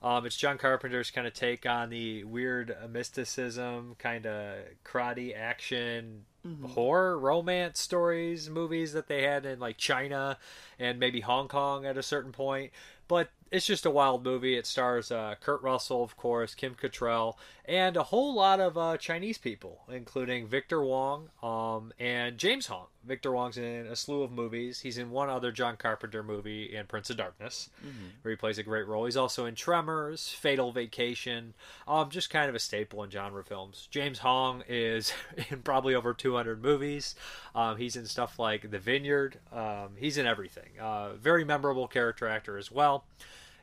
Um, 0.03 0.25
it's 0.25 0.35
John 0.35 0.57
Carpenter's 0.57 1.11
kind 1.11 1.27
of 1.27 1.33
take 1.33 1.65
on 1.65 1.89
the 1.89 2.23
weird 2.23 2.75
mysticism, 2.89 3.95
kind 3.99 4.25
of 4.25 4.57
karate 4.83 5.37
action, 5.37 6.25
mm-hmm. 6.45 6.65
horror, 6.65 7.19
romance 7.19 7.79
stories, 7.79 8.49
movies 8.49 8.93
that 8.93 9.07
they 9.07 9.23
had 9.23 9.45
in 9.45 9.59
like 9.59 9.77
China 9.77 10.37
and 10.79 10.99
maybe 10.99 11.21
Hong 11.21 11.47
Kong 11.47 11.85
at 11.85 11.97
a 11.97 12.03
certain 12.03 12.31
point. 12.31 12.71
But 13.07 13.29
it's 13.51 13.65
just 13.65 13.85
a 13.85 13.91
wild 13.91 14.23
movie. 14.23 14.57
It 14.57 14.65
stars 14.65 15.11
uh, 15.11 15.35
Kurt 15.39 15.61
Russell, 15.61 16.03
of 16.03 16.17
course, 16.17 16.55
Kim 16.55 16.73
Cattrall, 16.73 17.35
and 17.71 17.95
a 17.95 18.03
whole 18.03 18.33
lot 18.33 18.59
of 18.59 18.77
uh, 18.77 18.97
Chinese 18.97 19.37
people, 19.37 19.79
including 19.89 20.45
Victor 20.45 20.83
Wong 20.83 21.29
um, 21.41 21.93
and 21.97 22.37
James 22.37 22.65
Hong. 22.67 22.87
Victor 23.05 23.31
Wong's 23.31 23.57
in 23.57 23.87
a 23.87 23.95
slew 23.95 24.23
of 24.23 24.31
movies. 24.31 24.81
He's 24.81 24.97
in 24.97 25.09
one 25.09 25.29
other 25.29 25.53
John 25.53 25.77
Carpenter 25.77 26.21
movie 26.21 26.75
in 26.75 26.85
Prince 26.85 27.09
of 27.09 27.15
Darkness, 27.17 27.69
Mhm. 27.83 28.11
where 28.21 28.31
he 28.31 28.35
plays 28.35 28.57
a 28.57 28.63
great 28.63 28.85
role. 28.87 29.05
He's 29.05 29.15
also 29.15 29.45
in 29.45 29.55
Tremors, 29.55 30.29
Fatal 30.29 30.73
Vacation, 30.73 31.53
um, 31.87 32.09
just 32.09 32.29
kind 32.29 32.49
of 32.49 32.55
a 32.55 32.59
staple 32.59 33.01
in 33.03 33.09
genre 33.09 33.43
films. 33.43 33.87
James 33.89 34.19
Hong 34.19 34.63
is 34.67 35.13
in 35.49 35.61
probably 35.61 35.95
over 35.95 36.13
200 36.13 36.61
movies. 36.61 37.15
Um, 37.55 37.77
he's 37.77 37.95
in 37.95 38.05
stuff 38.05 38.37
like 38.37 38.69
The 38.69 38.79
Vineyard. 38.79 39.39
Um, 39.51 39.95
he's 39.97 40.17
in 40.17 40.25
everything. 40.27 40.77
Uh, 40.79 41.13
very 41.13 41.45
memorable 41.45 41.87
character 41.87 42.27
actor 42.27 42.57
as 42.57 42.69
well. 42.69 43.05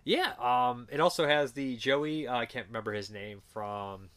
Yeah, 0.09 0.33
um, 0.41 0.89
it 0.91 1.01
also 1.01 1.27
has 1.27 1.53
the 1.53 1.77
Joey. 1.77 2.27
Uh, 2.27 2.35
I 2.37 2.47
can't 2.47 2.67
remember 2.67 2.95
his 2.95 3.11
name 3.11 3.43
from 3.53 4.09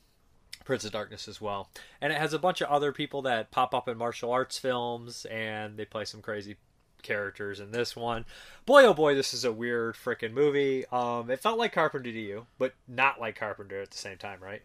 Prince 0.64 0.86
of 0.86 0.94
Darkness 0.94 1.28
as 1.28 1.42
well, 1.42 1.70
and 2.00 2.14
it 2.14 2.20
has 2.20 2.32
a 2.32 2.40
bunch 2.40 2.62
of 2.62 2.70
other 2.70 2.94
people 2.94 3.24
that 3.24 3.52
pop 3.52 3.74
up 3.74 3.90
in 3.90 3.98
martial 3.98 4.32
arts 4.32 4.58
films, 4.58 5.26
and 5.26 5.76
they 5.76 5.84
play 5.84 6.06
some 6.06 6.22
crazy 6.22 6.56
characters 7.02 7.60
in 7.60 7.72
this 7.72 7.94
one. 7.94 8.24
Boy, 8.66 8.86
oh 8.86 8.94
boy, 8.94 9.16
this 9.16 9.34
is 9.34 9.44
a 9.44 9.52
weird 9.52 9.96
freaking 9.96 10.32
movie. 10.32 10.86
Um, 10.94 11.30
it 11.30 11.42
felt 11.42 11.60
like 11.60 11.74
Carpenter 11.74 12.12
to 12.12 12.20
you, 12.20 12.48
but 12.58 12.74
not 12.88 13.20
like 13.20 13.36
Carpenter 13.36 13.82
at 13.82 13.92
the 13.92 13.98
same 13.98 14.18
time, 14.18 14.40
right? 14.42 14.62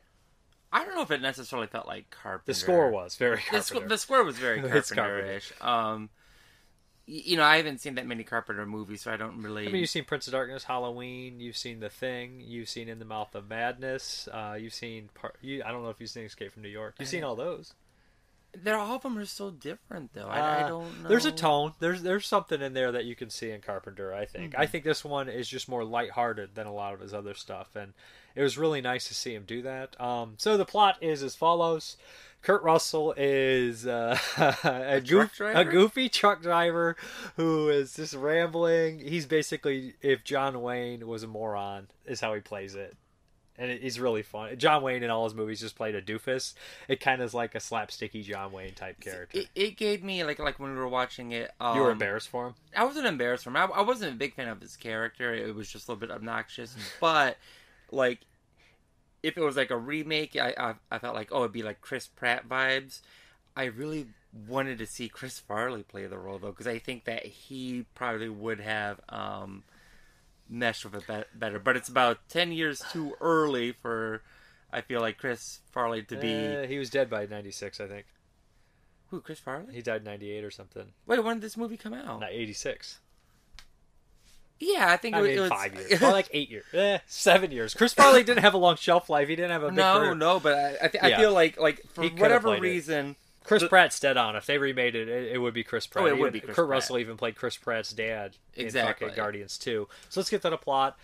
I 0.73 0.85
don't 0.85 0.95
know 0.95 1.03
if 1.03 1.11
it 1.11 1.23
necessarily 1.23 1.67
felt 1.67 1.89
like 1.89 2.11
Carpenter. 2.11 2.45
The 2.47 2.55
score 2.55 2.91
was 2.91 3.17
very 3.17 3.41
The, 3.51 3.63
sc- 3.63 3.89
the 3.89 3.99
score 3.99 4.23
was 4.23 4.37
very 4.39 4.61
It's 4.61 4.93
Carpenter-ish. 4.93 5.53
Um, 5.61 6.03
y- 6.03 6.09
you 7.07 7.37
know, 7.37 7.45
I 7.45 7.57
haven't 7.59 7.81
seen 7.81 7.95
that 7.95 8.07
many 8.07 8.25
Carpenter 8.25 8.67
movies, 8.67 9.03
so 9.03 9.13
I 9.13 9.17
don't 9.17 9.41
really. 9.43 9.65
I 9.67 9.71
mean, 9.71 9.81
you've 9.81 9.91
seen 9.91 10.05
Prince 10.05 10.27
of 10.27 10.33
Darkness, 10.33 10.65
Halloween. 10.65 11.39
You've 11.41 11.57
seen 11.57 11.81
The 11.81 11.89
Thing. 11.89 12.41
You've 12.41 12.69
seen 12.69 12.89
In 12.89 12.99
the 12.99 13.05
Mouth 13.05 13.35
of 13.35 13.49
Madness. 13.49 14.29
Uh, 14.33 14.57
you've 14.59 14.75
seen. 14.75 15.09
Par- 15.15 15.35
you, 15.41 15.63
I 15.65 15.71
don't 15.71 15.83
know 15.85 15.91
if 15.91 16.01
you've 16.01 16.11
seen 16.11 16.25
Escape 16.25 16.53
from 16.53 16.63
New 16.63 16.69
York. 16.69 16.97
You've 16.99 17.09
seen 17.09 17.23
all 17.25 17.37
those. 17.37 17.75
They're 18.59 18.79
all 18.79 18.97
of 18.97 19.03
them 19.03 19.19
are 19.19 19.27
so 19.27 19.51
different, 19.51 20.15
though. 20.15 20.29
I, 20.29 20.39
I 20.39 20.63
Uh, 20.63 20.69
don't 20.69 21.03
know. 21.03 21.09
There's 21.11 21.27
a 21.27 21.33
tone. 21.33 21.75
There's 21.79 22.03
there's 22.03 22.27
something 22.27 22.63
in 22.63 22.73
there 22.73 22.91
that 22.93 23.05
you 23.05 23.15
can 23.15 23.29
see 23.29 23.51
in 23.51 23.61
Carpenter. 23.61 24.15
I 24.15 24.25
think. 24.25 24.59
I 24.59 24.67
Mhm. 24.67 24.71
think 24.71 24.85
this 24.85 25.05
one 25.05 25.29
is 25.29 25.47
just 25.47 25.69
more 25.69 25.85
lighthearted 25.85 26.55
than 26.55 26.67
a 26.67 26.73
lot 26.73 26.95
of 26.95 27.01
his 27.01 27.13
other 27.13 27.35
stuff, 27.35 27.77
and 27.77 27.93
it 28.35 28.43
was 28.43 28.57
really 28.57 28.81
nice 28.81 29.09
to 29.09 29.15
see 29.15 29.35
him 29.35 29.45
do 29.47 29.61
that. 29.63 30.01
Um, 30.01 30.35
so 30.39 30.57
the 30.57 30.65
plot 30.65 30.97
is 31.03 31.23
as 31.23 31.37
follows: 31.37 31.99
Kurt 32.43 32.63
Russell 32.63 33.13
is 33.17 33.87
uh, 33.87 34.17
a, 34.65 35.01
goof, 35.01 35.41
a 35.41 35.65
goofy 35.65 36.09
truck 36.09 36.43
driver 36.43 36.97
who 37.37 37.69
is 37.69 37.95
just 37.97 38.15
rambling. 38.15 39.01
He's 39.01 39.27
basically 39.27 39.95
if 40.01 40.23
John 40.23 40.63
Wayne 40.63 41.07
was 41.09 41.23
a 41.25 41.27
moron, 41.27 41.89
is 42.05 42.21
how 42.21 42.35
he 42.35 42.41
plays 42.41 42.75
it. 42.77 42.97
And 43.59 43.71
it- 43.71 43.83
he's 43.83 43.99
really 43.99 44.23
fun. 44.23 44.57
John 44.59 44.83
Wayne 44.83 45.03
in 45.03 45.11
all 45.11 45.25
his 45.25 45.35
movies 45.35 45.61
just 45.61 45.77
played 45.77 45.95
a 45.95 46.03
doofus. 46.03 46.53
It 46.89 47.01
kind 47.01 47.21
of 47.21 47.27
is 47.27 47.35
like 47.35 47.55
a 47.55 47.59
slapsticky 47.59 48.23
John 48.23 48.53
Wayne 48.53 48.75
type 48.75 49.01
character. 49.01 49.39
It, 49.41 49.49
it 49.55 49.77
gave 49.77 50.05
me 50.05 50.23
like 50.25 50.39
like 50.39 50.61
when 50.61 50.71
we 50.73 50.77
were 50.77 50.87
watching 50.87 51.33
it. 51.33 51.51
Um, 51.59 51.75
you 51.77 51.83
were 51.83 51.91
embarrassed 51.91 52.29
for 52.29 52.49
him. 52.49 52.55
I 52.77 52.85
wasn't 52.85 53.07
embarrassed 53.07 53.45
for 53.45 53.51
him. 53.51 53.57
I, 53.57 53.65
I 53.65 53.81
wasn't 53.81 54.13
a 54.13 54.17
big 54.17 54.35
fan 54.35 54.49
of 54.49 54.61
his 54.61 54.77
character. 54.77 55.35
It 55.35 55.55
was 55.55 55.69
just 55.69 55.89
a 55.89 55.91
little 55.91 56.07
bit 56.07 56.15
obnoxious. 56.15 56.77
but 57.01 57.39
like, 57.91 58.21
if 59.27 59.37
it 59.37 59.43
was 59.43 59.57
like 59.57 59.71
a 59.71 59.77
remake, 59.77 60.37
I 60.37 60.55
I, 60.57 60.75
I 60.91 60.99
felt 60.99 61.17
like 61.17 61.29
oh, 61.33 61.41
it'd 61.41 61.53
be 61.53 61.63
like 61.63 61.81
Chris 61.81 62.07
Pratt 62.07 62.49
vibes. 62.49 63.01
I 63.57 63.65
really 63.65 64.07
wanted 64.49 64.79
to 64.79 64.87
see 64.87 65.09
Chris 65.09 65.39
Farley 65.39 65.83
play 65.83 66.07
the 66.07 66.19
role 66.19 66.39
though, 66.39 66.51
because 66.51 66.67
I 66.67 66.79
think 66.79 67.05
that 67.05 67.27
he 67.27 67.87
probably 67.95 68.29
would 68.29 68.61
have 68.61 69.01
um, 69.09 69.65
meshed 70.49 70.85
with 70.85 70.95
it 70.95 71.07
be- 71.07 71.39
better. 71.39 71.59
But 71.59 71.77
it's 71.77 71.89
about 71.89 72.29
ten 72.29 72.53
years 72.53 72.83
too 72.93 73.15
early 73.21 73.73
for. 73.73 74.23
I 74.73 74.81
feel 74.81 75.01
like 75.01 75.19
Chris 75.19 75.61
Farley 75.73 76.03
to 76.03 76.17
be. 76.17 76.35
Uh, 76.35 76.67
he 76.67 76.79
was 76.79 76.91
dead 76.91 77.11
by 77.11 77.27
'96, 77.27 77.81
I 77.81 77.87
think. 77.87 78.07
Who, 79.11 79.21
Chris 79.21 79.39
Farley? 79.39 79.75
He 79.75 79.83
died 79.83 80.03
in 80.03 80.05
'98 80.05 80.45
or 80.45 80.51
something. 80.51 80.87
Wait, 81.07 81.23
when 81.23 81.37
did 81.37 81.43
this 81.43 81.57
movie 81.57 81.77
come 81.77 81.95
out? 81.95 82.21
Not 82.21 82.31
'86. 82.31 83.01
Yeah, 84.59 84.91
I 84.91 84.97
think 84.97 85.15
I 85.15 85.19
it 85.19 85.23
was, 85.23 85.29
mean, 85.29 85.39
it 85.39 85.41
was 85.43 85.51
five 85.51 85.75
years, 85.75 86.03
or 86.03 86.11
like 86.13 86.29
eight 86.33 86.51
years, 86.51 86.65
eh, 86.73 86.99
seven 87.07 87.51
years. 87.51 87.75
Chris 87.75 87.93
Farley 87.95 88.23
didn't 88.25 88.43
have 88.43 88.55
a 88.55 88.59
long 88.59 88.77
shelf 88.77 89.11
life. 89.11 89.29
He 89.29 89.37
didn't 89.37 89.51
have 89.51 89.63
a 89.63 89.69
big 89.69 89.77
no, 89.77 89.99
career. 89.99 90.15
no, 90.15 90.41
but 90.41 90.55
I, 90.55 90.69
I, 90.85 90.89
th- 90.89 90.95
Yeah. 90.95 91.17
I 91.17 91.17
feel 91.21 91.33
like 91.33 91.61
like 91.61 91.83
for 91.93 92.05
whatever 92.09 92.49
played 92.49 92.59
it. 92.59 92.63
reason, 92.63 93.17
Chris 93.45 93.63
the- 93.63 93.69
Pratt's 93.69 94.01
dead 94.01 94.17
on. 94.17 94.35
If 94.35 94.47
they 94.47 94.57
remade 94.59 94.95
it, 94.95 95.09
it, 95.09 95.33
it 95.33 95.39
would 95.39 95.53
be 95.55 95.63
Chris 95.63 95.87
Pratt. 95.87 96.05
Oh, 96.05 96.09
it 96.09 96.19
would 96.19 96.33
be 96.33 96.41
Chris 96.41 96.57
Kurt 96.57 96.67
Pratt. 96.69 96.77
Russell 96.77 96.99
even 96.99 97.17
played 97.19 97.37
Chris 97.37 97.57
Pratt's 97.59 97.93
dad 97.93 98.37
Exactly. 98.57 99.07
in 99.07 99.11
fucking 99.11 99.23
Guardians 99.23 99.59
2. 99.59 99.87
So 100.09 100.21
let's 100.21 100.31
get 100.31 100.41
to 100.43 100.51
the 100.51 100.57
plot. 100.57 100.97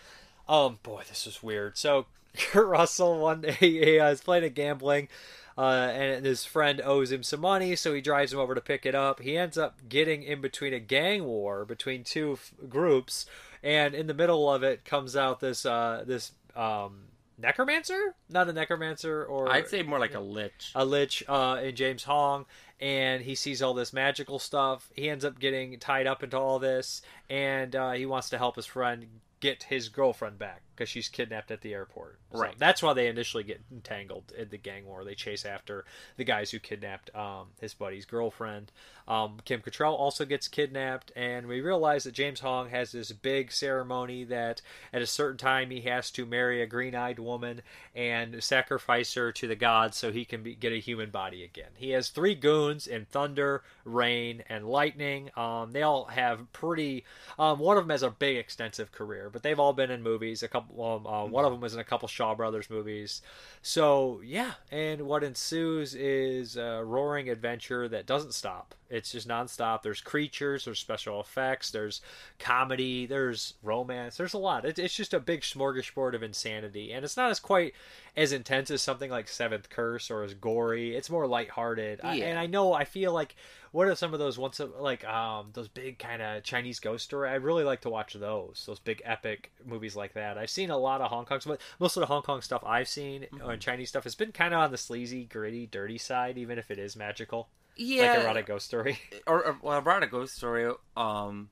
Um, 0.48 0.78
boy, 0.82 1.02
this 1.08 1.26
is 1.26 1.42
weird. 1.42 1.76
So 1.76 2.06
Kurt 2.38 2.66
Russell 2.66 3.18
one 3.20 3.42
day 3.42 3.52
he 3.52 4.00
uh, 4.00 4.08
is 4.10 4.22
playing 4.22 4.44
a 4.44 4.48
gambling, 4.48 5.08
uh, 5.56 5.90
and 5.92 6.24
his 6.24 6.44
friend 6.44 6.80
owes 6.84 7.12
him 7.12 7.22
some 7.22 7.40
money, 7.40 7.76
so 7.76 7.94
he 7.94 8.00
drives 8.00 8.32
him 8.32 8.38
over 8.38 8.54
to 8.54 8.60
pick 8.60 8.86
it 8.86 8.94
up. 8.94 9.20
He 9.20 9.36
ends 9.36 9.58
up 9.58 9.88
getting 9.88 10.22
in 10.22 10.40
between 10.40 10.72
a 10.72 10.80
gang 10.80 11.24
war 11.24 11.64
between 11.64 12.04
two 12.04 12.32
f- 12.32 12.52
groups, 12.68 13.26
and 13.62 13.94
in 13.94 14.06
the 14.06 14.14
middle 14.14 14.50
of 14.50 14.62
it 14.62 14.84
comes 14.84 15.16
out 15.16 15.40
this 15.40 15.66
uh, 15.66 16.04
this 16.06 16.32
um, 16.56 17.04
necromancer, 17.38 18.14
not 18.28 18.48
a 18.48 18.52
necromancer, 18.52 19.24
or 19.24 19.50
I'd 19.50 19.68
say 19.68 19.82
more 19.82 19.98
like 19.98 20.14
a 20.14 20.20
lich. 20.20 20.72
a 20.74 20.84
lich 20.84 21.22
uh, 21.28 21.60
in 21.62 21.76
James 21.76 22.04
Hong, 22.04 22.46
and 22.80 23.22
he 23.22 23.34
sees 23.34 23.62
all 23.62 23.74
this 23.74 23.92
magical 23.92 24.38
stuff. 24.38 24.90
He 24.94 25.08
ends 25.10 25.24
up 25.24 25.38
getting 25.38 25.78
tied 25.78 26.06
up 26.06 26.22
into 26.22 26.38
all 26.38 26.58
this, 26.58 27.02
and 27.28 27.74
uh, 27.76 27.92
he 27.92 28.06
wants 28.06 28.30
to 28.30 28.38
help 28.38 28.56
his 28.56 28.66
friend 28.66 29.06
get 29.40 29.64
his 29.64 29.88
girlfriend 29.88 30.38
back 30.38 30.62
because 30.74 30.88
she's 30.88 31.08
kidnapped 31.08 31.50
at 31.50 31.60
the 31.60 31.74
airport. 31.74 32.18
So 32.32 32.38
Right. 32.38 32.58
that's 32.58 32.82
why 32.82 32.92
they 32.94 33.08
initially 33.08 33.44
get 33.44 33.60
entangled 33.70 34.32
in 34.36 34.48
the 34.48 34.58
gang 34.58 34.86
war. 34.86 35.04
They 35.04 35.14
chase 35.14 35.44
after 35.44 35.84
the 36.16 36.24
guys 36.24 36.50
who 36.50 36.58
kidnapped 36.58 37.14
um, 37.14 37.48
his 37.60 37.74
buddy's 37.74 38.04
girlfriend. 38.06 38.72
Um, 39.08 39.40
Kim 39.44 39.60
Cattrall 39.60 39.98
also 39.98 40.24
gets 40.24 40.46
kidnapped, 40.48 41.10
and 41.16 41.46
we 41.48 41.60
realize 41.60 42.04
that 42.04 42.14
James 42.14 42.40
Hong 42.40 42.70
has 42.70 42.92
this 42.92 43.10
big 43.12 43.50
ceremony 43.52 44.24
that 44.24 44.62
at 44.92 45.02
a 45.02 45.06
certain 45.06 45.38
time 45.38 45.70
he 45.70 45.80
has 45.82 46.10
to 46.12 46.24
marry 46.24 46.62
a 46.62 46.66
green-eyed 46.66 47.18
woman 47.18 47.62
and 47.94 48.42
sacrifice 48.42 49.12
her 49.14 49.32
to 49.32 49.48
the 49.48 49.56
gods 49.56 49.96
so 49.96 50.12
he 50.12 50.24
can 50.24 50.42
be, 50.44 50.54
get 50.54 50.72
a 50.72 50.78
human 50.78 51.10
body 51.10 51.42
again. 51.42 51.70
He 51.74 51.90
has 51.90 52.08
three 52.10 52.34
goons 52.36 52.86
in 52.86 53.04
thunder, 53.06 53.62
rain, 53.84 54.44
and 54.48 54.66
lightning. 54.68 55.30
Um, 55.36 55.72
they 55.72 55.82
all 55.82 56.04
have 56.06 56.50
pretty. 56.52 57.04
Um, 57.38 57.58
one 57.58 57.76
of 57.76 57.82
them 57.84 57.90
has 57.90 58.04
a 58.04 58.10
big, 58.10 58.36
extensive 58.36 58.92
career, 58.92 59.28
but 59.30 59.42
they've 59.42 59.58
all 59.60 59.72
been 59.72 59.90
in 59.90 60.02
movies. 60.02 60.42
A 60.44 60.48
couple. 60.48 60.61
Uh, 60.70 61.26
one 61.26 61.44
of 61.44 61.52
them 61.52 61.60
was 61.60 61.74
in 61.74 61.80
a 61.80 61.84
couple 61.84 62.08
Shaw 62.08 62.34
Brothers 62.34 62.70
movies. 62.70 63.22
So 63.62 64.20
yeah, 64.24 64.52
and 64.70 65.02
what 65.02 65.24
ensues 65.24 65.94
is 65.94 66.56
a 66.56 66.82
roaring 66.84 67.28
adventure 67.28 67.88
that 67.88 68.06
doesn't 68.06 68.34
stop. 68.34 68.74
It's 68.92 69.10
just 69.12 69.26
nonstop. 69.26 69.82
There's 69.82 70.00
creatures, 70.00 70.64
there's 70.66 70.78
special 70.78 71.20
effects, 71.20 71.70
there's 71.70 72.00
comedy, 72.38 73.06
there's 73.06 73.54
romance, 73.62 74.16
there's 74.16 74.34
a 74.34 74.38
lot. 74.38 74.64
It, 74.64 74.78
it's 74.78 74.94
just 74.96 75.14
a 75.14 75.20
big 75.20 75.40
smorgasbord 75.40 76.14
of 76.14 76.22
insanity, 76.22 76.92
and 76.92 77.04
it's 77.04 77.16
not 77.16 77.30
as 77.30 77.40
quite 77.40 77.74
as 78.16 78.32
intense 78.32 78.70
as 78.70 78.82
something 78.82 79.10
like 79.10 79.28
Seventh 79.28 79.70
Curse 79.70 80.10
or 80.10 80.22
as 80.22 80.34
gory. 80.34 80.94
It's 80.94 81.10
more 81.10 81.26
lighthearted, 81.26 82.00
I, 82.04 82.16
and 82.16 82.38
I 82.38 82.46
know 82.46 82.72
I 82.74 82.84
feel 82.84 83.12
like 83.12 83.34
what 83.70 83.88
are 83.88 83.94
some 83.94 84.12
of 84.12 84.18
those 84.20 84.38
once 84.38 84.60
like 84.78 85.02
um 85.06 85.46
those 85.54 85.68
big 85.68 85.98
kind 85.98 86.20
of 86.20 86.42
Chinese 86.42 86.78
ghost 86.78 87.04
story? 87.06 87.30
I 87.30 87.36
really 87.36 87.64
like 87.64 87.80
to 87.82 87.90
watch 87.90 88.12
those, 88.12 88.64
those 88.66 88.78
big 88.78 89.00
epic 89.04 89.50
movies 89.64 89.96
like 89.96 90.12
that. 90.12 90.36
I've 90.36 90.50
seen 90.50 90.70
a 90.70 90.76
lot 90.76 91.00
of 91.00 91.08
Hong 91.10 91.24
Kong, 91.24 91.40
but 91.46 91.60
most 91.80 91.96
of 91.96 92.02
the 92.02 92.06
Hong 92.06 92.22
Kong 92.22 92.42
stuff 92.42 92.62
I've 92.66 92.88
seen 92.88 93.22
Mm-hmm. 93.32 93.48
and 93.48 93.60
Chinese 93.62 93.88
stuff 93.88 94.04
has 94.04 94.14
been 94.14 94.32
kind 94.32 94.52
of 94.52 94.60
on 94.60 94.70
the 94.72 94.76
sleazy, 94.76 95.24
gritty, 95.24 95.66
dirty 95.66 95.96
side, 95.98 96.36
even 96.36 96.58
if 96.58 96.70
it 96.70 96.78
is 96.78 96.96
magical. 96.96 97.48
Yeah. 97.76 98.12
like 98.14 98.20
erotic 98.24 98.46
ghost 98.46 98.66
story. 98.66 98.98
or, 99.26 99.44
or 99.46 99.56
well, 99.62 99.78
Erotic 99.78 100.10
Ghost 100.10 100.34
Story 100.34 100.72
um 100.96 101.48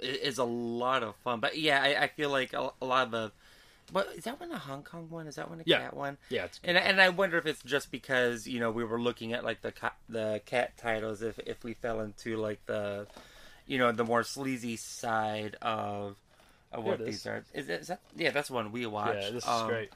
is 0.00 0.38
a 0.38 0.44
lot 0.44 1.02
of 1.02 1.16
fun. 1.16 1.40
But 1.40 1.58
yeah, 1.58 1.82
I, 1.82 2.04
I 2.04 2.08
feel 2.08 2.30
like 2.30 2.52
a, 2.52 2.70
a 2.80 2.84
lot 2.84 3.06
of 3.06 3.10
the. 3.10 3.32
But 3.90 4.08
is 4.16 4.24
that 4.24 4.38
one 4.38 4.52
a 4.52 4.58
Hong 4.58 4.82
Kong 4.82 5.08
one? 5.08 5.26
Is 5.26 5.36
that 5.36 5.48
one 5.48 5.60
a 5.60 5.62
Yeah. 5.64 5.78
cat 5.78 5.96
one? 5.96 6.18
Yeah, 6.28 6.44
it's 6.44 6.60
and 6.62 6.76
and 6.76 7.00
I 7.00 7.08
wonder 7.08 7.38
if 7.38 7.46
it's 7.46 7.62
just 7.62 7.90
because 7.90 8.46
you 8.46 8.60
know 8.60 8.70
we 8.70 8.84
were 8.84 9.00
looking 9.00 9.32
at 9.32 9.44
like 9.44 9.62
the 9.62 9.72
ca- 9.72 9.94
the 10.08 10.42
cat 10.44 10.76
titles. 10.76 11.22
If 11.22 11.38
if 11.46 11.64
we 11.64 11.72
fell 11.74 12.00
into 12.00 12.36
like 12.36 12.64
the, 12.66 13.06
you 13.66 13.78
know, 13.78 13.90
the 13.90 14.04
more 14.04 14.22
sleazy 14.22 14.76
side 14.76 15.56
of 15.62 16.16
of 16.70 16.84
what 16.84 17.02
these 17.02 17.26
are. 17.26 17.44
Is, 17.54 17.66
that- 17.68 17.80
is 17.80 17.86
that 17.86 18.00
yeah? 18.14 18.30
That's 18.30 18.50
one 18.50 18.72
we 18.72 18.84
watched. 18.84 19.22
Yeah, 19.24 19.30
this 19.30 19.44
is 19.44 19.48
Um, 19.48 19.68
great. 19.68 19.90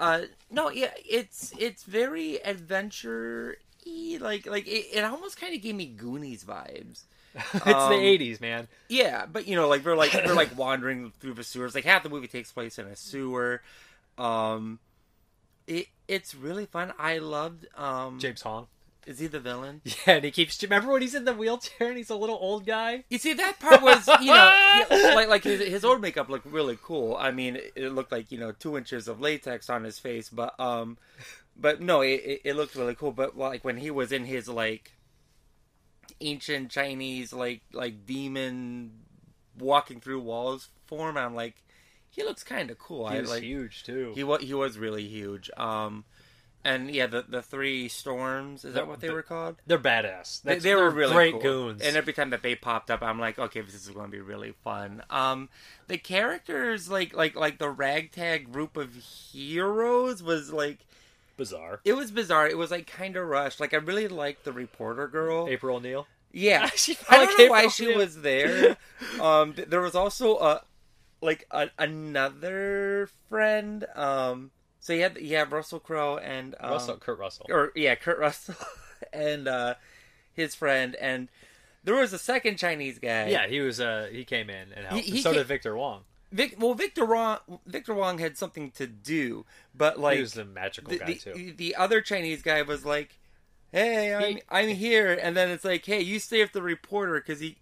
Uh, 0.00 0.22
no, 0.50 0.70
yeah, 0.70 0.90
it's 1.08 1.52
it's 1.58 1.84
very 1.84 2.36
adventure. 2.44 3.56
Like 3.86 4.46
like 4.46 4.66
it, 4.66 4.86
it 4.92 5.04
almost 5.04 5.40
kind 5.40 5.54
of 5.54 5.62
gave 5.62 5.74
me 5.74 5.86
Goonies 5.86 6.44
vibes. 6.44 7.02
it's 7.34 7.66
Um, 7.66 7.90
the 7.90 7.96
'80s, 7.96 8.40
man. 8.40 8.68
Yeah, 8.88 9.26
but 9.26 9.46
you 9.46 9.56
know, 9.56 9.68
like 9.68 9.84
we're 9.84 9.96
like 9.96 10.14
we're 10.14 10.34
like 10.34 10.56
wandering 10.58 11.12
through 11.20 11.34
the 11.34 11.44
sewers. 11.44 11.74
Like 11.74 11.84
half 11.84 12.02
the 12.02 12.08
movie 12.08 12.28
takes 12.28 12.52
place 12.52 12.78
in 12.78 12.86
a 12.86 12.96
sewer. 12.96 13.60
Um, 14.18 14.78
it 15.66 15.88
it's 16.08 16.34
really 16.34 16.66
fun. 16.66 16.92
I 16.98 17.18
loved 17.18 17.66
um 17.76 18.18
James 18.20 18.42
Hong. 18.42 18.68
Is 19.06 19.18
he 19.18 19.26
the 19.26 19.40
villain? 19.40 19.82
Yeah, 20.06 20.14
and 20.14 20.24
he 20.24 20.30
keeps. 20.30 20.62
Remember 20.62 20.90
when 20.92 21.02
he's 21.02 21.14
in 21.14 21.24
the 21.26 21.34
wheelchair 21.34 21.88
and 21.88 21.96
he's 21.98 22.08
a 22.08 22.16
little 22.16 22.38
old 22.40 22.64
guy? 22.64 23.04
You 23.10 23.18
see, 23.18 23.34
that 23.34 23.60
part 23.60 23.82
was, 23.82 24.06
you 24.06 24.28
know, 24.28 24.86
yeah, 24.90 25.12
like 25.14 25.28
like 25.28 25.44
his, 25.44 25.60
his 25.60 25.84
old 25.84 26.00
makeup 26.00 26.30
looked 26.30 26.46
really 26.46 26.78
cool. 26.82 27.14
I 27.16 27.30
mean, 27.30 27.58
it 27.74 27.90
looked 27.92 28.12
like 28.12 28.32
you 28.32 28.38
know 28.38 28.52
two 28.52 28.78
inches 28.78 29.06
of 29.08 29.20
latex 29.20 29.68
on 29.68 29.84
his 29.84 29.98
face, 29.98 30.30
but 30.30 30.58
um, 30.58 30.96
but 31.56 31.80
no, 31.80 32.00
it, 32.00 32.20
it, 32.24 32.40
it 32.44 32.56
looked 32.56 32.74
really 32.74 32.94
cool. 32.94 33.12
But 33.12 33.36
like 33.36 33.64
when 33.64 33.76
he 33.76 33.90
was 33.90 34.12
in 34.12 34.24
his 34.24 34.48
like 34.48 34.92
ancient 36.20 36.70
Chinese 36.70 37.32
like 37.32 37.62
like 37.72 38.06
demon 38.06 38.92
walking 39.58 40.00
through 40.00 40.20
walls 40.20 40.68
form, 40.86 41.16
I'm 41.16 41.34
like, 41.34 41.62
he 42.10 42.22
looks 42.22 42.42
kind 42.42 42.70
of 42.70 42.78
cool. 42.78 43.08
He 43.08 43.16
I 43.16 43.20
was 43.20 43.30
like 43.30 43.42
huge 43.42 43.84
too. 43.84 44.12
he 44.14 44.24
was 44.24 44.42
he 44.42 44.54
was 44.54 44.78
really 44.78 45.06
huge. 45.06 45.50
Um, 45.56 46.04
and 46.64 46.90
yeah, 46.90 47.06
the 47.06 47.24
the 47.28 47.42
three 47.42 47.88
storms 47.88 48.64
is 48.64 48.74
that 48.74 48.88
what 48.88 49.00
they 49.00 49.10
were 49.10 49.22
called? 49.22 49.56
They're 49.66 49.78
badass. 49.78 50.42
They, 50.42 50.58
they 50.58 50.74
were 50.74 50.90
really 50.90 51.12
great 51.12 51.32
cool. 51.32 51.40
goons. 51.42 51.82
And 51.82 51.96
every 51.96 52.14
time 52.14 52.30
that 52.30 52.42
they 52.42 52.54
popped 52.54 52.90
up, 52.90 53.02
I'm 53.02 53.20
like, 53.20 53.38
okay, 53.38 53.60
this 53.60 53.74
is 53.74 53.88
going 53.88 54.06
to 54.06 54.10
be 54.10 54.22
really 54.22 54.54
fun. 54.64 55.02
Um, 55.10 55.50
the 55.88 55.98
characters, 55.98 56.88
like 56.88 57.14
like 57.14 57.36
like 57.36 57.58
the 57.58 57.68
ragtag 57.68 58.50
group 58.50 58.76
of 58.78 58.94
heroes, 58.94 60.22
was 60.22 60.52
like 60.52 60.86
bizarre. 61.36 61.80
It 61.84 61.94
was 61.94 62.10
bizarre. 62.10 62.46
It 62.46 62.58
was 62.58 62.70
like 62.70 62.86
kind 62.86 63.16
of 63.16 63.26
rushed. 63.26 63.60
Like 63.60 63.74
I 63.74 63.78
really 63.78 64.08
liked 64.08 64.44
the 64.44 64.52
reporter 64.52 65.08
girl, 65.08 65.46
April 65.48 65.76
O'Neil. 65.76 66.06
Yeah, 66.32 66.66
She 66.74 66.92
I 66.92 66.94
felt 66.94 67.10
don't 67.20 67.28
like 67.28 67.38
know 67.46 67.50
why 67.50 67.58
April 67.60 67.70
she 67.70 67.84
O'Neil. 67.86 67.98
was 67.98 68.20
there. 68.22 68.76
um, 69.20 69.54
there 69.68 69.80
was 69.80 69.94
also 69.94 70.36
a 70.38 70.62
like 71.20 71.46
a, 71.50 71.68
another 71.78 73.08
friend. 73.28 73.86
Um, 73.94 74.50
so 74.80 74.92
you 74.92 75.02
had 75.02 75.18
you 75.20 75.36
have 75.36 75.52
Russell 75.52 75.80
Crowe 75.80 76.18
and 76.18 76.54
um, 76.60 76.72
Russell- 76.72 76.96
Kurt 76.96 77.18
Russell. 77.18 77.46
or 77.50 77.72
yeah, 77.74 77.94
Kurt 77.94 78.18
Russell 78.18 78.56
and 79.12 79.48
uh, 79.48 79.74
his 80.32 80.54
friend, 80.54 80.94
and 80.96 81.28
there 81.84 81.94
was 81.94 82.12
a 82.12 82.18
second 82.18 82.56
Chinese 82.58 82.98
guy. 82.98 83.28
Yeah, 83.28 83.46
he 83.46 83.60
was. 83.60 83.80
Uh, 83.80 84.08
he 84.10 84.24
came 84.24 84.50
in 84.50 84.72
and 84.74 84.86
helped. 84.86 85.04
He- 85.04 85.10
and 85.10 85.16
he 85.16 85.22
so 85.22 85.30
ca- 85.32 85.38
did 85.38 85.46
Victor 85.46 85.76
Wong. 85.76 86.02
Vic, 86.34 86.56
well, 86.58 86.74
Victor 86.74 87.04
Wong, 87.04 87.38
Victor 87.64 87.94
Wong 87.94 88.18
had 88.18 88.36
something 88.36 88.72
to 88.72 88.88
do, 88.88 89.46
but 89.72 90.00
like 90.00 90.16
he 90.16 90.20
was 90.20 90.32
the 90.32 90.44
magical 90.44 90.90
the, 90.90 90.98
guy 90.98 91.06
the, 91.06 91.14
too. 91.14 91.54
the 91.56 91.76
other 91.76 92.00
Chinese 92.00 92.42
guy 92.42 92.62
was 92.62 92.84
like, 92.84 93.20
"Hey, 93.70 94.12
I'm 94.12 94.38
I'm 94.50 94.68
here," 94.74 95.16
and 95.22 95.36
then 95.36 95.48
it's 95.48 95.64
like, 95.64 95.86
"Hey, 95.86 96.00
you 96.00 96.18
stay 96.18 96.42
with 96.42 96.52
the 96.52 96.60
reporter 96.60 97.14
because 97.14 97.38
he." 97.38 97.58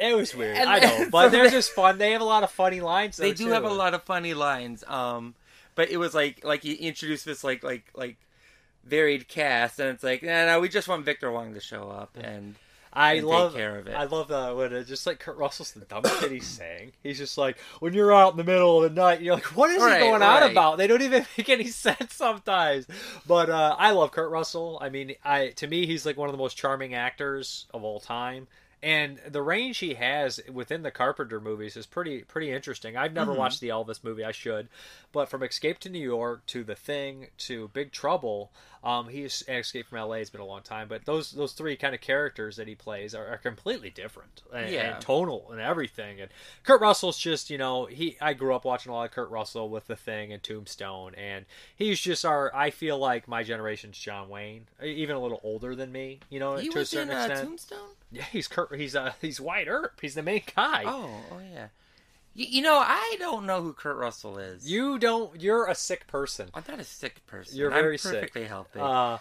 It 0.00 0.16
was 0.16 0.34
weird. 0.34 0.56
And 0.56 0.68
I 0.68 0.80
know, 0.80 1.08
but 1.10 1.30
they're 1.30 1.48
just 1.48 1.72
fun. 1.72 1.96
They 1.96 2.12
have 2.12 2.20
a 2.20 2.24
lot 2.24 2.42
of 2.42 2.50
funny 2.50 2.82
lines. 2.82 3.16
They 3.16 3.32
do 3.32 3.46
too. 3.46 3.50
have 3.52 3.64
a 3.64 3.72
lot 3.72 3.94
of 3.94 4.02
funny 4.02 4.34
lines. 4.34 4.84
Um, 4.86 5.34
but 5.74 5.90
it 5.90 5.96
was 5.96 6.14
like 6.14 6.44
like 6.44 6.62
he 6.62 6.74
introduced 6.74 7.24
this 7.24 7.42
like 7.42 7.64
like 7.64 7.84
like 7.94 8.18
varied 8.84 9.28
cast, 9.28 9.80
and 9.80 9.88
it's 9.88 10.04
like, 10.04 10.22
no, 10.22 10.46
no, 10.46 10.60
we 10.60 10.68
just 10.68 10.88
want 10.88 11.06
Victor 11.06 11.32
Wong 11.32 11.54
to 11.54 11.60
show 11.60 11.88
up 11.88 12.18
and 12.22 12.54
I 12.92 13.20
love 13.20 13.54
care 13.54 13.78
of 13.78 13.86
it. 13.86 13.94
I 13.94 14.04
love 14.04 14.28
that 14.28 14.56
when 14.56 14.72
it 14.72 14.84
just 14.86 15.06
like 15.06 15.18
Kurt 15.18 15.36
Russell's 15.36 15.72
the 15.72 15.80
dumb 15.86 16.02
shit 16.20 16.30
he's 16.30 16.46
saying. 16.46 16.92
He's 17.02 17.18
just 17.18 17.38
like 17.38 17.58
when 17.80 17.94
you're 17.94 18.12
out 18.14 18.32
in 18.32 18.36
the 18.36 18.44
middle 18.44 18.82
of 18.84 18.94
the 18.94 19.00
night, 19.00 19.22
you're 19.22 19.34
like, 19.34 19.56
what 19.56 19.70
is 19.70 19.82
Right, 19.82 20.02
he 20.02 20.08
going 20.08 20.22
on 20.22 20.42
about? 20.50 20.76
They 20.78 20.86
don't 20.86 21.02
even 21.02 21.24
make 21.38 21.48
any 21.48 21.68
sense 21.68 22.14
sometimes. 22.14 22.86
But 23.26 23.48
uh, 23.50 23.76
I 23.78 23.92
love 23.92 24.12
Kurt 24.12 24.30
Russell. 24.30 24.78
I 24.82 24.90
mean, 24.90 25.14
I 25.24 25.48
to 25.56 25.66
me 25.66 25.86
he's 25.86 26.04
like 26.04 26.16
one 26.16 26.28
of 26.28 26.32
the 26.32 26.38
most 26.38 26.56
charming 26.56 26.94
actors 26.94 27.66
of 27.72 27.82
all 27.84 28.00
time. 28.00 28.46
And 28.84 29.20
the 29.30 29.42
range 29.42 29.78
he 29.78 29.94
has 29.94 30.40
within 30.52 30.82
the 30.82 30.90
Carpenter 30.90 31.40
movies 31.40 31.76
is 31.76 31.86
pretty 31.86 32.22
pretty 32.24 32.50
interesting. 32.50 32.96
I've 32.96 33.12
never 33.12 33.32
Mhm. 33.32 33.36
watched 33.36 33.60
the 33.60 33.68
Elvis 33.68 34.02
movie. 34.02 34.24
I 34.24 34.32
should, 34.32 34.68
but 35.12 35.28
from 35.28 35.44
Escape 35.44 35.78
to 35.80 35.88
New 35.88 36.00
York 36.02 36.44
to 36.46 36.64
The 36.64 36.74
Thing 36.74 37.28
to 37.38 37.68
Big 37.68 37.92
Trouble, 37.92 38.50
um, 38.84 39.08
he's 39.08 39.44
Escape 39.48 39.86
from 39.88 39.98
L.A. 39.98 40.18
It's 40.20 40.30
been 40.30 40.40
a 40.40 40.44
long 40.46 40.62
time. 40.62 40.88
But 40.88 41.04
those 41.04 41.32
those 41.32 41.52
three 41.52 41.76
kind 41.76 41.94
of 41.94 42.00
characters 42.00 42.56
that 42.56 42.66
he 42.66 42.74
plays 42.74 43.14
are, 43.14 43.26
are 43.26 43.36
completely 43.38 43.90
different 43.90 44.42
and, 44.52 44.70
Yeah. 44.70 44.94
and 44.94 45.00
tonal 45.00 45.48
and 45.52 45.60
everything. 45.60 46.20
And 46.20 46.30
Kurt 46.64 46.80
Russell's 46.80 47.18
just 47.18 47.48
you 47.50 47.58
know 47.58 47.86
he 47.86 48.16
I 48.20 48.32
grew 48.34 48.54
up 48.54 48.64
watching 48.64 48.90
a 48.90 48.94
lot 48.94 49.04
of 49.04 49.10
Kurt 49.12 49.30
Russell 49.30 49.68
with 49.68 49.86
The 49.86 49.96
Thing 49.96 50.32
and 50.32 50.42
Tombstone, 50.42 51.14
and 51.14 51.44
he's 51.76 52.00
just 52.00 52.24
our 52.24 52.54
I 52.54 52.70
feel 52.70 52.98
like 52.98 53.28
my 53.28 53.42
generation's 53.42 53.98
John 53.98 54.28
Wayne, 54.28 54.66
even 54.82 55.14
a 55.16 55.20
little 55.20 55.40
older 55.44 55.74
than 55.76 55.92
me. 55.92 56.20
You 56.28 56.40
know, 56.40 56.56
he 56.56 56.68
to 56.68 56.78
a 56.78 56.80
was 56.80 56.88
certain 56.90 57.10
in 57.10 57.16
uh, 57.16 57.20
extent. 57.26 57.46
Tombstone. 57.48 57.88
Yeah, 58.10 58.24
he's 58.24 58.48
Kurt. 58.48 58.74
He's 58.74 58.94
uh, 58.96 59.12
he's 59.20 59.40
Wyatt 59.40 59.68
Earp. 59.68 60.00
He's 60.00 60.14
the 60.14 60.22
main 60.22 60.42
guy. 60.54 60.82
Oh, 60.86 61.08
oh 61.32 61.40
yeah. 61.52 61.68
You, 62.34 62.46
you 62.48 62.62
know, 62.62 62.78
I 62.78 63.16
don't 63.18 63.44
know 63.44 63.62
who 63.62 63.72
Kurt 63.74 63.96
Russell 63.96 64.38
is. 64.38 64.70
You 64.70 64.98
don't. 64.98 65.40
You're 65.40 65.66
a 65.66 65.74
sick 65.74 66.06
person. 66.06 66.48
I'm 66.54 66.64
not 66.66 66.80
a 66.80 66.84
sick 66.84 67.26
person. 67.26 67.58
You're 67.58 67.70
I'm 67.72 67.82
very 67.82 67.98
perfectly 67.98 68.42
sick. 68.42 68.48
healthy. 68.48 68.80
Uh, 68.80 69.18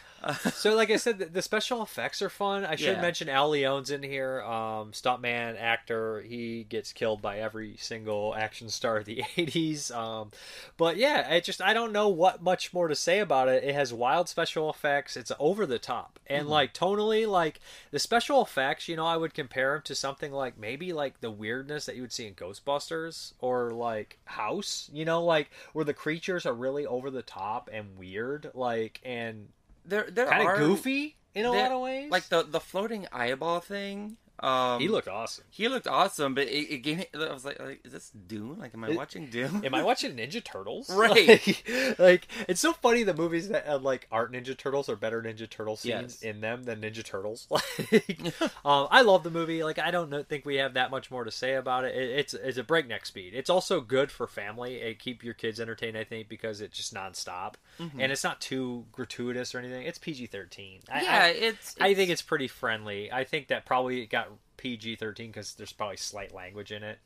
so, 0.53 0.75
like 0.75 0.91
I 0.91 0.95
said, 0.95 1.19
the, 1.19 1.25
the 1.25 1.41
special 1.41 1.81
effects 1.81 2.21
are 2.21 2.29
fun. 2.29 2.63
I 2.63 2.75
should 2.75 2.95
Yeah. 2.95 3.01
mention 3.01 3.27
Al 3.27 3.49
Leone's 3.49 3.89
in 3.91 4.01
here. 4.03 4.41
Um, 4.43 4.91
stuntman, 4.93 5.59
actor. 5.59 6.21
He 6.21 6.63
gets 6.63 6.93
killed 6.93 7.21
by 7.21 7.39
every 7.39 7.75
single 7.77 8.33
action 8.35 8.69
star 8.69 8.97
of 8.97 9.05
the 9.05 9.23
'80s. 9.35 9.91
Um, 9.93 10.31
but 10.77 10.95
yeah, 10.95 11.29
it 11.33 11.43
just 11.43 11.61
I 11.61 11.73
don't 11.73 11.91
know 11.91 12.07
what 12.07 12.41
much 12.41 12.73
more 12.73 12.87
to 12.87 12.95
say 12.95 13.19
about 13.19 13.49
it. 13.49 13.63
It 13.63 13.75
has 13.75 13.93
wild 13.93 14.29
special 14.29 14.69
effects. 14.69 15.17
It's 15.17 15.31
over 15.37 15.65
the 15.65 15.79
top 15.79 16.17
and 16.27 16.45
Mhm. 16.45 16.49
like 16.49 16.73
tonally, 16.73 17.27
like 17.27 17.59
the 17.91 17.99
special 17.99 18.41
effects. 18.41 18.87
You 18.87 18.95
know, 18.95 19.05
I 19.05 19.17
would 19.17 19.33
compare 19.33 19.73
them 19.73 19.81
to 19.83 19.95
something 19.95 20.31
like 20.31 20.57
maybe 20.57 20.93
like 20.93 21.19
the 21.19 21.31
weirdness 21.31 21.85
that 21.87 21.95
you 21.97 22.03
would 22.03 22.13
see 22.13 22.27
in 22.27 22.35
Ghostbusters 22.35 23.00
or 23.39 23.71
like 23.71 24.19
House. 24.25 24.89
You 24.93 25.05
know, 25.05 25.23
like 25.23 25.49
where 25.73 25.85
the 25.85 25.93
creatures 25.93 26.45
are 26.45 26.53
really 26.53 26.85
over 26.85 27.09
the 27.09 27.21
top 27.21 27.69
and 27.71 27.97
weird, 27.97 28.51
like 28.53 28.99
and 29.03 29.49
they're 29.85 30.03
kind 30.03 30.47
are 30.47 30.53
of 30.53 30.59
goofy 30.59 31.15
in 31.33 31.45
a 31.45 31.51
lot 31.51 31.71
of 31.71 31.81
ways. 31.81 32.11
Like 32.11 32.29
the 32.29 32.43
the 32.43 32.59
floating 32.59 33.07
eyeball 33.11 33.59
thing. 33.59 34.17
Um, 34.41 34.81
he 34.81 34.87
looked 34.87 35.07
awesome. 35.07 35.43
He 35.49 35.67
looked 35.67 35.87
awesome, 35.87 36.33
but 36.33 36.47
it, 36.47 36.73
it 36.73 36.77
gave 36.79 36.97
me. 36.97 37.05
I 37.13 37.31
was 37.31 37.45
like, 37.45 37.59
like, 37.59 37.81
is 37.85 37.91
this 37.91 38.09
Dune? 38.27 38.57
Like, 38.59 38.73
am 38.73 38.83
I 38.83 38.89
It- 38.89 38.95
watching 38.97 39.27
Dune? 39.27 39.63
Am 39.63 39.75
I 39.75 39.83
watching 39.83 40.15
Ninja 40.17 40.43
Turtles? 40.43 40.89
Right. 40.89 41.27
Like, 41.27 41.65
like, 41.99 42.27
it's 42.47 42.59
so 42.61 42.73
funny 42.73 43.03
the 43.03 43.13
movies 43.13 43.49
that 43.49 43.65
have, 43.67 43.83
like 43.83 44.07
aren't 44.11 44.31
Ninja 44.33 44.57
Turtles 44.57 44.89
or 44.89 44.95
better 44.95 45.21
Ninja 45.21 45.49
Turtle 45.49 45.75
scenes 45.75 46.19
Yes. 46.21 46.21
in 46.23 46.41
them 46.41 46.63
than 46.63 46.81
Ninja 46.81 47.03
Turtles. 47.03 47.47
Like, 47.91 48.21
um, 48.65 48.87
I 48.91 49.01
love 49.01 49.23
the 49.23 49.29
movie. 49.31 49.63
Like, 49.63 49.79
I 49.79 49.91
don't 49.91 50.09
know, 50.09 50.23
think 50.23 50.45
we 50.45 50.55
have 50.55 50.73
that 50.75 50.91
much 50.91 51.11
more 51.11 51.23
to 51.23 51.31
say 51.31 51.55
about 51.55 51.83
it. 51.85 51.95
it. 51.95 52.09
It's 52.19 52.33
it's 52.33 52.57
a 52.57 52.63
breakneck 52.63 53.05
speed. 53.05 53.33
It's 53.33 53.49
also 53.49 53.81
good 53.81 54.11
for 54.11 54.27
family. 54.27 54.75
It 54.75 54.99
keep 54.99 55.23
your 55.23 55.33
kids 55.33 55.59
entertained, 55.59 55.97
I 55.97 56.03
think, 56.03 56.29
because 56.29 56.61
it's 56.61 56.77
just 56.77 56.93
nonstop 56.93 57.55
Mhm. 57.79 57.91
and 57.99 58.11
it's 58.11 58.23
not 58.23 58.39
too 58.41 58.85
gratuitous 58.91 59.53
or 59.55 59.59
anything. 59.59 59.85
It's 59.85 59.97
PG 59.97 60.27
thirteen. 60.27 60.79
Yeah, 60.89 61.27
it's- 61.27 61.75
I 61.79 61.93
think 61.93 62.09
it's- 62.09 62.11
it's 62.11 62.21
pretty 62.21 62.47
friendly. 62.47 63.11
I 63.11 63.23
think 63.23 63.47
that 63.47 63.65
probably 63.65 64.05
got 64.05 64.30
PG 64.57 64.95
thirteen 64.97 65.27
because 65.31 65.55
there's 65.55 65.73
probably 65.73 65.97
slight 65.97 66.33
language 66.33 66.71
in 66.71 66.83
it, 66.83 66.99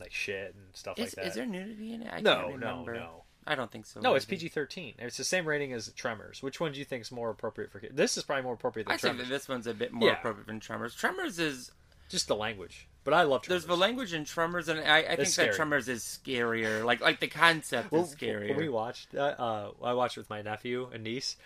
like 0.00 0.12
shit 0.12 0.54
and 0.54 0.64
stuff 0.74 0.98
Is, 0.98 1.04
like 1.16 1.24
that. 1.24 1.26
is 1.26 1.34
there 1.34 1.46
nudity 1.46 1.92
in 1.94 2.02
it? 2.02 2.08
I 2.12 2.20
no, 2.20 2.56
no, 2.56 2.84
no. 2.84 3.22
I 3.48 3.54
don't 3.54 3.70
think 3.70 3.86
so. 3.86 4.00
No, 4.00 4.14
it's. 4.14 4.24
PG 4.24 4.48
thirteen. 4.48 4.94
It's 4.98 5.16
the 5.16 5.22
same 5.24 5.46
rating 5.46 5.72
as 5.72 5.88
Tremors. 5.92 6.42
Which 6.42 6.58
one 6.60 6.72
do 6.72 6.78
you 6.80 6.84
think 6.84 7.02
is 7.02 7.12
more 7.12 7.30
appropriate 7.30 7.70
for 7.70 7.78
kids? 7.78 7.94
This 7.94 8.16
is 8.16 8.24
probably 8.24 8.42
more 8.42 8.54
appropriate 8.54 8.86
than 8.86 8.94
I 8.94 8.96
think 8.96 9.14
Tremors. 9.14 9.28
that 9.28 9.34
this 9.34 9.48
one's 9.48 9.66
a 9.68 9.74
bit 9.74 9.92
more 9.92 10.08
Yeah. 10.08 10.14
appropriate 10.18 10.48
than 10.48 10.58
Tremors. 10.58 10.94
Tremors 10.96 11.38
is 11.38 11.70
just 12.08 12.26
the 12.26 12.34
language, 12.34 12.88
but 13.04 13.14
I 13.14 13.22
love 13.22 13.42
Tremors. 13.42 13.62
there's 13.62 13.68
the 13.68 13.76
language 13.80 14.12
in 14.14 14.24
Tremors, 14.24 14.68
and 14.68 14.80
I, 14.80 14.98
I 14.98 15.02
think 15.10 15.20
It's 15.20 15.36
that. 15.36 15.54
Tremors 15.54 15.88
is 15.88 16.02
scarier. 16.02 16.84
Like 16.84 17.00
like 17.00 17.20
the 17.20 17.28
concept 17.28 17.92
Well, 17.92 18.02
is 18.02 18.14
scarier. 18.16 18.48
When 18.48 18.58
we 18.58 18.68
watched, 18.68 19.14
uh, 19.14 19.18
uh, 19.38 19.70
I 19.80 19.92
watched 19.94 20.16
with 20.16 20.28
my 20.28 20.42
nephew 20.42 20.90
and 20.92 21.04
niece. 21.04 21.36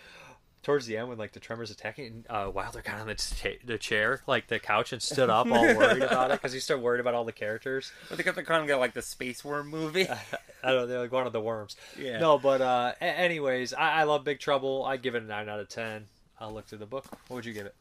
Towards 0.63 0.85
the 0.85 0.95
end, 0.97 1.09
when 1.09 1.17
like 1.17 1.31
the 1.31 1.39
Tremors 1.39 1.71
attacking, 1.71 2.23
uh, 2.29 2.51
Wilder 2.53 2.81
got 2.83 2.99
on 2.99 3.07
the, 3.07 3.15
ta- 3.15 3.57
the 3.65 3.79
chair, 3.79 4.21
like 4.27 4.45
the 4.47 4.59
couch, 4.59 4.93
and 4.93 5.01
stood 5.01 5.27
up, 5.29 5.47
all 5.47 5.61
worried 5.75 6.03
about 6.03 6.29
it 6.29 6.33
because 6.33 6.53
he's 6.53 6.63
started 6.63 6.83
worried 6.83 6.99
about 6.99 7.15
all 7.15 7.25
the 7.25 7.31
characters. 7.31 7.91
But 8.09 8.17
they 8.19 8.23
got 8.23 8.35
the 8.35 8.43
kind 8.43 8.61
of 8.61 8.67
got 8.67 8.79
like 8.79 8.93
the 8.93 9.01
space 9.01 9.43
worm 9.43 9.69
movie. 9.69 10.07
I 10.63 10.67
don't 10.71 10.75
know, 10.75 10.85
they're 10.85 10.99
like 10.99 11.11
one 11.11 11.25
of 11.25 11.33
the 11.33 11.41
worms. 11.41 11.75
Yeah. 11.97 12.19
No, 12.19 12.37
but 12.37 12.61
uh, 12.61 12.93
a- 13.01 13.03
anyways, 13.03 13.73
I-, 13.73 14.01
I 14.01 14.03
love 14.03 14.23
Big 14.23 14.39
Trouble. 14.39 14.85
I'd 14.85 15.01
give 15.01 15.15
it 15.15 15.23
a 15.23 15.25
nine 15.25 15.49
out 15.49 15.59
of 15.59 15.67
ten. 15.67 16.05
I'll 16.39 16.53
look 16.53 16.67
through 16.67 16.77
the 16.77 16.85
book. 16.85 17.05
What 17.27 17.37
would 17.37 17.45
you 17.45 17.53
give 17.53 17.65
it? 17.65 17.75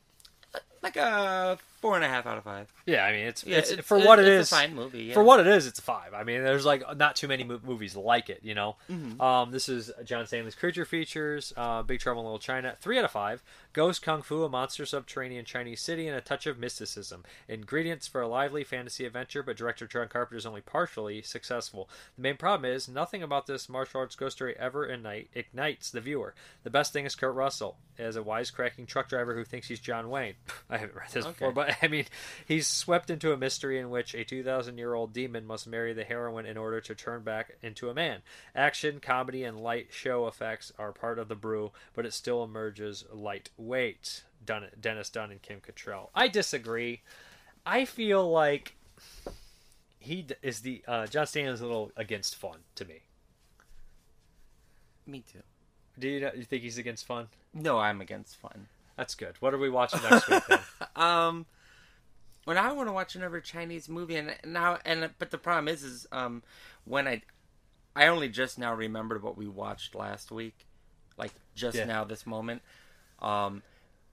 Like 0.82 0.96
a 0.96 1.58
four 1.80 1.96
and 1.96 2.04
a 2.04 2.08
half 2.08 2.26
out 2.26 2.36
of 2.36 2.44
five. 2.44 2.70
Yeah, 2.84 3.04
I 3.06 3.12
mean 3.12 3.26
it's, 3.26 3.42
Yeah, 3.46 3.56
it's, 3.56 3.70
it's- 3.70 3.86
for 3.86 3.96
it's- 3.96 4.06
what 4.06 4.18
it 4.18 4.26
it's 4.26 4.36
a 4.36 4.40
is. 4.54 4.60
fine 4.60 4.74
movie, 4.74 5.04
yeah. 5.04 5.14
For 5.14 5.22
what 5.22 5.40
it 5.40 5.46
is, 5.46 5.66
it's 5.66 5.78
a 5.78 5.82
five. 5.82 6.12
I 6.12 6.24
mean, 6.24 6.42
there's 6.42 6.66
like 6.66 6.82
not 6.98 7.16
too 7.16 7.26
many 7.26 7.42
mo- 7.42 7.60
movies 7.64 7.96
like 7.96 8.28
it. 8.28 8.40
You 8.42 8.54
know, 8.54 8.76
Mhm. 8.90 9.18
um, 9.20 9.50
this 9.50 9.68
is 9.68 9.90
John 10.04 10.26
Stanley's 10.26 10.54
Creature 10.54 10.84
Features, 10.84 11.54
uh, 11.56 11.82
Big 11.82 12.00
Trouble 12.00 12.20
in 12.20 12.26
Little 12.26 12.38
China, 12.38 12.76
three 12.80 12.98
out 12.98 13.04
of 13.06 13.10
five. 13.10 13.42
Ghost 13.72 14.02
Kung 14.02 14.20
Fu, 14.20 14.42
a 14.44 14.48
monster 14.48 14.84
subterranean 14.84 15.44
Chinese 15.46 15.80
city, 15.80 16.06
and 16.08 16.16
a 16.16 16.20
touch 16.20 16.46
of 16.46 16.58
mysticism. 16.58 17.24
Ingredients 17.48 18.06
for 18.08 18.20
a 18.20 18.28
lively 18.28 18.64
fantasy 18.64 19.06
adventure, 19.06 19.42
but 19.42 19.56
director 19.56 19.86
John 19.86 20.08
Carpenter 20.08 20.36
is 20.38 20.44
only 20.46 20.60
partially 20.60 21.22
successful. 21.22 21.88
The 22.16 22.22
main 22.22 22.36
problem 22.36 22.70
is 22.70 22.88
nothing 22.88 23.22
about 23.22 23.46
this 23.46 23.68
martial 23.68 24.00
arts 24.00 24.16
ghost 24.16 24.36
story 24.36 24.54
ever 24.58 24.86
ignites 25.34 25.90
the 25.90 26.00
viewer. 26.00 26.34
The 26.64 26.70
best 26.70 26.92
thing 26.92 27.06
is 27.06 27.14
Kurt 27.14 27.34
Russell 27.34 27.78
as 27.98 28.16
a 28.16 28.22
wisecracking 28.22 28.86
truck 28.88 29.08
driver 29.08 29.34
who 29.34 29.44
thinks 29.44 29.68
he's 29.68 29.80
John 29.80 30.10
Wayne. 30.10 30.34
I 30.70 30.78
haven't 30.78 30.94
read 30.96 31.10
this 31.10 31.24
Okay. 31.24 31.32
before, 31.32 31.52
but 31.52 31.76
I 31.82 31.88
mean, 31.88 32.04
he's 32.46 32.66
swept 32.66 33.10
into 33.10 33.32
a 33.32 33.36
mystery 33.36 33.78
in 33.78 33.90
which 33.90 34.14
a 34.14 34.24
2,000 34.24 34.78
year 34.78 34.94
old 34.94 35.12
demon 35.12 35.44
must 35.46 35.66
marry 35.66 35.92
the 35.92 36.04
heroine 36.04 36.46
in 36.46 36.56
order 36.56 36.80
to 36.80 36.94
turn 36.94 37.22
back 37.22 37.56
into 37.62 37.88
a 37.90 37.94
man. 37.94 38.22
Action, 38.54 39.00
comedy, 39.00 39.42
and 39.44 39.58
light 39.60 39.88
show 39.90 40.26
effects 40.28 40.72
are 40.78 40.92
part 40.92 41.18
of 41.18 41.28
the 41.28 41.34
brew, 41.34 41.72
but 41.94 42.06
it 42.06 42.12
still 42.12 42.44
emerges 42.44 43.04
lightweight. 43.12 44.22
Dun- 44.46 44.70
Dennis 44.80 45.10
Dun 45.10 45.30
and 45.30 45.42
Kim 45.42 45.60
Cattrall. 45.60 46.08
I 46.14 46.28
disagree. 46.28 47.02
I 47.66 47.84
feel 47.84 48.30
like 48.30 48.74
he 49.98 50.26
is 50.42 50.60
the 50.60 50.82
uh, 50.88 51.06
John 51.08 51.26
Stanley 51.26 51.52
is 51.52 51.60
a 51.60 51.66
little 51.66 51.92
against 51.96 52.36
fun 52.36 52.60
to 52.76 52.84
me. 52.86 53.00
Me 55.06 55.22
too. 55.30 55.40
Do 55.98 56.08
you, 56.08 56.30
you 56.36 56.44
think 56.44 56.62
he's 56.62 56.78
against 56.78 57.06
fun? 57.06 57.28
No, 57.52 57.78
I'm 57.78 58.00
against 58.00 58.36
fun. 58.36 58.68
That's 59.00 59.14
good. 59.14 59.34
What 59.40 59.54
are 59.54 59.58
we 59.58 59.70
watching 59.70 59.98
next 60.02 60.28
week 60.28 60.42
then? 60.46 60.58
um, 60.96 61.46
when 62.44 62.58
I 62.58 62.70
want 62.72 62.86
to 62.86 62.92
watch 62.92 63.16
another 63.16 63.40
Chinese 63.40 63.88
movie, 63.88 64.16
and 64.16 64.36
now, 64.44 64.76
and 64.84 65.08
but 65.18 65.30
the 65.30 65.38
problem 65.38 65.68
is, 65.68 65.82
is 65.82 66.06
um, 66.12 66.42
when 66.84 67.08
I, 67.08 67.22
I 67.96 68.08
only 68.08 68.28
just 68.28 68.58
now 68.58 68.74
remembered 68.74 69.22
what 69.22 69.38
we 69.38 69.46
watched 69.48 69.94
last 69.94 70.30
week, 70.30 70.66
like 71.16 71.32
just 71.54 71.78
Yeah. 71.78 71.86
now 71.86 72.04
this 72.04 72.26
moment, 72.26 72.60
um, 73.22 73.62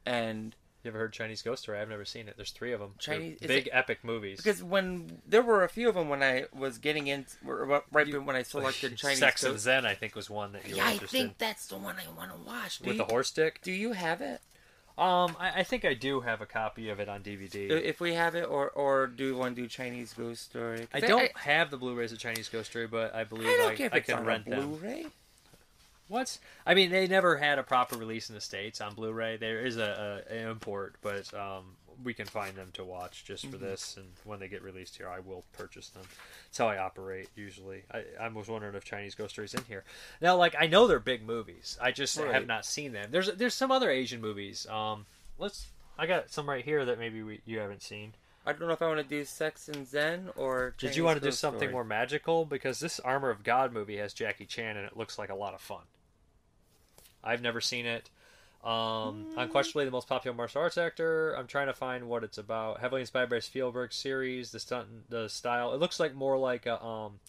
and 0.06 0.56
You 0.86 0.92
ever 0.92 1.00
heard 1.00 1.12
Chinese 1.12 1.42
Ghost 1.42 1.64
Story? 1.64 1.80
I've 1.80 1.90
never 1.90 2.06
seen 2.06 2.30
it. 2.30 2.38
There's 2.38 2.52
three 2.52 2.72
of 2.72 2.80
them. 2.80 2.94
Chinese 2.98 3.40
big 3.42 3.68
it- 3.68 3.72
epic 3.74 4.06
movies. 4.06 4.38
because 4.38 4.64
when 4.64 5.22
there 5.28 5.42
were 5.42 5.66
a 5.66 5.70
few 5.70 5.90
of 5.90 5.96
them 5.96 6.08
when 6.08 6.24
I 6.24 6.46
was 6.58 6.78
getting 6.78 7.08
in, 7.08 7.26
right 7.44 8.24
when 8.24 8.38
I 8.38 8.44
selected 8.44 8.96
Chinese 8.98 9.20
Sex 9.20 9.44
and 9.44 9.56
Ghost- 9.56 9.66
Zen, 9.66 9.86
I 9.86 9.96
think, 9.96 10.16
was 10.16 10.30
one 10.30 10.54
that 10.54 10.66
you 10.66 10.78
Yeah, 10.78 10.88
I 10.88 10.98
think 10.98 11.40
that's 11.40 11.68
the 11.68 11.76
one 11.76 11.98
I 11.98 12.10
want 12.18 12.32
to 12.32 12.38
watch. 12.38 12.80
Do 12.80 12.86
with 12.88 12.96
you, 12.96 13.04
the 13.04 13.12
horse 13.12 13.32
dick. 13.32 13.60
Do 13.62 13.74
you 13.74 13.92
have 13.92 14.22
it? 14.22 14.40
Um, 14.98 15.36
I, 15.40 15.60
I 15.60 15.64
think 15.64 15.86
I 15.86 15.94
do 15.94 16.22
have 16.22 16.42
a 16.42 16.48
copy 16.48 16.90
of 16.90 17.00
it 17.00 17.08
on 17.08 17.22
DVD. 17.22 17.70
If 17.70 18.00
we 18.00 18.16
have 18.16 18.34
it, 18.34 18.46
or 18.50 18.70
or 18.72 19.06
do 19.06 19.26
you 19.26 19.36
want 19.36 19.56
to 19.56 19.62
do 19.62 19.68
Chinese 19.68 20.14
Ghost 20.14 20.46
Story? 20.46 20.88
I 20.92 21.00
don't 21.02 21.36
have 21.38 21.70
the 21.70 21.78
Blu-rays 21.78 22.12
of 22.12 22.18
Chinese 22.18 22.50
Ghost 22.50 22.72
Story, 22.72 22.88
but 22.88 23.14
I 23.14 23.24
believe 23.24 23.48
I 23.48 23.52
I, 23.52 23.58
don't 23.58 23.76
care 23.76 23.88
if 23.88 23.94
I 23.94 23.98
it's 23.98 24.08
can 24.08 24.20
on 24.20 24.26
rent 24.26 24.46
them. 24.46 24.70
Blu-ray. 24.70 25.06
What? 26.08 26.40
I 26.66 26.74
mean, 26.74 26.90
they 26.90 27.06
never 27.06 27.38
had 27.38 27.60
a 27.60 27.64
proper 27.64 27.96
release 27.96 28.30
in 28.30 28.36
the 28.36 28.42
states 28.42 28.82
on 28.82 28.96
Blu-ray. 28.96 29.38
There 29.38 29.66
is 29.66 29.78
a, 29.78 30.24
a 30.30 30.34
an 30.34 30.48
import, 30.50 30.96
but 31.02 31.32
um, 31.34 31.76
we 32.04 32.14
can 32.14 32.26
find 32.28 32.56
them 32.56 32.70
to 32.74 32.84
watch 32.84 33.26
just 33.26 33.46
for 33.48 33.58
Mhm. 33.58 33.62
this. 33.62 33.98
And 33.98 34.14
when 34.24 34.40
they 34.40 34.48
get 34.48 34.62
released 34.62 34.98
here, 34.98 35.10
I 35.10 35.20
will 35.20 35.44
purchase 35.54 35.90
them. 35.90 36.04
That's 36.46 36.58
how 36.58 36.68
I 36.68 36.78
operate 36.78 37.30
usually. 37.36 37.84
I, 37.92 38.04
I 38.20 38.28
was 38.28 38.48
wondering 38.48 38.76
if 38.76 38.84
Chinese 38.84 39.16
Ghost 39.16 39.34
Stories 39.34 39.54
in 39.54 39.64
here. 39.66 39.84
Now, 40.22 40.36
like 40.36 40.56
I 40.60 40.68
know 40.68 40.88
they're 40.88 41.00
big 41.00 41.24
movies. 41.24 41.78
I 41.82 41.92
just 41.92 42.18
Right. 42.18 42.34
have 42.34 42.46
not 42.48 42.66
seen 42.66 42.92
them. 42.92 43.12
There's 43.12 43.28
there's 43.34 43.54
some 43.56 43.72
other 43.72 43.90
Asian 43.90 44.22
movies. 44.22 44.66
Um, 44.68 45.06
let's. 45.38 45.68
I 45.98 46.06
got 46.06 46.30
some 46.30 46.48
right 46.48 46.64
here 46.64 46.86
that 46.86 47.00
maybe 47.00 47.24
we, 47.24 47.42
you 47.46 47.58
haven't 47.60 47.82
seen. 47.82 48.14
I 48.46 48.54
don't 48.54 48.68
know 48.68 48.74
if 48.74 48.82
I 48.82 48.88
want 48.88 49.00
to 49.00 49.04
do 49.04 49.26
Sex 49.26 49.68
and 49.68 49.86
Zen 49.88 50.30
or. 50.36 50.76
Did 50.78 50.96
you 50.96 51.04
want 51.04 51.20
to 51.20 51.26
do 51.26 51.32
something 51.32 51.60
Story. 51.62 51.74
more 51.74 51.84
magical? 51.84 52.46
Because 52.46 52.80
this 52.80 53.00
Armor 53.00 53.30
of 53.32 53.44
God 53.44 53.74
movie 53.74 53.98
has 53.98 54.14
Jackie 54.14 54.46
Chan 54.46 54.78
and 54.78 54.86
it 54.86 54.96
looks 54.96 55.18
like 55.18 55.30
a 55.30 55.36
lot 55.36 55.54
of 55.54 55.60
fun. 55.62 55.84
I've 57.24 57.42
never 57.42 57.60
seen 57.60 57.86
it. 57.86 58.10
Um, 58.64 59.28
unquestionably 59.38 59.86
the 59.86 59.92
most 59.92 60.10
popular 60.10 60.36
martial 60.36 60.62
arts 60.62 60.78
actor. 60.78 61.34
I'm 61.34 61.48
trying 61.48 61.68
to 61.68 61.74
find 61.74 62.10
what 62.10 62.24
it's 62.24 62.38
about. 62.38 62.80
Heavily 62.80 63.02
inspired 63.02 63.30
by 63.30 63.40
Spielberg 63.40 63.94
series, 63.94 64.52
the 64.52 64.60
stunt, 64.60 65.10
the 65.10 65.30
style. 65.30 65.74
It 65.74 65.80
looks 65.80 66.00
like 66.00 66.14
more 66.14 66.38
like 66.38 66.66
a 66.66 66.84
um, 66.84 67.20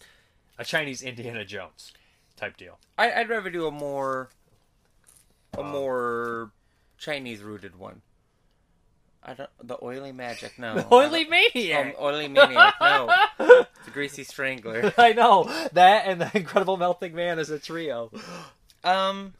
a 0.57 0.65
Chinese 0.65 1.01
Indiana 1.01 1.45
Jones 1.45 1.93
type 2.35 2.57
deal. 2.57 2.77
I, 2.97 3.11
I'd 3.11 3.29
rather 3.29 3.49
do 3.49 3.67
a 3.67 3.71
more, 3.71 4.29
a 5.55 5.61
Um, 5.61 5.67
more 5.71 6.51
Chinese 6.97 7.41
rooted 7.41 7.77
one. 7.77 8.01
I 9.23 9.33
don't. 9.33 9.49
The 9.61 9.77
oily 9.83 10.11
magic, 10.11 10.57
no. 10.57 10.75
The 10.89 10.93
Oily 10.93 11.25
I 11.25 11.49
Maniac! 11.53 11.85
Um, 11.87 11.93
oily 12.01 12.27
maniac, 12.27 12.75
no. 12.81 13.13
the 13.37 13.67
greasy 13.91 14.23
strangler. 14.23 14.93
I 14.97 15.13
know 15.13 15.43
that 15.73 16.05
and 16.07 16.21
the 16.21 16.31
Incredible 16.35 16.77
Melting 16.77 17.13
Man 17.13 17.37
is 17.37 17.49
a 17.49 17.59
trio. 17.59 18.11
Um, 18.83 19.33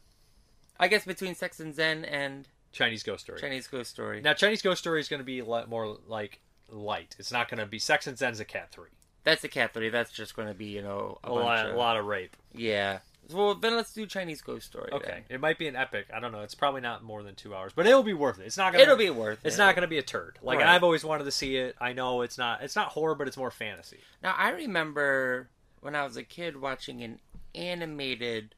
I 0.80 0.88
guess 0.88 1.04
between 1.04 1.34
Sex 1.36 1.60
and 1.60 1.74
Zen 1.74 2.04
and 2.04 2.48
Chinese 2.72 3.02
Ghost 3.04 3.24
Story. 3.24 3.40
Chinese 3.40 3.68
Ghost 3.68 3.90
Story. 3.90 4.20
Now, 4.20 4.32
Chinese 4.32 4.62
Ghost 4.62 4.80
Story 4.80 4.98
is 5.00 5.08
going 5.08 5.20
to 5.20 5.24
be 5.24 5.42
li- 5.42 5.64
more 5.68 5.96
like 6.08 6.40
light. 6.68 7.14
It's 7.18 7.30
not 7.30 7.48
going 7.48 7.58
to 7.60 7.66
be 7.66 7.78
Sex 7.78 8.06
and 8.06 8.16
Zen's 8.18 8.40
a 8.40 8.44
cat 8.44 8.70
three. 8.72 8.88
That's 9.22 9.44
a 9.44 9.48
cat 9.48 9.74
three. 9.74 9.90
That's 9.90 10.10
just 10.10 10.34
going 10.34 10.48
to 10.48 10.54
be 10.54 10.66
you 10.66 10.82
know 10.82 11.18
a, 11.22 11.30
A 11.30 11.32
lot, 11.32 11.44
bunch 11.44 11.66
a 11.66 11.70
of, 11.70 11.76
lot 11.76 11.96
of 11.98 12.06
rape. 12.06 12.36
Yeah. 12.54 13.00
Well, 13.32 13.54
then 13.54 13.76
let's 13.76 13.92
do 13.92 14.06
Chinese 14.06 14.40
Ghost 14.40 14.66
Story. 14.66 14.90
Okay, 14.92 15.06
then. 15.08 15.22
it 15.28 15.40
might 15.40 15.56
be 15.58 15.68
an 15.68 15.76
epic. 15.76 16.06
I 16.12 16.18
don't 16.18 16.32
know. 16.32 16.40
It's 16.40 16.54
probably 16.56 16.80
not 16.80 17.04
more 17.04 17.22
than 17.22 17.36
two 17.36 17.54
hours, 17.54 17.72
but 17.76 17.86
it'll 17.86 18.02
be 18.02 18.14
worth 18.14 18.40
it. 18.40 18.46
It's 18.46 18.56
not 18.56 18.72
gonna. 18.72 18.82
It'll 18.82 18.96
be 18.96 19.10
worth 19.10 19.38
It's 19.44 19.54
it. 19.54 19.58
not 19.58 19.74
gonna 19.76 19.86
be 19.86 19.98
a 19.98 20.02
turd. 20.02 20.38
Like 20.42 20.58
Right. 20.58 20.66
I've 20.68 20.82
always 20.82 21.04
wanted 21.04 21.24
to 21.24 21.30
see 21.30 21.56
it. 21.56 21.76
I 21.80 21.92
know 21.92 22.22
it's 22.22 22.38
not. 22.38 22.62
It's 22.62 22.74
not 22.74 22.88
horror, 22.88 23.14
but 23.14 23.28
it's 23.28 23.36
more 23.36 23.50
fantasy. 23.52 23.98
Now 24.22 24.34
I 24.36 24.50
remember 24.50 25.48
when 25.80 25.94
I 25.94 26.02
was 26.04 26.16
a 26.16 26.24
kid 26.24 26.56
watching 26.60 27.02
an 27.02 27.20
animated 27.54 28.54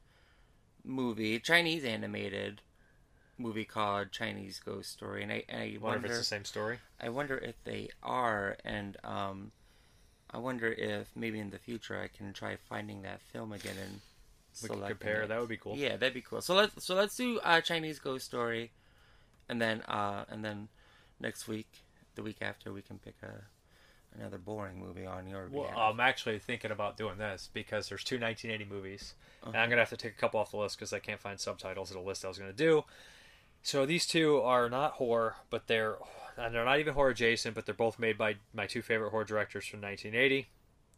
movie, 0.84 1.38
Chinese 1.38 1.84
animated 1.84 2.62
movie 3.38 3.64
called 3.64 4.12
Chinese 4.12 4.60
Ghost 4.64 4.90
Story, 4.90 5.22
and 5.22 5.32
I, 5.32 5.44
and 5.48 5.60
I 5.62 5.76
Wonder 5.80 5.80
wonder 5.80 6.06
if 6.06 6.10
it's 6.12 6.18
the 6.20 6.24
same 6.24 6.44
story. 6.44 6.78
I 7.00 7.09
wonder 7.09 7.36
if 7.38 7.54
they 7.64 7.88
are, 8.02 8.56
and 8.64 8.96
um, 9.04 9.52
I 10.30 10.38
wonder 10.38 10.72
if 10.72 11.09
maybe 11.16 11.38
in 11.40 11.50
the 11.50 11.59
future 11.59 12.00
I 12.00 12.09
can 12.09 12.32
try 12.32 12.56
finding 12.68 13.02
that 13.02 13.20
film 13.32 13.52
again 13.52 13.76
and 13.82 14.00
We 14.62 14.68
selecting 14.68 14.96
compare. 14.98 15.22
it. 15.22 15.28
That 15.28 15.40
would 15.40 15.48
be 15.48 15.56
cool. 15.56 15.76
Yeah, 15.76 15.96
that'd 15.96 16.14
be 16.14 16.20
cool. 16.22 16.40
So 16.40 16.54
let's 16.54 16.84
so 16.84 16.94
let's 16.94 17.16
do 17.16 17.38
uh, 17.40 17.60
Chinese 17.60 17.98
Ghost 17.98 18.26
Story, 18.26 18.70
and 19.48 19.60
then 19.60 19.82
uh, 19.82 20.24
and 20.28 20.44
then 20.44 20.68
next 21.20 21.48
week, 21.48 21.68
the 22.14 22.22
week 22.22 22.38
after, 22.42 22.72
we 22.72 22.82
can 22.82 22.98
pick 22.98 23.16
a 23.22 23.42
another 24.18 24.39
boring 24.39 24.78
movie 24.78 25.06
on 25.06 25.26
your 25.26 25.48
Well, 25.51 25.64
behalf. 25.64 25.78
I'm 25.78 26.01
actually 26.01 26.39
thinking 26.39 26.70
about 26.70 26.97
doing 26.97 27.18
this 27.18 27.48
because 27.52 27.89
there's 27.89 28.05
two 28.05 28.18
1980 28.18 28.64
movies, 28.72 29.14
and 29.43 29.55
Uh-huh. 29.55 29.62
I'm 29.62 29.68
gonna 29.70 29.82
have 29.82 29.90
to 29.90 29.97
take 29.97 30.12
a 30.12 30.16
couple 30.18 30.39
off 30.40 30.51
the 30.51 30.56
list 30.59 30.76
because 30.78 30.93
I 30.93 30.98
can't 30.98 31.20
find 31.20 31.39
subtitles 31.40 31.90
of 31.90 31.94
the 31.97 32.02
list 32.02 32.24
I 32.24 32.28
was 32.28 32.39
gonna 32.39 32.52
do. 32.52 32.84
So 33.62 33.86
these 33.86 34.06
two 34.06 34.40
are 34.43 34.68
not 34.68 34.93
horror, 34.94 35.36
but 35.51 35.66
they're 35.66 35.97
and 36.36 36.55
they're 36.55 36.64
not 36.64 36.78
even 36.80 36.94
horror 36.94 37.10
adjacent, 37.10 37.55
but 37.55 37.66
they're 37.66 37.74
both 37.74 37.98
made 37.98 38.16
by 38.16 38.36
my 38.55 38.66
two 38.66 38.80
favorite 38.82 39.10
horror 39.10 39.24
directors 39.24 39.66
from 39.66 39.80
1980. 39.82 40.48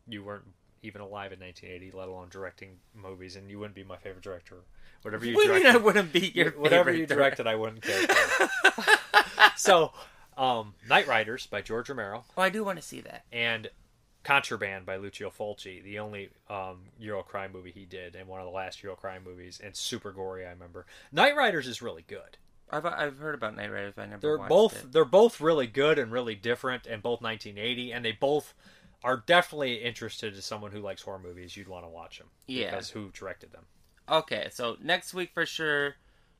You 0.07 0.23
weren't 0.23 0.45
even 0.82 1.01
alive 1.01 1.32
in 1.32 1.41
1980, 1.41 1.97
let 1.97 2.09
alone 2.09 2.28
directing 2.31 2.78
movies, 2.95 3.35
and 3.36 3.51
you 3.51 3.59
wouldn't 3.59 3.74
be 3.74 3.82
my 3.85 3.97
favorite 3.97 4.23
director. 4.23 4.59
Whatever 5.03 5.27
you 5.27 5.35
What 5.35 5.43
do 5.43 5.49
you 5.49 5.55
mean 5.55 5.62
directed, 5.65 5.81
I 5.81 5.85
wouldn't 5.85 6.12
be 6.12 6.32
your 6.35 6.51
whatever 6.53 6.93
you 6.93 7.05
directed, 7.07 7.47
I 7.47 7.55
wouldn't 7.57 7.82
care. 7.82 8.07
for. 8.07 8.49
so, 9.57 9.93
um, 10.36 10.74
Knightriders 10.89 11.48
by 11.48 11.61
George 11.62 11.89
Romero. 11.89 12.24
Oh, 12.36 12.43
I 12.43 12.51
do 12.51 12.65
want 12.65 12.78
to 12.78 12.85
see 12.85 13.01
that. 13.02 13.24
And 13.32 13.69
Contraband 14.23 14.86
by 14.86 14.97
Lucio 14.97 15.31
Fulci, 15.31 15.82
the 15.82 15.98
only 15.98 16.31
um, 16.48 16.85
Euro 16.98 17.23
crime 17.23 17.52
movie 17.52 17.70
he 17.73 17.85
did, 17.85 18.16
and 18.16 18.27
one 18.27 18.40
of 18.40 18.47
the 18.47 18.52
last 18.52 18.82
Euro 18.82 18.97
crime 18.97 19.23
movies, 19.24 19.61
and 19.62 19.77
super 19.77 20.12
gory. 20.12 20.47
I 20.47 20.51
remember. 20.51 20.86
Knightriders 21.15 21.66
is 21.66 21.82
really 21.82 22.05
good. 22.09 22.39
I've 22.70 22.86
I've 22.86 23.19
heard 23.19 23.35
about 23.35 23.55
Knightriders, 23.55 23.93
but 23.94 24.02
I 24.02 24.06
never. 24.06 24.20
They're 24.20 24.39
watched 24.39 24.48
both 24.48 24.85
It. 24.85 24.93
they're 24.93 25.05
both 25.05 25.40
really 25.43 25.66
good 25.66 25.98
and 25.98 26.11
really 26.11 26.35
different, 26.35 26.86
and 26.86 27.02
both 27.02 27.20
1980, 27.20 27.93
and 27.93 28.02
they 28.05 28.12
both 28.12 28.55
are 29.02 29.23
definitely 29.27 29.74
interested 29.82 30.35
to 30.35 30.40
someone 30.40 30.73
who 30.73 30.81
likes 30.81 31.02
horror 31.02 31.19
movies. 31.19 31.55
You'd 31.59 31.69
want 31.69 31.85
to 31.85 31.90
watch 31.90 32.16
them, 32.19 32.28
Yeah. 32.47 32.70
because 32.70 32.89
who 32.89 33.11
directed 33.11 33.52
them. 33.52 33.66
Okay, 34.09 34.48
so 34.51 34.78
next 34.82 35.12
week 35.12 35.32
for 35.35 35.44
sure, 35.44 35.97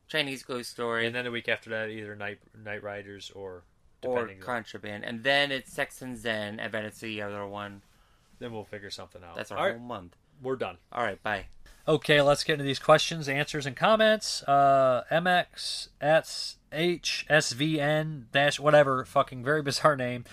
Chinese 0.08 0.42
Ghost 0.42 0.70
Story, 0.70 1.06
And 1.06 1.14
then 1.14 1.24
the 1.26 1.30
week 1.30 1.48
after 1.50 1.68
that, 1.70 1.90
either 1.90 2.16
Night 2.16 2.38
Knightriders 2.58 3.30
or 3.36 3.64
or 4.05 4.28
Contraband, 4.40 5.05
and 5.05 5.22
then 5.24 5.51
it's 5.52 5.72
Sex 5.72 6.02
and 6.02 6.16
Zen, 6.16 6.60
and 6.60 6.72
then 6.72 6.85
it's 6.85 7.01
the 7.01 7.22
other 7.22 7.47
one. 7.47 7.82
then 8.39 8.52
we'll 8.52 8.64
figure 8.64 8.90
something 8.90 9.22
out. 9.22 9.36
That's 9.36 9.51
our 9.51 9.59
All 9.59 9.64
right, 9.64 9.76
whole 9.76 9.86
month. 9.86 10.16
we're 10.43 10.56
done. 10.56 10.78
All 10.93 11.02
right, 11.05 11.22
bye. 11.22 11.47
Okay, 11.86 12.22
let's 12.22 12.44
get 12.44 12.55
into 12.55 12.64
these 12.64 12.78
questions, 12.78 13.28
answers, 13.28 13.66
and 13.66 13.76
comments. 13.76 14.43
Uh, 14.44 15.05
MX, 15.10 15.89
S, 16.01 16.56
H, 16.72 17.26
SVN, 17.28 18.24
dash, 18.32 18.59
whatever, 18.59 19.05
fucking 19.05 19.44
very 19.44 19.62
bizarre 19.62 19.97
name. 19.97 20.24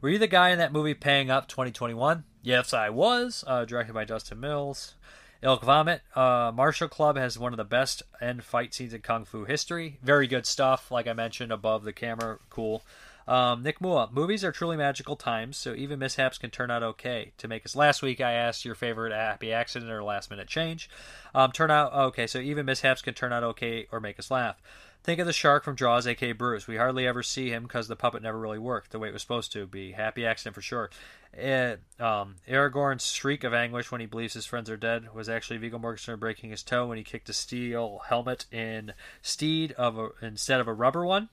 Were 0.00 0.08
you 0.10 0.18
the 0.18 0.26
guy 0.28 0.50
in 0.50 0.58
that 0.58 0.72
movie 0.72 0.94
Paying 0.94 1.30
Up 1.30 1.48
2021? 1.48 2.24
Yes, 2.42 2.72
I 2.72 2.88
was. 2.90 3.44
Uh, 3.46 3.64
directed 3.64 3.92
by 3.92 4.04
Justin 4.04 4.40
Mills. 4.40 4.94
Ilk 5.42 5.62
Vomit. 5.62 6.02
Uh, 6.14 6.52
Martial 6.54 6.88
Club 6.88 7.16
has 7.16 7.38
one 7.38 7.52
of 7.52 7.56
the 7.56 7.64
best 7.64 8.02
end 8.20 8.44
fight 8.44 8.72
scenes 8.72 8.94
in 8.94 9.00
Kung 9.00 9.24
Fu 9.24 9.44
history. 9.44 9.98
Very 10.02 10.26
good 10.26 10.46
stuff, 10.46 10.90
like 10.90 11.06
I 11.06 11.12
mentioned, 11.12 11.50
above 11.50 11.84
the 11.84 11.92
camera. 11.92 12.38
Cool. 12.50 12.82
Um, 13.28 13.62
Nick 13.62 13.80
Mua, 13.80 14.10
movies 14.12 14.44
are 14.44 14.52
truly 14.52 14.76
magical 14.76 15.16
times, 15.16 15.56
so 15.56 15.74
even 15.74 15.98
mishaps 15.98 16.38
can 16.38 16.50
turn 16.50 16.70
out 16.70 16.82
okay. 16.82 17.32
To 17.38 17.48
make 17.48 17.64
us 17.64 17.76
last 17.76 18.02
week, 18.02 18.20
I 18.20 18.32
asked 18.32 18.64
your 18.64 18.74
favorite 18.74 19.12
happy 19.12 19.52
accident 19.52 19.90
or 19.90 20.02
last 20.02 20.30
minute 20.30 20.48
change. 20.48 20.90
Um, 21.34 21.52
turn 21.52 21.70
out 21.70 21.92
okay, 21.92 22.26
so 22.26 22.38
even 22.38 22.66
mishaps 22.66 23.02
can 23.02 23.14
turn 23.14 23.32
out 23.32 23.44
okay 23.44 23.86
or 23.92 24.00
make 24.00 24.18
us 24.18 24.30
laugh. 24.30 24.60
Think 25.02 25.18
of 25.18 25.26
the 25.26 25.32
shark 25.32 25.64
from 25.64 25.76
Jaws, 25.76 26.06
aka 26.06 26.32
Bruce. 26.32 26.66
We 26.66 26.76
hardly 26.76 27.06
ever 27.06 27.22
see 27.22 27.48
him 27.48 27.62
because 27.62 27.88
the 27.88 27.96
puppet 27.96 28.22
never 28.22 28.38
really 28.38 28.58
worked 28.58 28.90
the 28.90 28.98
way 28.98 29.08
it 29.08 29.14
was 29.14 29.22
supposed 29.22 29.50
to 29.52 29.66
be. 29.66 29.92
Happy 29.92 30.26
accident 30.26 30.54
for 30.54 30.60
sure. 30.60 30.90
Eh, 31.34 31.76
um, 31.98 32.36
Aragorn's 32.46 33.06
shriek 33.06 33.42
of 33.42 33.54
anguish 33.54 33.90
when 33.90 34.02
he 34.02 34.06
believes 34.06 34.34
his 34.34 34.44
friends 34.44 34.68
are 34.68 34.76
dead 34.76 35.14
was 35.14 35.28
actually 35.28 35.56
Viggo 35.56 35.78
Mortensen 35.78 36.20
breaking 36.20 36.50
his 36.50 36.62
toe 36.62 36.86
when 36.86 36.98
he 36.98 37.04
kicked 37.04 37.30
a 37.30 37.32
steel 37.32 38.02
helmet 38.08 38.44
in 38.52 38.92
steed 39.22 39.72
of 39.72 39.98
a, 39.98 40.08
instead 40.20 40.60
of 40.60 40.68
a 40.68 40.74
rubber 40.74 41.06
one. 41.06 41.30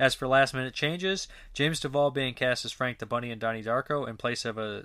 As 0.00 0.14
for 0.14 0.26
last 0.26 0.54
minute 0.54 0.72
changes, 0.72 1.28
James 1.52 1.78
Duval 1.78 2.10
being 2.10 2.32
cast 2.32 2.64
as 2.64 2.72
Frank 2.72 3.00
the 3.00 3.04
Bunny 3.04 3.30
and 3.30 3.38
Donnie 3.38 3.62
Darko 3.62 4.08
in 4.08 4.16
place 4.16 4.46
of 4.46 4.56
a 4.56 4.84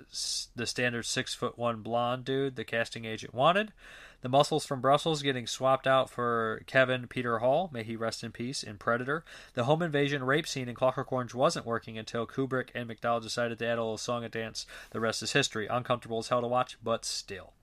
the 0.54 0.66
standard 0.66 1.06
six 1.06 1.32
foot 1.32 1.56
one 1.56 1.80
blonde 1.80 2.26
dude 2.26 2.54
the 2.54 2.64
casting 2.64 3.06
agent 3.06 3.32
wanted. 3.32 3.72
The 4.20 4.28
muscles 4.28 4.66
from 4.66 4.82
Brussels 4.82 5.22
getting 5.22 5.46
swapped 5.46 5.86
out 5.86 6.10
for 6.10 6.62
Kevin 6.66 7.06
Peter 7.06 7.38
Hall, 7.38 7.70
may 7.72 7.82
he 7.82 7.96
rest 7.96 8.22
in 8.24 8.30
peace, 8.30 8.62
in 8.62 8.76
Predator. 8.76 9.24
The 9.54 9.64
home 9.64 9.80
invasion 9.80 10.22
rape 10.22 10.46
scene 10.46 10.68
in 10.68 10.74
Clockwork 10.74 11.10
Orange 11.10 11.32
wasn't 11.32 11.64
working 11.64 11.96
until 11.96 12.26
Kubrick 12.26 12.68
and 12.74 12.86
McDowell 12.86 13.22
decided 13.22 13.58
to 13.58 13.66
add 13.66 13.78
a 13.78 13.82
little 13.82 13.96
song 13.96 14.22
and 14.22 14.30
dance. 14.30 14.66
The 14.90 15.00
rest 15.00 15.22
is 15.22 15.32
history. 15.32 15.66
Uncomfortable 15.66 16.18
as 16.18 16.28
hell 16.28 16.42
to 16.42 16.46
watch, 16.46 16.76
but 16.84 17.06
still. 17.06 17.54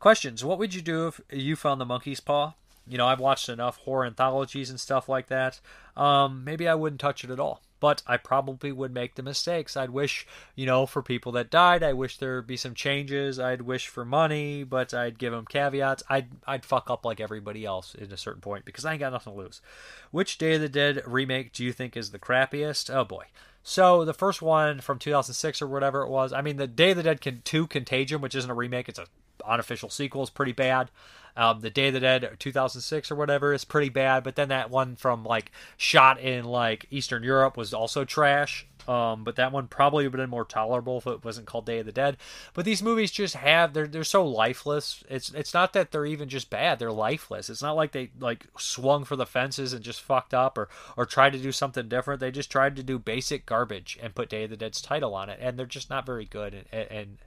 Questions. 0.00 0.44
What 0.44 0.58
would 0.58 0.74
you 0.74 0.82
do 0.82 1.06
if 1.06 1.20
you 1.30 1.56
found 1.56 1.80
the 1.80 1.86
monkey's 1.86 2.20
paw? 2.20 2.52
You 2.86 2.98
know, 2.98 3.06
I've 3.06 3.20
watched 3.20 3.48
enough 3.48 3.76
horror 3.78 4.06
anthologies 4.06 4.70
and 4.70 4.80
stuff 4.80 5.08
like 5.08 5.28
that. 5.28 5.60
Um, 5.96 6.44
maybe 6.44 6.66
I 6.68 6.74
wouldn't 6.74 7.00
touch 7.00 7.24
it 7.24 7.30
at 7.30 7.40
all 7.40 7.62
but 7.80 8.02
I 8.06 8.18
probably 8.18 8.70
would 8.70 8.92
make 8.92 9.14
the 9.14 9.22
mistakes. 9.22 9.76
I'd 9.76 9.90
wish, 9.90 10.26
you 10.54 10.66
know, 10.66 10.86
for 10.86 11.02
people 11.02 11.32
that 11.32 11.50
died, 11.50 11.82
I 11.82 11.94
wish 11.94 12.18
there'd 12.18 12.46
be 12.46 12.58
some 12.58 12.74
changes. 12.74 13.40
I'd 13.40 13.62
wish 13.62 13.88
for 13.88 14.04
money, 14.04 14.62
but 14.62 14.92
I'd 14.94 15.18
give 15.18 15.32
them 15.32 15.46
caveats. 15.46 16.02
I'd 16.08 16.28
I'd 16.46 16.66
fuck 16.66 16.90
up 16.90 17.04
like 17.04 17.20
everybody 17.20 17.64
else 17.64 17.96
at 18.00 18.12
a 18.12 18.18
certain 18.18 18.42
point 18.42 18.66
because 18.66 18.84
I 18.84 18.92
ain't 18.92 19.00
got 19.00 19.12
nothing 19.12 19.32
to 19.32 19.38
lose. 19.38 19.62
Which 20.10 20.38
Day 20.38 20.54
of 20.54 20.60
the 20.60 20.68
Dead 20.68 21.02
remake 21.06 21.52
do 21.52 21.64
you 21.64 21.72
think 21.72 21.96
is 21.96 22.10
the 22.10 22.18
crappiest? 22.18 22.94
Oh 22.94 23.04
boy. 23.04 23.24
So 23.62 24.04
the 24.04 24.14
first 24.14 24.40
one 24.40 24.80
from 24.80 24.98
2006 24.98 25.60
or 25.60 25.66
whatever 25.66 26.02
it 26.02 26.08
was. 26.08 26.32
I 26.32 26.40
mean, 26.40 26.56
the 26.56 26.66
Day 26.66 26.92
of 26.92 26.96
the 26.96 27.02
Dead 27.02 27.44
2 27.44 27.66
Contagion, 27.66 28.20
which 28.20 28.34
isn't 28.34 28.50
a 28.50 28.54
remake, 28.54 28.88
it's 28.88 28.98
a 28.98 29.06
unofficial 29.46 29.90
sequel, 29.90 30.22
is 30.22 30.30
pretty 30.30 30.52
bad. 30.52 30.90
Um, 31.36 31.60
the 31.60 31.70
Day 31.70 31.88
of 31.88 31.94
the 31.94 32.00
Dead 32.00 32.36
2006 32.38 33.10
or 33.10 33.14
whatever 33.14 33.52
is 33.52 33.64
pretty 33.64 33.88
bad, 33.88 34.24
but 34.24 34.36
then 34.36 34.48
that 34.48 34.70
one 34.70 34.96
from 34.96 35.24
like 35.24 35.52
shot 35.76 36.18
in 36.20 36.44
like 36.44 36.86
Eastern 36.90 37.22
Europe 37.22 37.56
was 37.56 37.72
also 37.72 38.04
trash. 38.04 38.66
Um, 38.88 39.24
but 39.24 39.36
that 39.36 39.52
one 39.52 39.68
probably 39.68 40.04
would 40.04 40.14
have 40.14 40.22
been 40.22 40.30
more 40.30 40.44
tolerable 40.44 40.98
if 40.98 41.06
it 41.06 41.24
wasn't 41.24 41.46
called 41.46 41.66
Day 41.66 41.78
of 41.78 41.86
the 41.86 41.92
Dead. 41.92 42.16
But 42.54 42.64
these 42.64 42.82
movies 42.82 43.10
just 43.10 43.36
have 43.36 43.72
they're 43.72 43.86
they're 43.86 44.04
so 44.04 44.26
lifeless. 44.26 45.04
It's 45.08 45.32
it's 45.32 45.54
not 45.54 45.74
that 45.74 45.92
they're 45.92 46.06
even 46.06 46.28
just 46.28 46.50
bad; 46.50 46.78
they're 46.78 46.90
lifeless. 46.90 47.50
It's 47.50 47.62
not 47.62 47.76
like 47.76 47.92
they 47.92 48.10
like 48.18 48.46
swung 48.58 49.04
for 49.04 49.16
the 49.16 49.26
fences 49.26 49.72
and 49.72 49.84
just 49.84 50.00
fucked 50.00 50.34
up 50.34 50.56
or 50.58 50.68
or 50.96 51.06
tried 51.06 51.34
to 51.34 51.38
do 51.38 51.52
something 51.52 51.88
different. 51.88 52.20
They 52.20 52.30
just 52.30 52.50
tried 52.50 52.74
to 52.76 52.82
do 52.82 52.98
basic 52.98 53.46
garbage 53.46 53.98
and 54.02 54.14
put 54.14 54.30
Day 54.30 54.44
of 54.44 54.50
the 54.50 54.56
Dead's 54.56 54.80
title 54.80 55.14
on 55.14 55.28
it, 55.28 55.38
and 55.40 55.58
they're 55.58 55.66
just 55.66 55.90
not 55.90 56.06
very 56.06 56.24
good. 56.24 56.54
And, 56.54 56.66
and, 56.72 56.90
and 56.90 57.18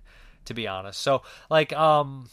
to 0.46 0.54
be 0.54 0.68
honest, 0.68 1.00
so 1.02 1.22
like 1.50 1.74
um 1.74 2.30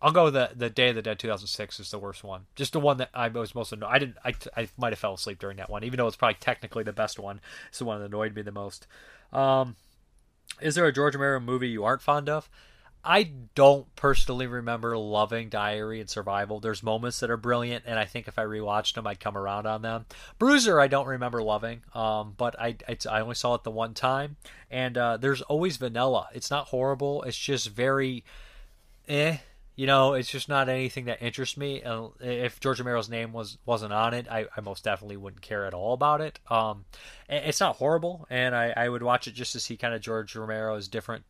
I'll 0.00 0.12
go 0.12 0.30
the 0.30 0.50
the 0.54 0.70
Day 0.70 0.90
of 0.90 0.94
the 0.94 1.02
Dead 1.02 1.18
2006 1.18 1.80
is 1.80 1.90
the 1.90 1.98
worst 1.98 2.22
one. 2.22 2.46
Just 2.54 2.72
the 2.72 2.80
one 2.80 2.98
that 2.98 3.10
I 3.12 3.28
was 3.28 3.54
most 3.54 3.72
annoyed. 3.72 3.88
I 3.90 3.98
didn't. 3.98 4.16
I, 4.24 4.34
I 4.56 4.68
might 4.76 4.92
have 4.92 4.98
fell 4.98 5.14
asleep 5.14 5.38
during 5.38 5.56
that 5.56 5.70
one, 5.70 5.82
even 5.82 5.98
though 5.98 6.06
it's 6.06 6.16
probably 6.16 6.36
technically 6.40 6.84
the 6.84 6.92
best 6.92 7.18
one. 7.18 7.40
It's 7.68 7.80
the 7.80 7.84
one 7.84 7.98
that 7.98 8.06
annoyed 8.06 8.34
me 8.34 8.42
the 8.42 8.52
most. 8.52 8.86
Um, 9.32 9.74
is 10.60 10.76
there 10.76 10.86
a 10.86 10.92
George 10.92 11.14
Romero 11.14 11.40
movie 11.40 11.68
you 11.68 11.84
aren't 11.84 12.02
fond 12.02 12.28
of? 12.28 12.48
I 13.04 13.30
don't 13.54 13.94
personally 13.96 14.46
remember 14.46 14.96
loving 14.96 15.48
Diary 15.48 16.00
and 16.00 16.10
Survival. 16.10 16.60
There's 16.60 16.82
moments 16.82 17.20
that 17.20 17.30
are 17.30 17.36
brilliant, 17.36 17.84
and 17.86 17.98
I 17.98 18.04
think 18.04 18.28
if 18.28 18.38
I 18.38 18.44
rewatched 18.44 18.94
them, 18.94 19.06
I'd 19.06 19.20
come 19.20 19.36
around 19.36 19.66
on 19.66 19.82
them. 19.82 20.06
Bruiser, 20.38 20.80
I 20.80 20.88
don't 20.88 21.06
remember 21.06 21.42
loving, 21.42 21.82
um, 21.94 22.34
but 22.36 22.58
I, 22.60 22.76
I, 22.88 22.96
I 23.10 23.20
only 23.20 23.34
saw 23.34 23.54
it 23.54 23.64
the 23.64 23.70
one 23.70 23.94
time. 23.94 24.36
And 24.70 24.98
uh, 24.98 25.16
there's 25.16 25.42
always 25.42 25.76
vanilla. 25.76 26.28
It's 26.34 26.50
not 26.50 26.68
horrible. 26.68 27.22
It's 27.22 27.38
just 27.38 27.68
very, 27.68 28.24
eh 29.08 29.38
you 29.78 29.86
know, 29.86 30.14
it's 30.14 30.28
just 30.28 30.48
not 30.48 30.68
anything 30.68 31.04
that 31.04 31.22
interests 31.22 31.56
me. 31.56 31.82
And 31.82 32.10
if 32.18 32.58
George 32.58 32.80
Romero's 32.80 33.08
name 33.08 33.32
was 33.32 33.58
wasn't 33.64 33.92
on 33.92 34.12
it, 34.12 34.26
I, 34.28 34.46
I 34.56 34.60
most 34.60 34.82
definitely 34.82 35.16
wouldn't 35.16 35.40
care 35.40 35.66
at 35.66 35.72
all 35.72 35.92
about 35.92 36.20
it. 36.20 36.40
Um, 36.50 36.84
it's 37.28 37.60
not 37.60 37.76
horrible, 37.76 38.26
and 38.28 38.56
I, 38.56 38.72
I 38.76 38.88
would 38.88 39.04
watch 39.04 39.28
it 39.28 39.34
just 39.34 39.52
to 39.52 39.60
see 39.60 39.76
kind 39.76 39.94
of 39.94 40.00
George 40.00 40.34
Romero's 40.34 40.88
different. 40.88 41.22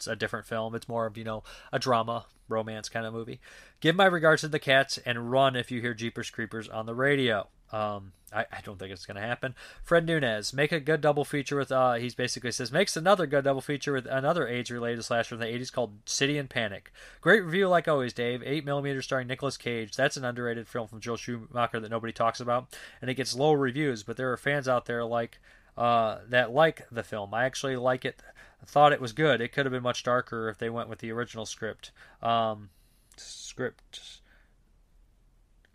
It's 0.00 0.06
a 0.06 0.16
different 0.16 0.46
film. 0.46 0.74
It's 0.74 0.88
more 0.88 1.04
of 1.04 1.18
you 1.18 1.24
know 1.24 1.42
a 1.74 1.78
drama, 1.78 2.24
romance 2.48 2.88
kind 2.88 3.04
of 3.04 3.12
movie. 3.12 3.38
Give 3.80 3.94
my 3.94 4.06
regards 4.06 4.40
to 4.40 4.48
the 4.48 4.58
cats 4.58 4.98
and 5.04 5.30
run 5.30 5.56
if 5.56 5.70
you 5.70 5.82
hear 5.82 5.92
Jeepers 5.92 6.30
Creepers 6.30 6.70
on 6.70 6.86
the 6.86 6.94
radio. 6.94 7.48
Um, 7.70 8.12
I, 8.32 8.46
I, 8.50 8.60
don't 8.64 8.80
think 8.80 8.90
it's 8.90 9.06
going 9.06 9.20
to 9.20 9.26
happen. 9.26 9.54
Fred 9.84 10.04
Nunez, 10.04 10.52
make 10.52 10.72
a 10.72 10.80
good 10.80 11.00
double 11.00 11.24
feature 11.24 11.56
with, 11.56 11.70
uh, 11.70 11.94
he 11.94 12.10
basically 12.10 12.50
says, 12.50 12.72
makes 12.72 12.96
another 12.96 13.26
good 13.28 13.44
double 13.44 13.60
feature 13.60 13.92
with 13.92 14.06
another 14.06 14.48
AIDS 14.48 14.72
related 14.72 15.04
slasher 15.04 15.36
from 15.36 15.38
the 15.38 15.46
80s 15.46 15.72
called 15.72 15.98
City 16.04 16.36
in 16.36 16.48
Panic. 16.48 16.90
Great 17.20 17.44
review, 17.44 17.68
like 17.68 17.86
always, 17.86 18.12
Dave. 18.12 18.40
8mm 18.40 19.00
starring 19.04 19.28
Nicolas 19.28 19.56
Cage. 19.56 19.94
That's 19.94 20.16
an 20.16 20.24
underrated 20.24 20.66
film 20.66 20.88
from 20.88 20.98
Joel 20.98 21.16
Schumacher 21.16 21.78
that 21.78 21.92
nobody 21.92 22.12
talks 22.12 22.40
about. 22.40 22.76
And 23.00 23.08
it 23.08 23.14
gets 23.14 23.36
low 23.36 23.52
reviews, 23.52 24.02
but 24.02 24.16
there 24.16 24.32
are 24.32 24.36
fans 24.36 24.66
out 24.66 24.86
there 24.86 25.04
like, 25.04 25.38
uh, 25.76 26.18
that 26.28 26.50
like 26.50 26.88
the 26.90 27.04
film. 27.04 27.32
I 27.32 27.44
actually 27.44 27.76
like 27.76 28.04
it. 28.04 28.20
Thought 28.66 28.92
it 28.92 29.00
was 29.00 29.12
good. 29.12 29.40
It 29.40 29.52
could 29.52 29.66
have 29.66 29.72
been 29.72 29.82
much 29.82 30.04
darker 30.04 30.48
if 30.48 30.58
they 30.58 30.70
went 30.70 30.88
with 30.88 31.00
the 31.00 31.10
original 31.10 31.46
script. 31.46 31.90
Um, 32.22 32.70
script 33.16 34.20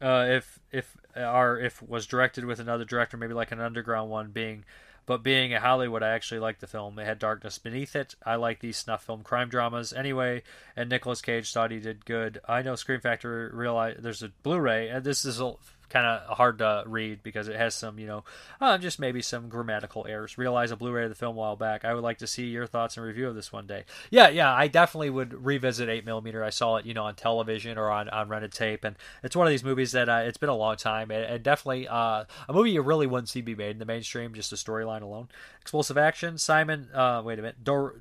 uh, 0.01 0.25
if 0.29 0.59
if 0.71 0.97
or 1.15 1.59
if 1.59 1.81
was 1.81 2.05
directed 2.05 2.45
with 2.45 2.59
another 2.59 2.85
director, 2.85 3.17
maybe 3.17 3.33
like 3.33 3.51
an 3.51 3.61
underground 3.61 4.09
one, 4.09 4.31
being 4.31 4.65
but 5.05 5.23
being 5.23 5.53
a 5.53 5.59
Hollywood, 5.59 6.03
I 6.03 6.09
actually 6.09 6.39
like 6.39 6.59
the 6.59 6.67
film. 6.67 6.97
It 6.97 7.05
had 7.05 7.19
darkness 7.19 7.59
beneath 7.59 7.95
it. 7.95 8.15
I 8.25 8.35
like 8.35 8.59
these 8.59 8.77
snuff 8.77 9.05
film 9.05 9.23
crime 9.23 9.49
dramas 9.49 9.93
anyway, 9.93 10.41
and 10.75 10.89
Nicolas 10.89 11.21
Cage 11.21 11.51
thought 11.51 11.71
he 11.71 11.79
did 11.79 12.05
good. 12.05 12.39
I 12.47 12.63
know 12.63 12.75
Scream 12.75 13.01
Factory 13.01 13.49
realized 13.51 14.01
there's 14.01 14.23
a 14.23 14.29
Blu-ray, 14.41 14.89
and 14.89 15.03
this 15.03 15.23
is 15.23 15.39
a 15.39 15.53
kind 15.89 16.05
of 16.05 16.37
hard 16.37 16.59
to 16.59 16.83
read 16.85 17.23
because 17.23 17.47
it 17.47 17.55
has 17.55 17.75
some, 17.75 17.99
you 17.99 18.07
know, 18.07 18.23
uh, 18.59 18.77
just 18.77 18.99
maybe 18.99 19.21
some 19.21 19.49
grammatical 19.49 20.05
errors. 20.07 20.37
Realize 20.37 20.71
a 20.71 20.75
Blu-ray 20.75 21.03
of 21.03 21.09
the 21.09 21.15
film 21.15 21.35
a 21.35 21.39
while 21.39 21.55
back. 21.55 21.85
I 21.85 21.93
would 21.93 22.03
like 22.03 22.17
to 22.19 22.27
see 22.27 22.45
your 22.45 22.67
thoughts 22.67 22.97
and 22.97 23.05
review 23.05 23.27
of 23.27 23.35
this 23.35 23.51
one 23.51 23.67
day. 23.67 23.85
Yeah, 24.09 24.29
yeah, 24.29 24.53
I 24.53 24.67
definitely 24.67 25.09
would 25.09 25.45
revisit 25.45 25.89
8 25.89 26.05
millimeter. 26.05 26.43
I 26.43 26.49
saw 26.49 26.77
it, 26.77 26.85
you 26.85 26.93
know, 26.93 27.03
on 27.03 27.15
television 27.15 27.77
or 27.77 27.89
on, 27.89 28.09
on 28.09 28.29
rented 28.29 28.51
tape, 28.51 28.83
and 28.83 28.95
it's 29.23 29.35
one 29.35 29.47
of 29.47 29.51
these 29.51 29.63
movies 29.63 29.91
that 29.91 30.09
uh, 30.09 30.23
it's 30.25 30.37
been 30.37 30.49
a 30.49 30.55
long 30.55 30.75
time, 30.75 31.11
and, 31.11 31.23
and 31.23 31.43
definitely 31.43 31.87
uh, 31.87 32.25
a 32.47 32.53
movie 32.53 32.71
you 32.71 32.81
really 32.81 33.07
wouldn't 33.07 33.29
see 33.29 33.41
be 33.41 33.55
made 33.55 33.71
in 33.71 33.79
the 33.79 33.85
mainstream, 33.85 34.33
just 34.33 34.49
the 34.49 34.55
storyline 34.55 35.01
alone. 35.01 35.27
Explosive 35.61 35.97
action. 35.97 36.37
Simon, 36.37 36.89
uh, 36.93 37.21
wait 37.25 37.39
a 37.39 37.41
minute. 37.41 37.63
Dor- 37.63 37.95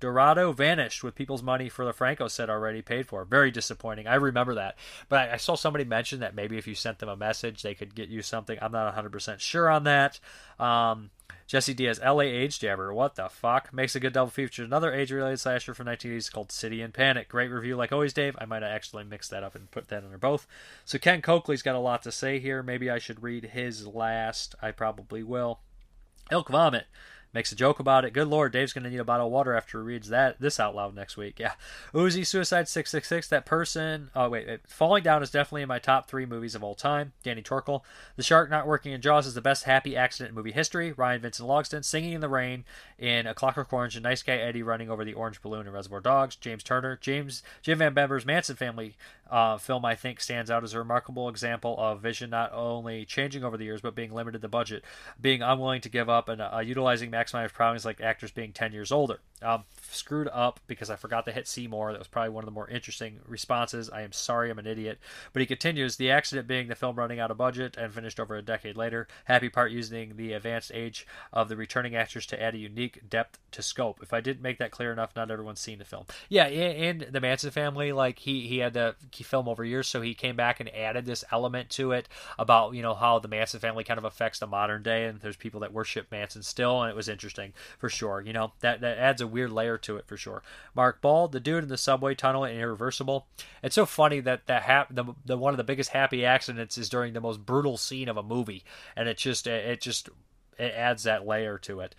Dorado 0.00 0.52
vanished 0.52 1.04
with 1.04 1.14
people's 1.14 1.42
money 1.42 1.68
for 1.68 1.84
the 1.84 1.92
Franco 1.92 2.28
set 2.28 2.50
already 2.50 2.82
paid 2.82 3.06
for. 3.06 3.24
Very 3.24 3.50
disappointing. 3.50 4.06
I 4.06 4.14
remember 4.14 4.54
that. 4.54 4.76
But 5.08 5.18
I, 5.18 5.34
I, 5.34 5.36
saw 5.36 5.54
somebody 5.54 5.84
mention 5.84 6.20
that 6.20 6.34
maybe 6.34 6.58
if 6.58 6.66
you 6.66 6.74
sent 6.74 6.98
them 6.98 7.08
a 7.08 7.16
message, 7.16 7.62
they 7.62 7.74
could 7.74 7.94
get 7.94 8.08
you 8.08 8.22
something. 8.22 8.58
I'm 8.60 8.72
not 8.72 8.94
100% 8.94 9.40
sure 9.40 9.68
on 9.68 9.84
that. 9.84 10.18
Um, 10.58 11.10
Jesse 11.46 11.74
Diaz, 11.74 12.00
LA 12.00 12.20
Age 12.20 12.60
Jabber. 12.60 12.94
What 12.94 13.16
the 13.16 13.28
fuck? 13.28 13.72
Makes 13.72 13.96
a 13.96 14.00
good 14.00 14.12
double 14.12 14.30
feature. 14.30 14.64
Another 14.64 14.92
age 14.92 15.10
related 15.10 15.40
slasher 15.40 15.74
from 15.74 15.86
1980s 15.86 16.30
called 16.30 16.52
City 16.52 16.80
in 16.80 16.92
Panic. 16.92 17.28
Great 17.28 17.50
review, 17.50 17.76
like 17.76 17.92
always, 17.92 18.12
Dave. 18.12 18.36
I 18.38 18.44
might 18.44 18.62
have 18.62 18.70
actually 18.70 19.04
mixed 19.04 19.30
that 19.30 19.42
up 19.42 19.54
and 19.54 19.70
put 19.70 19.88
that 19.88 20.04
under 20.04 20.18
both. 20.18 20.46
So 20.84 20.98
Ken 20.98 21.22
Coakley's 21.22 21.62
got 21.62 21.74
a 21.74 21.80
lot 21.80 22.02
to 22.02 22.12
say 22.12 22.38
here. 22.38 22.62
Maybe 22.62 22.88
I 22.88 22.98
should 22.98 23.22
read 23.22 23.46
his 23.46 23.86
last. 23.86 24.54
I 24.62 24.70
probably 24.70 25.22
will. 25.22 25.60
Elk 26.30 26.48
Vomit 26.48 26.86
makes 27.32 27.52
a 27.52 27.56
joke 27.56 27.80
about 27.80 28.04
it. 28.04 28.12
Good 28.12 28.28
lord, 28.28 28.52
Dave's 28.52 28.72
gonna 28.72 28.90
need 28.90 29.00
a 29.00 29.04
bottle 29.04 29.26
of 29.26 29.32
water 29.32 29.54
after 29.54 29.80
he 29.80 29.84
reads 29.84 30.08
that 30.08 30.40
this 30.40 30.60
out 30.60 30.74
loud 30.74 30.94
next 30.94 31.16
week. 31.16 31.38
Yeah, 31.38 31.52
Uzi 31.94 32.26
Suicide 32.26 32.68
Six 32.68 32.90
Six 32.90 33.08
Six. 33.08 33.28
That 33.28 33.46
person. 33.46 34.10
Oh 34.14 34.28
wait, 34.28 34.60
Falling 34.66 35.02
Down 35.02 35.22
is 35.22 35.30
definitely 35.30 35.62
in 35.62 35.68
my 35.68 35.78
top 35.78 36.08
three 36.08 36.26
movies 36.26 36.54
of 36.54 36.62
all 36.62 36.74
time. 36.74 37.12
Danny 37.22 37.42
Torkel. 37.42 37.82
The 38.16 38.22
shark 38.22 38.50
not 38.50 38.66
working 38.66 38.92
in 38.92 39.00
Jaws 39.00 39.26
is 39.26 39.34
the 39.34 39.40
best 39.40 39.64
happy 39.64 39.96
accident 39.96 40.30
in 40.30 40.34
movie 40.34 40.52
history. 40.52 40.92
Ryan 40.92 41.22
Vincent 41.22 41.48
Logsdon 41.48 41.84
singing 41.84 42.12
in 42.12 42.20
the 42.20 42.28
rain 42.28 42.64
in 42.98 43.26
A 43.26 43.34
Clockwork 43.34 43.72
Orange 43.72 43.96
and 43.96 44.02
Nice 44.02 44.22
Guy 44.22 44.36
Eddie 44.36 44.62
running 44.62 44.90
over 44.90 45.04
the 45.04 45.14
orange 45.14 45.40
balloon 45.42 45.66
in 45.66 45.72
Reservoir 45.72 46.00
Dogs. 46.00 46.36
James 46.36 46.62
Turner. 46.62 46.98
James 47.00 47.42
Jim 47.62 47.78
Van 47.78 47.94
Bebber's 47.94 48.26
Manson 48.26 48.56
family 48.56 48.96
uh, 49.30 49.56
film 49.58 49.84
I 49.84 49.94
think 49.94 50.20
stands 50.20 50.50
out 50.50 50.64
as 50.64 50.74
a 50.74 50.78
remarkable 50.78 51.28
example 51.28 51.76
of 51.78 52.00
vision 52.00 52.30
not 52.30 52.52
only 52.52 53.04
changing 53.04 53.44
over 53.44 53.56
the 53.56 53.64
years 53.64 53.80
but 53.80 53.94
being 53.94 54.12
limited 54.12 54.42
the 54.42 54.48
budget, 54.48 54.84
being 55.20 55.42
unwilling 55.42 55.80
to 55.82 55.88
give 55.88 56.08
up, 56.08 56.28
and 56.28 56.42
uh, 56.42 56.60
utilizing 56.64 57.10
maximized 57.20 57.52
problems 57.52 57.84
like 57.84 58.00
actors 58.00 58.30
being 58.30 58.52
10 58.52 58.72
years 58.72 58.92
older. 58.92 59.20
Um, 59.42 59.64
screwed 59.92 60.28
up 60.28 60.60
because 60.66 60.90
I 60.90 60.96
forgot 60.96 61.24
to 61.26 61.32
hit 61.32 61.48
see 61.48 61.66
more. 61.66 61.92
That 61.92 61.98
was 61.98 62.08
probably 62.08 62.30
one 62.30 62.44
of 62.44 62.46
the 62.46 62.52
more 62.52 62.68
interesting 62.68 63.20
responses. 63.26 63.90
I 63.90 64.02
am 64.02 64.12
sorry, 64.12 64.50
I'm 64.50 64.58
an 64.58 64.66
idiot. 64.66 64.98
But 65.32 65.40
he 65.40 65.46
continues 65.46 65.96
the 65.96 66.10
accident 66.10 66.46
being 66.46 66.68
the 66.68 66.74
film 66.74 66.96
running 66.96 67.18
out 67.20 67.30
of 67.30 67.38
budget 67.38 67.76
and 67.76 67.92
finished 67.92 68.20
over 68.20 68.36
a 68.36 68.42
decade 68.42 68.76
later. 68.76 69.08
Happy 69.24 69.48
part 69.48 69.72
using 69.72 70.16
the 70.16 70.32
advanced 70.32 70.70
age 70.74 71.06
of 71.32 71.48
the 71.48 71.56
returning 71.56 71.94
actors 71.94 72.26
to 72.26 72.40
add 72.40 72.54
a 72.54 72.58
unique 72.58 73.08
depth 73.08 73.38
to 73.52 73.62
scope. 73.62 74.00
If 74.02 74.12
I 74.12 74.20
didn't 74.20 74.42
make 74.42 74.58
that 74.58 74.70
clear 74.70 74.92
enough, 74.92 75.16
not 75.16 75.30
everyone's 75.30 75.60
seen 75.60 75.78
the 75.78 75.84
film. 75.84 76.04
Yeah, 76.28 76.44
and 76.44 77.00
the 77.00 77.20
Manson 77.20 77.50
family, 77.50 77.92
like 77.92 78.18
he 78.20 78.46
he 78.46 78.58
had 78.58 78.74
to 78.74 78.94
film 79.12 79.48
over 79.48 79.64
years, 79.64 79.88
so 79.88 80.00
he 80.00 80.14
came 80.14 80.36
back 80.36 80.60
and 80.60 80.68
added 80.74 81.06
this 81.06 81.24
element 81.30 81.70
to 81.70 81.92
it 81.92 82.08
about 82.38 82.74
you 82.74 82.82
know 82.82 82.94
how 82.94 83.18
the 83.18 83.28
Manson 83.28 83.60
family 83.60 83.84
kind 83.84 83.98
of 83.98 84.04
affects 84.04 84.38
the 84.38 84.46
modern 84.46 84.82
day, 84.82 85.06
and 85.06 85.20
there's 85.20 85.36
people 85.36 85.60
that 85.60 85.72
worship 85.72 86.10
Manson 86.10 86.42
still, 86.42 86.82
and 86.82 86.90
it 86.90 86.96
was 86.96 87.08
interesting 87.08 87.52
for 87.78 87.88
sure. 87.88 88.20
You 88.20 88.32
know 88.32 88.52
that 88.60 88.80
that 88.80 88.98
adds 88.98 89.20
a 89.20 89.26
weird 89.30 89.50
layer 89.52 89.78
to 89.78 89.96
it 89.96 90.06
for 90.06 90.16
sure. 90.16 90.42
Mark 90.74 91.00
Ball, 91.00 91.28
the 91.28 91.40
dude 91.40 91.64
in 91.64 91.68
the 91.68 91.76
subway 91.76 92.14
tunnel 92.14 92.44
in 92.44 92.56
Irreversible. 92.56 93.26
It's 93.62 93.74
so 93.74 93.86
funny 93.86 94.20
that 94.20 94.46
the, 94.46 94.60
hap- 94.60 94.94
the 94.94 95.14
the 95.24 95.36
one 95.36 95.52
of 95.52 95.58
the 95.58 95.64
biggest 95.64 95.90
happy 95.90 96.24
accidents 96.24 96.78
is 96.78 96.88
during 96.88 97.12
the 97.12 97.20
most 97.20 97.44
brutal 97.44 97.76
scene 97.76 98.08
of 98.08 98.16
a 98.16 98.22
movie, 98.22 98.64
and 98.96 99.08
it 99.08 99.18
just 99.18 99.46
it 99.46 99.80
just 99.80 100.08
it 100.58 100.72
adds 100.74 101.04
that 101.04 101.26
layer 101.26 101.58
to 101.58 101.80
it. 101.80 101.94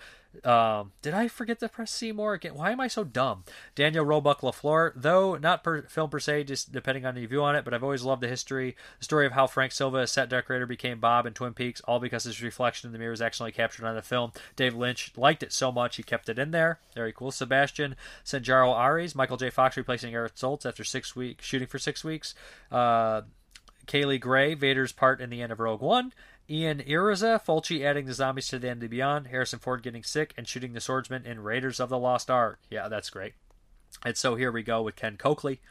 Um, 0.45 0.93
did 1.01 1.13
I 1.13 1.27
forget 1.27 1.59
to 1.59 1.69
press 1.69 2.01
more 2.13 2.33
again? 2.33 2.55
Why 2.55 2.71
am 2.71 2.79
I 2.79 2.87
so 2.87 3.03
dumb? 3.03 3.43
Daniel 3.75 4.05
Roebuck 4.05 4.41
LaFleur, 4.41 4.93
though 4.95 5.35
not 5.35 5.63
per 5.63 5.83
film 5.83 6.09
per 6.09 6.19
se, 6.19 6.45
just 6.45 6.71
depending 6.71 7.05
on 7.05 7.17
your 7.17 7.27
view 7.27 7.43
on 7.43 7.55
it, 7.55 7.65
but 7.65 7.73
I've 7.73 7.83
always 7.83 8.03
loved 8.03 8.21
the 8.21 8.27
history, 8.27 8.75
the 8.99 9.03
story 9.03 9.25
of 9.25 9.33
how 9.33 9.45
Frank 9.45 9.73
Silva, 9.73 9.97
a 9.97 10.07
set 10.07 10.29
decorator, 10.29 10.65
became 10.65 10.99
Bob 10.99 11.25
in 11.25 11.33
Twin 11.33 11.53
Peaks, 11.53 11.81
all 11.81 11.99
because 11.99 12.23
his 12.23 12.41
reflection 12.41 12.87
in 12.87 12.93
the 12.93 12.99
mirror 12.99 13.11
was 13.11 13.21
actually 13.21 13.51
captured 13.51 13.85
on 13.85 13.95
the 13.95 14.01
film. 14.01 14.31
Dave 14.55 14.75
Lynch 14.75 15.11
liked 15.17 15.43
it 15.43 15.51
so 15.51 15.71
much 15.71 15.97
he 15.97 16.03
kept 16.03 16.29
it 16.29 16.39
in 16.39 16.51
there. 16.51 16.79
Very 16.95 17.11
cool. 17.11 17.31
Sebastian 17.31 17.95
Sanjaro 18.25 18.77
Aries, 18.79 19.15
Michael 19.15 19.37
J. 19.37 19.49
Fox 19.49 19.75
replacing 19.75 20.13
Eric 20.13 20.35
Stoltz 20.35 20.65
after 20.65 20.83
six 20.83 21.15
weeks 21.15 21.45
shooting 21.45 21.67
for 21.67 21.79
six 21.79 22.03
weeks. 22.03 22.33
Uh, 22.71 23.21
Kaylee 23.87 24.19
Gray, 24.19 24.53
Vader's 24.53 24.91
part 24.91 25.19
in 25.19 25.29
the 25.29 25.41
end 25.41 25.51
of 25.51 25.59
Rogue 25.59 25.81
One. 25.81 26.13
Ian 26.51 26.79
Iraza, 26.79 27.41
Fulci 27.41 27.85
adding 27.85 28.05
the 28.05 28.13
zombies 28.13 28.49
to 28.49 28.59
the 28.59 28.69
end 28.69 28.83
of 28.83 28.89
beyond, 28.89 29.27
Harrison 29.27 29.59
Ford 29.59 29.81
getting 29.81 30.03
sick 30.03 30.33
and 30.35 30.45
shooting 30.45 30.73
the 30.73 30.81
swordsman 30.81 31.25
in 31.25 31.39
Raiders 31.39 31.79
of 31.79 31.87
the 31.87 31.97
Lost 31.97 32.29
Ark. 32.29 32.59
Yeah, 32.69 32.89
that's 32.89 33.09
great. 33.09 33.33
And 34.03 34.17
so 34.17 34.35
here 34.35 34.51
we 34.51 34.61
go 34.61 34.81
with 34.81 34.97
Ken 34.97 35.15
Coakley. 35.15 35.61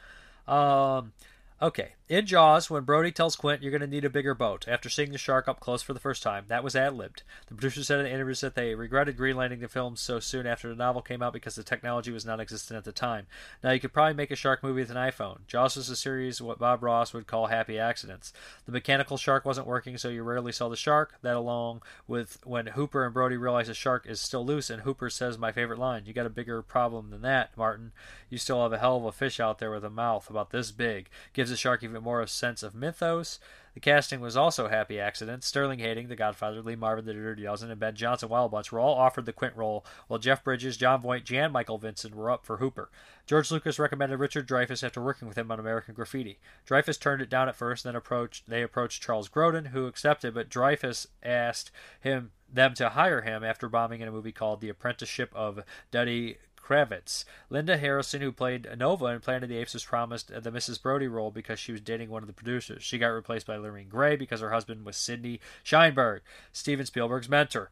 Um, 0.49 1.13
okay, 1.61 1.91
in 2.11 2.27
Jaws, 2.27 2.69
when 2.69 2.83
Brody 2.83 3.13
tells 3.13 3.37
Quint 3.37 3.63
you're 3.63 3.71
going 3.71 3.81
to 3.83 3.87
need 3.87 4.05
a 4.05 4.11
bigger 4.11 4.35
boat 4.35 4.67
after 4.67 4.89
seeing 4.91 5.13
the 5.13 5.17
shark 5.17 5.47
up 5.47 5.61
close 5.61 5.81
for 5.81 5.95
the 5.95 6.01
first 6.01 6.25
time, 6.25 6.45
that 6.49 6.65
was 6.65 6.75
ad 6.75 6.93
libbed. 6.95 7.23
The 7.47 7.55
producer 7.55 7.85
said 7.85 8.01
in 8.01 8.07
the 8.07 8.13
interviews 8.13 8.41
that 8.41 8.57
they 8.57 8.75
regretted 8.75 9.17
greenlighting 9.17 9.61
the 9.61 9.69
film 9.69 9.95
so 9.95 10.19
soon 10.19 10.45
after 10.45 10.69
the 10.69 10.75
novel 10.75 11.03
came 11.03 11.23
out 11.23 11.33
because 11.33 11.55
the 11.55 11.63
technology 11.63 12.11
was 12.11 12.27
non 12.27 12.41
existent 12.41 12.79
at 12.79 12.85
the 12.85 12.91
time. 12.91 13.29
Now, 13.63 13.71
you 13.71 13.79
could 13.79 13.93
probably 13.93 14.15
make 14.15 14.33
a 14.33 14.37
shark 14.37 14.65
movie 14.65 14.81
with 14.81 14.91
an 14.91 14.97
iPhone. 14.97 15.47
Jaws 15.47 15.77
was 15.77 15.89
a 15.89 15.95
series 15.95 16.43
what 16.43 16.59
Bob 16.59 16.83
Ross 16.83 17.15
would 17.15 17.29
call 17.29 17.47
happy 17.47 17.79
accidents. 17.79 18.33
The 18.67 18.73
mechanical 18.73 19.17
shark 19.17 19.45
wasn't 19.45 19.69
working, 19.69 19.97
so 19.97 20.09
you 20.09 20.25
rarely 20.25 20.51
saw 20.51 20.69
the 20.69 20.75
shark. 20.75 21.15
That, 21.23 21.37
along 21.37 21.83
with 22.09 22.39
when 22.45 22.67
Hooper 22.67 23.05
and 23.05 23.15
Brody 23.15 23.37
realize 23.37 23.69
the 23.69 23.75
shark 23.75 24.05
is 24.09 24.21
still 24.21 24.45
loose, 24.45 24.69
and 24.69 24.83
Hooper 24.83 25.11
says, 25.11 25.39
My 25.39 25.53
favorite 25.53 25.79
line, 25.79 26.07
You 26.07 26.13
got 26.13 26.27
a 26.27 26.31
bigger 26.31 26.61
problem 26.61 27.11
than 27.11 27.23
that, 27.23 27.57
Martin. 27.57 27.93
You 28.29 28.39
still 28.39 28.65
have 28.65 28.73
a 28.73 28.79
hell 28.79 28.97
of 28.97 29.05
a 29.05 29.13
fish 29.13 29.39
out 29.39 29.61
there 29.61 29.71
with 29.71 29.85
a 29.85 29.91
mouth 29.91 30.29
about 30.29 30.51
this 30.51 30.73
big. 30.73 31.09
Gives 31.33 31.51
the 31.51 31.57
shark 31.57 31.85
even 31.85 32.00
more 32.01 32.21
a 32.21 32.29
sense 32.29 32.63
of 32.63 32.75
mythos. 32.75 33.39
The 33.75 33.81
casting 33.81 34.21
was 34.21 34.37
also 34.37 34.69
happy 34.69 34.99
accidents. 34.99 35.47
Sterling 35.47 35.79
Hayden, 35.79 36.09
The 36.09 36.17
Godfather, 36.17 36.61
Lee 36.61 36.75
Marvin, 36.75 37.05
The 37.05 37.15
Dirty 37.15 37.45
Dozen, 37.45 37.71
and 37.71 37.79
Ben 37.79 37.95
Johnson, 37.95 38.29
Wild 38.29 38.51
Bunch 38.51 38.73
were 38.73 38.81
all 38.81 38.97
offered 38.97 39.27
the 39.27 39.33
Quint 39.33 39.57
role, 39.57 39.85
while 40.09 40.19
Jeff 40.19 40.43
Bridges, 40.43 40.77
Jon 40.77 41.01
Voight, 41.01 41.25
Jan 41.25 41.53
Michael 41.53 41.79
Vincent 41.79 42.15
were 42.15 42.31
up 42.31 42.45
for 42.45 42.57
Hooper. 42.57 42.91
George 43.27 43.51
Lucas 43.51 43.79
recommended 43.79 44.19
Richard 44.19 44.49
Dreyfuss 44.49 44.83
after 44.83 45.01
working 45.01 45.29
with 45.29 45.39
him 45.39 45.53
on 45.53 45.61
American 45.61 45.95
Graffiti. 45.95 46.41
Dreyfuss 46.67 46.99
turned 46.99 47.23
it 47.23 47.31
down 47.31 47.49
at 47.49 47.55
first, 47.55 47.85
then 47.85 47.95
approached 47.95 48.49
they 48.49 48.63
approached 48.63 49.03
Charles 49.03 49.29
Grodin, 49.29 49.69
who 49.69 49.87
accepted, 49.87 50.35
but 50.35 50.51
Dreyfuss 50.51 51.07
asked 51.23 51.71
him 52.01 52.33
them 52.53 52.75
to 52.75 52.91
hire 52.91 53.21
him 53.21 53.45
after 53.45 53.69
bombing 53.69 54.01
in 54.01 54.09
a 54.09 54.13
movie 54.13 54.33
called 54.33 54.61
The 54.61 54.69
Apprenticeship 54.69 55.31
of 55.35 55.61
Duddy 55.93 56.39
Kravitz. 56.63 57.25
Linda 57.49 57.77
Harrison, 57.77 58.21
who 58.21 58.33
played 58.33 58.69
Nova 58.77 59.07
in 59.07 59.21
Planet 59.21 59.45
of 59.45 59.49
the 59.49 59.57
Apes, 59.57 59.75
was 59.75 59.85
promised 59.85 60.29
the 60.29 60.51
Mrs. 60.53 60.81
Brody 60.81 61.09
role 61.09 61.31
because 61.31 61.59
she 61.59 61.73
was 61.73 61.81
dating 61.81 62.11
one 62.11 62.23
of 62.23 62.27
the 62.27 62.33
producers. 62.33 62.83
She 62.83 62.99
got 62.99 63.09
replaced 63.09 63.47
by 63.47 63.57
Lorraine 63.57 63.89
Gray 63.89 64.17
because 64.17 64.41
her 64.41 64.51
husband 64.51 64.85
was 64.85 64.97
Sidney 64.97 65.41
Sheinberg, 65.65 66.21
Steven 66.53 66.87
Spielberg's 66.87 67.29
mentor. 67.29 67.71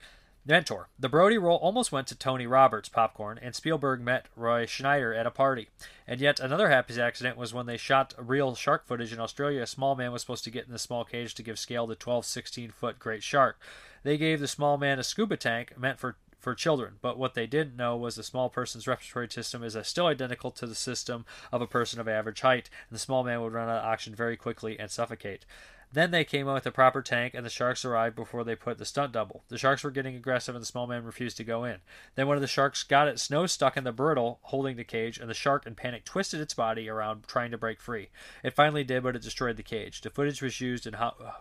Mentor. 0.48 0.88
The 0.98 1.10
Brody 1.10 1.36
role 1.36 1.58
almost 1.58 1.92
went 1.92 2.06
to 2.06 2.14
Tony 2.14 2.46
Roberts, 2.46 2.88
Popcorn, 2.88 3.38
and 3.42 3.54
Spielberg 3.54 4.00
met 4.00 4.26
Roy 4.34 4.64
Schneider 4.64 5.12
at 5.12 5.26
a 5.26 5.30
party. 5.30 5.68
And 6.06 6.22
yet 6.22 6.40
another 6.40 6.70
happy 6.70 6.98
accident 6.98 7.36
was 7.36 7.52
when 7.52 7.66
they 7.66 7.76
shot 7.76 8.14
real 8.16 8.54
shark 8.54 8.86
footage 8.86 9.12
in 9.12 9.20
Australia. 9.20 9.62
A 9.62 9.66
small 9.66 9.94
man 9.94 10.10
was 10.10 10.22
supposed 10.22 10.44
to 10.44 10.50
get 10.50 10.66
in 10.66 10.72
the 10.72 10.78
small 10.78 11.04
cage 11.04 11.34
to 11.34 11.42
give 11.42 11.58
scale 11.58 11.86
to 11.86 11.94
12, 11.94 12.24
16 12.24 12.70
foot 12.70 12.98
great 12.98 13.22
shark. 13.22 13.60
They 14.04 14.16
gave 14.16 14.40
the 14.40 14.48
small 14.48 14.78
man 14.78 14.98
a 14.98 15.04
scuba 15.04 15.36
tank 15.36 15.76
meant 15.76 15.98
for 15.98 16.16
for 16.38 16.54
children, 16.54 16.94
but 17.02 17.18
what 17.18 17.34
they 17.34 17.46
didn't 17.46 17.76
know 17.76 17.96
was 17.96 18.14
the 18.14 18.22
small 18.22 18.48
person's 18.48 18.86
respiratory 18.86 19.28
system 19.30 19.62
is 19.62 19.76
still 19.82 20.06
identical 20.06 20.50
to 20.52 20.66
the 20.66 20.74
system 20.74 21.24
of 21.50 21.60
a 21.60 21.66
person 21.66 22.00
of 22.00 22.08
average 22.08 22.42
height, 22.42 22.70
and 22.88 22.94
the 22.94 23.00
small 23.00 23.24
man 23.24 23.42
would 23.42 23.52
run 23.52 23.68
out 23.68 23.78
of 23.78 23.84
oxygen 23.84 24.14
very 24.14 24.36
quickly 24.36 24.78
and 24.78 24.90
suffocate. 24.90 25.44
Then 25.90 26.10
they 26.10 26.24
came 26.24 26.46
up 26.46 26.54
with 26.54 26.66
a 26.66 26.70
proper 26.70 27.00
tank, 27.00 27.32
and 27.32 27.46
the 27.46 27.50
sharks 27.50 27.82
arrived 27.82 28.14
before 28.14 28.44
they 28.44 28.54
put 28.54 28.76
the 28.76 28.84
stunt 28.84 29.12
double. 29.12 29.42
The 29.48 29.56
sharks 29.56 29.82
were 29.82 29.90
getting 29.90 30.14
aggressive, 30.14 30.54
and 30.54 30.60
the 30.60 30.66
small 30.66 30.86
man 30.86 31.02
refused 31.02 31.38
to 31.38 31.44
go 31.44 31.64
in. 31.64 31.78
Then 32.14 32.26
one 32.26 32.36
of 32.36 32.42
the 32.42 32.46
sharks 32.46 32.82
got 32.82 33.08
its 33.08 33.30
nose 33.30 33.52
stuck 33.52 33.74
in 33.74 33.84
the 33.84 33.92
brittle 33.92 34.38
holding 34.42 34.76
the 34.76 34.84
cage, 34.84 35.18
and 35.18 35.30
the 35.30 35.34
shark, 35.34 35.66
in 35.66 35.74
panic, 35.74 36.04
twisted 36.04 36.42
its 36.42 36.52
body 36.52 36.90
around 36.90 37.26
trying 37.26 37.50
to 37.52 37.58
break 37.58 37.80
free. 37.80 38.10
It 38.44 38.54
finally 38.54 38.84
did, 38.84 39.02
but 39.02 39.16
it 39.16 39.22
destroyed 39.22 39.56
the 39.56 39.62
cage. 39.62 40.02
The 40.02 40.10
footage 40.10 40.42
was 40.42 40.60
used, 40.60 40.86
and 40.86 40.94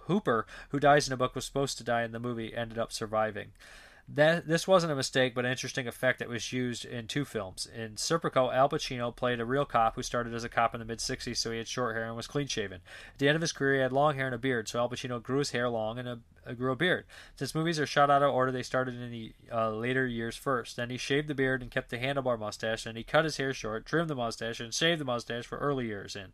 Hooper, 0.05 0.47
who 0.69 0.79
dies 0.79 1.07
in 1.07 1.13
a 1.13 1.17
book, 1.17 1.35
was 1.35 1.43
supposed 1.43 1.77
to 1.79 1.83
die 1.83 2.03
in 2.03 2.13
the 2.13 2.19
movie, 2.19 2.55
ended 2.55 2.79
up 2.79 2.93
surviving. 2.93 3.51
That 4.09 4.47
this 4.47 4.69
wasn't 4.69 4.93
a 4.93 4.95
mistake, 4.95 5.35
but 5.35 5.43
an 5.43 5.51
interesting 5.51 5.85
effect 5.85 6.19
that 6.19 6.29
was 6.29 6.53
used 6.53 6.85
in 6.85 7.07
two 7.07 7.25
films. 7.25 7.67
In 7.75 7.95
Serpico, 7.95 8.53
Al 8.53 8.69
Pacino 8.69 9.13
played 9.13 9.41
a 9.41 9.45
real 9.45 9.65
cop 9.65 9.95
who 9.95 10.01
started 10.01 10.33
as 10.33 10.45
a 10.45 10.49
cop 10.49 10.73
in 10.73 10.79
the 10.79 10.85
mid 10.85 10.99
'60s, 10.99 11.35
so 11.35 11.51
he 11.51 11.57
had 11.57 11.67
short 11.67 11.93
hair 11.93 12.05
and 12.05 12.15
was 12.15 12.25
clean 12.25 12.47
shaven. 12.47 12.79
At 13.13 13.19
the 13.19 13.27
end 13.27 13.35
of 13.35 13.41
his 13.41 13.51
career, 13.51 13.75
he 13.75 13.81
had 13.81 13.91
long 13.91 14.15
hair 14.15 14.27
and 14.27 14.35
a 14.35 14.37
beard, 14.37 14.69
so 14.69 14.79
Al 14.79 14.89
Pacino 14.89 15.21
grew 15.21 15.39
his 15.39 15.51
hair 15.51 15.67
long 15.67 15.99
and 15.99 16.07
a, 16.07 16.19
a 16.45 16.53
grew 16.53 16.71
a 16.71 16.75
beard. 16.77 17.03
Since 17.35 17.53
movies 17.53 17.81
are 17.81 17.85
shot 17.85 18.09
out 18.09 18.23
of 18.23 18.33
order, 18.33 18.51
they 18.51 18.63
started 18.63 18.95
in 18.95 19.11
the 19.11 19.33
uh, 19.51 19.71
later 19.71 20.07
years 20.07 20.37
first. 20.37 20.77
Then 20.77 20.89
he 20.89 20.97
shaved 20.97 21.27
the 21.27 21.35
beard 21.35 21.61
and 21.61 21.69
kept 21.69 21.89
the 21.89 21.97
handlebar 21.97 22.39
mustache, 22.39 22.85
and 22.85 22.97
he 22.97 23.03
cut 23.03 23.25
his 23.25 23.35
hair 23.35 23.53
short, 23.53 23.85
trimmed 23.85 24.09
the 24.09 24.15
mustache, 24.15 24.61
and 24.61 24.73
shaved 24.73 25.01
the 25.01 25.05
mustache 25.05 25.45
for 25.45 25.57
early 25.57 25.85
years 25.85 26.15
in. 26.15 26.27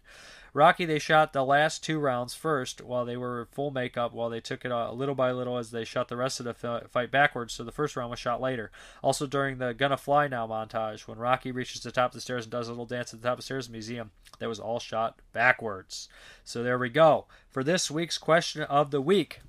Rocky, 0.56 0.86
they 0.86 1.00
shot 1.00 1.34
the 1.34 1.44
last 1.44 1.84
two 1.84 1.98
rounds 1.98 2.36
first 2.36 2.80
while 2.82 3.06
they 3.06 3.18
were 3.18 3.48
full 3.52 3.72
makeup, 3.72 4.14
while 4.14 4.30
they 4.30 4.40
took 4.40 4.64
it 4.64 4.72
little 4.94 5.16
by 5.16 5.32
little 5.32 5.58
as 5.58 5.72
they 5.72 5.84
shot 5.84 6.10
the 6.10 6.16
rest 6.16 6.40
of 6.40 6.46
the 6.46 6.84
fight 6.92 7.10
backwards, 7.10 7.54
so 7.54 7.64
the 7.64 7.72
first 7.72 7.96
round 7.96 8.12
was 8.12 8.20
shot 8.20 8.40
later. 8.40 8.72
Also, 9.02 9.26
during 9.26 9.58
the 9.58 9.74
Gonna 9.74 9.98
Fly 9.98 10.28
Now 10.28 10.46
montage, 10.46 11.08
when 11.08 11.18
Rocky 11.18 11.52
reaches 11.52 11.82
the 11.82 11.92
top 11.92 12.12
of 12.12 12.16
the 12.16 12.22
stairs 12.22 12.46
and 12.46 12.52
does 12.52 12.68
a 12.68 12.72
little 12.72 12.86
dance 12.86 13.14
at 13.14 13.22
the 13.22 13.28
top 13.28 13.34
of 13.34 13.40
the 13.40 13.44
stairs 13.44 13.68
museum, 13.68 14.12
that 14.38 14.50
was 14.50 14.60
all 14.60 14.80
shot 14.80 15.20
backwards. 15.32 16.08
So 16.44 16.62
there 16.62 16.78
we 16.78 16.90
go. 16.90 17.26
For 17.50 17.64
this 17.64 17.90
week's 17.90 18.20
question 18.20 18.62
of 18.62 18.92
the 18.92 19.02
week, 19.02 19.40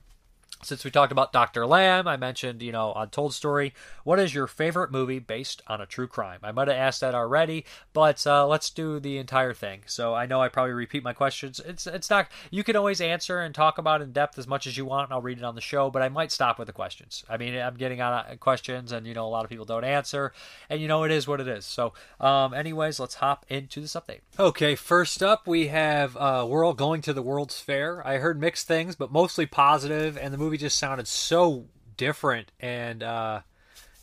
since 0.65 0.85
we 0.85 0.91
talked 0.91 1.13
about 1.13 1.33
Dr. 1.33 1.67
Lamb, 1.67 2.09
I 2.09 2.17
mentioned, 2.17 2.63
you 2.63 2.73
know, 2.73 2.93
Untold 2.95 3.35
Story. 3.35 3.75
What 4.05 4.19
is 4.19 4.35
your 4.35 4.47
favorite 4.47 4.91
movie 4.91 5.19
based 5.19 5.63
on 5.67 5.81
a 5.81 5.87
true 5.87 6.07
crime? 6.07 6.41
I 6.43 6.53
might 6.53 6.69
have 6.69 6.77
asked 6.77 7.01
that 7.01 7.15
already, 7.15 7.65
but 7.93 8.27
uh, 8.27 8.47
let's 8.47 8.71
do 8.71 9.01
the 9.01 9.19
entire 9.19 9.53
thing. 9.53 9.83
So 9.87 10.15
I 10.15 10.27
know 10.27 10.41
I 10.41 10.49
probably 10.49 10.73
repeat 10.73 11.03
my 11.03 11.13
questions. 11.13 11.61
It's 11.65 11.87
it's 11.87 12.11
not. 12.11 12.29
You 12.51 12.65
can 12.65 12.77
always 12.77 13.01
answer 13.01 13.41
and 13.41 13.55
talk 13.55 13.79
about 13.79 14.03
in 14.03 14.13
depth 14.13 14.39
as 14.39 14.47
much 14.47 14.67
as 14.67 14.77
you 14.77 14.85
want, 14.85 15.09
and 15.09 15.15
I'll 15.15 15.23
read 15.23 15.39
it 15.39 15.45
on 15.45 15.55
the 15.55 15.61
show. 15.61 15.91
But 15.91 16.03
I 16.03 16.09
might 16.09 16.33
stop 16.33 16.59
with 16.59 16.67
the 16.67 16.73
questions. 16.73 17.25
I 17.29 17.37
mean, 17.37 17.57
I'm 17.57 17.77
getting 17.77 18.01
on 18.01 18.39
questions, 18.39 18.93
and 18.93 19.07
you 19.07 19.15
know, 19.15 19.27
a 19.27 19.29
lot 19.29 19.45
of 19.45 19.51
people 19.51 19.65
don't 19.65 19.85
answer, 19.85 20.33
and 20.69 20.81
you 20.81 20.89
know, 20.89 21.05
it 21.05 21.11
is 21.11 21.27
what 21.29 21.41
it 21.41 21.49
is. 21.49 21.65
So, 21.65 21.93
um, 22.21 22.55
anyways, 22.55 22.99
let's 22.99 23.17
hop 23.17 23.45
into 23.49 23.81
this 23.81 23.95
update. 23.95 24.21
Okay, 24.39 24.75
first 24.75 25.23
up, 25.23 25.47
we 25.47 25.69
have 25.69 26.17
uh, 26.17 26.47
World 26.49 26.77
going 26.77 27.03
to 27.03 27.13
the 27.13 27.23
World's 27.23 27.61
Fair. 27.61 28.07
I 28.07 28.19
heard 28.19 28.41
mixed 28.41 28.67
things, 28.67 28.97
but 28.97 29.13
mostly 29.13 29.47
positive, 29.47 30.17
and 30.17 30.33
the 30.33 30.39
movie 30.39 30.54
just 30.59 30.79
sounded 30.79 31.09
so 31.09 31.67
different 31.97 32.51
and 32.61 33.03
uh, 33.03 33.41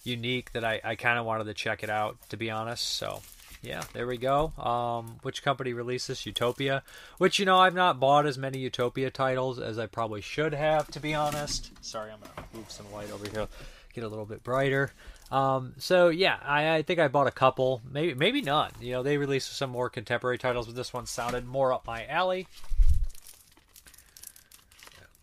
unique 0.03 0.51
that 0.53 0.63
I, 0.63 0.81
I 0.83 0.95
kind 0.95 1.19
of 1.19 1.25
wanted 1.25 1.45
to 1.45 1.53
check 1.53 1.83
it 1.83 1.89
out, 1.89 2.17
to 2.29 2.37
be 2.37 2.49
honest. 2.49 2.87
So, 2.87 3.21
yeah, 3.61 3.83
there 3.93 4.07
we 4.07 4.17
go. 4.17 4.53
Um, 4.57 5.17
which 5.21 5.43
company 5.43 5.73
released 5.73 6.07
this? 6.07 6.25
Utopia. 6.25 6.83
Which, 7.17 7.39
you 7.39 7.45
know, 7.45 7.59
I've 7.59 7.75
not 7.75 7.99
bought 7.99 8.25
as 8.25 8.37
many 8.37 8.59
Utopia 8.59 9.11
titles 9.11 9.59
as 9.59 9.77
I 9.77 9.85
probably 9.85 10.21
should 10.21 10.53
have, 10.53 10.89
to 10.91 10.99
be 10.99 11.13
honest. 11.13 11.71
Sorry, 11.81 12.11
I'm 12.11 12.19
going 12.19 12.31
to 12.35 12.57
move 12.57 12.71
some 12.71 12.91
light 12.91 13.11
over 13.11 13.29
here, 13.29 13.47
get 13.93 14.03
a 14.03 14.07
little 14.07 14.25
bit 14.25 14.43
brighter. 14.43 14.91
Um, 15.31 15.75
so 15.77 16.09
yeah, 16.09 16.37
I, 16.43 16.75
I 16.75 16.81
think 16.81 16.99
I 16.99 17.07
bought 17.07 17.27
a 17.27 17.31
couple, 17.31 17.81
maybe 17.89 18.13
maybe 18.13 18.41
none. 18.41 18.71
You 18.81 18.91
know, 18.91 19.03
they 19.03 19.17
released 19.17 19.55
some 19.55 19.69
more 19.69 19.89
contemporary 19.89 20.37
titles, 20.37 20.65
but 20.67 20.75
this 20.75 20.91
one 20.91 21.05
sounded 21.05 21.47
more 21.47 21.71
up 21.71 21.87
my 21.87 22.05
alley. 22.07 22.47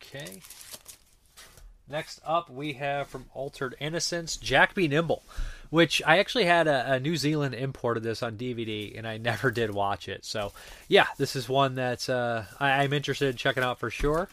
Okay. 0.02 0.40
Next 1.90 2.20
up, 2.26 2.50
we 2.50 2.74
have 2.74 3.08
from 3.08 3.24
Altered 3.32 3.74
Innocence, 3.80 4.36
Jack 4.36 4.74
Be 4.74 4.88
Nimble, 4.88 5.22
which 5.70 6.02
I 6.06 6.18
actually 6.18 6.44
had 6.44 6.68
a, 6.68 6.92
a, 6.92 7.00
New 7.00 7.16
Zealand 7.16 7.54
import 7.54 7.96
of 7.96 8.02
this 8.02 8.22
on 8.22 8.36
DVD, 8.36 8.96
and 8.96 9.08
I 9.08 9.16
never 9.16 9.50
did 9.50 9.72
watch 9.72 10.06
it. 10.06 10.26
So, 10.26 10.52
yeah, 10.86 11.06
this 11.16 11.34
is 11.34 11.48
one 11.48 11.76
that 11.76 12.08
uh, 12.10 12.42
I, 12.60 12.82
I'm 12.82 12.92
interested 12.92 13.30
in 13.30 13.36
checking 13.36 13.62
out 13.62 13.78
for 13.78 13.88
sure. 13.88 14.28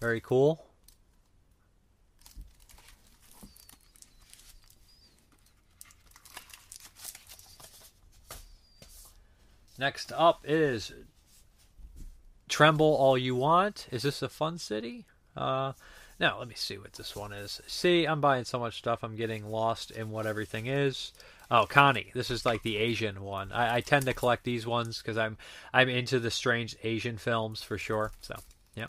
Very 0.00 0.22
cool. 0.22 0.64
Next 9.78 10.12
up 10.12 10.44
is 10.44 10.92
Tremble 12.48 12.94
All 12.94 13.18
You 13.18 13.34
Want. 13.34 13.86
Is 13.90 14.02
this 14.02 14.22
a 14.22 14.28
fun 14.30 14.56
city? 14.56 15.04
Uh, 15.36 15.72
Now, 16.20 16.38
let 16.38 16.46
me 16.46 16.54
see 16.54 16.78
what 16.78 16.92
this 16.92 17.16
one 17.16 17.32
is. 17.32 17.60
See, 17.66 18.04
I'm 18.04 18.20
buying 18.20 18.44
so 18.44 18.58
much 18.58 18.78
stuff, 18.78 19.02
I'm 19.02 19.16
getting 19.16 19.44
lost 19.44 19.90
in 19.90 20.10
what 20.10 20.26
everything 20.26 20.66
is. 20.66 21.12
Oh, 21.50 21.66
Connie. 21.66 22.12
This 22.14 22.30
is 22.30 22.46
like 22.46 22.62
the 22.62 22.76
Asian 22.76 23.22
one. 23.22 23.50
I, 23.52 23.76
I 23.76 23.80
tend 23.80 24.06
to 24.06 24.14
collect 24.14 24.44
these 24.44 24.66
ones 24.66 24.98
because 24.98 25.18
I'm 25.18 25.36
I'm 25.72 25.88
into 25.88 26.18
the 26.20 26.30
strange 26.30 26.76
Asian 26.82 27.18
films 27.18 27.62
for 27.62 27.76
sure. 27.76 28.12
So, 28.20 28.36
yeah. 28.74 28.86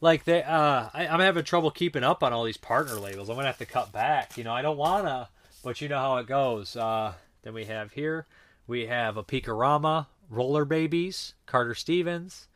Like 0.00 0.24
they, 0.24 0.42
uh, 0.42 0.88
I, 0.92 1.06
I'm 1.06 1.20
having 1.20 1.44
trouble 1.44 1.70
keeping 1.70 2.02
up 2.02 2.22
on 2.24 2.32
all 2.32 2.44
these 2.44 2.56
partner 2.56 2.94
labels. 2.94 3.28
I'm 3.28 3.36
gonna 3.36 3.46
have 3.46 3.58
to 3.58 3.66
cut 3.66 3.92
back. 3.92 4.36
You 4.36 4.44
know, 4.44 4.52
I 4.52 4.62
don't 4.62 4.78
wanna, 4.78 5.28
but 5.62 5.80
you 5.80 5.88
know 5.88 5.98
how 5.98 6.16
it 6.16 6.26
goes. 6.26 6.74
Uh, 6.74 7.12
then 7.42 7.54
we 7.54 7.66
have 7.66 7.92
here, 7.92 8.26
we 8.66 8.86
have 8.86 9.16
a 9.16 9.22
Peekarama, 9.22 10.06
Roller 10.28 10.64
Babies, 10.64 11.34
Carter 11.46 11.74
Stevens. 11.74 12.48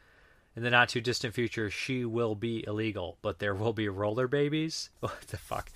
In 0.56 0.62
the 0.62 0.70
not 0.70 0.88
too 0.88 1.02
distant 1.02 1.34
future, 1.34 1.70
she 1.70 2.06
will 2.06 2.34
be 2.34 2.66
illegal, 2.66 3.18
but 3.20 3.38
there 3.38 3.54
will 3.54 3.74
be 3.74 3.88
roller 3.88 4.26
babies. 4.26 4.88
What 5.00 5.20
the 5.28 5.36
fuck? 5.36 5.70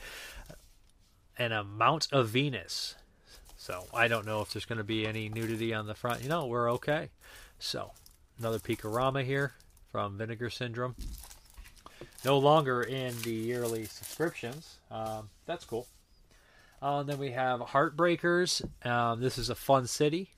And 1.39 1.52
a 1.52 1.62
Mount 1.62 2.09
of 2.11 2.28
Venus. 2.28 2.97
So 3.57 3.85
I 3.93 4.09
don't 4.09 4.27
know 4.27 4.40
if 4.40 4.52
there's 4.52 4.65
going 4.65 4.78
to 4.78 4.85
be 4.85 5.07
any 5.07 5.28
nudity 5.28 5.74
on 5.74 5.86
the 5.86 5.94
front. 5.94 6.23
You 6.23 6.31
know, 6.31 6.47
we're 6.47 6.73
okay. 6.73 7.11
So 7.59 7.93
another 8.39 8.59
Peekarama 8.59 9.23
here 9.23 9.52
from 9.93 10.16
Vinegar 10.16 10.48
Syndrome. 10.48 10.97
No 12.24 12.39
longer 12.39 12.82
in 12.82 13.15
the 13.23 13.32
yearly 13.32 13.85
subscriptions. 13.85 14.78
Um, 14.90 15.28
that's 15.44 15.65
cool. 15.65 15.86
Uh, 16.81 17.02
then 17.02 17.19
we 17.19 17.32
have 17.32 17.61
Heartbreakers. 17.61 18.65
Um, 18.86 19.20
this 19.20 19.36
is 19.36 19.51
a 19.51 19.55
fun 19.55 19.86
city. 19.86 20.31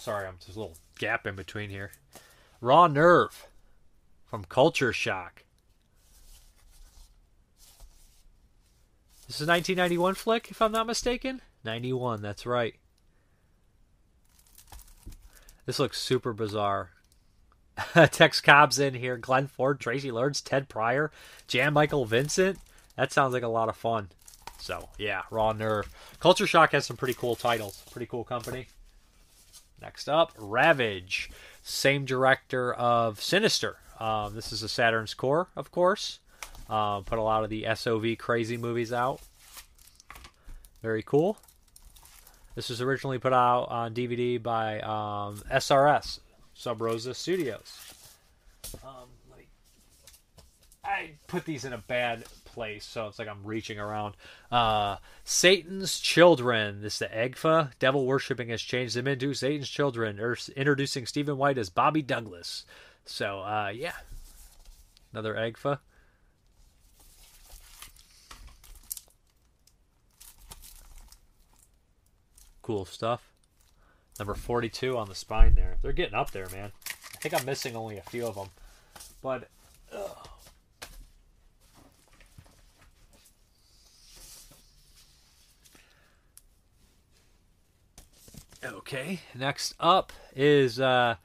Sorry, 0.00 0.26
I'm 0.26 0.38
just 0.38 0.56
a 0.56 0.60
little 0.60 0.78
gap 0.98 1.26
in 1.26 1.34
between 1.34 1.68
here. 1.68 1.90
Raw 2.62 2.86
Nerve 2.86 3.48
from 4.24 4.44
Culture 4.44 4.94
Shock. 4.94 5.44
This 9.26 9.36
is 9.36 9.46
a 9.46 9.50
1991 9.50 10.14
flick, 10.14 10.50
if 10.50 10.62
I'm 10.62 10.72
not 10.72 10.86
mistaken. 10.86 11.42
91, 11.64 12.22
that's 12.22 12.46
right. 12.46 12.76
This 15.66 15.78
looks 15.78 16.00
super 16.00 16.32
bizarre. 16.32 16.92
Tex 18.10 18.40
Cobb's 18.40 18.78
in 18.78 18.94
here. 18.94 19.18
Glenn 19.18 19.48
Ford, 19.48 19.78
Traci 19.78 20.10
Lords, 20.10 20.40
Ted 20.40 20.70
Prior, 20.70 21.10
Jan 21.46 21.74
Michael 21.74 22.06
Vincent. 22.06 22.58
That 22.96 23.12
sounds 23.12 23.34
like 23.34 23.42
a 23.42 23.48
lot 23.48 23.68
of 23.68 23.76
fun. 23.76 24.08
So, 24.58 24.88
yeah, 24.96 25.24
Raw 25.30 25.52
Nerve. 25.52 25.90
Culture 26.20 26.46
Shock 26.46 26.72
has 26.72 26.86
some 26.86 26.96
pretty 26.96 27.14
cool 27.14 27.36
titles. 27.36 27.84
Pretty 27.90 28.06
cool 28.06 28.24
company. 28.24 28.68
Next 29.80 30.08
up, 30.08 30.32
Ravage. 30.36 31.30
Same 31.62 32.04
director 32.04 32.72
of 32.74 33.22
Sinister. 33.22 33.76
Um, 33.98 34.34
this 34.34 34.52
is 34.52 34.62
a 34.62 34.68
Saturn's 34.68 35.14
Core, 35.14 35.48
of 35.56 35.70
course. 35.70 36.20
Uh, 36.68 37.00
put 37.00 37.18
a 37.18 37.22
lot 37.22 37.44
of 37.44 37.50
the 37.50 37.66
SOV 37.74 38.18
crazy 38.18 38.56
movies 38.56 38.92
out. 38.92 39.20
Very 40.82 41.02
cool. 41.02 41.38
This 42.54 42.68
was 42.68 42.80
originally 42.80 43.18
put 43.18 43.32
out 43.32 43.64
on 43.70 43.94
DVD 43.94 44.42
by 44.42 44.80
um, 44.80 45.42
SRS, 45.50 46.20
Sub 46.54 46.80
Rosa 46.80 47.14
Studios. 47.14 47.78
Um, 48.84 49.08
me, 49.36 49.46
I 50.84 51.12
put 51.26 51.44
these 51.44 51.64
in 51.64 51.72
a 51.72 51.78
bad 51.78 52.24
place, 52.52 52.84
so 52.84 53.06
it's 53.06 53.18
like 53.18 53.28
I'm 53.28 53.44
reaching 53.44 53.78
around. 53.78 54.14
Uh, 54.50 54.96
Satan's 55.24 55.98
Children. 56.00 56.82
This 56.82 56.94
is 56.94 56.98
the 57.00 57.06
AGFA. 57.06 57.70
Devil 57.78 58.06
worshipping 58.06 58.48
has 58.48 58.62
changed 58.62 58.96
them 58.96 59.06
into 59.06 59.34
Satan's 59.34 59.68
Children. 59.68 60.20
Introducing 60.56 61.06
Stephen 61.06 61.36
White 61.36 61.58
as 61.58 61.70
Bobby 61.70 62.02
Douglas. 62.02 62.64
So, 63.04 63.40
uh, 63.40 63.72
yeah. 63.74 63.92
Another 65.12 65.34
AGFA. 65.34 65.78
Cool 72.62 72.84
stuff. 72.84 73.32
Number 74.18 74.34
42 74.34 74.96
on 74.96 75.08
the 75.08 75.14
spine 75.14 75.54
there. 75.54 75.78
They're 75.82 75.92
getting 75.92 76.14
up 76.14 76.30
there, 76.30 76.48
man. 76.52 76.72
I 76.86 77.18
think 77.18 77.34
I'm 77.34 77.46
missing 77.46 77.74
only 77.74 77.96
a 77.96 78.02
few 78.02 78.26
of 78.26 78.34
them. 78.34 78.48
But, 79.22 79.48
ugh. 79.92 80.28
Okay, 88.62 89.20
next 89.34 89.74
up 89.80 90.12
is 90.36 90.78
uh 90.78 91.16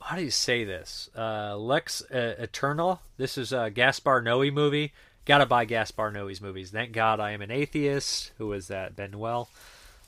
how 0.00 0.16
do 0.16 0.22
you 0.22 0.30
say 0.30 0.64
this? 0.64 1.08
Uh 1.16 1.56
Lex 1.56 2.02
uh, 2.10 2.34
Eternal. 2.38 3.00
This 3.16 3.38
is 3.38 3.52
a 3.52 3.70
Gaspar 3.70 4.22
Noé 4.22 4.52
movie. 4.52 4.92
Gotta 5.24 5.46
buy 5.46 5.64
Gaspar 5.64 6.12
Noé's 6.12 6.40
movies. 6.40 6.70
Thank 6.70 6.92
God 6.92 7.18
I 7.18 7.30
am 7.30 7.40
an 7.40 7.50
atheist. 7.50 8.32
Who 8.38 8.52
is 8.52 8.68
that? 8.68 8.94
Buñuel. 8.94 9.48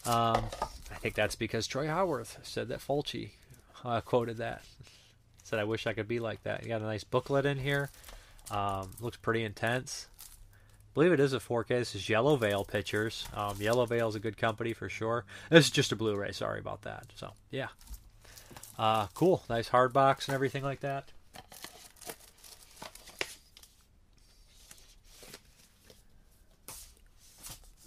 Um, 0.07 0.45
I 0.91 0.95
think 0.97 1.15
that's 1.15 1.37
because 1.37 1.67
Troy 1.67 1.87
Howarth 1.89 2.39
said 2.43 2.69
that 2.69 2.81
Fulci 2.81 3.31
uh, 3.85 4.01
quoted 4.01 4.39
that. 4.39 4.63
Said 5.43 5.59
I 5.59 5.65
wish 5.65 5.87
I 5.87 5.93
could 5.93 6.09
be 6.09 6.21
like 6.21 6.43
that. 6.45 6.63
You 6.63 6.69
got 6.69 6.81
a 6.81 6.85
nice 6.85 7.05
booklet 7.05 7.45
in 7.45 7.59
here. 7.59 7.91
Um, 8.51 8.91
looks 9.01 9.17
pretty 9.19 9.45
intense. 9.45 10.07
Believe 10.95 11.12
it 11.12 11.21
is 11.21 11.33
a 11.33 11.39
4K. 11.39 11.69
This 11.69 11.95
is 11.95 12.09
Yellow 12.09 12.37
Veil 12.37 12.65
Pictures. 12.65 13.25
Um, 13.35 13.57
Yellow 13.61 13.87
Veil 13.87 14.09
is 14.09 14.17
a 14.17 14.21
good 14.21 14.37
company 14.37 14.73
for 14.73 14.89
sure. 14.89 15.25
This 15.49 15.67
is 15.67 15.71
just 15.71 15.93
a 15.93 15.97
Blu-ray. 15.97 16.33
Sorry 16.33 16.59
about 16.59 16.83
that. 16.83 17.07
So 17.15 17.33
yeah, 17.51 17.69
uh, 18.79 19.07
cool. 19.15 19.45
Nice 19.49 19.69
hard 19.69 19.93
box 19.93 20.27
and 20.27 20.35
everything 20.35 20.65
like 20.65 20.81
that. 20.81 21.11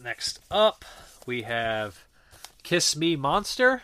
Next 0.01 0.39
up, 0.51 0.83
we 1.25 1.43
have 1.43 2.03
Kiss 2.63 2.95
Me 2.95 3.15
Monster 3.15 3.83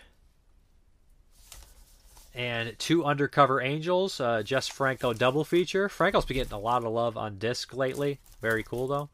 and 2.35 2.77
two 2.79 3.03
Undercover 3.03 3.61
Angels. 3.61 4.19
Uh, 4.19 4.43
Jess 4.43 4.67
Franco 4.67 5.13
double 5.13 5.43
feature. 5.43 5.89
Franco's 5.89 6.25
been 6.25 6.35
getting 6.35 6.53
a 6.53 6.59
lot 6.59 6.83
of 6.83 6.91
love 6.91 7.17
on 7.17 7.37
disc 7.37 7.73
lately. 7.73 8.19
Very 8.41 8.63
cool 8.63 8.87
though. 8.87 9.09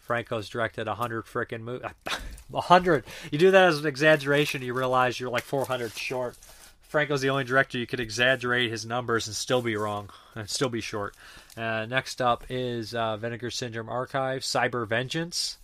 Franco's 0.00 0.48
directed 0.48 0.88
a 0.88 0.94
hundred 0.94 1.26
freaking 1.26 1.60
movies. 1.60 1.88
A 2.52 2.60
hundred. 2.60 3.04
You 3.30 3.38
do 3.38 3.52
that 3.52 3.68
as 3.68 3.78
an 3.78 3.86
exaggeration, 3.86 4.60
you 4.60 4.74
realize 4.74 5.20
you're 5.20 5.30
like 5.30 5.44
400 5.44 5.92
short. 5.92 6.36
Franco's 6.82 7.20
the 7.20 7.30
only 7.30 7.44
director 7.44 7.78
you 7.78 7.86
could 7.86 8.00
exaggerate 8.00 8.72
his 8.72 8.84
numbers 8.84 9.28
and 9.28 9.36
still 9.36 9.62
be 9.62 9.76
wrong 9.76 10.10
and 10.34 10.50
still 10.50 10.68
be 10.68 10.80
short. 10.80 11.14
Uh, 11.56 11.86
next 11.86 12.20
up 12.20 12.42
is 12.48 12.92
uh, 12.92 13.16
Vinegar 13.18 13.52
Syndrome 13.52 13.88
Archive, 13.88 14.42
Cyber 14.42 14.84
Vengeance, 14.84 15.58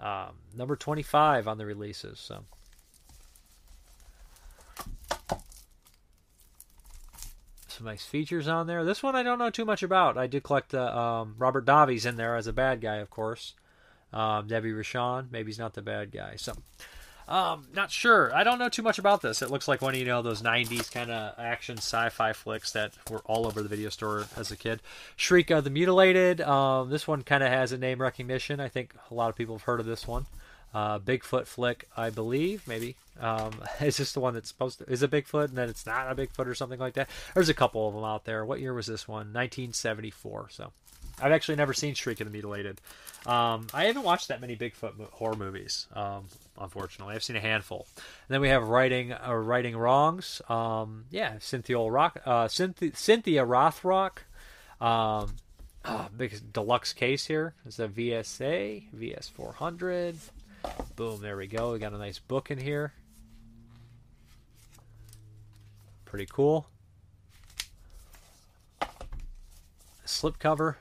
um, 0.00 0.30
number 0.56 0.74
25 0.74 1.46
on 1.46 1.58
the 1.58 1.66
releases. 1.66 2.18
So. 2.18 2.42
Some 7.82 7.90
nice 7.90 8.04
features 8.04 8.46
on 8.46 8.68
there. 8.68 8.84
This 8.84 9.02
one 9.02 9.16
I 9.16 9.24
don't 9.24 9.40
know 9.40 9.50
too 9.50 9.64
much 9.64 9.82
about. 9.82 10.16
I 10.16 10.28
did 10.28 10.44
collect 10.44 10.70
the 10.70 10.96
um, 10.96 11.34
Robert 11.36 11.64
Davi's 11.64 12.06
in 12.06 12.14
there 12.14 12.36
as 12.36 12.46
a 12.46 12.52
bad 12.52 12.80
guy, 12.80 12.98
of 12.98 13.10
course. 13.10 13.54
Um, 14.12 14.46
Debbie 14.46 14.70
Rochon, 14.70 15.32
maybe 15.32 15.48
he's 15.48 15.58
not 15.58 15.74
the 15.74 15.82
bad 15.82 16.12
guy. 16.12 16.34
So, 16.36 16.52
um, 17.26 17.66
not 17.74 17.90
sure. 17.90 18.32
I 18.32 18.44
don't 18.44 18.60
know 18.60 18.68
too 18.68 18.84
much 18.84 19.00
about 19.00 19.20
this. 19.20 19.42
It 19.42 19.50
looks 19.50 19.66
like 19.66 19.82
one 19.82 19.94
of 19.94 19.98
you 19.98 20.06
know 20.06 20.22
those 20.22 20.42
'90s 20.42 20.92
kind 20.92 21.10
of 21.10 21.34
action 21.40 21.78
sci-fi 21.78 22.32
flicks 22.32 22.70
that 22.70 22.92
were 23.10 23.22
all 23.24 23.48
over 23.48 23.64
the 23.64 23.68
video 23.68 23.88
store 23.88 24.26
as 24.36 24.52
a 24.52 24.56
kid. 24.56 24.80
Shriek 25.16 25.50
of 25.50 25.64
the 25.64 25.70
Mutilated. 25.70 26.40
Um, 26.40 26.88
this 26.88 27.08
one 27.08 27.22
kind 27.22 27.42
of 27.42 27.48
has 27.48 27.72
a 27.72 27.78
name 27.78 28.00
recognition. 28.00 28.60
I 28.60 28.68
think 28.68 28.94
a 29.10 29.14
lot 29.14 29.28
of 29.28 29.34
people 29.34 29.56
have 29.56 29.64
heard 29.64 29.80
of 29.80 29.86
this 29.86 30.06
one. 30.06 30.26
Uh, 30.74 30.98
Bigfoot 30.98 31.46
flick, 31.46 31.88
I 31.96 32.10
believe. 32.10 32.66
Maybe 32.66 32.96
um, 33.20 33.52
is 33.80 33.98
this 33.98 34.12
the 34.12 34.20
one 34.20 34.34
that's 34.34 34.48
supposed 34.48 34.78
to 34.78 34.90
is 34.90 35.02
a 35.02 35.08
Bigfoot 35.08 35.48
and 35.48 35.56
then 35.56 35.68
it's 35.68 35.86
not 35.86 36.10
a 36.10 36.14
Bigfoot 36.14 36.46
or 36.46 36.54
something 36.54 36.80
like 36.80 36.94
that. 36.94 37.08
There's 37.34 37.48
a 37.48 37.54
couple 37.54 37.86
of 37.88 37.94
them 37.94 38.04
out 38.04 38.24
there. 38.24 38.44
What 38.44 38.60
year 38.60 38.74
was 38.74 38.86
this 38.86 39.06
one? 39.06 39.32
1974. 39.32 40.48
So 40.50 40.72
I've 41.20 41.32
actually 41.32 41.56
never 41.56 41.72
seen 41.72 41.94
Shriek 41.94 42.20
of 42.20 42.26
the 42.26 42.32
Mutilated. 42.32 42.80
Um, 43.26 43.68
I 43.72 43.84
haven't 43.84 44.02
watched 44.02 44.28
that 44.28 44.40
many 44.40 44.56
Bigfoot 44.56 44.98
horror 45.10 45.36
movies, 45.36 45.86
um, 45.94 46.26
unfortunately. 46.58 47.14
I've 47.14 47.22
seen 47.22 47.36
a 47.36 47.40
handful. 47.40 47.86
And 47.96 48.34
then 48.34 48.40
we 48.40 48.48
have 48.48 48.64
Writing 48.64 49.12
uh, 49.12 49.34
Writing 49.34 49.76
Wrongs. 49.76 50.42
Um, 50.48 51.04
yeah, 51.10 51.34
Cynthia 51.38 51.78
Rock, 51.78 52.20
uh, 52.26 52.48
Cynthia, 52.48 52.90
Cynthia 52.94 53.44
Rothrock. 53.44 54.18
Um, 54.80 55.36
oh, 55.84 56.08
big 56.16 56.52
deluxe 56.52 56.92
case 56.92 57.26
here. 57.26 57.54
It's 57.64 57.78
a 57.78 57.86
VSA 57.86 58.84
VS400. 58.92 60.16
Boom, 60.96 61.20
there 61.20 61.36
we 61.36 61.46
go. 61.46 61.72
We 61.72 61.78
got 61.78 61.92
a 61.92 61.98
nice 61.98 62.18
book 62.18 62.50
in 62.50 62.58
here. 62.58 62.92
Pretty 66.04 66.26
cool. 66.26 66.66
slipcover. 70.22 70.76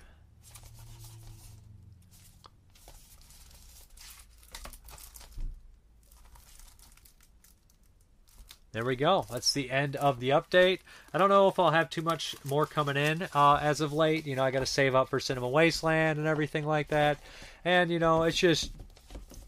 There 8.74 8.86
we 8.86 8.96
go. 8.96 9.26
That's 9.30 9.52
the 9.52 9.70
end 9.70 9.98
of 9.98 10.22
the 10.22 10.30
update. 10.30 10.80
I 11.14 11.18
don't 11.18 11.28
know 11.28 11.50
if 11.50 11.60
I'll 11.60 11.72
have 11.72 11.90
too 11.90 12.02
much 12.02 12.36
more 12.46 12.66
coming 12.66 12.96
in 12.96 13.28
uh, 13.34 13.60
as 13.62 13.82
of 13.82 13.92
late. 13.92 14.26
You 14.26 14.38
know, 14.38 14.46
I 14.46 14.52
got 14.52 14.62
to 14.62 14.66
save 14.66 14.96
up 14.96 15.10
for 15.10 15.20
Cinema 15.20 15.50
Wasteland 15.50 16.20
and 16.20 16.28
everything 16.28 16.66
like 16.66 16.88
that. 16.88 17.18
And, 17.66 17.92
you 17.92 18.00
know, 18.00 18.24
it's 18.24 18.38
just, 18.38 18.72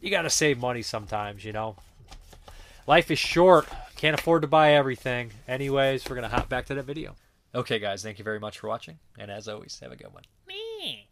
you 0.04 0.12
got 0.12 0.24
to 0.24 0.30
save 0.30 0.60
money 0.60 0.82
sometimes, 0.82 1.46
you 1.46 1.54
know. 1.54 1.78
Life 2.86 3.10
is 3.10 3.18
short. 3.18 3.68
Can't 3.96 4.20
afford 4.20 4.42
to 4.42 4.50
buy 4.50 4.74
everything. 4.74 5.32
Anyways, 5.48 6.04
we're 6.10 6.18
going 6.18 6.30
to 6.30 6.36
hop 6.36 6.50
back 6.50 6.66
to 6.66 6.76
the 6.76 6.84
video. 6.84 7.16
Okay, 7.56 7.80
guys, 7.80 8.04
thank 8.04 8.20
you 8.20 8.26
very 8.26 8.40
much 8.40 8.60
for 8.60 8.68
watching. 8.68 9.00
And 9.18 9.32
as 9.32 9.48
always, 9.48 9.80
have 9.80 9.94
a 9.94 9.96
good 9.96 10.14
one. 10.14 10.24
Me. 10.46 11.08